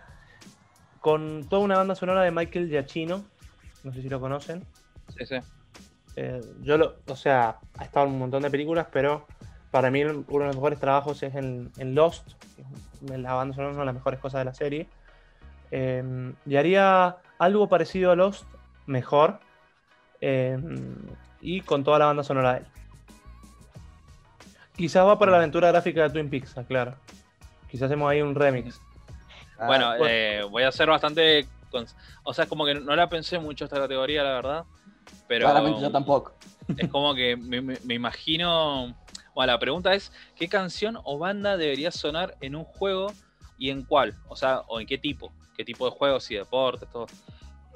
con 1.00 1.48
toda 1.48 1.62
una 1.62 1.78
banda 1.78 1.96
sonora 1.96 2.24
de 2.24 2.32
Michael 2.32 2.68
Giacchino, 2.68 3.24
no 3.84 3.94
sé 3.94 4.02
si 4.02 4.10
lo 4.10 4.20
conocen. 4.20 4.66
Sí, 5.18 5.26
sí. 5.26 5.36
Eh, 6.16 6.42
yo 6.62 6.78
lo, 6.78 6.96
o 7.08 7.16
sea, 7.16 7.60
ha 7.78 7.84
estado 7.84 8.08
en 8.08 8.14
un 8.14 8.20
montón 8.20 8.44
de 8.44 8.50
películas, 8.50 8.88
pero 8.92 9.28
para 9.72 9.90
mí 9.90 10.04
uno 10.04 10.24
de 10.24 10.46
los 10.46 10.56
mejores 10.56 10.80
trabajos 10.80 11.24
es 11.24 11.36
en, 11.36 11.72
en 11.78 11.96
Lost. 11.96 12.34
La 13.02 13.34
banda 13.34 13.56
sonora 13.56 13.72
es 13.72 13.76
una 13.76 13.82
de 13.82 13.86
las 13.88 13.96
mejores 13.96 14.20
cosas 14.20 14.42
de 14.42 14.46
la 14.46 14.54
serie. 14.54 14.88
Eh, 15.72 16.34
y 16.46 16.56
haría 16.56 17.18
algo 17.40 17.68
parecido 17.68 18.12
a 18.12 18.16
Lost, 18.16 18.46
mejor. 18.86 19.40
eh, 20.22 20.58
y 21.42 21.62
con 21.62 21.84
toda 21.84 22.00
la 22.00 22.06
banda 22.06 22.24
sonora 22.24 22.54
de 22.54 22.60
él. 22.60 22.66
Quizás 24.76 25.06
va 25.06 25.18
para 25.20 25.32
la 25.32 25.38
aventura 25.38 25.70
gráfica 25.72 26.04
de 26.04 26.10
Twin 26.10 26.30
Peaks, 26.30 26.56
claro. 26.68 26.96
Quizás 27.70 27.84
hacemos 27.88 28.10
ahí 28.10 28.22
un 28.22 28.36
remix. 28.36 28.80
Ah, 29.60 29.68
Bueno, 29.68 29.88
bueno. 29.90 30.06
eh, 30.08 30.44
voy 30.50 30.64
a 30.64 30.72
ser 30.72 30.90
bastante. 30.90 31.48
O 32.24 32.34
sea, 32.34 32.44
es 32.44 32.50
como 32.50 32.66
que 32.66 32.76
no 32.76 32.96
la 32.96 33.10
pensé 33.10 33.40
mucho 33.40 33.66
esta 33.66 33.78
categoría, 33.78 34.24
la 34.24 34.34
verdad. 34.34 34.66
Pero 35.28 35.46
claramente 35.46 35.82
yo 35.82 35.92
tampoco. 35.92 36.34
es 36.78 36.88
como 36.90 37.14
que 37.16 37.36
me, 37.36 37.62
me- 37.62 37.80
me 37.84 37.94
imagino. 37.96 38.96
Bueno, 39.34 39.54
la 39.54 39.60
pregunta 39.60 39.94
es: 39.94 40.12
¿qué 40.36 40.48
canción 40.48 41.00
o 41.04 41.18
banda 41.18 41.58
debería 41.58 41.92
sonar 41.92 42.36
en 42.42 42.56
un 42.56 42.64
juego 42.64 43.12
y 43.58 43.70
en 43.72 43.84
cuál? 43.84 44.14
O 44.28 44.36
sea, 44.36 44.60
o 44.68 44.80
en 44.80 44.86
qué 44.88 44.98
tipo. 44.98 45.32
¿Qué 45.56 45.64
tipo 45.64 45.86
de 45.86 45.92
juegos 45.96 46.30
y 46.32 46.36
deportes? 46.36 46.90
Todo. 46.90 47.08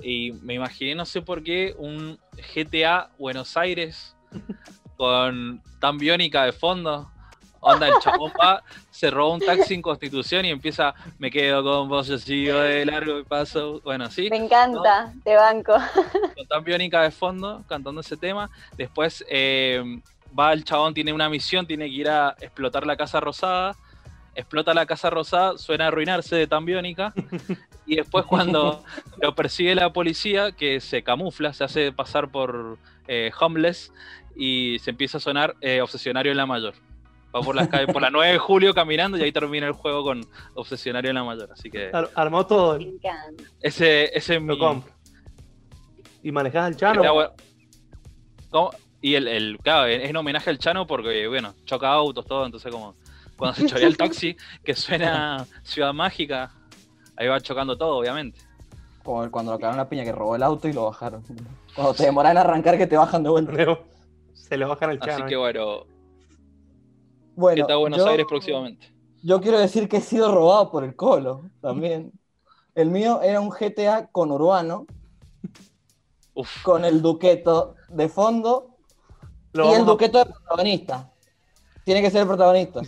Y 0.01 0.31
me 0.43 0.53
imaginé, 0.55 0.93
no 0.93 1.05
sé 1.05 1.21
por 1.23 1.41
qué, 1.43 1.73
un 1.77 2.19
GTA 2.53 3.09
Buenos 3.17 3.57
Aires 3.57 4.15
con 4.97 5.61
tan 5.79 5.97
biónica 5.97 6.43
de 6.43 6.51
fondo. 6.51 7.09
Onda, 7.59 7.87
el 7.87 7.95
chabón 8.01 8.31
va, 8.39 8.63
se 8.91 9.09
roba 9.09 9.33
un 9.33 9.39
taxi 9.39 9.73
en 9.73 9.81
Constitución 9.81 10.45
y 10.45 10.49
empieza, 10.51 10.93
me 11.17 11.31
quedo 11.31 11.63
con 11.63 11.89
vos, 11.89 12.07
yo 12.07 12.17
sigo 12.17 12.59
de 12.59 12.85
largo 12.85 13.19
y 13.19 13.23
paso. 13.23 13.81
Bueno, 13.83 14.09
sí, 14.11 14.29
Me 14.29 14.37
encanta, 14.37 15.11
te 15.23 15.35
banco. 15.35 15.73
con 16.35 16.47
tan 16.47 16.63
biónica 16.63 17.01
de 17.01 17.11
fondo, 17.11 17.63
cantando 17.67 18.01
ese 18.01 18.15
tema. 18.15 18.49
Después 18.77 19.25
eh, 19.29 20.01
va 20.37 20.53
el 20.53 20.63
chabón, 20.63 20.93
tiene 20.93 21.13
una 21.13 21.29
misión, 21.29 21.65
tiene 21.65 21.85
que 21.85 21.95
ir 21.95 22.09
a 22.09 22.35
explotar 22.39 22.85
la 22.85 22.95
Casa 22.95 23.19
Rosada. 23.19 23.75
Explota 24.35 24.73
la 24.75 24.85
Casa 24.85 25.09
Rosada, 25.09 25.57
suena 25.57 25.85
a 25.85 25.87
arruinarse 25.87 26.35
de 26.35 26.47
tan 26.47 26.63
biónica. 26.63 27.11
Y 27.87 27.95
después 27.95 28.25
cuando 28.25 28.83
lo 29.21 29.33
persigue 29.33 29.73
la 29.73 29.91
policía, 29.91 30.51
que 30.51 30.79
se 30.79 31.01
camufla, 31.03 31.53
se 31.53 31.63
hace 31.63 31.91
pasar 31.91 32.29
por 32.29 32.77
eh, 33.07 33.31
homeless 33.39 33.91
y 34.37 34.77
se 34.79 34.91
empieza 34.91 35.17
a 35.17 35.21
sonar 35.21 35.55
eh, 35.61 35.81
Obsesionario 35.81 36.31
en 36.31 36.37
la 36.37 36.45
Mayor. 36.45 36.73
Va 37.35 37.41
por 37.41 37.55
las 37.55 37.67
calles, 37.67 37.91
por 37.91 38.01
la 38.01 38.09
9 38.09 38.31
de 38.33 38.37
julio 38.37 38.73
caminando 38.73 39.17
y 39.17 39.21
ahí 39.23 39.31
termina 39.31 39.67
el 39.67 39.73
juego 39.73 40.03
con 40.03 40.25
Obsesionario 40.55 41.09
en 41.11 41.15
la 41.15 41.23
Mayor. 41.23 41.49
Así 41.51 41.69
que 41.69 41.89
Ar- 41.93 42.09
armó 42.15 42.45
todo, 42.45 42.77
Me 42.77 42.85
encanta. 42.85 43.43
ese, 43.61 44.05
ese 44.17 44.35
es 44.35 44.41
mi... 44.41 44.57
¿Y 46.23 46.31
manejás 46.31 46.65
al 46.65 46.75
Chano? 46.75 47.01
Está 47.01 47.11
bueno. 47.11 47.31
¿Cómo? 48.49 48.71
Y 49.01 49.15
el, 49.15 49.27
el- 49.27 49.57
claro, 49.59 49.85
es 49.87 50.09
en 50.09 50.15
homenaje 50.15 50.49
al 50.49 50.57
Chano 50.57 50.87
porque, 50.87 51.27
bueno, 51.27 51.53
choca 51.65 51.89
autos, 51.91 52.25
todo, 52.25 52.45
entonces 52.45 52.71
como 52.71 52.95
cuando 53.37 53.55
se 53.55 53.67
chorea 53.67 53.87
el 53.87 53.97
taxi, 53.97 54.35
que 54.63 54.73
suena 54.73 55.45
Ciudad 55.63 55.93
Mágica, 55.93 56.51
ahí 57.15 57.27
va 57.27 57.39
chocando 57.39 57.77
todo, 57.77 57.97
obviamente. 57.97 58.39
Como 59.03 59.29
cuando 59.29 59.51
lo 59.51 59.59
cagaron 59.59 59.77
la 59.77 59.87
piña 59.87 60.03
que 60.03 60.11
robó 60.11 60.35
el 60.35 60.43
auto 60.43 60.67
y 60.67 60.73
lo 60.73 60.85
bajaron. 60.85 61.23
Cuando 61.75 61.93
te 61.93 62.03
demoran 62.05 62.31
en 62.31 62.37
arrancar 62.39 62.77
que 62.77 62.87
te 62.87 62.97
bajan 62.97 63.21
de 63.23 63.29
vuelta. 63.29 63.51
Se 64.37 64.57
lo 64.57 64.69
bajan 64.69 64.91
al 64.91 64.99
Chano. 64.99 65.13
Así 65.13 65.23
que 65.25 65.35
bueno, 65.35 65.83
Bueno, 67.35 67.55
¿qué 67.63 67.67
tal 67.67 67.77
Buenos 67.79 67.99
yo- 67.99 68.07
Aires 68.07 68.25
próximamente? 68.29 68.93
Yo 69.23 69.41
quiero 69.41 69.59
decir 69.59 69.89
que 69.89 69.97
he 69.97 70.01
sido 70.01 70.33
robado 70.33 70.71
por 70.71 70.83
el 70.83 70.95
Colo 70.95 71.49
también. 71.61 72.11
El 72.75 72.89
mío 72.91 73.21
era 73.21 73.41
un 73.41 73.49
GTA 73.49 74.07
con 74.11 74.31
urbano, 74.31 74.85
Uf, 76.35 76.63
con 76.63 76.85
el 76.85 77.01
duqueto 77.01 77.75
de 77.89 78.07
fondo 78.09 78.77
Lo 79.53 79.71
y 79.71 79.73
el 79.75 79.81
a- 79.81 79.85
duqueto 79.85 80.19
de 80.19 80.25
protagonista. 80.25 81.11
Tiene 81.83 82.01
que 82.01 82.11
ser 82.11 82.21
el 82.21 82.27
protagonista. 82.27 82.81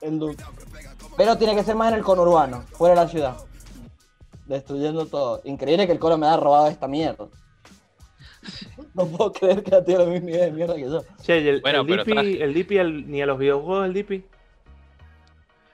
El 0.00 0.18
du- 0.18 0.34
Pero 1.16 1.36
tiene 1.36 1.54
que 1.54 1.62
ser 1.64 1.74
más 1.76 1.92
en 1.92 1.98
el 1.98 2.04
conurbano, 2.04 2.62
fuera 2.72 2.94
de 2.94 3.00
la 3.02 3.08
ciudad. 3.08 3.36
Destruyendo 4.46 5.04
todo. 5.06 5.42
Increíble 5.44 5.86
que 5.86 5.92
el 5.92 5.98
Colo 5.98 6.16
me 6.16 6.26
haya 6.26 6.36
robado 6.38 6.68
esta 6.68 6.88
mierda. 6.88 7.28
No 8.98 9.06
puedo 9.06 9.32
creer 9.32 9.62
que 9.62 9.74
ha 9.74 9.84
tenido 9.84 10.04
la 10.06 10.10
misma 10.12 10.30
idea 10.30 10.44
de 10.46 10.50
mierda 10.52 10.74
que 10.74 10.82
yo. 10.82 11.02
Che, 11.22 11.40
¿y 11.40 11.48
el, 11.48 11.60
Bueno, 11.60 11.80
el 11.82 11.86
pero 11.86 12.04
Dipi, 12.04 12.42
el 12.42 12.52
Dipi 12.54 12.78
ni 13.06 13.22
a 13.22 13.26
los 13.26 13.38
videojuegos 13.38 13.84
del 13.84 13.94
Dipi? 13.94 14.24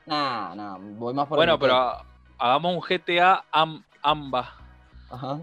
Nah, 0.07 0.55
nah, 0.55 0.77
voy 0.79 1.15
más 1.15 1.27
por 1.27 1.37
el 1.39 1.41
bueno, 1.41 1.59
pero 1.59 1.97
hagamos 2.39 2.75
un 2.75 2.81
GTA 2.81 3.45
Am- 3.51 3.83
Amba. 4.03 4.55
Ajá. 5.11 5.41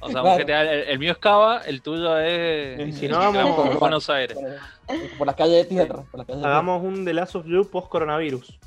O 0.00 0.08
sea, 0.10 0.22
un. 0.22 0.38
GTA, 0.38 0.62
el, 0.62 0.80
el 0.90 0.98
mío 0.98 1.12
es 1.12 1.18
Cava, 1.18 1.62
el 1.66 1.82
tuyo 1.82 2.18
es... 2.18 2.88
Y 2.88 2.92
si 2.92 3.08
no, 3.08 3.18
vamos 3.18 3.56
por 3.56 3.78
Buenos 3.78 4.08
Aires. 4.10 4.38
Por, 4.86 4.98
por 5.18 5.26
las 5.26 5.34
calles 5.36 5.56
de 5.56 5.64
tierra. 5.64 6.02
Por 6.10 6.18
las 6.18 6.26
calles 6.26 6.42
de 6.42 6.48
Hagamos 6.48 6.82
un 6.84 7.04
The 7.04 7.14
Last 7.14 7.34
of 7.36 7.46
You 7.46 7.68
post-coronavirus. 7.68 8.58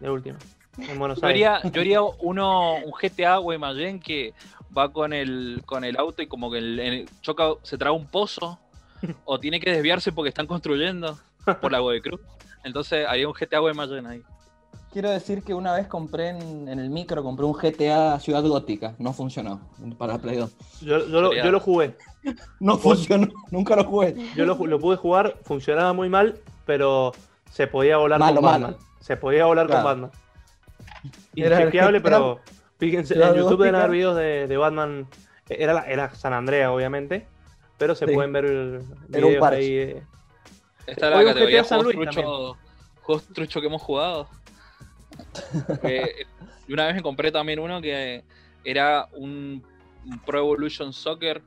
De 0.00 0.10
último. 0.10 0.38
En 0.78 0.98
Buenos 0.98 1.20
Yo 1.20 1.26
Aires. 1.28 1.48
haría, 1.48 1.70
yo 1.70 1.80
haría 1.80 2.02
uno, 2.02 2.74
un 2.84 2.92
GTA 2.92 3.36
Guaymallén 3.36 4.00
que 4.00 4.34
va 4.76 4.92
con 4.92 5.12
el, 5.12 5.62
con 5.66 5.84
el 5.84 5.96
auto 5.98 6.22
y 6.22 6.26
como 6.26 6.50
que 6.50 6.58
el, 6.58 6.78
el- 6.80 7.08
choca, 7.20 7.44
se 7.62 7.76
traga 7.78 7.94
un 7.96 8.06
pozo 8.06 8.58
o 9.24 9.38
tiene 9.38 9.60
que 9.60 9.70
desviarse 9.72 10.12
porque 10.12 10.28
están 10.30 10.46
construyendo 10.46 11.18
por 11.60 11.72
la 11.72 11.80
Cruz. 12.02 12.20
Entonces 12.64 13.06
haría 13.06 13.26
un 13.28 13.34
GTA 13.34 13.58
Guaymallén 13.58 14.06
ahí. 14.06 14.22
Quiero 14.92 15.10
decir 15.10 15.42
que 15.42 15.54
una 15.54 15.72
vez 15.74 15.86
compré 15.86 16.28
en, 16.28 16.68
en 16.68 16.78
el 16.78 16.90
micro, 16.90 17.22
compré 17.22 17.46
un 17.46 17.54
GTA 17.54 18.20
Ciudad 18.20 18.42
Gótica. 18.44 18.94
No 18.98 19.12
funcionó 19.14 19.60
para 19.96 20.18
Play 20.18 20.36
2. 20.36 20.50
Yo, 20.82 21.06
yo 21.08 21.20
lo, 21.22 21.32
yo 21.34 21.50
lo 21.50 21.60
jugué. 21.60 21.96
No 22.60 22.76
funcionó, 22.76 23.26
nunca 23.50 23.74
lo 23.74 23.84
jugué. 23.84 24.14
Yo 24.36 24.44
lo, 24.44 24.54
lo 24.66 24.78
pude 24.78 24.96
jugar, 24.96 25.38
funcionaba 25.44 25.92
muy 25.94 26.08
mal, 26.10 26.38
pero 26.66 27.12
se 27.50 27.66
podía 27.66 27.96
volar 27.96 28.20
Malo, 28.20 28.36
con 28.36 28.44
Batman. 28.44 28.70
malo. 28.72 28.84
Se 29.00 29.16
podía 29.16 29.46
volar 29.46 29.66
Claro. 29.66 29.82
con 29.82 29.90
Batman. 30.02 30.10
Inchequeable, 31.34 32.00
pero 32.00 32.40
fíjense, 32.86 33.14
en 33.14 33.34
YouTube 33.34 33.58
deben 33.60 33.76
haber 33.76 33.90
videos 33.92 34.16
de, 34.16 34.46
de 34.48 34.56
Batman. 34.56 35.06
Era, 35.48 35.72
la- 35.74 35.86
era 35.86 36.14
San 36.14 36.32
Andrea, 36.32 36.72
obviamente, 36.72 37.26
pero 37.78 37.94
se 37.94 38.06
Sí. 38.06 38.12
pueden 38.12 38.32
ver 38.32 38.44
Era 39.12 39.26
un 39.26 39.38
parche. 39.38 39.58
ahí. 39.60 39.74
eh. 39.76 40.02
Esta 40.86 41.08
es 41.10 41.14
Hoy 41.16 41.24
la 41.24 41.30
categoría 41.32 41.62
San 41.64 41.82
Luis 41.84 41.94
trucho, 41.96 42.56
juegos 43.02 43.26
trucho 43.32 43.60
que 43.60 43.66
hemos 43.68 43.82
jugado. 43.82 44.28
Eh, 45.84 46.26
y 46.66 46.72
una 46.72 46.86
vez 46.86 46.94
me 46.96 47.02
compré 47.02 47.30
también 47.30 47.58
uno 47.60 47.80
que 47.80 48.24
era 48.64 49.06
un, 49.12 49.62
un 50.06 50.18
Pro 50.20 50.38
Evolution 50.38 50.92
Soccer 50.92 51.42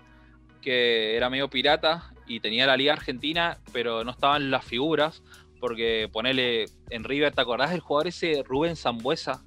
que 0.61 1.15
era 1.17 1.29
medio 1.29 1.49
pirata 1.49 2.11
y 2.27 2.39
tenía 2.39 2.65
la 2.67 2.77
Liga 2.77 2.93
Argentina, 2.93 3.57
pero 3.73 4.03
no 4.03 4.11
estaban 4.11 4.49
las 4.51 4.63
figuras. 4.63 5.21
Porque 5.59 6.09
ponele 6.11 6.65
en 6.91 7.03
River, 7.03 7.33
¿te 7.33 7.41
acordás 7.41 7.71
del 7.71 7.79
jugador 7.79 8.07
ese 8.07 8.43
Rubén 8.43 8.75
Zambuesa? 8.75 9.43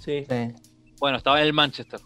Sí. 0.00 0.24
Sí. 0.28 0.54
Bueno, 1.02 1.16
estaba 1.16 1.40
en 1.40 1.46
el 1.46 1.52
Manchester. 1.52 1.98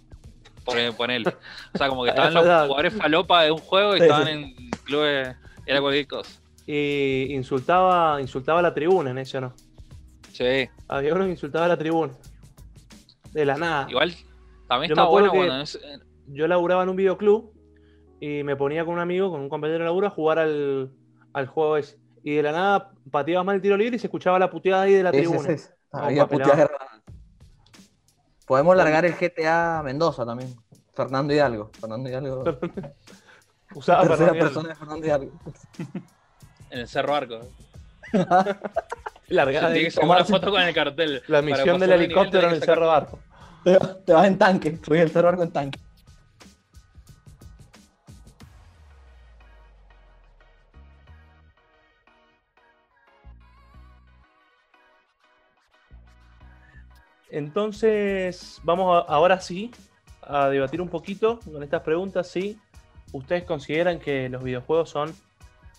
Pone- 0.64 0.90
Ponele. 0.92 1.28
O 1.74 1.76
sea, 1.76 1.88
como 1.90 2.03
que 2.05 2.12
Era 2.12 2.28
estaban 2.28 2.49
los 2.61 2.66
jugadores 2.68 2.94
falopa 2.94 3.42
de 3.42 3.51
un 3.51 3.59
juego 3.59 3.94
y 3.94 3.99
Sí, 3.99 4.05
estaban 4.05 4.26
sí. 4.26 4.32
en 4.32 4.70
clubes. 4.84 5.36
Era 5.66 5.80
cualquier 5.82 6.07
cosa. 6.07 6.40
Y 6.66 7.26
insultaba, 7.34 8.18
insultaba 8.22 8.61
a 8.61 8.62
la 8.62 8.72
tribuna 8.72 9.11
en 9.11 9.18
eso, 9.18 9.38
¿no? 9.38 9.53
Sí. 10.32 10.66
Había 10.88 11.12
uno 11.14 11.24
que 11.26 11.30
insultaba 11.32 11.66
a 11.66 11.68
la 11.68 11.76
tribuna. 11.76 12.14
De 13.32 13.44
la 13.44 13.59
nada. 13.59 13.86
Igual 13.90 14.14
también 14.66 14.88
Yo 14.88 14.97
me 14.97 15.03
está 15.03 15.03
acuerdo 15.03 15.28
bueno 15.28 15.32
que- 15.42 15.47
cuando 15.49 15.62
es- 15.62 15.78
Yo 16.28 16.49
laburaba 16.49 16.82
en 16.82 16.88
un 16.88 16.97
videoclub 16.97 17.53
y 18.18 18.42
me 18.44 18.57
ponía 18.57 18.86
con 18.86 18.94
un 18.94 19.01
amigo, 19.01 19.30
con 19.30 19.42
un 19.42 19.51
compañero 19.51 19.80
de 19.80 19.84
laburo, 19.84 20.07
a 20.07 20.11
jugar 20.11 20.38
al, 20.38 20.90
al 21.34 21.47
juego 21.49 21.76
ese. 21.76 21.99
Y 22.24 22.32
de 22.36 22.42
la 22.42 22.53
nada 22.53 22.92
pateaba 23.11 23.44
mal 23.44 23.57
el 23.57 23.61
tiro 23.62 23.76
libre 23.76 23.97
y 23.97 23.99
se 23.99 24.07
escuchaba 24.07 24.38
la 24.38 24.49
puteada 24.51 24.84
ahí 24.84 24.94
de 24.94 25.03
la 25.03 25.12
tribuna. 25.12 25.55
sí. 25.55 25.64
No, 25.92 25.99
Había 26.01 26.26
puteadas. 26.26 26.70
Podemos 28.47 28.76
largar 28.76 29.05
el 29.05 29.14
GTA 29.14 29.82
Mendoza 29.84 30.24
también. 30.24 30.55
Fernando 30.94 31.34
Hidalgo. 31.34 31.70
Fernando 31.78 32.09
Hidalgo. 32.09 32.44
Usaba 33.74 34.03
Tercera 34.03 34.30
Hidalgo. 34.30 34.44
persona 34.44 34.68
de 34.68 34.74
Fernando 34.74 35.07
Hidalgo. 35.07 35.32
en 36.70 36.78
el 36.78 36.88
Cerro 36.88 37.14
Arco. 37.14 37.40
Largada 39.28 39.72
Tiene 39.72 39.90
que 39.90 40.01
una 40.01 40.24
foto 40.24 40.51
con 40.51 40.62
el 40.62 40.72
cartel. 40.72 41.22
La 41.26 41.42
misión 41.42 41.80
del 41.80 41.92
helicóptero 41.92 42.49
en 42.49 42.55
el 42.55 42.62
Cerro 42.62 42.86
Barco. 42.86 43.18
Te, 43.64 43.76
te 44.05 44.12
vas 44.12 44.26
en 44.28 44.38
tanque, 44.38 44.78
subís 44.84 45.01
el 45.01 45.11
cerro 45.11 45.36
con 45.36 45.51
tanque. 45.51 45.80
Entonces, 57.30 58.60
vamos 58.62 59.04
ahora 59.08 59.40
sí 59.40 59.70
a 60.22 60.48
debatir 60.48 60.80
un 60.80 60.88
poquito 60.88 61.40
con 61.40 61.62
estas 61.62 61.82
preguntas. 61.82 62.28
Si 62.28 62.58
ustedes 63.12 63.44
consideran 63.44 63.98
que 63.98 64.28
los 64.28 64.42
videojuegos 64.42 64.90
son 64.90 65.14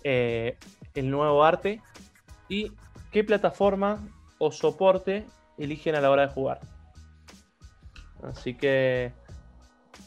eh, 0.03 0.57
el 0.95 1.09
nuevo 1.09 1.43
arte 1.43 1.81
y 2.49 2.71
qué 3.11 3.23
plataforma 3.23 3.99
o 4.37 4.51
soporte 4.51 5.25
eligen 5.57 5.95
a 5.95 6.01
la 6.01 6.09
hora 6.09 6.27
de 6.27 6.33
jugar. 6.33 6.59
Así 8.23 8.55
que 8.55 9.11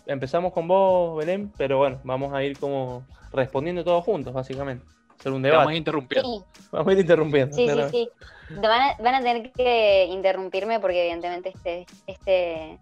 empezamos 0.07 0.53
con 0.53 0.69
vos, 0.69 1.17
Belén, 1.19 1.53
pero 1.57 1.79
bueno, 1.79 2.01
vamos 2.05 2.33
a 2.33 2.43
ir 2.43 2.59
como 2.59 3.05
respondiendo 3.33 3.85
todos 3.85 4.05
juntos, 4.05 4.33
básicamente. 4.33 4.85
Hacer 5.21 5.33
un 5.33 5.43
Te 5.43 5.49
vamos 5.51 5.59
a 5.59 5.63
debate. 5.63 5.77
interrumpir. 5.79 6.21
Sí, 6.23 6.43
Vamos 6.73 6.89
a 6.89 6.93
ir 6.93 6.99
interrumpiendo. 7.01 7.55
sí, 7.57 7.69
sí, 7.69 7.81
sí. 7.91 8.11
Van 8.57 8.81
a, 8.81 8.97
van 9.01 9.15
a 9.15 9.19
tener 9.21 9.53
que 9.53 10.07
interrumpirme 10.07 10.81
porque 10.81 11.03
evidentemente 11.03 11.51
este, 11.51 11.87
este, 12.09 12.79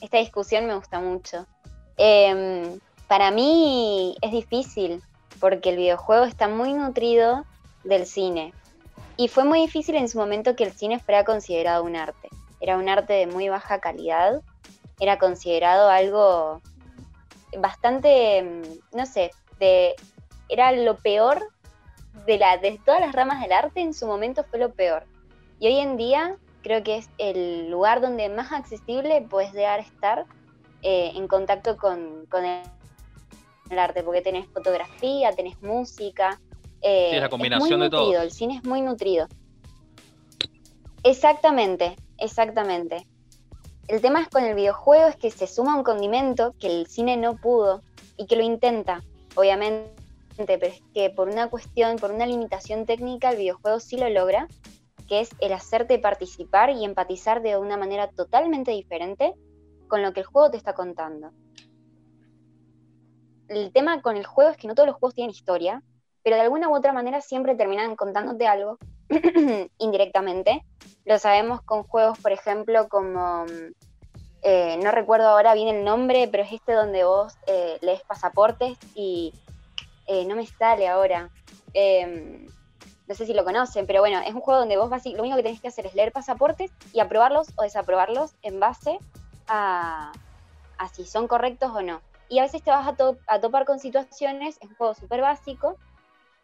esta 0.00 0.18
discusión 0.18 0.66
me 0.66 0.74
gusta 0.74 0.98
mucho. 1.00 1.46
Em, 1.98 2.78
para 3.08 3.30
mí 3.30 4.16
es 4.22 4.30
difícil 4.30 5.02
porque 5.40 5.70
el 5.70 5.76
videojuego 5.76 6.24
está 6.24 6.48
muy 6.48 6.72
nutrido 6.72 7.44
del 7.84 8.06
cine. 8.06 8.54
Y 9.16 9.28
fue 9.28 9.44
muy 9.44 9.60
difícil 9.60 9.96
en 9.96 10.08
su 10.08 10.16
momento 10.18 10.56
que 10.56 10.64
el 10.64 10.72
cine 10.72 10.98
fuera 11.00 11.24
considerado 11.24 11.84
un 11.84 11.96
arte. 11.96 12.28
Era 12.60 12.78
un 12.78 12.88
arte 12.88 13.12
de 13.12 13.26
muy 13.26 13.48
baja 13.50 13.80
calidad. 13.80 14.40
Era 15.00 15.18
considerado 15.18 15.90
algo 15.90 16.62
bastante, 17.58 18.42
mm, 18.42 18.96
no 18.96 19.06
sé, 19.06 19.30
de, 19.58 19.94
era 20.48 20.72
lo 20.72 20.96
peor 20.96 21.48
de, 22.26 22.38
la, 22.38 22.58
de 22.58 22.80
todas 22.84 23.00
las 23.00 23.12
ramas 23.12 23.40
del 23.40 23.52
arte 23.52 23.80
en 23.80 23.94
su 23.94 24.06
momento 24.06 24.44
fue 24.44 24.58
lo 24.58 24.72
peor. 24.72 25.04
Y 25.58 25.66
hoy 25.68 25.78
en 25.78 25.96
día 25.96 26.36
creo 26.62 26.82
que 26.82 26.96
es 26.96 27.08
el 27.18 27.70
lugar 27.70 28.00
donde 28.00 28.28
más 28.28 28.52
accesible 28.52 29.26
puedes 29.28 29.52
llegar 29.52 29.80
a 29.80 29.82
estar 29.82 30.26
eh, 30.82 31.12
en 31.14 31.28
contacto 31.28 31.76
con, 31.76 32.26
con 32.30 32.44
el, 32.44 32.62
el 33.70 33.78
arte, 33.78 34.02
porque 34.02 34.22
tenés 34.22 34.46
fotografía, 34.48 35.32
tenés 35.32 35.60
música. 35.62 36.40
eh, 36.82 37.08
Sí, 37.10 37.16
es 37.16 37.22
la 37.22 37.28
combinación 37.28 37.78
muy 37.78 37.86
de 37.86 37.90
todo. 37.90 38.20
El 38.22 38.30
cine 38.32 38.56
es 38.56 38.64
muy 38.64 38.80
nutrido. 38.80 39.26
Exactamente, 41.02 41.96
exactamente. 42.18 43.06
El 43.88 44.00
tema 44.00 44.20
es 44.20 44.28
con 44.28 44.44
el 44.44 44.54
videojuego 44.54 45.08
es 45.08 45.16
que 45.16 45.30
se 45.30 45.46
suma 45.46 45.74
un 45.76 45.82
condimento 45.82 46.54
que 46.60 46.68
el 46.68 46.86
cine 46.86 47.16
no 47.16 47.36
pudo 47.36 47.82
y 48.16 48.26
que 48.26 48.36
lo 48.36 48.42
intenta, 48.42 49.02
obviamente, 49.34 49.90
pero 50.46 50.72
es 50.72 50.82
que 50.94 51.10
por 51.10 51.28
una 51.28 51.48
cuestión, 51.48 51.96
por 51.96 52.12
una 52.12 52.26
limitación 52.26 52.86
técnica, 52.86 53.30
el 53.30 53.38
videojuego 53.38 53.80
sí 53.80 53.96
lo 53.96 54.08
logra, 54.08 54.48
que 55.08 55.20
es 55.20 55.30
el 55.40 55.52
hacerte 55.52 55.98
participar 55.98 56.70
y 56.70 56.84
empatizar 56.84 57.42
de 57.42 57.56
una 57.56 57.76
manera 57.76 58.08
totalmente 58.10 58.70
diferente 58.70 59.34
con 59.88 60.02
lo 60.02 60.12
que 60.12 60.20
el 60.20 60.26
juego 60.26 60.50
te 60.50 60.56
está 60.56 60.74
contando. 60.74 61.32
El 63.48 63.72
tema 63.72 64.00
con 64.02 64.16
el 64.16 64.24
juego 64.24 64.50
es 64.50 64.56
que 64.56 64.68
no 64.68 64.74
todos 64.74 64.86
los 64.86 64.96
juegos 64.96 65.14
tienen 65.14 65.30
historia, 65.30 65.82
pero 66.22 66.36
de 66.36 66.42
alguna 66.42 66.68
u 66.68 66.76
otra 66.76 66.92
manera 66.92 67.20
siempre 67.20 67.56
terminan 67.56 67.96
contándote 67.96 68.46
algo 68.46 68.78
indirectamente. 69.78 70.64
Lo 71.04 71.18
sabemos 71.18 71.60
con 71.62 71.82
juegos, 71.82 72.18
por 72.20 72.30
ejemplo, 72.30 72.88
como 72.88 73.46
eh, 74.42 74.78
no 74.82 74.90
recuerdo 74.90 75.28
ahora 75.28 75.54
bien 75.54 75.74
el 75.74 75.84
nombre, 75.84 76.28
pero 76.30 76.44
es 76.44 76.52
este 76.52 76.72
donde 76.72 77.04
vos 77.04 77.34
eh, 77.46 77.78
lees 77.82 78.02
pasaportes 78.02 78.78
y 78.94 79.34
eh, 80.10 80.24
no 80.24 80.34
me 80.34 80.44
sale 80.44 80.88
ahora. 80.88 81.30
Eh, 81.72 82.44
no 83.06 83.14
sé 83.14 83.26
si 83.26 83.32
lo 83.32 83.44
conocen, 83.44 83.86
pero 83.86 84.00
bueno, 84.00 84.20
es 84.20 84.34
un 84.34 84.40
juego 84.40 84.58
donde 84.58 84.76
vos 84.76 84.90
lo 84.90 85.20
único 85.22 85.36
que 85.36 85.42
tenés 85.44 85.60
que 85.60 85.68
hacer 85.68 85.86
es 85.86 85.94
leer 85.94 86.10
pasaportes 86.10 86.72
y 86.92 86.98
aprobarlos 86.98 87.48
o 87.56 87.62
desaprobarlos 87.62 88.32
en 88.42 88.58
base 88.58 88.98
a, 89.46 90.10
si 90.92 91.04
son 91.04 91.28
correctos 91.28 91.70
o 91.74 91.82
no. 91.82 92.02
Y 92.28 92.40
a 92.40 92.42
veces 92.42 92.62
te 92.62 92.70
vas 92.70 92.86
a, 92.86 92.96
a 93.26 93.40
topar 93.40 93.64
con 93.64 93.78
situaciones, 93.78 94.58
es 94.60 94.68
un 94.68 94.74
juego 94.76 94.94
súper 94.94 95.20
básico, 95.20 95.76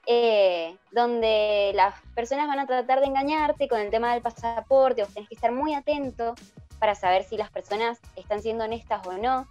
eh, 0.06 0.76
donde 0.92 1.72
las 1.74 2.00
personas 2.14 2.46
van 2.46 2.60
a 2.60 2.66
tratar 2.66 3.00
de 3.00 3.06
engañarte 3.06 3.66
con 3.66 3.80
el 3.80 3.90
tema 3.90 4.12
del 4.12 4.22
pasaporte, 4.22 5.02
vos 5.02 5.12
tenés 5.12 5.28
que 5.28 5.34
estar 5.34 5.50
muy 5.50 5.74
atento 5.74 6.36
para 6.78 6.94
saber 6.94 7.24
si 7.24 7.36
las 7.36 7.50
personas 7.50 7.98
están 8.14 8.42
siendo 8.42 8.64
honestas 8.64 9.04
o 9.06 9.12
no, 9.14 9.48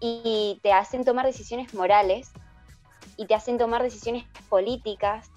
y 0.00 0.60
te 0.62 0.72
hacen 0.72 1.04
tomar 1.04 1.24
decisiones 1.24 1.72
morales, 1.72 2.30
y 3.16 3.26
te 3.26 3.34
hacen 3.34 3.58
tomar 3.58 3.82
decisiones 3.82 4.24
políticas, 4.48 5.30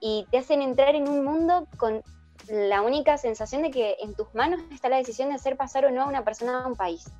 y 0.00 0.26
te 0.30 0.38
hacen 0.38 0.62
entrar 0.62 0.94
en 0.94 1.08
un 1.08 1.24
mundo 1.24 1.66
con 1.76 2.02
la 2.48 2.82
única 2.82 3.18
sensación 3.18 3.62
de 3.62 3.70
que 3.70 3.96
en 4.00 4.14
tus 4.14 4.32
manos 4.34 4.60
está 4.72 4.88
la 4.88 4.96
decisión 4.96 5.28
de 5.28 5.34
hacer 5.34 5.56
pasar 5.56 5.84
o 5.84 5.90
no 5.90 6.02
a 6.02 6.06
una 6.06 6.24
persona 6.24 6.62
a 6.62 6.66
un 6.66 6.76
país. 6.76 7.10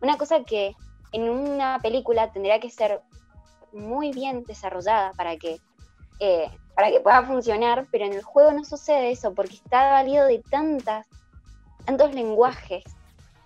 Una 0.00 0.16
cosa 0.16 0.44
que 0.44 0.74
en 1.12 1.28
una 1.28 1.78
película 1.80 2.30
tendría 2.32 2.60
que 2.60 2.70
ser 2.70 3.02
muy 3.72 4.12
bien 4.12 4.44
desarrollada 4.44 5.12
para 5.12 5.36
que, 5.36 5.60
eh, 6.20 6.50
para 6.74 6.90
que 6.90 7.00
pueda 7.00 7.22
funcionar, 7.24 7.86
pero 7.90 8.04
en 8.04 8.14
el 8.14 8.22
juego 8.22 8.52
no 8.52 8.64
sucede 8.64 9.10
eso 9.10 9.34
porque 9.34 9.56
está 9.56 9.90
valido 9.90 10.26
de 10.26 10.42
tantas, 10.50 11.06
tantos 11.84 12.14
lenguajes. 12.14 12.84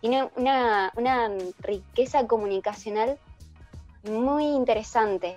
Tiene 0.01 0.31
una, 0.37 0.93
una 0.97 1.31
riqueza 1.61 2.27
comunicacional 2.27 3.19
muy 4.05 4.45
interesante 4.45 5.37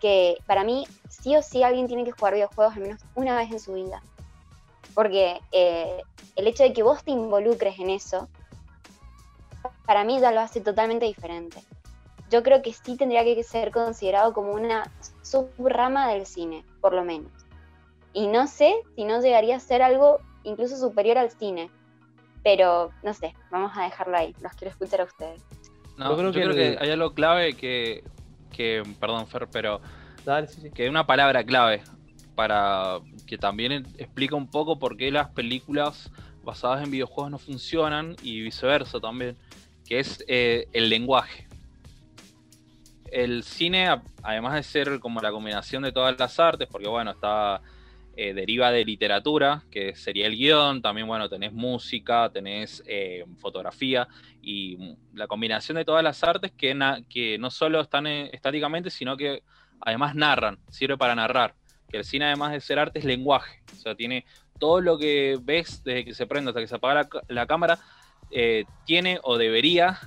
que 0.00 0.38
para 0.46 0.64
mí 0.64 0.86
sí 1.08 1.36
o 1.36 1.42
sí 1.42 1.62
alguien 1.62 1.86
tiene 1.86 2.04
que 2.04 2.12
jugar 2.12 2.34
videojuegos 2.34 2.74
al 2.74 2.82
menos 2.82 3.00
una 3.14 3.36
vez 3.36 3.50
en 3.50 3.60
su 3.60 3.74
vida. 3.74 4.02
Porque 4.94 5.40
eh, 5.52 6.02
el 6.36 6.46
hecho 6.46 6.62
de 6.62 6.72
que 6.72 6.82
vos 6.82 7.02
te 7.02 7.10
involucres 7.10 7.78
en 7.78 7.90
eso, 7.90 8.28
para 9.86 10.04
mí 10.04 10.20
ya 10.20 10.30
lo 10.30 10.40
hace 10.40 10.60
totalmente 10.60 11.06
diferente. 11.06 11.62
Yo 12.30 12.42
creo 12.42 12.62
que 12.62 12.72
sí 12.72 12.96
tendría 12.96 13.24
que 13.24 13.42
ser 13.44 13.70
considerado 13.70 14.32
como 14.32 14.52
una 14.52 14.90
subrama 15.22 16.08
del 16.08 16.26
cine, 16.26 16.64
por 16.80 16.92
lo 16.92 17.04
menos. 17.04 17.32
Y 18.12 18.28
no 18.28 18.46
sé 18.46 18.74
si 18.94 19.04
no 19.04 19.20
llegaría 19.20 19.56
a 19.56 19.60
ser 19.60 19.82
algo 19.82 20.20
incluso 20.44 20.76
superior 20.76 21.18
al 21.18 21.30
cine. 21.30 21.70
Pero 22.42 22.90
no 23.02 23.14
sé, 23.14 23.34
vamos 23.50 23.72
a 23.74 23.84
dejarlo 23.84 24.16
ahí. 24.16 24.34
Los 24.40 24.52
quiero 24.52 24.70
escuchar 24.70 25.00
a 25.00 25.04
ustedes. 25.04 25.42
No, 25.96 26.10
Yo 26.10 26.16
creo 26.16 26.30
yo 26.30 26.32
que 26.32 26.42
creo 26.42 26.54
que, 26.54 26.78
hay 26.80 26.90
algo 26.90 27.14
clave 27.14 27.54
que, 27.54 28.04
que, 28.54 28.82
perdón 29.00 29.26
Fer, 29.26 29.48
pero 29.50 29.80
Dale, 30.24 30.48
sí, 30.48 30.60
sí. 30.62 30.70
que 30.70 30.84
hay 30.84 30.88
una 30.88 31.06
palabra 31.06 31.44
clave 31.44 31.82
para 32.34 32.98
que 33.26 33.38
también 33.38 33.86
explica 33.98 34.34
un 34.34 34.48
poco 34.48 34.78
por 34.78 34.96
qué 34.96 35.10
las 35.10 35.28
películas 35.28 36.10
basadas 36.42 36.84
en 36.84 36.90
videojuegos 36.90 37.30
no 37.30 37.38
funcionan 37.38 38.16
y 38.22 38.40
viceversa 38.40 39.00
también, 39.00 39.36
que 39.86 40.00
es 40.00 40.24
eh, 40.28 40.68
el 40.72 40.88
lenguaje. 40.88 41.46
El 43.10 43.44
cine, 43.44 43.88
además 44.22 44.54
de 44.54 44.62
ser 44.62 44.98
como 44.98 45.20
la 45.20 45.30
combinación 45.30 45.82
de 45.84 45.92
todas 45.92 46.18
las 46.18 46.38
artes, 46.40 46.68
porque 46.70 46.88
bueno, 46.88 47.12
está 47.12 47.62
eh, 48.16 48.32
deriva 48.32 48.70
de 48.70 48.84
literatura, 48.84 49.64
que 49.72 49.96
sería 49.96 50.28
el 50.28 50.36
guion, 50.36 50.80
también 50.80 51.08
bueno, 51.08 51.28
tenés 51.28 51.52
música, 51.52 52.30
tenés 52.32 52.80
eh, 52.86 53.24
fotografía, 53.38 54.06
y 54.40 54.96
la 55.14 55.26
combinación 55.26 55.76
de 55.76 55.84
todas 55.84 56.04
las 56.04 56.22
artes 56.22 56.52
que, 56.52 56.78
que 57.08 57.38
no 57.38 57.50
solo 57.50 57.80
están 57.80 58.06
eh, 58.06 58.30
estáticamente, 58.32 58.90
sino 58.90 59.16
que 59.16 59.42
además 59.80 60.14
narran, 60.14 60.60
sirve 60.70 60.96
para 60.96 61.16
narrar. 61.16 61.56
Que 61.88 61.96
el 61.96 62.04
cine, 62.04 62.26
además 62.26 62.52
de 62.52 62.60
ser 62.60 62.78
arte, 62.78 63.00
es 63.00 63.04
lenguaje. 63.04 63.62
O 63.72 63.76
sea, 63.76 63.96
tiene 63.96 64.24
todo 64.60 64.80
lo 64.80 64.96
que 64.96 65.36
ves 65.42 65.82
desde 65.82 66.04
que 66.04 66.14
se 66.14 66.28
prende 66.28 66.50
hasta 66.50 66.60
que 66.60 66.68
se 66.68 66.76
apaga 66.76 67.08
la, 67.26 67.46
cámara, 67.48 67.80
eh, 68.30 68.64
tiene 68.84 69.18
o 69.24 69.38
debería 69.38 69.98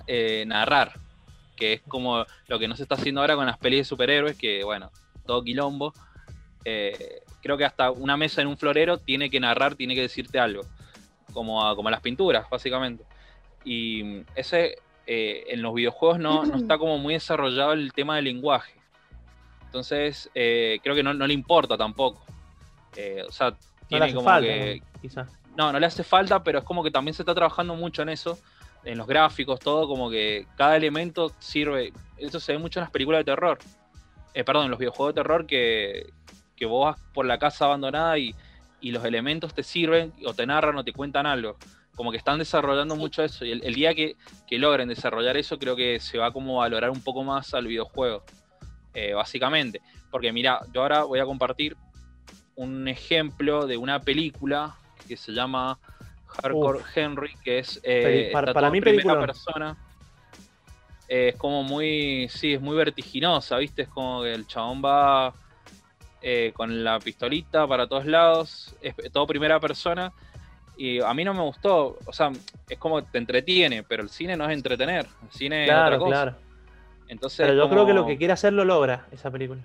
narrar. 0.46 0.94
Que 1.58 1.74
es 1.74 1.82
como 1.82 2.26
lo 2.48 2.58
que 2.58 2.70
no 2.70 2.78
se 2.78 2.84
está 2.84 2.96
haciendo 2.96 3.20
ahora 3.20 3.36
con 3.36 3.48
las 3.48 3.58
pelis 3.58 3.80
de 3.80 3.84
superhéroes, 3.86 4.38
que 4.38 4.64
bueno, 4.64 4.92
todo 5.26 5.44
quilombo. 5.44 5.94
Creo 7.48 7.58
que 7.58 7.64
hasta 7.64 7.92
una 7.92 8.18
mesa 8.18 8.42
en 8.42 8.48
un 8.50 8.58
florero 8.58 8.98
tiene 8.98 9.30
que 9.30 9.40
narrar, 9.40 9.76
tiene 9.76 9.96
que 9.96 10.02
decirte 10.02 10.38
algo. 10.38 10.64
Como, 11.32 11.66
a- 11.66 11.76
como 11.78 11.90
las 11.90 12.02
pinturas, 12.02 12.46
básicamente. 12.50 13.06
Y 13.64 14.22
ese 14.36 14.76
eh, 15.06 15.46
en 15.48 15.62
los 15.62 15.74
videojuegos 15.74 16.20
no, 16.20 16.44
no 16.46 16.58
está 16.58 16.78
como 16.78 16.98
muy 16.98 17.14
desarrollado 17.14 17.72
el 17.72 17.94
tema 17.94 18.18
del 18.18 18.26
lenguaje. 18.26 18.74
Entonces, 19.66 20.30
eh, 20.36 20.80
creo 20.84 20.96
que 20.96 21.04
no, 21.04 21.14
no 21.14 21.26
le 21.26 21.34
importa 21.34 21.78
tampoco. 21.78 22.26
Eh, 22.96 23.24
o 23.28 23.32
sea, 23.32 23.52
No 23.52 23.56
le 23.56 23.88
tiene 23.88 24.06
hace 24.06 24.16
como 24.16 24.26
falta, 24.28 24.48
que. 24.48 24.82
¿no? 24.94 25.02
quizá. 25.02 25.28
No, 25.56 25.72
no 25.72 25.80
le 25.80 25.86
hace 25.86 26.04
falta, 26.04 26.44
pero 26.44 26.60
es 26.60 26.66
como 26.66 26.84
que 26.84 26.92
también 26.92 27.14
se 27.14 27.22
está 27.22 27.34
trabajando 27.34 27.76
mucho 27.76 28.02
en 28.02 28.10
eso, 28.10 28.38
en 28.84 28.98
los 28.98 29.08
gráficos, 29.08 29.60
todo, 29.60 29.88
como 29.88 30.10
que 30.10 30.46
cada 30.58 30.76
elemento 30.76 31.32
sirve. 31.40 31.94
Eso 32.18 32.40
se 32.40 32.52
ve 32.54 32.58
mucho 32.60 32.80
en 32.80 32.84
las 32.84 32.92
películas 32.92 33.20
de 33.20 33.26
terror. 33.26 33.58
Eh, 34.34 34.44
perdón, 34.44 34.66
en 34.66 34.72
los 34.72 34.80
videojuegos 34.80 35.16
de 35.16 35.22
terror 35.22 35.46
que, 35.48 36.12
que 36.58 36.66
vos 36.66 36.86
vas 36.86 37.00
por 37.14 37.26
la 37.26 37.40
casa 37.40 37.66
abandonada 37.66 38.18
y 38.18 38.36
y 38.80 38.92
los 38.92 39.04
elementos 39.06 39.54
te 39.54 39.64
sirven 39.64 40.14
o 40.26 40.34
te 40.34 40.46
narran 40.46 40.78
o 40.78 40.84
te 40.84 40.94
cuentan 40.94 41.26
algo. 41.26 41.58
Como 41.96 42.12
que 42.12 42.18
están 42.18 42.38
desarrollando 42.38 42.96
mucho 42.96 43.24
eso 43.24 43.44
y 43.44 43.52
el, 43.52 43.74
día 43.74 43.96
que, 43.96 44.16
logren 44.52 44.88
desarrollar 44.88 45.36
eso 45.36 45.58
creo 45.58 45.76
que 45.76 46.00
se 46.00 46.20
va 46.20 46.32
como 46.32 46.62
a 46.62 46.66
valorar 46.66 46.92
un 46.92 47.02
poco 47.02 47.24
más 47.24 47.54
al 47.56 47.66
videojuego, 47.66 48.24
eh, 48.94 49.14
básicamente. 49.14 49.82
Porque 50.12 50.32
mira, 50.32 50.62
yo 50.72 50.84
ahora 50.84 51.04
voy 51.04 51.20
a 51.20 51.26
compartir 51.26 51.76
un 52.56 52.88
ejemplo 52.88 53.66
de 53.66 53.78
una 53.78 54.00
película 54.00 54.76
que 55.08 55.18
se 55.18 55.32
llama 55.32 55.80
Hardcore 56.28 56.82
Henry, 56.94 57.34
que 57.44 57.60
es 57.60 57.80
eh, 57.84 58.30
para, 58.32 58.70
mí 58.70 58.80
primera 58.80 59.20
persona. 59.20 59.76
es 61.08 61.36
como 61.36 61.64
muy, 61.64 62.28
sí, 62.30 62.54
es 62.54 62.62
muy 62.62 62.76
vertiginosa, 62.76 63.58
¿viste? 63.58 63.84
Es 63.84 63.90
como 63.90 64.22
que 64.22 64.34
el 64.34 64.46
chabón 64.46 64.84
va 64.86 65.34
eh, 66.22 66.52
con 66.56 66.84
la 66.84 67.00
pistolita 67.00 67.68
para 67.68 67.88
todos 67.88 68.06
lados, 68.06 68.76
es 68.82 68.96
todo 69.12 69.28
primera 69.28 69.60
persona. 69.60 70.12
Y 70.76 71.00
a 71.00 71.14
mí 71.14 71.24
no 71.24 71.34
me 71.34 71.42
gustó, 71.42 71.98
o 72.06 72.14
sea, 72.14 72.32
es 72.70 72.78
como 72.78 73.04
te 73.04 73.18
entretiene, 73.18 73.84
pero 73.84 74.04
el 74.04 74.10
cine 74.10 74.38
no 74.38 74.46
es 74.46 74.52
entretener, 74.52 75.08
el 75.24 75.32
cine 75.32 75.66
es 75.66 75.72
otra 75.72 75.98
cosa. 75.98 76.10
Claro. 76.10 76.36
Entonces, 77.08 77.48
pero 77.48 77.56
yo 77.56 77.70
creo 77.70 77.86
que 77.86 77.94
lo 77.94 78.06
que 78.06 78.18
quiere 78.18 78.34
hacer 78.34 78.54
lo 78.54 78.64
logra 78.64 79.08
esa 79.12 79.32
película. 79.32 79.62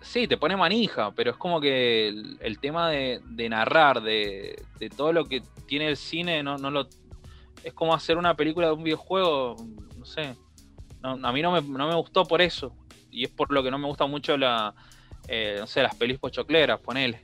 Sí, 0.00 0.26
te 0.26 0.38
pone 0.38 0.56
manija, 0.56 1.10
pero 1.10 1.32
es 1.32 1.36
como 1.36 1.60
que 1.60 2.08
el, 2.08 2.58
tema 2.60 2.88
de, 2.88 3.20
narrar, 3.50 4.00
de, 4.00 4.62
todo 4.96 5.12
lo 5.12 5.26
que 5.26 5.42
tiene 5.66 5.88
el 5.88 5.96
cine, 5.96 6.42
no, 6.42 6.56
no 6.56 6.70
lo. 6.70 6.86
Es 7.62 7.74
como 7.74 7.92
hacer 7.92 8.16
una 8.16 8.34
película 8.34 8.68
de 8.68 8.72
un 8.72 8.82
videojuego, 8.82 9.56
no 9.98 10.04
sé. 10.06 10.34
a 11.02 11.32
mí 11.32 11.42
no 11.42 11.52
me, 11.52 11.60
no 11.60 11.88
me 11.88 11.94
gustó 11.94 12.24
por 12.24 12.40
eso. 12.40 12.74
Y 13.10 13.24
es 13.24 13.30
por 13.30 13.52
lo 13.52 13.62
que 13.62 13.70
no 13.70 13.78
me 13.78 13.86
gusta 13.86 14.06
mucho 14.06 14.38
la, 14.38 14.74
eh, 15.32 15.56
no 15.60 15.66
sé, 15.68 15.80
las 15.80 15.94
pelis 15.94 16.18
pochocleras, 16.18 16.80
ponele. 16.80 17.20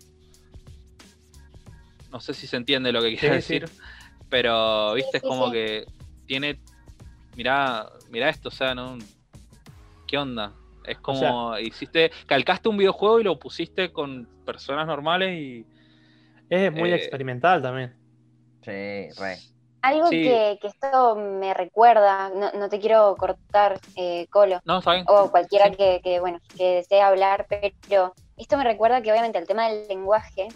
No 2.13 2.21
sé 2.21 2.35
si 2.35 2.47
se 2.47 2.57
entiende 2.57 2.93
lo 2.93 3.03
que 3.03 3.17
quiere 3.17 3.35
decir, 3.35 3.69
pero 4.31 4.95
viste, 4.95 5.17
es 5.17 5.23
como 5.25 5.51
que 5.51 5.85
tiene, 6.25 6.61
mirá, 7.37 7.91
mirá 8.09 8.29
esto, 8.29 8.49
o 8.49 8.53
sea, 8.53 8.77
¿no? 8.77 8.97
¿Qué 10.07 10.17
onda? 10.17 10.55
Es 10.85 10.99
como, 10.99 11.59
hiciste, 11.59 12.13
calcaste 12.27 12.69
un 12.69 12.77
videojuego 12.77 13.19
y 13.19 13.25
lo 13.25 13.41
pusiste 13.41 13.93
con 13.93 14.29
personas 14.47 14.87
normales 14.87 15.37
y... 15.37 15.67
Es 16.49 16.73
muy 16.73 16.93
eh, 16.93 16.95
experimental 16.95 17.61
también. 17.61 17.97
Sí, 18.63 19.11
re. 19.21 19.37
Algo 19.87 20.11
que, 20.11 20.59
esto 20.65 21.15
me 21.15 21.55
recuerda, 21.55 22.29
no, 22.31 22.69
te 22.69 22.81
quiero 22.81 23.15
cortar, 23.17 23.79
eh, 23.95 24.27
Colo, 24.31 24.61
no, 24.65 24.81
o 25.07 25.31
cualquiera 25.31 25.71
que, 25.71 26.19
bueno, 26.19 26.41
que 26.57 26.77
desee 26.77 27.01
hablar, 27.01 27.47
pero 27.49 28.13
esto 28.37 28.57
me 28.57 28.65
recuerda 28.65 29.01
que 29.01 29.13
obviamente 29.13 29.39
el 29.39 29.47
tema 29.47 29.69
del 29.69 29.87
lenguaje 29.87 30.49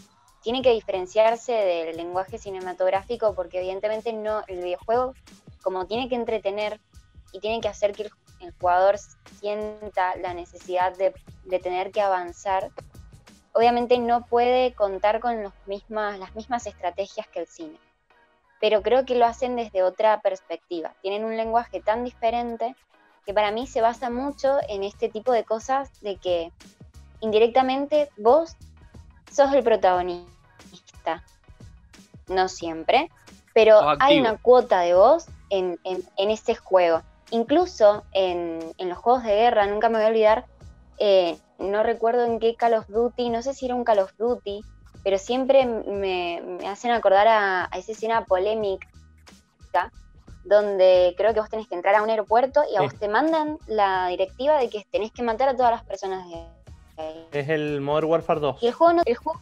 tiene 0.42 0.62
que 0.62 0.72
diferenciarse 0.72 1.52
del 1.52 1.96
lenguaje 1.96 2.38
cinematográfico 2.38 3.32
porque 3.36 3.58
evidentemente 3.58 4.12
no 4.12 4.42
el 4.48 4.64
videojuego 4.64 5.14
como 5.62 5.86
tiene 5.86 6.08
que 6.08 6.16
entretener 6.16 6.80
y 7.32 7.38
tiene 7.38 7.60
que 7.60 7.68
hacer 7.68 7.92
que 7.92 8.10
el, 8.40 8.52
jugador 8.58 8.98
sienta 9.38 10.16
la 10.16 10.34
necesidad 10.34 10.96
de, 10.96 11.14
de, 11.44 11.58
tener 11.60 11.92
que 11.92 12.00
avanzar, 12.00 12.70
obviamente 13.52 13.96
no 13.98 14.26
puede 14.26 14.74
contar 14.74 15.20
con 15.20 15.40
los 15.40 15.52
mismas, 15.66 16.18
las 16.18 16.34
mismas 16.34 16.66
estrategias 16.66 17.28
que 17.28 17.38
el 17.40 17.46
cine 17.46 17.78
pero 18.60 18.82
creo 18.82 19.06
que 19.06 19.14
lo 19.14 19.24
hacen 19.24 19.56
desde 19.56 19.82
otra 19.82 20.20
perspectiva. 20.20 20.94
Tienen 21.02 21.24
un 21.24 21.36
lenguaje 21.36 21.80
tan 21.80 22.04
diferente 22.04 22.76
que 23.24 23.34
para 23.34 23.50
mí 23.50 23.66
se 23.66 23.80
basa 23.80 24.10
mucho 24.10 24.58
en 24.68 24.84
este 24.84 25.08
tipo 25.08 25.32
de 25.32 25.44
cosas 25.44 26.00
de 26.02 26.16
que 26.16 26.52
indirectamente 27.20 28.10
vos 28.18 28.56
sos 29.30 29.52
el 29.54 29.64
protagonista. 29.64 31.24
No 32.28 32.48
siempre, 32.48 33.10
pero 33.54 33.80
hay 33.98 34.20
una 34.20 34.36
cuota 34.36 34.80
de 34.80 34.94
vos 34.94 35.26
en, 35.48 35.78
en, 35.84 36.30
ese 36.30 36.54
juego. 36.54 37.02
Incluso 37.30 38.04
en, 38.12 38.60
los 38.78 38.98
juegos 38.98 39.24
de 39.24 39.34
guerra, 39.34 39.66
nunca 39.66 39.88
me 39.88 39.96
voy 39.96 40.04
a 40.04 40.08
olvidar, 40.08 40.46
eh, 40.98 41.36
no 41.58 41.82
recuerdo 41.82 42.24
en 42.24 42.38
qué 42.38 42.54
Call 42.54 42.74
of 42.74 42.88
Duty, 42.88 43.30
no 43.30 43.42
sé 43.42 43.54
si 43.54 43.66
era 43.66 43.74
un 43.74 43.84
Call 43.84 44.00
of 44.00 44.12
Duty, 44.16 44.62
pero 45.02 45.18
siempre 45.18 45.64
me, 45.64 46.58
hacen 46.66 46.90
acordar 46.90 47.26
a, 47.28 47.70
esa 47.76 47.92
escena 47.92 48.24
polémica 48.24 48.88
donde 50.44 51.14
creo 51.16 51.34
que 51.34 51.40
vos 51.40 51.50
tenés 51.50 51.68
que 51.68 51.74
entrar 51.74 51.94
a 51.94 52.02
un 52.02 52.10
aeropuerto 52.10 52.62
y 52.72 52.76
a 52.76 52.80
vos 52.80 52.94
te 52.98 53.08
mandan 53.08 53.58
la 53.66 54.08
directiva 54.08 54.58
de 54.58 54.70
que 54.70 54.86
tenés 54.90 55.12
que 55.12 55.22
matar 55.22 55.50
a 55.50 55.56
todas 55.56 55.70
las 55.70 55.84
personas 55.84 56.26
de 56.28 56.34
ahí. 56.96 57.26
Es 57.30 57.48
el 57.48 57.80
Modern 57.80 58.08
Warfare 58.08 58.40
2. 58.40 58.62
Y 58.62 58.66
el 58.66 58.72
juego 58.72 58.94
no, 58.94 59.02
el 59.04 59.16
juego, 59.16 59.40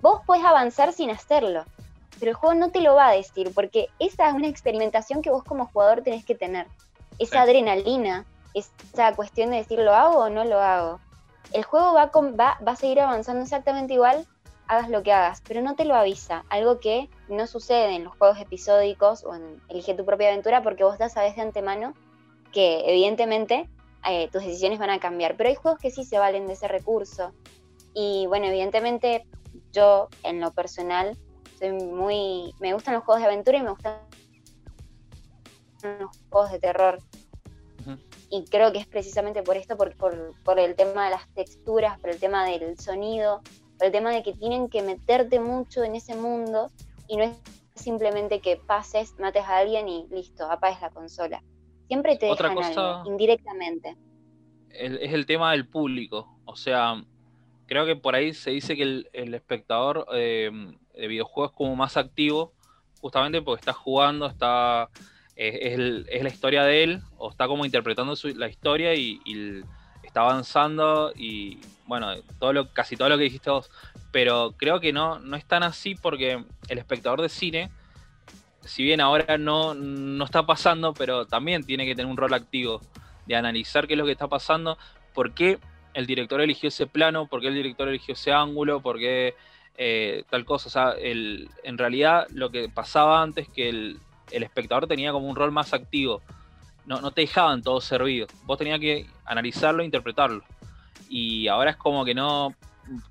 vos 0.00 0.20
podés 0.26 0.44
avanzar 0.44 0.92
sin 0.92 1.10
hacerlo, 1.10 1.64
pero 2.20 2.30
el 2.30 2.36
juego 2.36 2.54
no 2.54 2.70
te 2.70 2.82
lo 2.82 2.94
va 2.94 3.08
a 3.08 3.12
decir, 3.12 3.50
porque 3.54 3.88
esa 3.98 4.28
es 4.28 4.34
una 4.34 4.48
experimentación 4.48 5.22
que 5.22 5.30
vos 5.30 5.42
como 5.44 5.66
jugador 5.66 6.02
tenés 6.02 6.24
que 6.24 6.34
tener. 6.34 6.66
Esa 7.18 7.42
adrenalina, 7.42 8.26
esa 8.54 9.14
cuestión 9.14 9.50
de 9.50 9.56
decir 9.56 9.78
lo 9.78 9.94
hago 9.94 10.18
o 10.18 10.30
no 10.30 10.44
lo 10.44 10.60
hago 10.60 11.00
el 11.52 11.64
juego 11.64 11.92
va, 11.92 12.06
va, 12.06 12.58
va 12.66 12.72
a 12.72 12.76
seguir 12.76 13.00
avanzando 13.00 13.42
exactamente 13.42 13.94
igual, 13.94 14.26
hagas 14.68 14.88
lo 14.88 15.02
que 15.02 15.12
hagas, 15.12 15.42
pero 15.46 15.60
no 15.60 15.74
te 15.74 15.84
lo 15.84 15.94
avisa, 15.94 16.44
algo 16.48 16.80
que 16.80 17.10
no 17.28 17.46
sucede 17.46 17.94
en 17.94 18.04
los 18.04 18.16
juegos 18.16 18.38
episódicos 18.40 19.24
o 19.24 19.34
en 19.34 19.60
Elige 19.68 19.94
tu 19.94 20.04
propia 20.04 20.28
aventura 20.28 20.62
porque 20.62 20.84
vos 20.84 20.98
ya 20.98 21.08
sabes 21.08 21.36
de 21.36 21.42
antemano 21.42 21.94
que 22.52 22.82
evidentemente 22.86 23.68
eh, 24.08 24.28
tus 24.30 24.42
decisiones 24.42 24.78
van 24.78 24.90
a 24.90 25.00
cambiar, 25.00 25.36
pero 25.36 25.48
hay 25.48 25.54
juegos 25.54 25.80
que 25.80 25.90
sí 25.90 26.04
se 26.04 26.18
valen 26.18 26.46
de 26.46 26.54
ese 26.54 26.68
recurso. 26.68 27.32
Y 27.94 28.26
bueno, 28.26 28.46
evidentemente 28.46 29.26
yo 29.72 30.08
en 30.22 30.40
lo 30.40 30.52
personal 30.52 31.16
soy 31.58 31.72
muy... 31.72 32.54
me 32.58 32.72
gustan 32.74 32.94
los 32.94 33.04
juegos 33.04 33.20
de 33.20 33.28
aventura 33.28 33.58
y 33.58 33.62
me 33.62 33.70
gustan 33.70 33.98
los 36.00 36.10
juegos 36.30 36.52
de 36.52 36.58
terror 36.58 36.98
y 38.32 38.46
creo 38.46 38.72
que 38.72 38.78
es 38.78 38.86
precisamente 38.86 39.42
por 39.42 39.58
esto, 39.58 39.76
por, 39.76 39.94
por, 39.94 40.58
el 40.58 40.74
tema 40.74 41.04
de 41.04 41.10
las 41.10 41.28
texturas, 41.34 42.00
por 42.00 42.08
el 42.08 42.18
tema 42.18 42.46
del 42.46 42.78
sonido, 42.78 43.42
por 43.76 43.88
el 43.88 43.92
tema 43.92 44.10
de 44.10 44.22
que 44.22 44.32
tienen 44.32 44.70
que 44.70 44.80
meterte 44.80 45.38
mucho 45.38 45.84
en 45.84 45.96
ese 45.96 46.16
mundo 46.16 46.70
y 47.08 47.18
no 47.18 47.24
es 47.24 47.36
simplemente 47.74 48.40
que 48.40 48.56
pases, 48.56 49.14
mates 49.18 49.44
a 49.44 49.58
alguien 49.58 49.86
y 49.86 50.06
listo, 50.10 50.50
apagues 50.50 50.80
la 50.80 50.88
consola. 50.88 51.42
Siempre 51.88 52.16
te 52.16 52.30
Otra 52.30 52.48
dejan 52.48 52.64
cosa, 52.64 53.02
indirectamente. 53.04 53.98
es 54.70 55.12
el 55.12 55.26
tema 55.26 55.52
del 55.52 55.68
público, 55.68 56.26
o 56.46 56.56
sea, 56.56 57.04
creo 57.66 57.84
que 57.84 57.96
por 57.96 58.14
ahí 58.14 58.32
se 58.32 58.50
dice 58.50 58.74
que 58.76 59.04
el, 59.12 59.34
espectador 59.34 60.06
eh, 60.14 60.50
de 60.94 61.06
videojuegos 61.06 61.50
es 61.50 61.56
como 61.58 61.76
más 61.76 61.98
activo, 61.98 62.54
justamente 63.02 63.42
porque 63.42 63.60
está 63.60 63.74
jugando, 63.74 64.24
está 64.26 64.88
es, 65.36 65.78
la 66.22 66.28
historia 66.28 66.64
de 66.64 66.84
él, 66.84 67.02
o 67.18 67.30
está 67.30 67.46
como 67.46 67.64
interpretando 67.64 68.14
la 68.36 68.48
historia 68.48 68.94
y, 68.94 69.20
está 70.02 70.20
avanzando 70.20 71.12
y 71.16 71.58
bueno, 71.86 72.08
casi 72.74 72.96
todo 72.96 73.08
lo 73.08 73.16
que 73.16 73.24
dijiste 73.24 73.50
vos. 73.50 73.70
Pero 74.10 74.52
creo 74.58 74.78
que 74.80 74.92
no, 74.92 75.18
no 75.20 75.36
es 75.36 75.44
tan 75.46 75.62
así 75.62 75.94
porque 75.94 76.44
el 76.68 76.78
espectador 76.78 77.22
de 77.22 77.30
cine, 77.30 77.70
si 78.60 78.82
bien 78.82 79.00
ahora 79.00 79.38
no, 79.38 79.74
no 79.74 80.24
está 80.24 80.44
pasando, 80.44 80.92
pero 80.92 81.24
también 81.26 81.64
tiene 81.64 81.86
que 81.86 81.94
tener 81.94 82.10
un 82.10 82.18
rol 82.18 82.34
activo 82.34 82.82
de 83.26 83.36
analizar 83.36 83.86
qué 83.86 83.94
es 83.94 83.98
lo 83.98 84.04
que 84.04 84.12
está 84.12 84.28
pasando, 84.28 84.76
por 85.14 85.32
qué 85.32 85.58
el 85.94 86.06
director 86.06 86.40
eligió 86.40 86.68
ese 86.68 86.86
plano, 86.86 87.26
por 87.26 87.40
qué 87.40 87.48
el 87.48 87.54
director 87.54 87.88
eligió 87.88 88.14
ese 88.14 88.32
ángulo, 88.32 88.80
por 88.80 88.98
qué 88.98 89.34
eh, 89.78 90.24
tal 90.28 90.44
cosa. 90.44 90.68
O 90.68 90.70
sea, 90.70 90.90
el, 91.00 91.48
en 91.64 91.78
realidad 91.78 92.26
lo 92.30 92.50
que 92.50 92.68
pasaba 92.68 93.22
antes 93.22 93.48
que 93.48 93.68
el, 93.68 93.98
el 94.32 94.42
espectador 94.42 94.86
tenía 94.86 95.12
como 95.12 95.28
un 95.28 95.36
rol 95.36 95.52
más 95.52 95.72
activo. 95.72 96.22
No, 96.86 97.00
no 97.00 97.10
te 97.12 97.22
dejaban 97.22 97.62
todo 97.62 97.80
servido. 97.80 98.26
Vos 98.44 98.58
tenías 98.58 98.80
que 98.80 99.06
analizarlo 99.24 99.82
e 99.82 99.86
interpretarlo. 99.86 100.42
Y 101.08 101.46
ahora 101.48 101.70
es 101.70 101.76
como 101.76 102.04
que 102.04 102.14
no, 102.14 102.54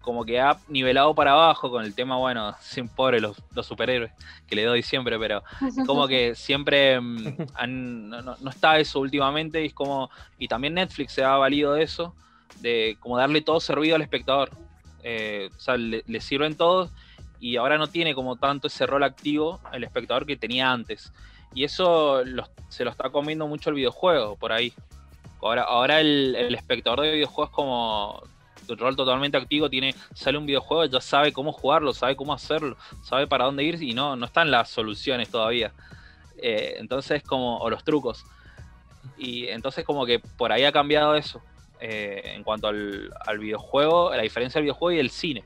como 0.02 0.26
que 0.26 0.40
ha 0.40 0.58
nivelado 0.68 1.14
para 1.16 1.34
abajo 1.34 1.70
con 1.70 1.84
el 1.84 1.94
tema, 1.94 2.18
bueno, 2.18 2.56
sin 2.62 2.88
pobre 2.88 3.20
los, 3.20 3.38
superhéroes, 3.62 4.12
que 4.48 4.56
le 4.56 4.66
doy 4.66 4.84
siempre, 4.84 5.18
pero 5.18 5.44
como 5.86 6.08
que 6.08 6.36
siempre 6.36 7.00
mm, 7.00 8.10
no, 8.10 8.50
está 8.50 8.80
eso 8.80 9.00
últimamente 9.00 9.64
y 9.64 9.68
es 9.68 9.74
como, 9.74 10.10
y 10.38 10.48
también 10.48 10.74
Netflix 10.74 11.14
se 11.14 11.24
ha 11.24 11.36
valido 11.38 11.74
de 11.74 11.84
eso, 11.84 12.14
de 12.60 12.98
como 13.00 13.18
darle 13.18 13.42
todo 13.42 13.60
servido 13.60 13.96
al 13.96 14.02
espectador. 14.02 14.52
Eh, 15.04 15.50
o 15.56 15.60
sea, 15.60 15.78
le, 15.78 16.04
le, 16.06 16.22
sirven 16.22 16.56
todos 16.56 16.92
y 17.42 17.58
ahora 17.58 17.80
no 17.80 17.88
tiene 17.88 18.14
como 18.14 18.36
tanto 18.36 18.68
ese 18.68 18.86
rol 18.86 19.04
activo 19.04 19.60
el 19.74 19.84
espectador 19.84 20.28
que 20.28 20.38
tenía 20.38 20.72
antes. 20.72 21.12
Y 21.56 21.64
eso 21.64 22.22
se 22.70 22.86
lo 22.86 22.92
está 22.92 23.10
comiendo 23.10 23.48
mucho 23.48 23.72
el 23.72 23.76
videojuego 23.76 24.36
por 24.38 24.54
ahí. 24.54 24.72
Ahora, 25.42 25.64
ahora 25.64 26.00
el, 26.00 26.54
espectador 26.54 27.02
de 27.02 27.14
videojuegos 27.14 27.50
como 27.50 28.24
un 28.70 28.78
rol 28.78 28.96
totalmente 28.96 29.38
activo, 29.38 29.70
tiene, 29.70 29.96
sale 30.14 30.38
un 30.38 30.46
videojuego, 30.46 30.86
ya 30.86 31.02
sabe 31.02 31.34
cómo 31.34 31.52
jugarlo, 31.52 31.94
sabe 31.94 32.16
cómo 32.16 32.32
hacerlo, 32.32 32.78
sabe 33.04 33.26
para 33.26 33.46
dónde 33.46 33.64
ir 33.64 33.82
y 33.82 33.94
no, 33.94 34.16
no 34.16 34.28
están 34.28 34.52
las 34.52 34.70
soluciones 34.70 35.30
todavía. 35.30 35.74
Eh, 36.38 36.76
entonces 36.78 37.24
como, 37.24 37.58
o 37.58 37.70
los 37.72 37.84
trucos. 37.84 38.24
Y 39.18 39.48
entonces 39.48 39.84
como 39.84 40.06
que 40.06 40.20
por 40.20 40.52
ahí 40.52 40.64
ha 40.64 40.72
cambiado 40.72 41.16
eso. 41.16 41.42
eh, 41.80 42.22
en 42.36 42.44
cuanto 42.44 42.68
al, 42.68 43.12
al, 43.26 43.40
videojuego, 43.40 44.12
la 44.16 44.22
diferencia 44.22 44.60
del 44.60 44.66
videojuego 44.66 44.92
y 44.96 45.00
el 45.00 45.10
cine. 45.10 45.44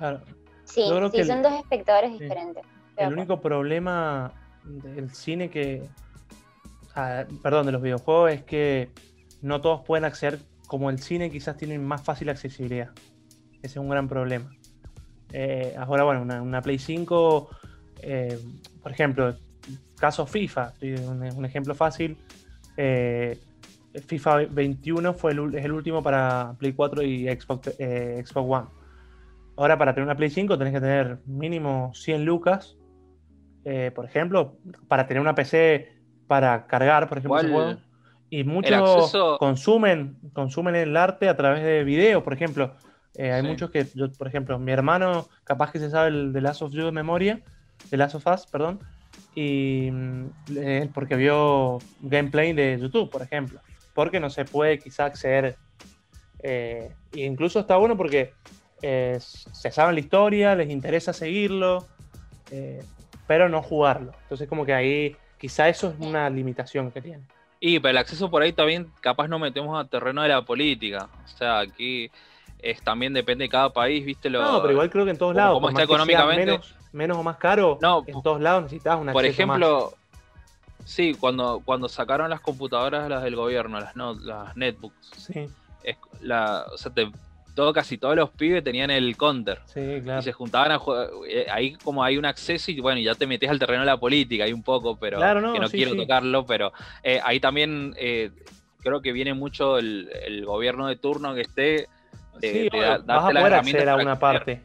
Claro. 0.00 0.22
Sí, 0.64 0.82
sí 1.12 1.24
son 1.24 1.42
dos 1.42 1.52
espectadores 1.52 2.18
diferentes. 2.18 2.64
El 2.96 3.12
único 3.12 3.38
problema 3.38 4.32
del 4.64 5.10
cine 5.10 5.50
que. 5.50 5.82
perdón, 7.42 7.66
de 7.66 7.72
los 7.72 7.82
videojuegos 7.82 8.32
es 8.32 8.42
que 8.42 8.88
no 9.42 9.60
todos 9.60 9.82
pueden 9.82 10.06
acceder 10.06 10.38
como 10.66 10.88
el 10.88 11.00
cine, 11.00 11.30
quizás 11.30 11.58
tienen 11.58 11.84
más 11.84 12.02
fácil 12.02 12.30
accesibilidad. 12.30 12.88
Ese 13.56 13.66
es 13.66 13.76
un 13.76 13.90
gran 13.90 14.08
problema. 14.08 14.50
Eh, 15.34 15.74
ahora, 15.76 16.04
bueno, 16.04 16.22
una, 16.42 16.62
Play 16.62 16.78
5, 16.78 17.50
eh, 18.00 18.38
por 18.82 18.92
ejemplo, 18.92 19.36
caso 19.98 20.26
FIFA, 20.26 20.72
un, 21.08 21.44
ejemplo 21.44 21.74
fácil. 21.74 22.16
Eh, 22.78 23.38
FIFA 24.06 24.46
21 24.46 25.12
fue 25.12 25.32
el, 25.32 25.54
es 25.54 25.64
el 25.66 25.72
último 25.72 26.02
para 26.02 26.54
Play 26.58 26.72
4 26.72 27.02
y 27.02 27.28
Xbox, 27.28 27.76
Xbox 27.76 28.34
One. 28.34 28.79
Ahora, 29.56 29.76
para 29.78 29.94
tener 29.94 30.06
una 30.06 30.16
Play 30.16 30.30
5, 30.30 30.56
tenés 30.58 30.72
que 30.72 30.80
tener 30.80 31.18
mínimo 31.26 31.92
100 31.94 32.24
lucas. 32.24 32.76
por 33.94 34.04
ejemplo, 34.04 34.56
para 34.88 35.06
tener 35.06 35.20
una 35.20 35.34
PC 35.34 36.00
para 36.30 36.68
cargar, 36.68 37.08
por 37.08 37.18
ejemplo, 37.18 37.76
Y 38.30 38.44
muchos 38.44 39.12
consumen, 39.40 40.16
consumen 40.32 40.76
el 40.76 40.96
arte 40.96 41.28
a 41.28 41.36
través 41.36 41.64
de 41.64 41.82
videos, 41.82 42.22
por 42.22 42.32
ejemplo. 42.32 42.76
Eh, 43.16 43.32
hay 43.32 43.42
muchos 43.42 43.72
que, 43.72 43.84
yo, 43.96 44.12
por 44.12 44.28
ejemplo, 44.28 44.56
mi 44.60 44.70
hermano 44.70 45.28
capaz 45.42 45.72
que 45.72 45.80
se 45.80 45.90
sabe 45.90 46.10
el 46.10 46.32
de 46.32 46.40
Last 46.40 46.62
of 46.62 46.72
You 46.72 46.84
de 46.84 46.92
memoria, 46.92 47.42
de 47.90 47.96
Last 47.96 48.14
of 48.14 48.26
Us, 48.28 48.46
perdón, 48.46 48.78
y 49.34 49.90
es 50.56 50.88
porque 50.94 51.16
vio 51.16 51.78
gameplay 52.00 52.52
de 52.52 52.78
YouTube, 52.80 53.10
por 53.10 53.22
ejemplo, 53.22 53.60
porque 53.92 54.20
no 54.20 54.30
se 54.30 54.44
puede 54.44 54.78
quizá 54.78 55.06
acceder. 55.06 55.56
Eh, 56.44 56.94
incluso 57.14 57.58
está 57.58 57.76
bueno 57.76 57.96
porque 57.96 58.32
eh, 58.82 59.18
se 59.20 59.70
sabe 59.70 59.92
la 59.92 60.00
historia, 60.00 60.54
les 60.54 60.70
interesa 60.70 61.12
seguirlo, 61.12 61.86
pero 63.26 63.48
no 63.48 63.62
jugarlo. 63.62 64.12
Entonces 64.22 64.48
como 64.48 64.66
que 64.66 64.74
ahí 64.74 65.16
quizá 65.38 65.68
eso 65.68 65.90
es 65.90 66.06
una 66.06 66.28
limitación 66.28 66.90
que 66.90 67.00
tiene. 67.00 67.24
Y 67.60 67.78
pero 67.78 67.90
el 67.90 67.98
acceso 67.98 68.30
por 68.30 68.42
ahí 68.42 68.52
también 68.52 68.90
capaz 69.00 69.28
no 69.28 69.38
metemos 69.38 69.78
a 69.78 69.86
terreno 69.86 70.22
de 70.22 70.28
la 70.28 70.42
política. 70.42 71.08
O 71.24 71.28
sea, 71.28 71.60
aquí 71.60 72.10
es, 72.58 72.82
también 72.82 73.12
depende 73.12 73.44
de 73.44 73.48
cada 73.50 73.70
país, 73.70 74.04
¿viste? 74.04 74.30
Lo, 74.30 74.42
no, 74.42 74.60
pero 74.60 74.72
igual 74.72 74.90
creo 74.90 75.04
que 75.04 75.10
en 75.10 75.18
todos 75.18 75.34
lados. 75.34 75.54
Como 75.54 75.68
está 75.68 75.82
económicamente. 75.82 76.60
Menos, 76.92 77.18
o 77.18 77.22
más 77.22 77.36
caro, 77.36 77.78
no, 77.80 78.02
en 78.04 78.20
todos 78.20 78.40
lados 78.40 78.64
necesitas 78.64 78.98
una 78.98 79.12
Por 79.12 79.24
ejemplo, 79.24 79.92
sí, 80.84 81.14
cuando, 81.14 81.62
cuando 81.64 81.88
sacaron 81.88 82.28
las 82.30 82.40
computadoras, 82.40 83.08
las 83.08 83.22
del 83.22 83.36
gobierno, 83.36 83.78
las, 83.78 83.94
no, 83.94 84.14
las 84.14 84.56
netbooks. 84.56 85.10
Sí. 85.16 85.48
la, 86.20 86.66
o 86.72 86.76
sea, 86.76 86.90
todo, 87.50 87.72
casi 87.72 87.98
todos 87.98 88.16
los 88.16 88.30
pibes 88.30 88.64
tenían 88.64 88.90
el 88.90 89.16
counter. 89.16 89.60
Sí, 89.66 90.00
claro. 90.02 90.20
Y 90.20 90.22
se 90.22 90.32
juntaban 90.32 90.72
a 90.72 90.78
jugar. 90.78 91.08
Eh, 91.28 91.46
ahí 91.50 91.74
como 91.74 92.02
hay 92.02 92.16
un 92.16 92.24
acceso 92.24 92.70
y 92.70 92.80
bueno, 92.80 93.00
ya 93.00 93.14
te 93.14 93.26
metes 93.26 93.50
al 93.50 93.58
terreno 93.58 93.80
de 93.80 93.86
la 93.86 93.98
política 93.98 94.44
ahí 94.44 94.52
un 94.52 94.62
poco, 94.62 94.96
pero 94.96 95.18
que 95.18 95.60
no 95.60 95.68
quiero 95.68 95.94
tocarlo, 95.94 96.46
pero 96.46 96.72
eh, 97.02 97.20
ahí 97.24 97.40
también 97.40 97.94
eh, 97.98 98.30
creo 98.82 99.00
que 99.00 99.12
viene 99.12 99.34
mucho 99.34 99.78
el, 99.78 100.10
el, 100.24 100.44
gobierno 100.44 100.86
de 100.86 100.96
turno 100.96 101.34
que 101.34 101.42
esté 101.42 101.88
sí, 102.40 102.68
vas 102.70 103.00
a 103.08 103.30
poder 103.30 103.54
acceder 103.54 103.88
a 103.88 103.96
una 103.96 104.18
parte. 104.18 104.62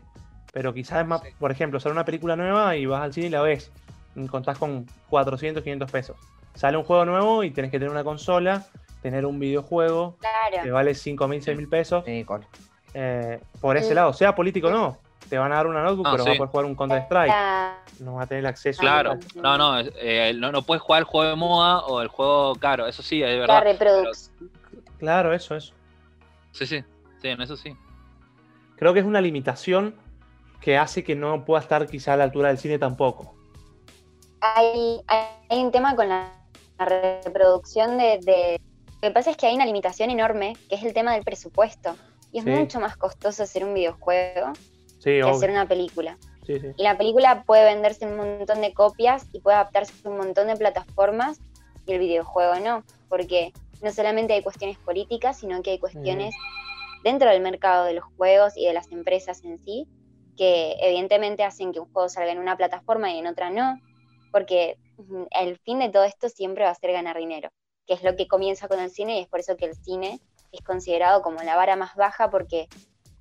Pero 0.53 0.73
quizás 0.73 1.01
es 1.01 1.07
más, 1.07 1.21
por 1.37 1.51
ejemplo, 1.51 1.79
sale 1.79 1.93
una 1.93 2.05
película 2.05 2.35
nueva 2.35 2.77
y 2.77 2.85
vas 2.85 3.01
al 3.01 3.13
cine 3.13 3.27
y 3.27 3.29
la 3.29 3.41
ves. 3.41 3.71
Contás 4.29 4.57
con 4.57 4.85
400, 5.09 5.61
500 5.61 5.91
pesos. 5.91 6.17
Sale 6.53 6.77
un 6.77 6.83
juego 6.83 7.03
nuevo 7.03 7.43
y 7.43 7.51
tenés 7.51 7.71
que 7.71 7.77
tener 7.77 7.91
una 7.91 8.05
consola, 8.05 8.65
tener 9.01 9.25
un 9.25 9.37
videojuego 9.37 10.17
que 10.63 10.71
vale 10.71 10.95
5 10.95 11.27
mil, 11.27 11.41
6 11.43 11.57
mil 11.57 11.67
pesos. 11.67 12.05
Eh, 12.97 13.41
por 13.59 13.75
ese 13.75 13.93
lado, 13.93 14.13
sea 14.13 14.33
político 14.33 14.67
o 14.67 14.71
no, 14.71 14.97
te 15.29 15.37
van 15.37 15.51
a 15.51 15.55
dar 15.55 15.67
una 15.67 15.83
notebook, 15.83 16.07
pero 16.11 16.23
vas 16.23 16.33
a 16.33 16.37
poder 16.37 16.49
jugar 16.49 16.65
un 16.65 16.75
Counter 16.75 17.01
Strike. 17.03 17.33
No 17.99 18.15
vas 18.15 18.25
a 18.25 18.27
tener 18.27 18.39
el 18.39 18.45
acceso. 18.47 18.79
Claro, 18.79 19.19
no, 19.35 19.57
no, 19.57 19.79
eh, 19.79 20.33
no, 20.35 20.51
no, 20.51 20.61
puedes 20.61 20.81
jugar 20.81 20.99
el 20.99 21.05
juego 21.05 21.29
de 21.29 21.35
moda 21.35 21.79
o 21.85 22.01
el 22.01 22.07
juego 22.07 22.55
caro, 22.55 22.87
eso 22.87 23.03
sí, 23.03 23.21
es 23.21 23.37
verdad. 23.37 23.63
Claro, 24.97 25.33
eso, 25.33 25.55
eso. 25.55 25.73
Sí, 26.51 26.65
sí 26.65 26.83
eso 27.31 27.57
sí. 27.57 27.75
Creo 28.75 28.93
que 28.93 28.99
es 28.99 29.05
una 29.05 29.21
limitación 29.21 29.95
que 30.61 30.77
hace 30.77 31.03
que 31.03 31.15
no 31.15 31.45
pueda 31.45 31.61
estar 31.61 31.87
quizá 31.87 32.13
a 32.13 32.17
la 32.17 32.25
altura 32.25 32.49
del 32.49 32.57
cine 32.57 32.79
tampoco. 32.79 33.35
Hay, 34.41 35.01
hay 35.07 35.63
un 35.63 35.71
tema 35.71 35.95
con 35.95 36.09
la, 36.09 36.31
reproducción 36.77 37.97
de, 37.97 38.59
Lo 39.01 39.09
que 39.09 39.11
pasa 39.11 39.31
es 39.31 39.37
que 39.37 39.47
hay 39.47 39.55
una 39.55 39.65
limitación 39.65 40.09
enorme, 40.09 40.57
que 40.69 40.75
es 40.75 40.83
el 40.83 40.93
tema 40.93 41.13
del 41.13 41.23
presupuesto. 41.23 41.95
Y 42.35 42.39
es 42.39 42.45
mucho 42.45 42.81
más 42.81 42.97
costoso 42.97 43.43
hacer 43.43 43.63
un 43.63 43.73
videojuego 43.73 44.51
que 45.01 45.21
hacer 45.21 45.51
una 45.51 45.69
película. 45.69 46.17
y 46.45 46.83
la 46.83 46.97
película 46.97 47.45
puede 47.45 47.63
venderse 47.63 48.05
un 48.05 48.17
montón 48.17 48.59
de 48.59 48.73
copias 48.73 49.25
y 49.31 49.39
puede 49.39 49.55
adaptarse 49.55 49.93
a 50.03 50.09
un 50.09 50.17
montón 50.17 50.47
de 50.47 50.57
plataformas 50.57 51.39
y 51.87 51.93
el 51.93 51.99
videojuego 51.99 52.59
no, 52.59 52.83
porque 53.07 53.53
no 53.81 53.89
solamente 53.89 54.33
hay 54.33 54.43
cuestiones 54.43 54.77
políticas, 54.79 55.39
sino 55.39 55.63
que 55.63 55.71
hay 55.71 55.79
cuestiones 55.79 56.35
dentro 57.05 57.29
del 57.29 57.41
mercado 57.41 57.85
de 57.85 57.93
los 57.93 58.03
juegos 58.17 58.57
y 58.57 58.65
de 58.65 58.73
las 58.73 58.91
empresas 58.91 59.41
en 59.45 59.63
sí, 59.63 59.87
que 60.35 60.75
evidentemente 60.81 61.45
hacen 61.45 61.71
que 61.71 61.79
un 61.79 61.89
juego 61.93 62.09
salga 62.09 62.33
en 62.33 62.39
una 62.39 62.57
plataforma 62.57 63.13
y 63.13 63.19
en 63.19 63.27
otra 63.27 63.49
no, 63.49 63.79
porque 64.33 64.77
el 65.31 65.57
fin 65.59 65.79
de 65.79 65.87
todo 65.87 66.03
esto 66.03 66.27
siempre 66.27 66.65
va 66.65 66.71
a 66.71 66.75
ser 66.75 66.91
ganar 66.91 67.17
dinero, 67.17 67.47
que 67.87 67.93
es 67.93 68.03
lo 68.03 68.17
que 68.17 68.27
comienza 68.27 68.67
con 68.67 68.81
el 68.81 68.91
cine 68.91 69.19
y 69.19 69.21
es 69.21 69.29
por 69.29 69.39
eso 69.39 69.55
que 69.55 69.67
el 69.67 69.75
cine 69.75 70.19
es 70.55 70.61
considerado 70.61 71.21
como 71.21 71.41
la 71.43 71.55
vara 71.55 71.75
más 71.75 71.95
baja 71.95 72.29
porque 72.29 72.67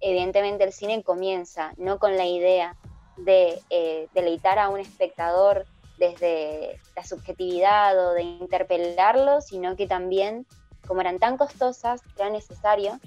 evidentemente 0.00 0.64
el 0.64 0.72
cine 0.72 1.02
comienza 1.02 1.72
no 1.76 1.98
con 1.98 2.16
la 2.16 2.26
idea 2.26 2.76
de 3.16 3.60
eh, 3.70 4.08
deleitar 4.12 4.58
a 4.58 4.68
un 4.68 4.80
espectador 4.80 5.66
desde 5.98 6.80
la 6.96 7.04
subjetividad 7.04 7.96
o 7.98 8.12
de 8.12 8.22
interpelarlo, 8.22 9.40
sino 9.40 9.76
que 9.76 9.86
también, 9.86 10.46
como 10.86 11.00
eran 11.00 11.18
tan 11.18 11.36
costosas, 11.36 12.02
era 12.16 12.30
necesario 12.30 12.98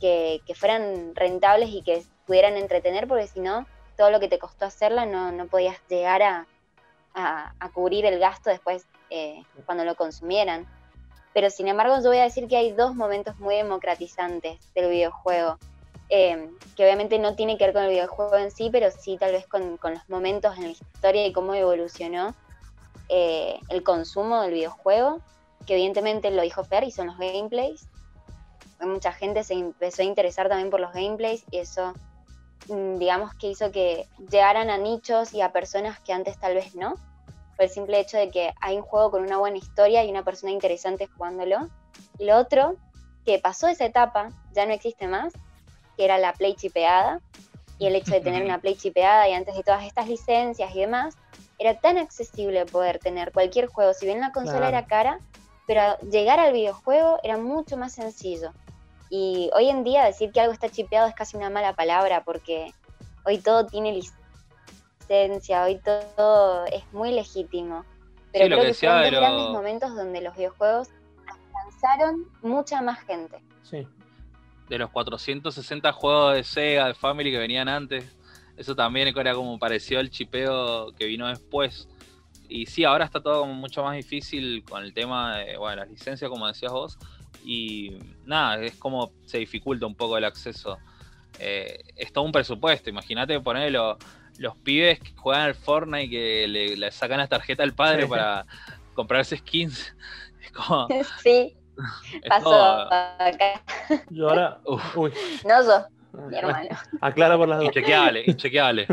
que, 0.00 0.40
fueran 0.54 1.14
rentables 1.14 1.70
y 1.70 1.82
que 1.82 2.04
pudieran 2.26 2.56
entretener, 2.56 3.08
porque 3.08 3.26
si 3.26 3.40
no, 3.40 3.66
todo 3.96 4.10
lo 4.10 4.20
que 4.20 4.28
te 4.28 4.38
costó 4.38 4.64
hacerla 4.64 5.06
no, 5.06 5.32
no 5.32 5.46
podías 5.46 5.76
llegar 5.88 6.22
a, 6.22 6.46
a, 7.14 7.70
cubrir 7.72 8.06
el 8.06 8.18
gasto 8.18 8.50
después 8.50 8.86
eh, 9.10 9.42
cuando 9.66 9.84
lo 9.84 9.96
consumieran. 9.96 10.66
Pero 11.38 11.50
sin 11.50 11.68
embargo, 11.68 11.94
yo 12.02 12.08
voy 12.08 12.18
a 12.18 12.24
decir 12.24 12.48
que 12.48 12.56
hay 12.56 12.72
dos 12.72 12.96
momentos 12.96 13.38
muy 13.38 13.54
democratizantes 13.54 14.58
del 14.74 14.90
videojuego, 14.90 15.56
eh, 16.08 16.50
que 16.74 16.82
obviamente 16.82 17.16
no 17.20 17.36
tiene 17.36 17.56
que 17.56 17.66
ver 17.66 17.74
con 17.74 17.84
el 17.84 17.90
videojuego 17.90 18.36
en 18.38 18.50
sí, 18.50 18.70
pero 18.72 18.90
sí 18.90 19.16
tal 19.18 19.30
vez 19.30 19.46
con, 19.46 19.76
con 19.76 19.94
los 19.94 20.08
momentos 20.08 20.56
en 20.56 20.64
la 20.64 20.70
historia 20.70 21.24
y 21.24 21.32
cómo 21.32 21.54
evolucionó 21.54 22.34
eh, 23.08 23.60
el 23.68 23.84
consumo 23.84 24.42
del 24.42 24.54
videojuego, 24.54 25.20
que 25.64 25.74
evidentemente 25.74 26.32
lo 26.32 26.42
dijo 26.42 26.64
Fer 26.64 26.82
y 26.82 26.90
son 26.90 27.06
los 27.06 27.18
gameplays, 27.18 27.86
mucha 28.80 29.12
gente 29.12 29.44
se 29.44 29.54
empezó 29.54 30.02
a 30.02 30.06
interesar 30.06 30.48
también 30.48 30.70
por 30.70 30.80
los 30.80 30.92
gameplays 30.92 31.44
y 31.52 31.58
eso, 31.58 31.94
mm, 32.66 32.98
digamos 32.98 33.32
que 33.36 33.46
hizo 33.46 33.70
que 33.70 34.08
llegaran 34.28 34.70
a 34.70 34.76
nichos 34.76 35.32
y 35.32 35.40
a 35.40 35.52
personas 35.52 36.00
que 36.00 36.12
antes 36.12 36.36
tal 36.40 36.54
vez 36.54 36.74
no, 36.74 36.96
por 37.58 37.64
el 37.64 37.70
simple 37.72 37.98
hecho 37.98 38.16
de 38.16 38.30
que 38.30 38.54
hay 38.60 38.76
un 38.76 38.82
juego 38.82 39.10
con 39.10 39.24
una 39.24 39.38
buena 39.38 39.56
historia 39.56 40.04
y 40.04 40.10
una 40.10 40.22
persona 40.22 40.52
interesante 40.52 41.08
jugándolo. 41.08 41.68
Y 42.16 42.24
lo 42.24 42.36
otro, 42.36 42.76
que 43.26 43.40
pasó 43.40 43.66
esa 43.66 43.84
etapa, 43.84 44.28
ya 44.52 44.64
no 44.64 44.72
existe 44.72 45.08
más, 45.08 45.32
que 45.96 46.04
era 46.04 46.18
la 46.18 46.32
play 46.34 46.54
chipeada, 46.54 47.20
y 47.80 47.86
el 47.86 47.96
hecho 47.96 48.12
de 48.12 48.20
tener 48.20 48.44
una 48.44 48.60
play 48.60 48.76
chipeada 48.76 49.28
y 49.28 49.32
antes 49.32 49.56
de 49.56 49.64
todas 49.64 49.84
estas 49.84 50.06
licencias 50.06 50.72
y 50.72 50.78
demás, 50.78 51.16
era 51.58 51.74
tan 51.80 51.98
accesible 51.98 52.64
poder 52.64 53.00
tener 53.00 53.32
cualquier 53.32 53.66
juego, 53.66 53.92
si 53.92 54.06
bien 54.06 54.20
la 54.20 54.30
consola 54.30 54.68
era 54.68 54.86
cara, 54.86 55.18
pero 55.66 55.98
llegar 55.98 56.38
al 56.38 56.52
videojuego 56.52 57.18
era 57.24 57.38
mucho 57.38 57.76
más 57.76 57.92
sencillo. 57.92 58.52
Y 59.10 59.50
hoy 59.52 59.68
en 59.68 59.82
día 59.82 60.04
decir 60.04 60.30
que 60.30 60.40
algo 60.40 60.52
está 60.52 60.68
chipeado 60.68 61.08
es 61.08 61.14
casi 61.14 61.36
una 61.36 61.50
mala 61.50 61.72
palabra 61.74 62.22
porque 62.22 62.72
hoy 63.24 63.38
todo 63.38 63.66
tiene 63.66 63.90
licencia, 65.08 65.64
hoy 65.64 65.80
todo 65.84 66.66
es 66.66 66.84
muy 66.92 67.12
legítimo. 67.12 67.84
Pero 68.32 68.46
creo 68.46 68.60
que, 68.60 68.74
fueron 68.74 69.02
dos 69.02 69.10
grandes 69.10 69.48
momentos 69.48 69.94
donde 69.94 70.20
los 70.20 70.36
videojuegos 70.36 70.88
alcanzaron 71.26 72.26
mucha 72.42 72.82
más 72.82 73.00
gente. 73.00 73.38
Sí. 73.62 73.86
De 74.68 74.78
los 74.78 74.90
460 74.90 75.92
juegos 75.92 76.34
de 76.34 76.44
Sega, 76.44 76.86
de 76.88 76.94
Family 76.94 77.30
que 77.30 77.38
venían 77.38 77.68
antes, 77.68 78.04
eso 78.56 78.76
también 78.76 79.08
era 79.08 79.34
como 79.34 79.58
pareció 79.58 80.00
el 80.00 80.10
chipeo 80.10 80.92
que 80.92 81.06
vino 81.06 81.26
después. 81.28 81.88
Y 82.50 82.66
sí, 82.66 82.84
ahora 82.84 83.04
está 83.04 83.22
todo 83.22 83.40
como 83.40 83.54
mucho 83.54 83.82
más 83.82 83.96
difícil 83.96 84.62
con 84.64 84.82
el 84.82 84.92
tema 84.92 85.38
de, 85.38 85.56
bueno, 85.56 85.76
las 85.76 85.90
licencias, 85.90 86.30
como 86.30 86.46
decías 86.46 86.72
vos 86.72 86.98
y 87.44 87.98
nada, 88.24 88.62
es 88.62 88.74
como 88.76 89.12
se 89.24 89.38
dificulta 89.38 89.86
un 89.86 89.94
poco 89.94 90.18
el 90.18 90.24
acceso. 90.24 90.78
Eh, 91.38 91.82
es 91.96 92.12
todo 92.12 92.24
un 92.24 92.32
presupuesto, 92.32 92.90
imagínate 92.90 93.38
poner 93.40 93.72
los, 94.38 94.56
pibes 94.56 95.00
que 95.00 95.12
juegan 95.16 95.42
al 95.42 95.54
Fortnite 95.54 96.08
que 96.10 96.46
le, 96.48 96.90
sacan 96.90 97.18
la 97.18 97.26
tarjeta 97.26 97.62
al 97.62 97.74
padre 97.74 98.06
para 98.06 98.46
comprarse 98.94 99.36
skins. 99.36 99.94
Sí, 101.22 101.54
Es 102.22 102.28
Pasó 102.28 102.44
todo- 102.44 102.92
acá. 102.92 103.62
Yo 104.10 104.28
ahora. 104.28 104.58
Uf. 104.64 104.96
Uy. 104.96 105.12
No 105.46 105.62
yo, 105.64 105.86
mi 106.28 106.36
hermano. 106.36 106.68
Aclara 107.00 107.36
por 107.36 107.48
las 107.48 107.58
dos. 107.58 107.66
Inchequeable, 107.66 108.24
inchequeable. 108.26 108.86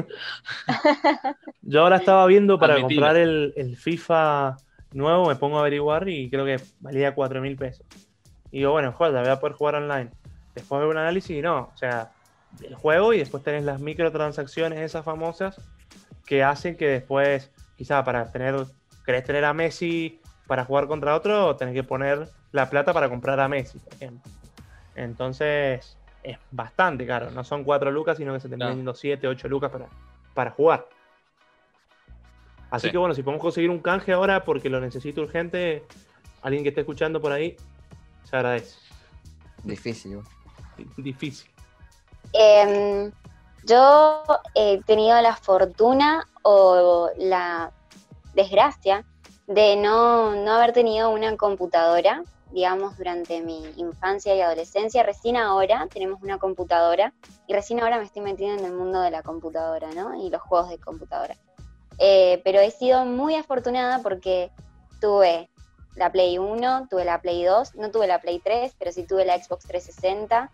Yo 1.61 1.81
ahora 1.81 1.97
estaba 1.97 2.25
viendo 2.27 2.59
para 2.59 2.79
comprar 2.79 3.17
el, 3.17 3.53
el 3.55 3.75
FIFA 3.75 4.57
nuevo, 4.93 5.27
me 5.27 5.35
pongo 5.35 5.57
a 5.57 5.61
averiguar 5.61 6.07
y 6.07 6.29
creo 6.29 6.45
que 6.45 6.59
valía 6.79 7.15
4 7.15 7.41
mil 7.41 7.55
pesos. 7.55 7.85
Y 8.51 8.59
digo, 8.59 8.71
bueno, 8.71 8.91
joder, 8.91 9.13
voy 9.21 9.31
a 9.31 9.39
poder 9.39 9.55
jugar 9.55 9.75
online. 9.75 10.11
Después 10.53 10.79
veo 10.79 10.89
un 10.89 10.97
análisis 10.97 11.37
y 11.37 11.41
no, 11.41 11.71
o 11.73 11.77
sea, 11.77 12.11
el 12.63 12.75
juego 12.75 13.13
y 13.13 13.19
después 13.19 13.43
tenés 13.43 13.63
las 13.63 13.79
microtransacciones 13.81 14.79
esas 14.79 15.03
famosas 15.05 15.59
que 16.25 16.43
hacen 16.43 16.75
que 16.77 16.87
después, 16.87 17.51
quizá 17.75 18.03
para 18.03 18.31
tener, 18.31 18.65
querés 19.05 19.23
tener 19.23 19.45
a 19.45 19.53
Messi 19.53 20.19
para 20.47 20.65
jugar 20.65 20.87
contra 20.87 21.15
otro, 21.15 21.55
tenés 21.55 21.73
que 21.73 21.83
poner 21.83 22.29
la 22.51 22.69
plata 22.69 22.93
para 22.93 23.09
comprar 23.09 23.39
a 23.39 23.47
Messi, 23.47 23.79
por 23.79 23.93
ejemplo. 23.93 24.31
Entonces, 24.95 25.97
es 26.23 26.37
bastante 26.51 27.05
caro. 27.05 27.29
No 27.31 27.43
son 27.43 27.63
4 27.63 27.91
lucas, 27.91 28.17
sino 28.17 28.33
que 28.33 28.39
se 28.39 28.49
te 28.49 28.55
Claro. 28.55 28.69
vendiendo 28.69 28.93
7, 28.95 29.27
8 29.27 29.47
lucas 29.47 29.71
para, 29.71 29.87
para 30.33 30.51
jugar. 30.51 30.87
Así 32.71 32.87
Sí. 32.87 32.91
que 32.91 32.97
bueno, 32.97 33.13
si 33.13 33.21
podemos 33.23 33.41
conseguir 33.41 33.69
un 33.69 33.79
canje 33.79 34.11
ahora 34.13 34.43
porque 34.43 34.69
lo 34.69 34.79
necesito 34.81 35.21
urgente, 35.21 35.83
alguien 36.41 36.63
que 36.63 36.69
esté 36.69 36.81
escuchando 36.81 37.21
por 37.21 37.31
ahí, 37.31 37.55
se 38.23 38.35
agradece. 38.35 38.77
Difícil. 39.63 40.19
Di- 40.77 40.87
Difícil. 40.97 41.49
Em, 42.37 43.11
yo 43.63 44.23
he 44.53 44.81
tenido 44.83 45.19
la 45.21 45.35
fortuna 45.35 46.27
o 46.43 47.09
la 47.17 47.71
desgracia 48.33 49.05
de 49.47 49.77
no, 49.77 50.35
no 50.35 50.51
haber 50.51 50.73
tenido 50.73 51.09
una 51.11 51.37
computadora, 51.37 52.23
digamos, 52.51 52.97
durante 52.97 53.41
mi 53.41 53.63
infancia 53.77 54.35
y 54.35 54.41
adolescencia. 54.41 55.03
Recién 55.03 55.37
ahora 55.37 55.87
tenemos 55.91 56.21
una 56.21 56.37
computadora 56.37 57.13
y 57.47 57.53
recién 57.53 57.79
ahora 57.79 57.97
me 57.97 58.03
estoy 58.03 58.21
metiendo 58.21 58.59
en 58.63 58.71
el 58.71 58.77
mundo 58.77 59.01
de 59.01 59.11
la 59.11 59.23
computadora, 59.23 59.91
¿no? 59.93 60.15
Y 60.15 60.29
los 60.29 60.41
juegos 60.41 60.69
de 60.69 60.77
computadora. 60.77 61.35
Eh, 61.97 62.41
pero 62.43 62.59
he 62.59 62.71
sido 62.71 63.05
muy 63.05 63.35
afortunada 63.35 63.99
porque 64.03 64.51
tuve 64.99 65.49
la 65.95 66.11
Play 66.11 66.37
1, 66.37 66.87
tuve 66.89 67.05
la 67.05 67.21
Play 67.21 67.45
2, 67.45 67.75
no 67.75 67.91
tuve 67.91 68.07
la 68.07 68.19
Play 68.19 68.39
3, 68.39 68.75
pero 68.77 68.91
sí 68.91 69.03
tuve 69.03 69.23
la 69.23 69.41
Xbox 69.41 69.65
360, 69.65 70.51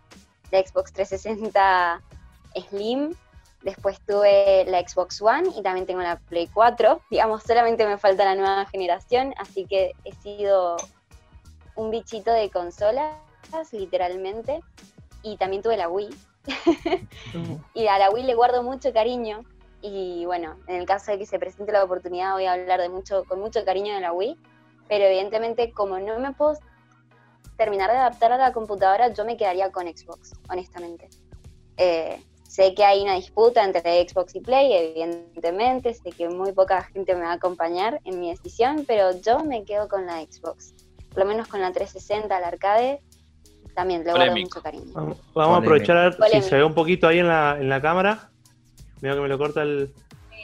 la 0.52 0.64
Xbox 0.64 0.92
360 0.92 2.02
Slim, 2.68 3.14
después 3.62 3.98
tuve 4.06 4.64
la 4.66 4.86
Xbox 4.86 5.20
One 5.22 5.48
y 5.56 5.62
también 5.62 5.86
tengo 5.86 6.02
la 6.02 6.18
Play 6.18 6.48
4. 6.52 7.00
Digamos, 7.10 7.42
solamente 7.42 7.86
me 7.86 7.98
falta 7.98 8.24
la 8.24 8.34
nueva 8.34 8.66
generación, 8.66 9.34
así 9.38 9.66
que 9.66 9.92
he 10.04 10.12
sido 10.12 10.76
un 11.74 11.90
bichito 11.90 12.32
de 12.32 12.50
consolas, 12.50 13.16
literalmente. 13.72 14.60
Y 15.22 15.36
también 15.36 15.62
tuve 15.62 15.76
la 15.76 15.88
Wii. 15.88 16.10
y 17.74 17.86
a 17.86 17.98
la 17.98 18.10
Wii 18.10 18.24
le 18.24 18.34
guardo 18.34 18.62
mucho 18.62 18.92
cariño. 18.92 19.44
Y 19.80 20.24
bueno, 20.26 20.56
en 20.66 20.76
el 20.76 20.86
caso 20.86 21.12
de 21.12 21.18
que 21.18 21.26
se 21.26 21.38
presente 21.38 21.72
la 21.72 21.82
oportunidad, 21.82 22.32
voy 22.32 22.44
a 22.44 22.52
hablar 22.52 22.80
de 22.80 22.88
mucho, 22.88 23.24
con 23.24 23.40
mucho 23.40 23.64
cariño 23.64 23.94
de 23.94 24.00
la 24.00 24.12
Wii. 24.12 24.36
Pero 24.88 25.04
evidentemente, 25.04 25.72
como 25.72 25.98
no 25.98 26.18
me 26.18 26.32
puedo 26.32 26.54
terminar 27.56 27.90
de 27.90 27.96
adaptar 27.96 28.32
a 28.32 28.36
la 28.38 28.52
computadora, 28.52 29.12
yo 29.12 29.24
me 29.24 29.36
quedaría 29.36 29.70
con 29.70 29.86
Xbox, 29.86 30.32
honestamente. 30.48 31.08
Eh, 31.76 32.22
sé 32.48 32.74
que 32.74 32.84
hay 32.84 33.02
una 33.02 33.14
disputa 33.14 33.64
entre 33.64 34.08
Xbox 34.08 34.34
y 34.34 34.40
Play, 34.40 34.72
evidentemente, 34.72 35.94
sé 35.94 36.10
que 36.10 36.28
muy 36.28 36.52
poca 36.52 36.82
gente 36.82 37.14
me 37.14 37.22
va 37.22 37.30
a 37.30 37.34
acompañar 37.34 38.00
en 38.04 38.20
mi 38.20 38.30
decisión, 38.30 38.84
pero 38.86 39.10
yo 39.20 39.40
me 39.40 39.64
quedo 39.64 39.88
con 39.88 40.06
la 40.06 40.20
Xbox. 40.20 40.74
Por 41.10 41.20
lo 41.20 41.26
menos 41.26 41.48
con 41.48 41.60
la 41.60 41.72
360, 41.72 42.40
la 42.40 42.48
arcade, 42.48 43.00
también 43.74 44.04
le 44.04 44.10
guardo 44.10 44.26
Polémico. 44.26 44.48
mucho 44.48 44.62
cariño. 44.62 44.92
Vamos, 44.92 45.18
vamos 45.18 45.18
a 45.18 45.32
Polémico. 45.32 45.56
aprovechar 45.58 45.96
a 45.96 46.02
ver 46.04 46.12
si 46.12 46.18
Polémico. 46.18 46.48
se 46.48 46.56
ve 46.56 46.64
un 46.64 46.74
poquito 46.74 47.08
ahí 47.08 47.18
en 47.18 47.28
la, 47.28 47.56
en 47.58 47.68
la 47.68 47.80
cámara. 47.80 48.30
Mira 49.00 49.14
que 49.14 49.20
me 49.20 49.28
lo 49.28 49.38
corta 49.38 49.62
el. 49.62 49.92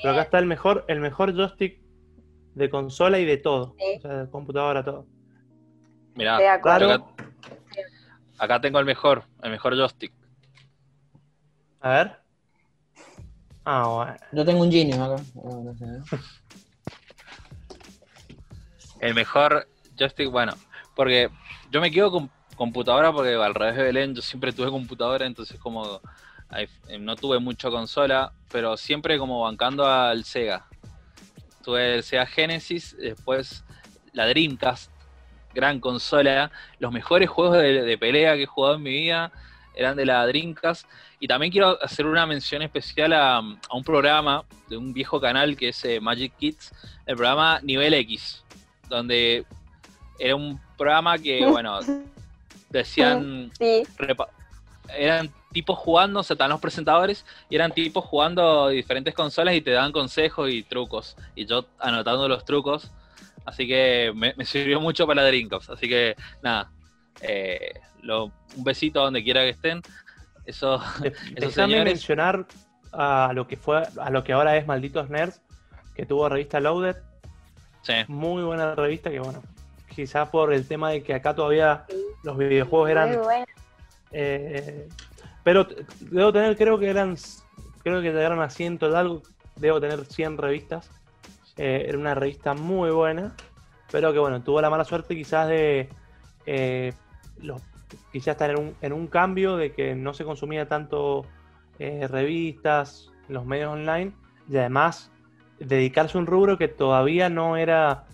Pero 0.03 0.13
acá 0.13 0.23
está 0.23 0.39
el 0.39 0.47
mejor, 0.47 0.85
el 0.89 1.01
mejor 1.01 1.35
joystick 1.35 1.81
de 2.55 2.71
consola 2.71 3.19
y 3.19 3.25
de 3.25 3.37
todo. 3.37 3.75
Sí. 3.79 3.97
O 3.99 4.01
sea, 4.01 4.13
de 4.25 4.31
computadora, 4.31 4.85
todo. 4.85 5.07
Mirá, 6.19 6.55
acá, 6.55 7.01
acá 8.39 8.61
tengo 8.61 8.81
el 8.81 8.85
mejor, 8.85 9.23
el 9.41 9.53
mejor 9.53 9.77
joystick. 9.77 10.13
A 11.81 11.91
ver. 11.91 12.17
Ah, 13.65 13.87
bueno. 13.87 14.17
Yo 14.33 14.45
tengo 14.45 14.63
un 14.63 14.73
Genius 14.73 14.99
acá. 14.99 15.23
El 18.99 19.15
mejor 19.15 19.69
joystick, 19.97 20.29
bueno, 20.29 20.55
porque 20.97 21.31
yo 21.71 21.81
me 21.81 21.93
quedo 21.93 22.11
con 22.11 22.29
computadora 22.57 23.13
porque 23.13 23.37
al 23.37 23.55
revés 23.55 23.77
de 23.77 23.85
Belén, 23.85 24.15
yo 24.17 24.21
siempre 24.21 24.53
tuve 24.53 24.71
computadora, 24.71 25.25
entonces 25.25 25.61
como 25.61 26.01
eh, 26.57 26.99
no 26.99 27.15
tuve 27.15 27.39
mucho 27.39 27.71
consola, 27.71 28.33
pero 28.51 28.77
siempre 28.77 29.19
como 29.19 29.43
bancando 29.43 29.87
al 29.87 30.25
Sega. 30.25 30.67
Tuve 31.63 31.95
el 31.95 32.03
Sega 32.03 32.27
Genesis, 32.27 32.97
después 32.99 33.63
la 34.13 34.27
Dreamcast, 34.27 34.91
gran 35.55 35.81
consola. 35.81 36.51
Los 36.79 36.93
mejores 36.93 37.29
juegos 37.29 37.57
de, 37.57 37.83
de 37.83 37.99
pelea 37.99 38.35
que 38.35 38.43
he 38.43 38.47
jugado 38.47 38.77
en 38.77 38.83
mi 38.83 38.91
vida 38.91 39.33
eran 39.75 39.97
de 39.97 40.05
la 40.05 40.27
Dreamcast. 40.27 40.87
Y 41.21 41.29
también 41.29 41.51
quiero 41.51 41.83
hacer 41.83 42.07
una 42.07 42.27
mención 42.27 42.63
especial 42.63 43.13
a, 43.13 43.39
a 43.39 43.77
un 43.77 43.85
programa 43.85 44.45
de 44.69 44.77
un 44.77 44.93
viejo 44.93 45.21
canal 45.21 45.57
que 45.57 45.69
es 45.69 45.85
eh, 45.85 46.01
Magic 46.01 46.33
Kids, 46.37 46.73
el 47.07 47.17
programa 47.17 47.61
Nivel 47.63 47.95
X, 47.95 48.45
donde 48.89 49.45
era 50.19 50.37
un 50.37 50.61
programa 50.77 51.19
que, 51.19 51.45
bueno, 51.51 51.81
decían, 52.69 53.51
Sí, 53.59 53.83
eran 54.97 55.31
tipos 55.53 55.79
jugando, 55.79 56.21
o 56.21 56.23
sea, 56.23 56.35
estaban 56.35 56.51
los 56.51 56.61
presentadores 56.61 57.25
y 57.49 57.57
eran 57.57 57.73
tipos 57.73 58.05
jugando 58.05 58.69
diferentes 58.69 59.15
consolas 59.15 59.55
y 59.55 59.61
te 59.61 59.71
daban 59.71 59.93
consejos 59.93 60.51
y 60.51 60.63
trucos. 60.63 61.17
Y 61.35 61.47
yo 61.47 61.67
anotando 61.79 62.29
los 62.29 62.45
trucos, 62.45 62.91
así 63.45 63.67
que 63.67 64.13
me, 64.15 64.35
me 64.37 64.45
sirvió 64.45 64.81
mucho 64.81 65.07
para 65.07 65.23
la 65.23 65.29
Dreamcast. 65.29 65.71
Así 65.71 65.89
que, 65.89 66.15
nada, 66.43 66.71
eh, 67.21 67.75
lo- 68.03 68.33
un 68.57 68.65
besito 68.65 69.01
donde 69.03 69.23
quiera 69.23 69.43
que 69.43 69.51
estén. 69.51 69.83
Eso, 70.45 70.79
De- 71.01 71.13
esos 71.37 71.55
señores, 71.55 71.85
mencionar 71.85 72.47
a 72.93 73.33
lo 73.35 73.47
que 73.47 73.57
fue, 73.57 73.83
a 74.01 74.11
lo 74.11 74.25
que 74.25 74.33
ahora 74.33 74.57
es 74.57 74.67
Malditos 74.67 75.11
Nerds, 75.11 75.41
que 75.95 76.07
tuvo 76.07 76.29
revista 76.29 76.59
Loaded, 76.61 76.97
sí, 77.83 77.93
muy 78.09 78.43
buena 78.43 78.75
revista 78.75 79.11
que 79.11 79.21
bueno, 79.21 79.43
quizás 79.95 80.29
por 80.31 80.53
el 80.55 80.67
tema 80.67 80.91
de 80.91 81.03
que 81.03 81.13
acá 81.15 81.35
todavía 81.35 81.85
los 82.23 82.37
videojuegos 82.39 82.89
eran 82.91 83.09
muy 83.11 83.19
bueno. 83.19 83.47
Eh, 84.13 84.89
pero 85.45 85.67
debo 86.01 86.33
tener, 86.33 86.57
creo 86.57 86.79
que 86.79 86.89
eran, 86.89 87.17
creo 87.83 88.01
que 88.01 88.09
llegaron 88.11 88.41
a 88.41 88.49
ciento 88.49 88.91
de 88.91 88.97
algo, 88.97 89.23
debo 89.57 89.81
tener 89.81 90.05
100 90.07 90.39
revistas. 90.39 90.91
Eh, 91.59 91.87
era 91.89 91.99
una 91.99 92.15
revista 92.15 92.55
muy 92.55 92.91
buena, 92.91 93.35
pero 93.91 94.13
que 94.13 94.19
bueno, 94.19 94.43
tuvo 94.43 94.61
la 94.61 94.71
mala 94.71 94.85
suerte 94.85 95.17
quizás 95.17 95.49
de 95.49 95.89
eh, 96.47 96.93
los, 97.43 97.61
quizás 98.13 98.29
estar 98.29 98.51
en 98.51 98.59
un, 98.59 98.75
en 98.81 98.93
un 98.93 99.09
cambio 99.09 99.57
de 99.57 99.73
que 99.73 99.95
no 99.95 100.15
se 100.15 100.25
consumía 100.25 100.69
tanto 100.69 101.27
eh, 101.79 102.07
revistas, 102.09 103.11
los 103.29 103.45
medios 103.45 103.73
online, 103.73 104.13
y 104.49 104.57
además 104.57 105.11
dedicarse 105.59 106.17
a 106.17 106.21
un 106.21 106.27
rubro 106.27 106.57
que 106.57 106.69
todavía 106.69 107.29
no 107.29 107.57
era 107.57 108.05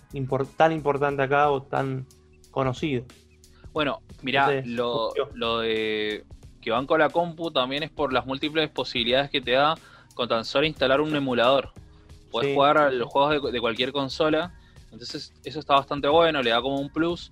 tan 0.56 0.72
importante 0.72 1.22
acá 1.22 1.50
o 1.50 1.62
tan 1.62 2.06
conocido. 2.50 3.04
Bueno, 3.72 4.00
mirá, 4.22 4.52
Entonces, 4.52 4.72
lo, 4.72 5.12
lo 5.34 5.58
de 5.58 6.24
que 6.62 6.70
van 6.70 6.86
con 6.86 7.00
la 7.00 7.10
compu 7.10 7.50
también 7.50 7.82
es 7.82 7.90
por 7.90 8.12
las 8.12 8.24
múltiples 8.24 8.70
posibilidades 8.70 9.30
que 9.30 9.42
te 9.42 9.50
da 9.50 9.74
con 10.14 10.28
tan 10.28 10.44
solo 10.44 10.66
instalar 10.66 11.00
un 11.00 11.14
emulador. 11.14 11.72
Puedes 12.34 12.48
Sí. 12.50 12.54
jugar 12.56 12.78
a 12.78 12.90
los 12.90 13.08
juegos 13.08 13.40
de, 13.44 13.52
de 13.52 13.60
cualquier 13.60 13.92
consola, 13.92 14.52
entonces 14.90 15.32
eso 15.44 15.60
está 15.60 15.74
bastante 15.74 16.08
bueno, 16.08 16.42
le 16.42 16.50
da 16.50 16.60
como 16.60 16.80
un 16.80 16.90
plus. 16.90 17.30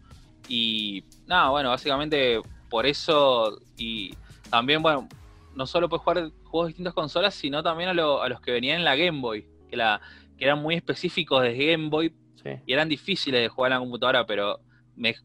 Y 0.49 1.03
nada, 1.27 1.49
bueno, 1.51 1.71
básicamente 1.71 2.41
por 2.71 2.87
eso 2.87 3.59
y 3.77 4.15
también, 4.49 4.81
bueno, 4.81 5.09
no 5.57 5.67
solo 5.67 5.89
puedes 5.89 6.05
jugar 6.05 6.31
juegos 6.45 6.67
de 6.67 6.69
distintas 6.69 6.95
consolas, 6.95 7.35
sino 7.35 7.65
también 7.65 7.89
a, 7.89 7.95
lo- 7.95 8.23
a 8.23 8.29
los 8.29 8.41
que 8.41 8.53
venían 8.53 8.79
en 8.79 8.85
la 8.85 8.95
Game 8.95 9.21
Boy, 9.21 9.45
que, 9.69 9.77
la, 9.77 10.01
que 10.39 10.45
eran 10.45 10.63
muy 10.63 10.77
específicos 10.77 11.43
de 11.43 11.53
Game 11.67 11.89
Boy 11.89 12.15
Sí. 12.41 12.51
y 12.65 12.73
eran 12.73 12.89
difíciles 12.89 13.41
de 13.43 13.49
jugar 13.49 13.73
en 13.73 13.79
la 13.79 13.81
computadora, 13.81 14.25
pero 14.25 14.61
me, 14.95 15.17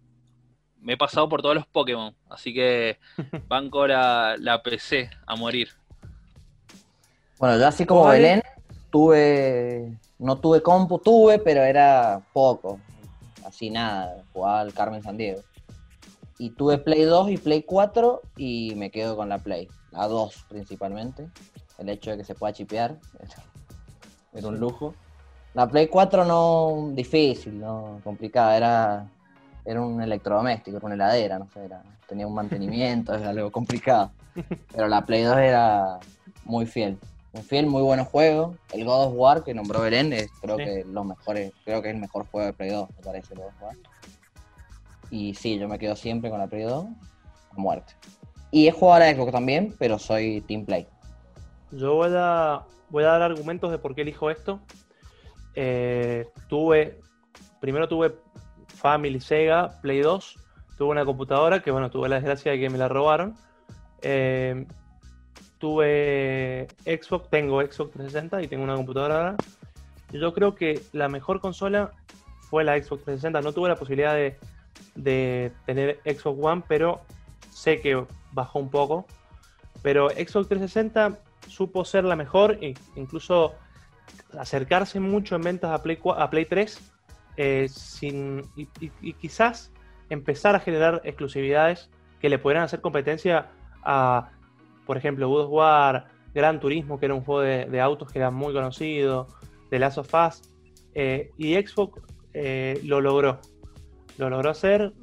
me 0.79 0.93
he 0.93 0.97
pasado 0.97 1.29
por 1.29 1.43
todos 1.43 1.53
los 1.53 1.67
Pokémon, 1.67 2.15
así 2.31 2.51
que 2.51 2.97
banco 3.47 3.85
la, 3.85 4.37
la 4.39 4.63
PC 4.63 5.11
a 5.27 5.35
morir. 5.35 5.69
Bueno, 7.39 7.59
yo 7.59 7.67
así 7.67 7.85
como. 7.85 8.07
Belén, 8.07 8.41
tuve, 8.97 9.95
no 10.17 10.37
tuve 10.37 10.63
compu, 10.63 10.97
tuve, 10.97 11.37
pero 11.37 11.61
era 11.61 12.19
poco, 12.33 12.79
así 13.45 13.69
nada, 13.69 14.23
jugaba 14.33 14.61
al 14.61 14.73
Carmen 14.73 15.03
San 15.03 15.17
Diego. 15.17 15.41
Y 16.39 16.49
tuve 16.49 16.79
Play 16.79 17.03
2 17.03 17.29
y 17.29 17.37
Play 17.37 17.61
4 17.61 18.21
y 18.37 18.73
me 18.75 18.89
quedo 18.89 19.15
con 19.15 19.29
la 19.29 19.37
Play, 19.37 19.67
la 19.91 20.07
2 20.07 20.45
principalmente. 20.49 21.29
El 21.77 21.89
hecho 21.89 22.09
de 22.09 22.17
que 22.17 22.23
se 22.23 22.33
pueda 22.33 22.53
chipear 22.53 22.97
era, 23.19 23.43
era 24.33 24.47
un 24.47 24.59
lujo. 24.59 24.95
La 25.53 25.67
Play 25.67 25.89
4 25.89 26.25
no, 26.25 26.89
difícil, 26.93 27.59
no, 27.59 28.01
complicada, 28.03 28.57
era 28.57 29.07
era 29.63 29.79
un 29.79 30.01
electrodoméstico, 30.01 30.77
era 30.77 30.85
una 30.87 30.95
heladera, 30.95 31.37
no 31.37 31.47
sé, 31.53 31.65
era, 31.65 31.83
tenía 32.07 32.25
un 32.25 32.33
mantenimiento, 32.33 33.13
era 33.13 33.29
algo 33.29 33.51
complicado. 33.51 34.09
Pero 34.73 34.87
la 34.87 35.05
Play 35.05 35.21
2 35.21 35.37
era 35.37 35.99
muy 36.45 36.65
fiel. 36.65 36.97
Fiel, 37.47 37.67
muy 37.67 37.81
buenos 37.83 38.07
juegos. 38.07 38.57
El 38.73 38.83
God 38.85 39.07
of 39.07 39.13
War 39.15 39.43
que 39.43 39.53
nombró 39.53 39.81
Belén 39.81 40.11
es 40.13 40.29
creo 40.41 40.57
Sí. 40.57 40.63
que 40.63 40.83
los 40.85 41.05
mejores, 41.05 41.51
creo 41.65 41.81
que 41.81 41.89
es 41.89 41.95
el 41.95 42.01
mejor 42.01 42.25
juego 42.27 42.47
de 42.47 42.53
Play 42.53 42.69
2, 42.71 42.89
me 42.89 43.03
parece 43.03 43.33
el 43.33 43.39
God 43.39 43.47
of 43.47 43.61
War. 43.61 43.75
Y 45.11 45.33
sí, 45.35 45.57
yo 45.59 45.67
me 45.67 45.77
quedo 45.79 45.95
siempre 45.95 46.29
con 46.29 46.39
la 46.39 46.47
Play 46.47 46.63
2 46.63 46.85
a 46.85 47.59
muerte. 47.59 47.93
Y 48.51 48.67
he 48.67 48.71
jugado 48.71 49.03
a 49.03 49.05
la 49.07 49.13
Xbox 49.13 49.31
también, 49.31 49.75
pero 49.77 49.99
soy 49.99 50.41
Team 50.41 50.65
Play. 50.65 50.87
Yo 51.71 51.95
voy 51.95 52.09
a, 52.15 52.63
voy 52.89 53.03
a 53.03 53.07
dar 53.07 53.21
argumentos 53.21 53.71
de 53.71 53.77
por 53.77 53.93
qué 53.93 54.01
elijo 54.01 54.29
esto. 54.31 54.59
Eh, 55.55 56.27
tuve, 56.47 56.99
primero 57.59 57.87
tuve 57.87 58.15
Family 58.67 59.19
Sega, 59.19 59.79
Play 59.81 60.01
2, 60.01 60.37
tuve 60.77 60.89
una 60.89 61.05
computadora 61.05 61.61
que, 61.61 61.71
bueno, 61.71 61.89
tuve 61.91 62.09
la 62.09 62.15
desgracia 62.15 62.51
de 62.51 62.59
que 62.59 62.69
me 62.69 62.77
la 62.77 62.87
robaron. 62.87 63.35
Eh, 64.01 64.65
tuve 65.59 66.67
Xbox, 66.85 67.29
tengo 67.29 67.61
Xbox 67.61 67.91
360 67.91 68.41
y 68.43 68.47
tengo 68.47 68.63
una 68.63 68.75
computadora. 68.75 69.35
Yo 70.11 70.33
creo 70.33 70.55
que 70.55 70.81
la 70.93 71.09
mejor 71.09 71.39
consola 71.41 71.91
fue 72.49 72.63
la 72.63 72.73
Xbox 72.81 73.03
360. 73.03 73.41
No 73.41 73.53
tuve 73.53 73.69
la 73.69 73.75
posibilidad 73.75 74.13
de, 74.13 74.37
de 74.95 75.51
tener 75.65 75.99
Xbox 76.05 76.39
One, 76.41 76.63
pero 76.67 77.01
sé 77.51 77.81
que 77.81 78.05
bajó 78.31 78.59
un 78.59 78.69
poco. 78.69 79.05
Pero 79.81 80.09
Xbox 80.09 80.47
360 80.47 81.17
supo 81.47 81.85
ser 81.85 82.03
la 82.03 82.15
mejor 82.15 82.57
e 82.61 82.73
incluso 82.95 83.53
acercarse 84.37 84.99
mucho 84.99 85.35
en 85.35 85.41
ventas 85.41 85.71
a 85.71 85.81
Play, 85.83 85.97
4 85.97 86.21
a 86.23 86.29
Play 86.29 86.45
3 86.45 86.79
eh, 87.37 87.67
sin, 87.69 88.41
y- 88.55 88.67
y 89.01 89.13
quizás 89.13 89.71
empezar 90.09 90.55
a 90.55 90.59
generar 90.59 91.01
exclusividades 91.03 91.89
que 92.19 92.29
le 92.29 92.39
pudieran 92.39 92.63
hacer 92.63 92.81
competencia 92.81 93.47
a, 93.83 94.29
por 94.87 94.97
ejemplo, 94.97 95.29
God 95.29 95.49
War, 95.49 96.07
Gran 96.33 96.59
Turismo, 96.59 96.99
que 96.99 97.05
era 97.05 97.13
un 97.13 97.21
juego 97.21 97.41
de, 97.41 97.81
autos 97.81 98.11
que 98.11 98.19
era 98.19 98.31
muy 98.31 98.53
conocido, 98.53 99.27
The 99.69 99.79
Last 99.79 99.99
of 99.99 100.13
Us, 100.13 100.41
eh, 100.95 101.31
y 101.37 101.53
Xbox 101.55 102.01
eh, 102.33 102.79
lo 102.83 103.01
logró. 103.01 103.39
Lo 104.17 104.29
logró 104.29 104.49
hacer. 104.49 104.93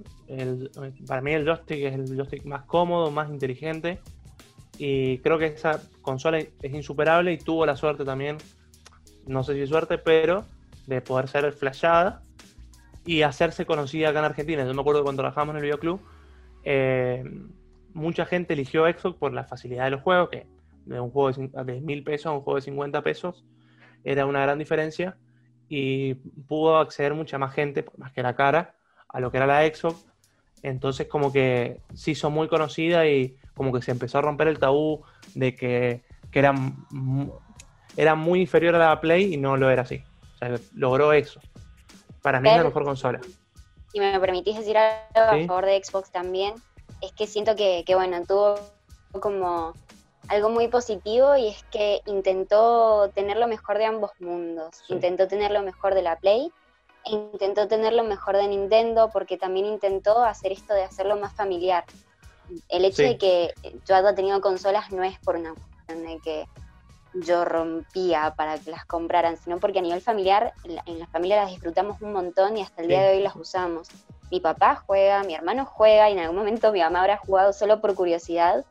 para 1.07 1.21
mí 1.21 1.33
el 1.33 1.45
joystick 1.45 1.85
es 1.85 1.95
el 1.95 2.17
joystick 2.17 2.45
más 2.45 2.65
cómodo, 2.65 3.11
más 3.11 3.31
inteligente. 3.31 4.01
Y 4.79 5.19
creo 5.19 5.39
que 5.39 5.47
esa 5.47 5.81
consola 6.03 6.39
es 6.39 6.75
insuperable 6.75 7.33
y 7.33 7.39
tuvo 7.39 7.65
la 7.65 7.77
suerte 7.77 8.05
también, 8.05 8.39
no 9.27 9.45
sé 9.45 9.55
si 9.55 9.67
suerte, 9.69 9.99
pero 9.99 10.45
de 10.87 11.01
poder 11.01 11.29
ser 11.29 11.53
flashada 11.53 12.23
y 13.07 13.23
hacerse 13.23 13.67
conocida 13.67 14.09
acá 14.09 14.19
en 14.21 14.25
Argentina. 14.25 14.65
Yo 14.65 14.75
me 14.75 14.81
acuerdo 14.81 15.03
cuando 15.03 15.23
trabajamos 15.23 15.53
en 15.53 15.57
el 15.59 15.63
videoclub, 15.63 16.01
eh, 16.65 17.23
mucha 17.95 18.27
gente 18.27 18.53
eligió 18.55 18.85
Xbox 18.87 19.17
por 19.19 19.33
la 19.33 19.45
facilidad 19.45 19.85
de 19.85 19.91
los 19.93 20.03
juegos, 20.03 20.29
que 20.31 20.47
de 20.85 21.01
un 21.01 21.11
juego 21.11 21.29
de 21.33 21.35
cin- 21.49 21.65
de 21.65 21.81
mil 21.81 22.03
pesos 22.05 22.27
a 22.27 22.33
un 22.33 22.41
juego 22.43 22.57
de 22.57 22.63
50 22.63 23.03
pesos 23.03 23.45
era 24.05 24.27
una 24.27 24.43
gran 24.43 24.59
diferencia 24.59 25.17
y 25.69 26.15
pudo 26.15 26.77
acceder 26.79 27.15
mucha 27.15 27.39
más 27.39 27.55
gente, 27.55 27.83
por 27.83 27.99
más 27.99 28.13
que 28.13 28.23
la 28.23 28.37
cara, 28.37 28.75
a 29.09 29.21
lo 29.21 29.31
que 29.31 29.39
era 29.39 29.47
la 29.47 29.63
Xbox. 29.67 30.05
Entonces 30.63 31.07
como 31.09 31.33
que 31.33 31.81
se 31.95 32.11
hizo 32.11 32.31
muy 32.31 32.49
conocida 32.49 33.07
y 33.07 33.37
como 33.55 33.73
que 33.73 33.81
se 33.83 33.91
empezó 33.93 34.19
a 34.19 34.23
romper 34.23 34.49
el 34.49 34.59
tabú 34.59 35.03
de 35.35 35.55
que, 35.55 36.03
que 36.31 36.39
era, 36.39 36.55
era 37.97 38.15
muy 38.15 38.41
inferior 38.41 38.75
a 38.75 38.79
la 38.79 39.01
Play 39.01 39.35
y 39.35 39.37
no 39.37 39.57
lo 39.57 39.71
era 39.71 39.83
así. 39.83 40.03
O 40.35 40.39
sea, 40.39 40.51
logró 40.75 41.13
eso. 41.13 41.41
Para 42.23 42.41
mí 42.41 42.49
es 42.51 42.57
la 42.57 42.65
mejor 42.65 42.85
consola. 42.85 43.21
si 43.93 44.01
me 44.01 44.19
permitís 44.19 44.57
decir 44.59 44.77
algo 44.77 45.39
Sí. 45.39 45.45
a 45.45 45.47
favor 45.47 45.67
de 45.67 45.83
Xbox 45.83 46.11
también, 46.11 46.55
es 47.05 47.13
que 47.13 47.27
siento 47.27 47.55
que, 47.57 47.85
que, 47.87 47.95
bueno, 47.95 48.25
tuvo 48.27 48.57
como 49.21 49.75
algo 50.29 50.51
muy 50.51 50.69
positivo 50.69 51.37
y 51.37 51.49
es 51.49 51.63
que 51.65 52.01
intentó 52.07 53.11
tener 53.11 53.37
lo 53.37 53.47
mejor 53.47 53.79
de 53.79 53.85
ambos 53.85 54.11
mundos. 54.21 54.77
Sí. 54.87 54.95
Intentó 54.95 55.29
tener 55.29 55.51
lo 55.51 55.63
mejor 55.63 55.95
de 55.95 56.03
la 56.03 56.17
Play 56.17 56.53
e 57.05 57.11
intentó 57.11 57.69
tener 57.69 57.93
lo 57.93 58.05
mejor 58.05 58.37
de 58.37 58.49
Nintendo 58.49 59.11
porque 59.13 59.37
también 59.37 59.67
intentó 59.67 60.23
hacer 60.23 60.53
esto 60.53 60.75
de 60.75 60.85
hacerlo 60.85 61.17
más 61.17 61.35
familiar. 61.35 61.85
El 62.69 62.85
hecho 62.85 63.03
Sí. 63.03 63.05
de 63.05 63.19
que 63.19 63.55
yo 63.87 63.97
haya 63.97 64.15
tenido 64.15 64.41
consolas 64.41 64.91
no 64.91 65.03
es 65.03 65.19
por 65.21 65.37
una 65.37 65.55
cuestión 65.55 66.07
de 66.07 66.19
que 66.21 66.49
yo 67.15 67.45
rompía 67.45 68.35
para 68.37 68.59
que 68.59 68.71
las 68.71 68.85
compraran, 68.87 69.37
sino 69.37 69.59
porque 69.59 69.79
a 69.79 69.83
nivel 69.83 70.01
familiar, 70.01 70.53
en 70.65 70.99
la, 70.99 71.07
familia 71.07 71.43
las 71.43 71.51
disfrutamos 71.51 72.01
un 72.01 72.13
montón 72.13 72.57
y 72.57 72.63
hasta 72.63 72.83
el 72.83 72.89
día 72.89 73.03
de 73.03 73.17
hoy 73.17 73.23
las 73.23 73.37
usamos. 73.37 73.89
Mi 74.35 74.41
papá 74.41 74.83
juega, 74.85 75.23
mi 75.23 75.33
hermano 75.33 75.65
juega 75.65 76.11
y 76.11 76.15
en 76.15 76.19
algún 76.19 76.39
momento 76.39 76.73
mi 76.73 76.81
mamá 76.81 77.03
habrá 77.03 77.19
jugado 77.19 77.53
solo 77.53 77.81
por 77.81 77.95
curiosidad, 77.95 78.65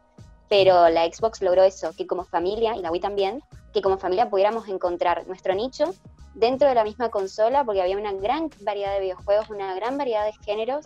pero 0.49 0.89
la 0.89 1.05
Xbox 1.05 1.41
logró 1.41 1.63
eso, 1.63 1.93
que 1.95 2.05
como 2.05 2.25
familia, 2.25 2.75
y 2.75 2.81
la 2.81 2.91
Wii 2.91 2.99
también, 2.99 3.41
que 3.73 3.81
como 3.81 3.97
familia 3.97 4.29
pudiéramos 4.29 4.67
encontrar 4.67 5.25
nuestro 5.25 5.55
nicho 5.55 5.85
dentro 6.33 6.67
de 6.67 6.75
la 6.75 6.83
misma 6.83 7.07
consola, 7.07 7.63
porque 7.63 7.81
había 7.81 7.97
una 7.97 8.11
gran 8.11 8.49
variedad 8.59 8.93
de 8.93 8.99
videojuegos, 8.99 9.49
una 9.49 9.73
gran 9.73 9.97
variedad 9.97 10.25
de 10.25 10.33
géneros. 10.43 10.85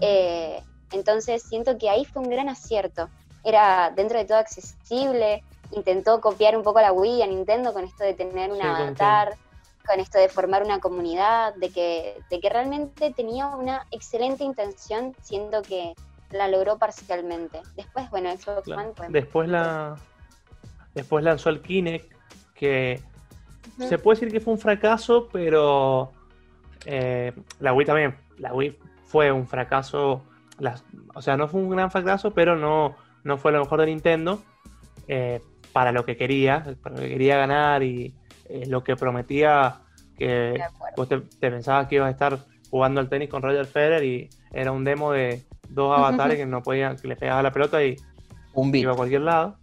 Eh, 0.00 0.60
entonces 0.90 1.44
siento 1.44 1.78
que 1.78 1.88
ahí 1.88 2.04
fue 2.04 2.22
un 2.22 2.28
gran 2.28 2.48
acierto. 2.48 3.08
Era 3.44 3.92
dentro 3.94 4.18
de 4.18 4.24
todo 4.24 4.38
accesible, 4.38 5.44
intentó 5.70 6.20
copiar 6.20 6.56
un 6.56 6.64
poco 6.64 6.80
la 6.80 6.90
Wii, 6.90 7.22
a 7.22 7.28
Nintendo, 7.28 7.72
con 7.72 7.84
esto 7.84 8.02
de 8.02 8.14
tener 8.14 8.50
un 8.50 8.58
Sí, 8.58 8.66
avatar, 8.66 9.36
con 9.86 10.00
esto 10.00 10.18
de 10.18 10.28
formar 10.28 10.62
una 10.62 10.78
comunidad, 10.80 11.54
de 11.56 11.70
que, 11.70 12.16
de 12.30 12.40
que 12.40 12.48
realmente 12.48 13.12
tenía 13.12 13.46
una 13.48 13.86
excelente 13.90 14.44
intención, 14.44 15.14
siendo 15.22 15.62
que 15.62 15.94
la 16.30 16.48
logró 16.48 16.78
parcialmente. 16.78 17.60
Después, 17.76 18.08
bueno, 18.10 18.30
Xbox 18.30 18.62
Claro. 18.64 18.82
One 18.82 18.92
fue... 18.96 19.08
Después 19.10 19.48
la 19.48 19.96
después 20.94 21.24
lanzó 21.24 21.50
el 21.50 21.60
Kinect, 21.62 22.12
que 22.54 23.00
se 23.78 23.98
puede 23.98 24.16
decir 24.20 24.32
que 24.32 24.40
fue 24.40 24.52
un 24.54 24.58
fracaso, 24.58 25.28
pero 25.32 26.12
eh, 26.84 27.32
la 27.60 27.72
Wii 27.72 27.86
también. 27.86 28.16
La 28.38 28.52
Wii 28.54 28.78
fue 29.06 29.32
un 29.32 29.46
fracaso. 29.46 30.22
las- 30.58 30.84
o 31.14 31.22
sea, 31.22 31.36
no 31.36 31.48
fue 31.48 31.60
un 31.60 31.70
gran 31.70 31.90
fracaso, 31.90 32.32
pero 32.32 32.56
no, 32.56 32.94
no 33.24 33.36
fue 33.38 33.52
lo 33.52 33.60
mejor 33.60 33.80
de 33.80 33.86
Nintendo. 33.86 34.42
eh, 35.08 35.40
para 35.72 35.90
lo 35.90 36.04
que 36.04 36.18
quería, 36.18 36.62
para 36.82 36.96
lo 36.96 37.00
que 37.00 37.08
quería 37.08 37.38
ganar 37.38 37.82
y 37.82 38.14
eh, 38.52 38.66
lo 38.66 38.82
que 38.84 38.96
prometía 38.96 39.80
que 40.16 40.60
vos 40.96 41.08
te, 41.08 41.20
te 41.20 41.50
pensabas 41.50 41.88
que 41.88 41.96
ibas 41.96 42.08
a 42.08 42.10
estar 42.10 42.38
jugando 42.70 43.00
al 43.00 43.08
tenis 43.08 43.28
con 43.28 43.42
Roger 43.42 43.66
Federer 43.66 44.04
y 44.04 44.30
era 44.52 44.72
un 44.72 44.84
demo 44.84 45.12
de 45.12 45.42
dos 45.68 45.96
avatares 45.96 46.36
que 46.38 46.46
no 46.46 46.62
podían, 46.62 46.96
que 46.96 47.08
le 47.08 47.16
pegaba 47.16 47.42
la 47.42 47.52
pelota 47.52 47.82
y 47.84 47.96
Un 48.54 48.70
beat. 48.70 48.82
iba 48.84 48.92
a 48.92 48.96
cualquier 48.96 49.22
lado. 49.22 49.56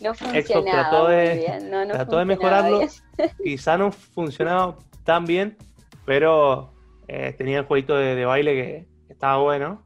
No 0.00 0.14
funcionaba 0.14 0.88
trató 0.90 1.06
de- 1.08 1.28
muy 1.30 1.38
bien. 1.38 1.70
No, 1.70 1.84
no 1.84 1.92
trató 1.92 2.18
de 2.18 2.24
funcionaba 2.26 2.62
mejorarlo. 2.62 2.78
bien. 3.18 3.30
Quizá 3.42 3.78
no 3.78 3.92
funcionaba 3.92 4.76
tan 5.04 5.24
bien, 5.26 5.56
pero 6.04 6.72
eh, 7.08 7.34
tenía 7.36 7.58
el 7.60 7.64
jueguito 7.66 7.96
de, 7.96 8.14
de 8.14 8.24
baile 8.24 8.54
que 8.54 8.86
estaba 9.08 9.38
bueno. 9.42 9.84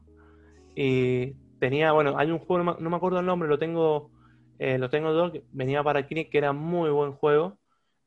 Y 0.75 1.33
tenía, 1.59 1.91
bueno, 1.91 2.17
hay 2.17 2.31
un 2.31 2.39
juego, 2.39 2.63
no 2.63 2.73
me, 2.75 2.81
no 2.81 2.89
me 2.89 2.95
acuerdo 2.95 3.19
el 3.19 3.25
nombre, 3.25 3.49
lo 3.49 3.59
tengo, 3.59 4.11
eh, 4.59 4.77
lo 4.77 4.89
tengo 4.89 5.13
yo, 5.13 5.31
que 5.31 5.43
venía 5.51 5.83
para 5.83 6.07
Kinect, 6.07 6.31
que 6.31 6.37
era 6.37 6.53
muy 6.53 6.89
buen 6.89 7.13
juego. 7.13 7.57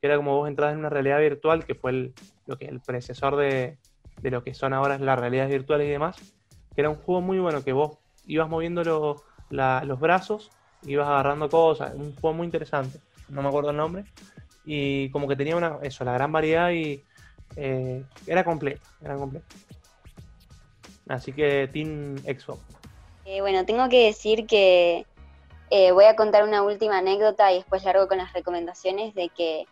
Que 0.03 0.09
era 0.09 0.17
como 0.17 0.37
vos 0.37 0.49
entras 0.49 0.75
en 0.75 0.81
una 0.81 0.91
realidad 0.91 1.19
virtual, 1.21 1.65
que 1.65 1.75
fue 1.75 1.93
el, 1.93 2.15
lo 2.45 2.59
que, 2.59 2.67
el 2.67 2.81
predecesor 2.81 3.37
de, 3.37 3.79
de 4.21 4.31
lo 4.31 4.45
que 4.45 4.53
son 4.53 4.75
ahora 4.75 4.99
las 4.99 5.19
realidades 5.19 5.51
virtuales 5.51 5.87
y 5.87 5.91
demás. 5.91 6.17
Que 6.75 6.83
era 6.83 6.91
un 6.91 6.97
juego 6.97 7.23
muy 7.23 7.39
bueno, 7.39 7.65
que 7.65 7.73
vos 7.73 7.97
ibas 8.27 8.51
moviendo 8.51 8.85
los 9.49 10.01
brazos, 10.01 10.51
ibas 10.83 11.09
agarrando 11.09 11.49
cosas, 11.49 11.95
un 11.95 12.15
juego 12.17 12.35
muy 12.35 12.45
interesante. 12.45 12.99
No 13.31 13.41
me 13.41 13.49
acuerdo 13.49 13.71
el 13.71 13.79
nombre 13.79 14.05
y 14.65 15.11
como 15.11 15.29
que 15.29 15.37
tenía 15.37 15.57
una 15.57 15.79
eso 15.83 16.05
la 16.05 16.13
gran 16.13 16.33
variedad 16.33 16.71
y 16.71 17.03
eh, 17.57 18.05
era 18.27 18.45
completo 18.45 18.81
era 19.03 19.17
completo 19.17 19.47
así 21.09 21.33
que 21.33 21.69
Team 21.73 22.17
Xbox 22.19 22.61
Eh, 23.25 23.41
bueno, 23.41 23.65
tengo 23.65 23.89
que 23.89 24.07
decir 24.07 24.47
que 24.47 25.07
eh, 25.71 25.93
voy 25.93 26.05
a 26.05 26.17
contar 26.17 26.45
una 26.45 26.63
última 26.63 26.99
anécdota 26.99 27.53
y 27.53 27.57
después 27.57 27.85
largo 27.85 28.09
con 28.09 28.19
las 28.19 28.33
recomendaciones 28.33 29.15
de 29.15 29.29
que 29.31 29.67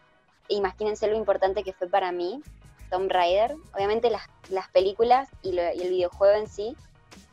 imagínense 0.51 1.09
lo 1.09 1.17
importante 1.17 1.65
que 1.65 1.73
fue 1.73 1.89
para 1.89 2.13
mí 2.13 2.43
Tomb 2.91 3.11
Raider. 3.11 3.55
Obviamente 3.75 4.11
las, 4.11 4.23
las 4.51 4.69
películas 4.69 5.29
y, 5.43 5.57
el 5.59 5.91
videojuego 5.91 6.37
en 6.37 6.49
sí, 6.49 6.77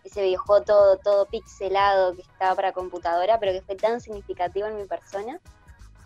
ese 0.04 0.22
videojuego 0.24 0.64
todo, 0.64 0.98
todo 0.98 1.26
pixelado 1.26 2.16
que 2.16 2.22
estaba 2.22 2.56
para 2.56 2.72
computadora, 2.72 3.40
pero 3.40 3.52
que 3.52 3.62
fue 3.62 3.76
tan 3.76 4.00
significativo 4.00 4.68
en 4.68 4.78
mi 4.78 4.86
persona, 4.86 5.40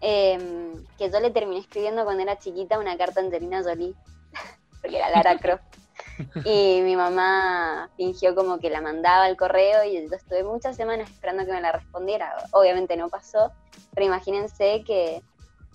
eh, 0.01 0.73
que 0.97 1.11
yo 1.11 1.19
le 1.19 1.29
terminé 1.29 1.59
escribiendo 1.59 2.03
cuando 2.03 2.23
era 2.23 2.39
chiquita 2.39 2.79
una 2.79 2.97
carta 2.97 3.21
a 3.21 3.23
Angelina 3.23 3.61
Jolie, 3.61 3.93
porque 4.81 4.97
era 4.97 5.09
Lara 5.09 5.37
Croft. 5.37 5.63
Y 6.45 6.81
mi 6.81 6.95
mamá 6.95 7.89
fingió 7.97 8.35
como 8.35 8.59
que 8.59 8.69
la 8.69 8.81
mandaba 8.81 9.25
al 9.25 9.37
correo 9.37 9.83
y 9.83 9.93
yo 9.93 10.15
estuve 10.15 10.43
muchas 10.43 10.75
semanas 10.75 11.09
esperando 11.09 11.45
que 11.45 11.51
me 11.51 11.61
la 11.61 11.71
respondiera. 11.71 12.33
Obviamente 12.51 12.95
no 12.95 13.09
pasó, 13.09 13.51
pero 13.93 14.05
imagínense 14.05 14.83
que 14.85 15.23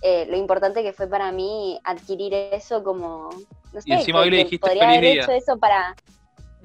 eh, 0.03 0.27
lo 0.29 0.37
importante 0.37 0.83
que 0.83 0.93
fue 0.93 1.07
para 1.09 1.33
mí 1.33 1.81
adquirir 1.85 2.33
eso 2.35 2.83
como, 2.85 3.31
no 3.73 3.81
sé, 3.81 3.89
Y 3.91 3.93
encima 3.93 4.19
que- 4.21 4.25
hoy 4.25 4.31
le 4.31 4.37
que 4.39 4.45
dijiste 4.45 4.67
podría 4.67 4.83
feliz 4.85 4.99
haber 4.99 5.13
día. 5.13 5.23
hecho 5.23 5.33
eso 5.33 5.59
para... 5.59 5.95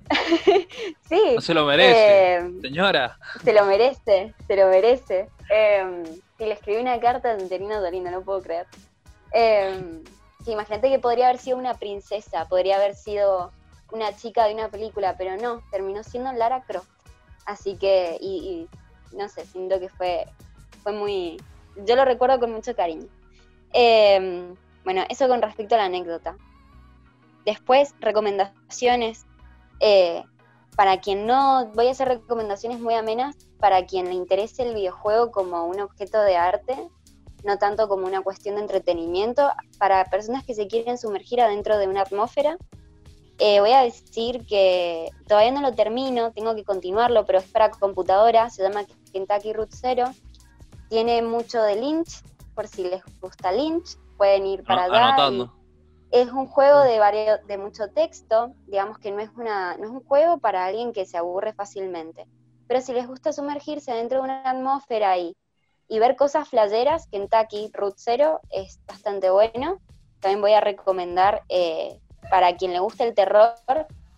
sí. 1.10 1.22
No 1.36 1.42
se 1.42 1.54
lo 1.54 1.66
merece, 1.66 2.36
eh, 2.36 2.52
señora. 2.62 3.18
Se 3.44 3.54
lo 3.54 3.66
merece, 3.66 4.34
se 4.48 4.56
lo 4.56 4.68
merece. 4.68 5.30
Eh, 5.50 6.04
y 6.40 6.46
le 6.46 6.54
escribí 6.54 6.82
una 6.82 7.00
carta 7.00 7.30
a 7.32 7.34
Angelina 7.34 7.80
Jolie, 7.80 8.02
no 8.02 8.22
puedo 8.22 8.42
creer. 8.42 8.66
Que 9.32 10.52
imagínate 10.52 10.90
que 10.90 11.00
podría 11.00 11.28
haber 11.30 11.40
sido 11.40 11.58
una 11.58 11.76
princesa, 11.76 12.48
podría 12.50 12.78
haber 12.78 12.96
sido 12.96 13.52
una 13.92 14.16
chica 14.16 14.46
de 14.48 14.54
una 14.56 14.70
película, 14.70 15.16
pero 15.18 15.38
no, 15.38 15.62
terminó 15.72 16.04
siendo 16.04 16.32
Lara 16.34 16.64
Croft. 16.64 16.90
Así 17.46 17.76
que, 17.78 18.18
y, 18.20 18.68
y 19.12 19.16
no 19.16 19.30
sé, 19.30 19.46
siento 19.46 19.80
que 19.80 19.90
fue, 19.90 20.26
fue 20.84 20.92
muy. 20.94 21.40
Yo 21.86 21.96
lo 21.96 22.06
recuerdo 22.06 22.40
con 22.40 22.52
mucho 22.52 22.76
cariño. 22.76 23.08
Eh, 23.74 24.54
bueno, 24.84 25.04
eso 25.10 25.28
con 25.28 25.42
respecto 25.42 25.76
a 25.76 25.80
la 25.80 25.86
anécdota. 25.86 26.36
Después, 27.46 27.96
recomendaciones. 28.00 29.26
eh, 29.80 30.24
para 30.76 31.02
quien 31.02 31.26
no, 31.26 31.68
voy 31.74 31.88
a 31.88 31.92
hacer 31.92 32.08
recomendaciones 32.08 32.80
muy 32.80 32.94
amenas, 32.94 33.36
para 33.60 33.86
quien 33.86 34.06
le 34.06 34.14
interese 34.14 34.64
el 34.64 34.74
videojuego 34.74 35.32
como 35.32 35.66
un 35.66 35.80
objeto 35.82 36.22
de 36.22 36.38
arte, 36.38 36.90
no 37.44 37.58
tanto 37.58 37.88
como 37.88 38.08
una 38.08 38.22
cuestión 38.22 38.56
de 38.56 38.62
entretenimiento, 38.62 39.52
para 39.78 40.06
personas 40.06 40.46
que 40.46 40.54
se 40.54 40.68
quieren 40.68 40.98
sumergir 40.98 41.42
adentro 41.42 41.78
de 41.78 41.88
una 41.88 42.02
atmósfera. 42.02 42.58
Eh, 43.38 43.60
voy 43.60 43.72
a 43.72 43.82
decir 43.82 44.46
que 44.46 45.10
todavía 45.28 45.52
no 45.52 45.62
lo 45.62 45.74
termino, 45.74 46.32
tengo 46.32 46.56
que 46.56 46.64
continuarlo, 46.64 47.26
pero 47.26 47.40
es 47.40 47.46
para 47.46 47.72
computadora, 47.72 48.50
se 48.50 48.64
llama 48.64 48.86
Kentucky 49.12 49.54
Route 49.54 49.76
Zero. 49.76 50.06
Tiene 50.90 51.22
mucho 51.22 51.62
de 51.62 51.76
Lynch, 51.76 52.24
por 52.62 52.68
si 52.68 52.84
les 52.84 53.02
gusta 53.20 53.52
Lynch, 53.52 53.98
pueden 54.18 54.46
ir 54.46 54.64
para 54.64 54.84
allá. 54.84 54.94
y- 54.94 55.04
Anotando. 55.08 55.54
es 56.12 56.30
un 56.32 56.46
juego 56.46 56.82
de, 56.82 57.00
vario- 57.00 57.40
de 57.48 57.58
mucho 57.58 57.88
texto, 57.88 58.54
digamos 58.68 59.00
que 59.00 59.12
no 59.12 59.20
es, 59.20 59.32
una, 59.36 59.78
no 59.78 59.86
es 59.86 59.90
un 59.90 60.04
juego 60.04 60.38
para 60.38 60.66
alguien 60.66 60.94
que 60.94 61.06
se 61.08 61.18
aburre 61.18 61.54
fácilmente. 61.54 62.28
Pero 62.68 62.82
si 62.82 62.94
les 62.94 63.08
gusta 63.08 63.34
sumergirse 63.34 63.94
dentro 63.94 64.20
de 64.20 64.26
una 64.26 64.48
atmósfera 64.48 65.18
y, 65.18 65.36
y 65.88 65.98
ver 66.00 66.16
cosas 66.16 66.48
flayeras, 66.50 67.08
Kentucky 67.08 67.72
Route 67.74 67.96
Zero 67.98 68.42
es 68.52 68.80
bastante 68.86 69.32
bueno. 69.32 69.80
También 70.20 70.42
voy 70.42 70.54
a 70.54 70.62
recomendar 70.62 71.42
eh, 71.50 72.00
para 72.30 72.56
quien 72.58 72.74
le 72.74 72.80
guste 72.80 73.06
el 73.08 73.16
terror, 73.16 73.56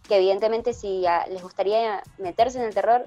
que 0.07 0.18
evidentemente 0.18 0.74
si 0.74 1.06
a- 1.06 1.26
les 1.28 1.41
gustaría 1.41 2.03
meterse 2.18 2.60
en 2.60 2.65
el 2.65 2.74
terror, 2.74 3.06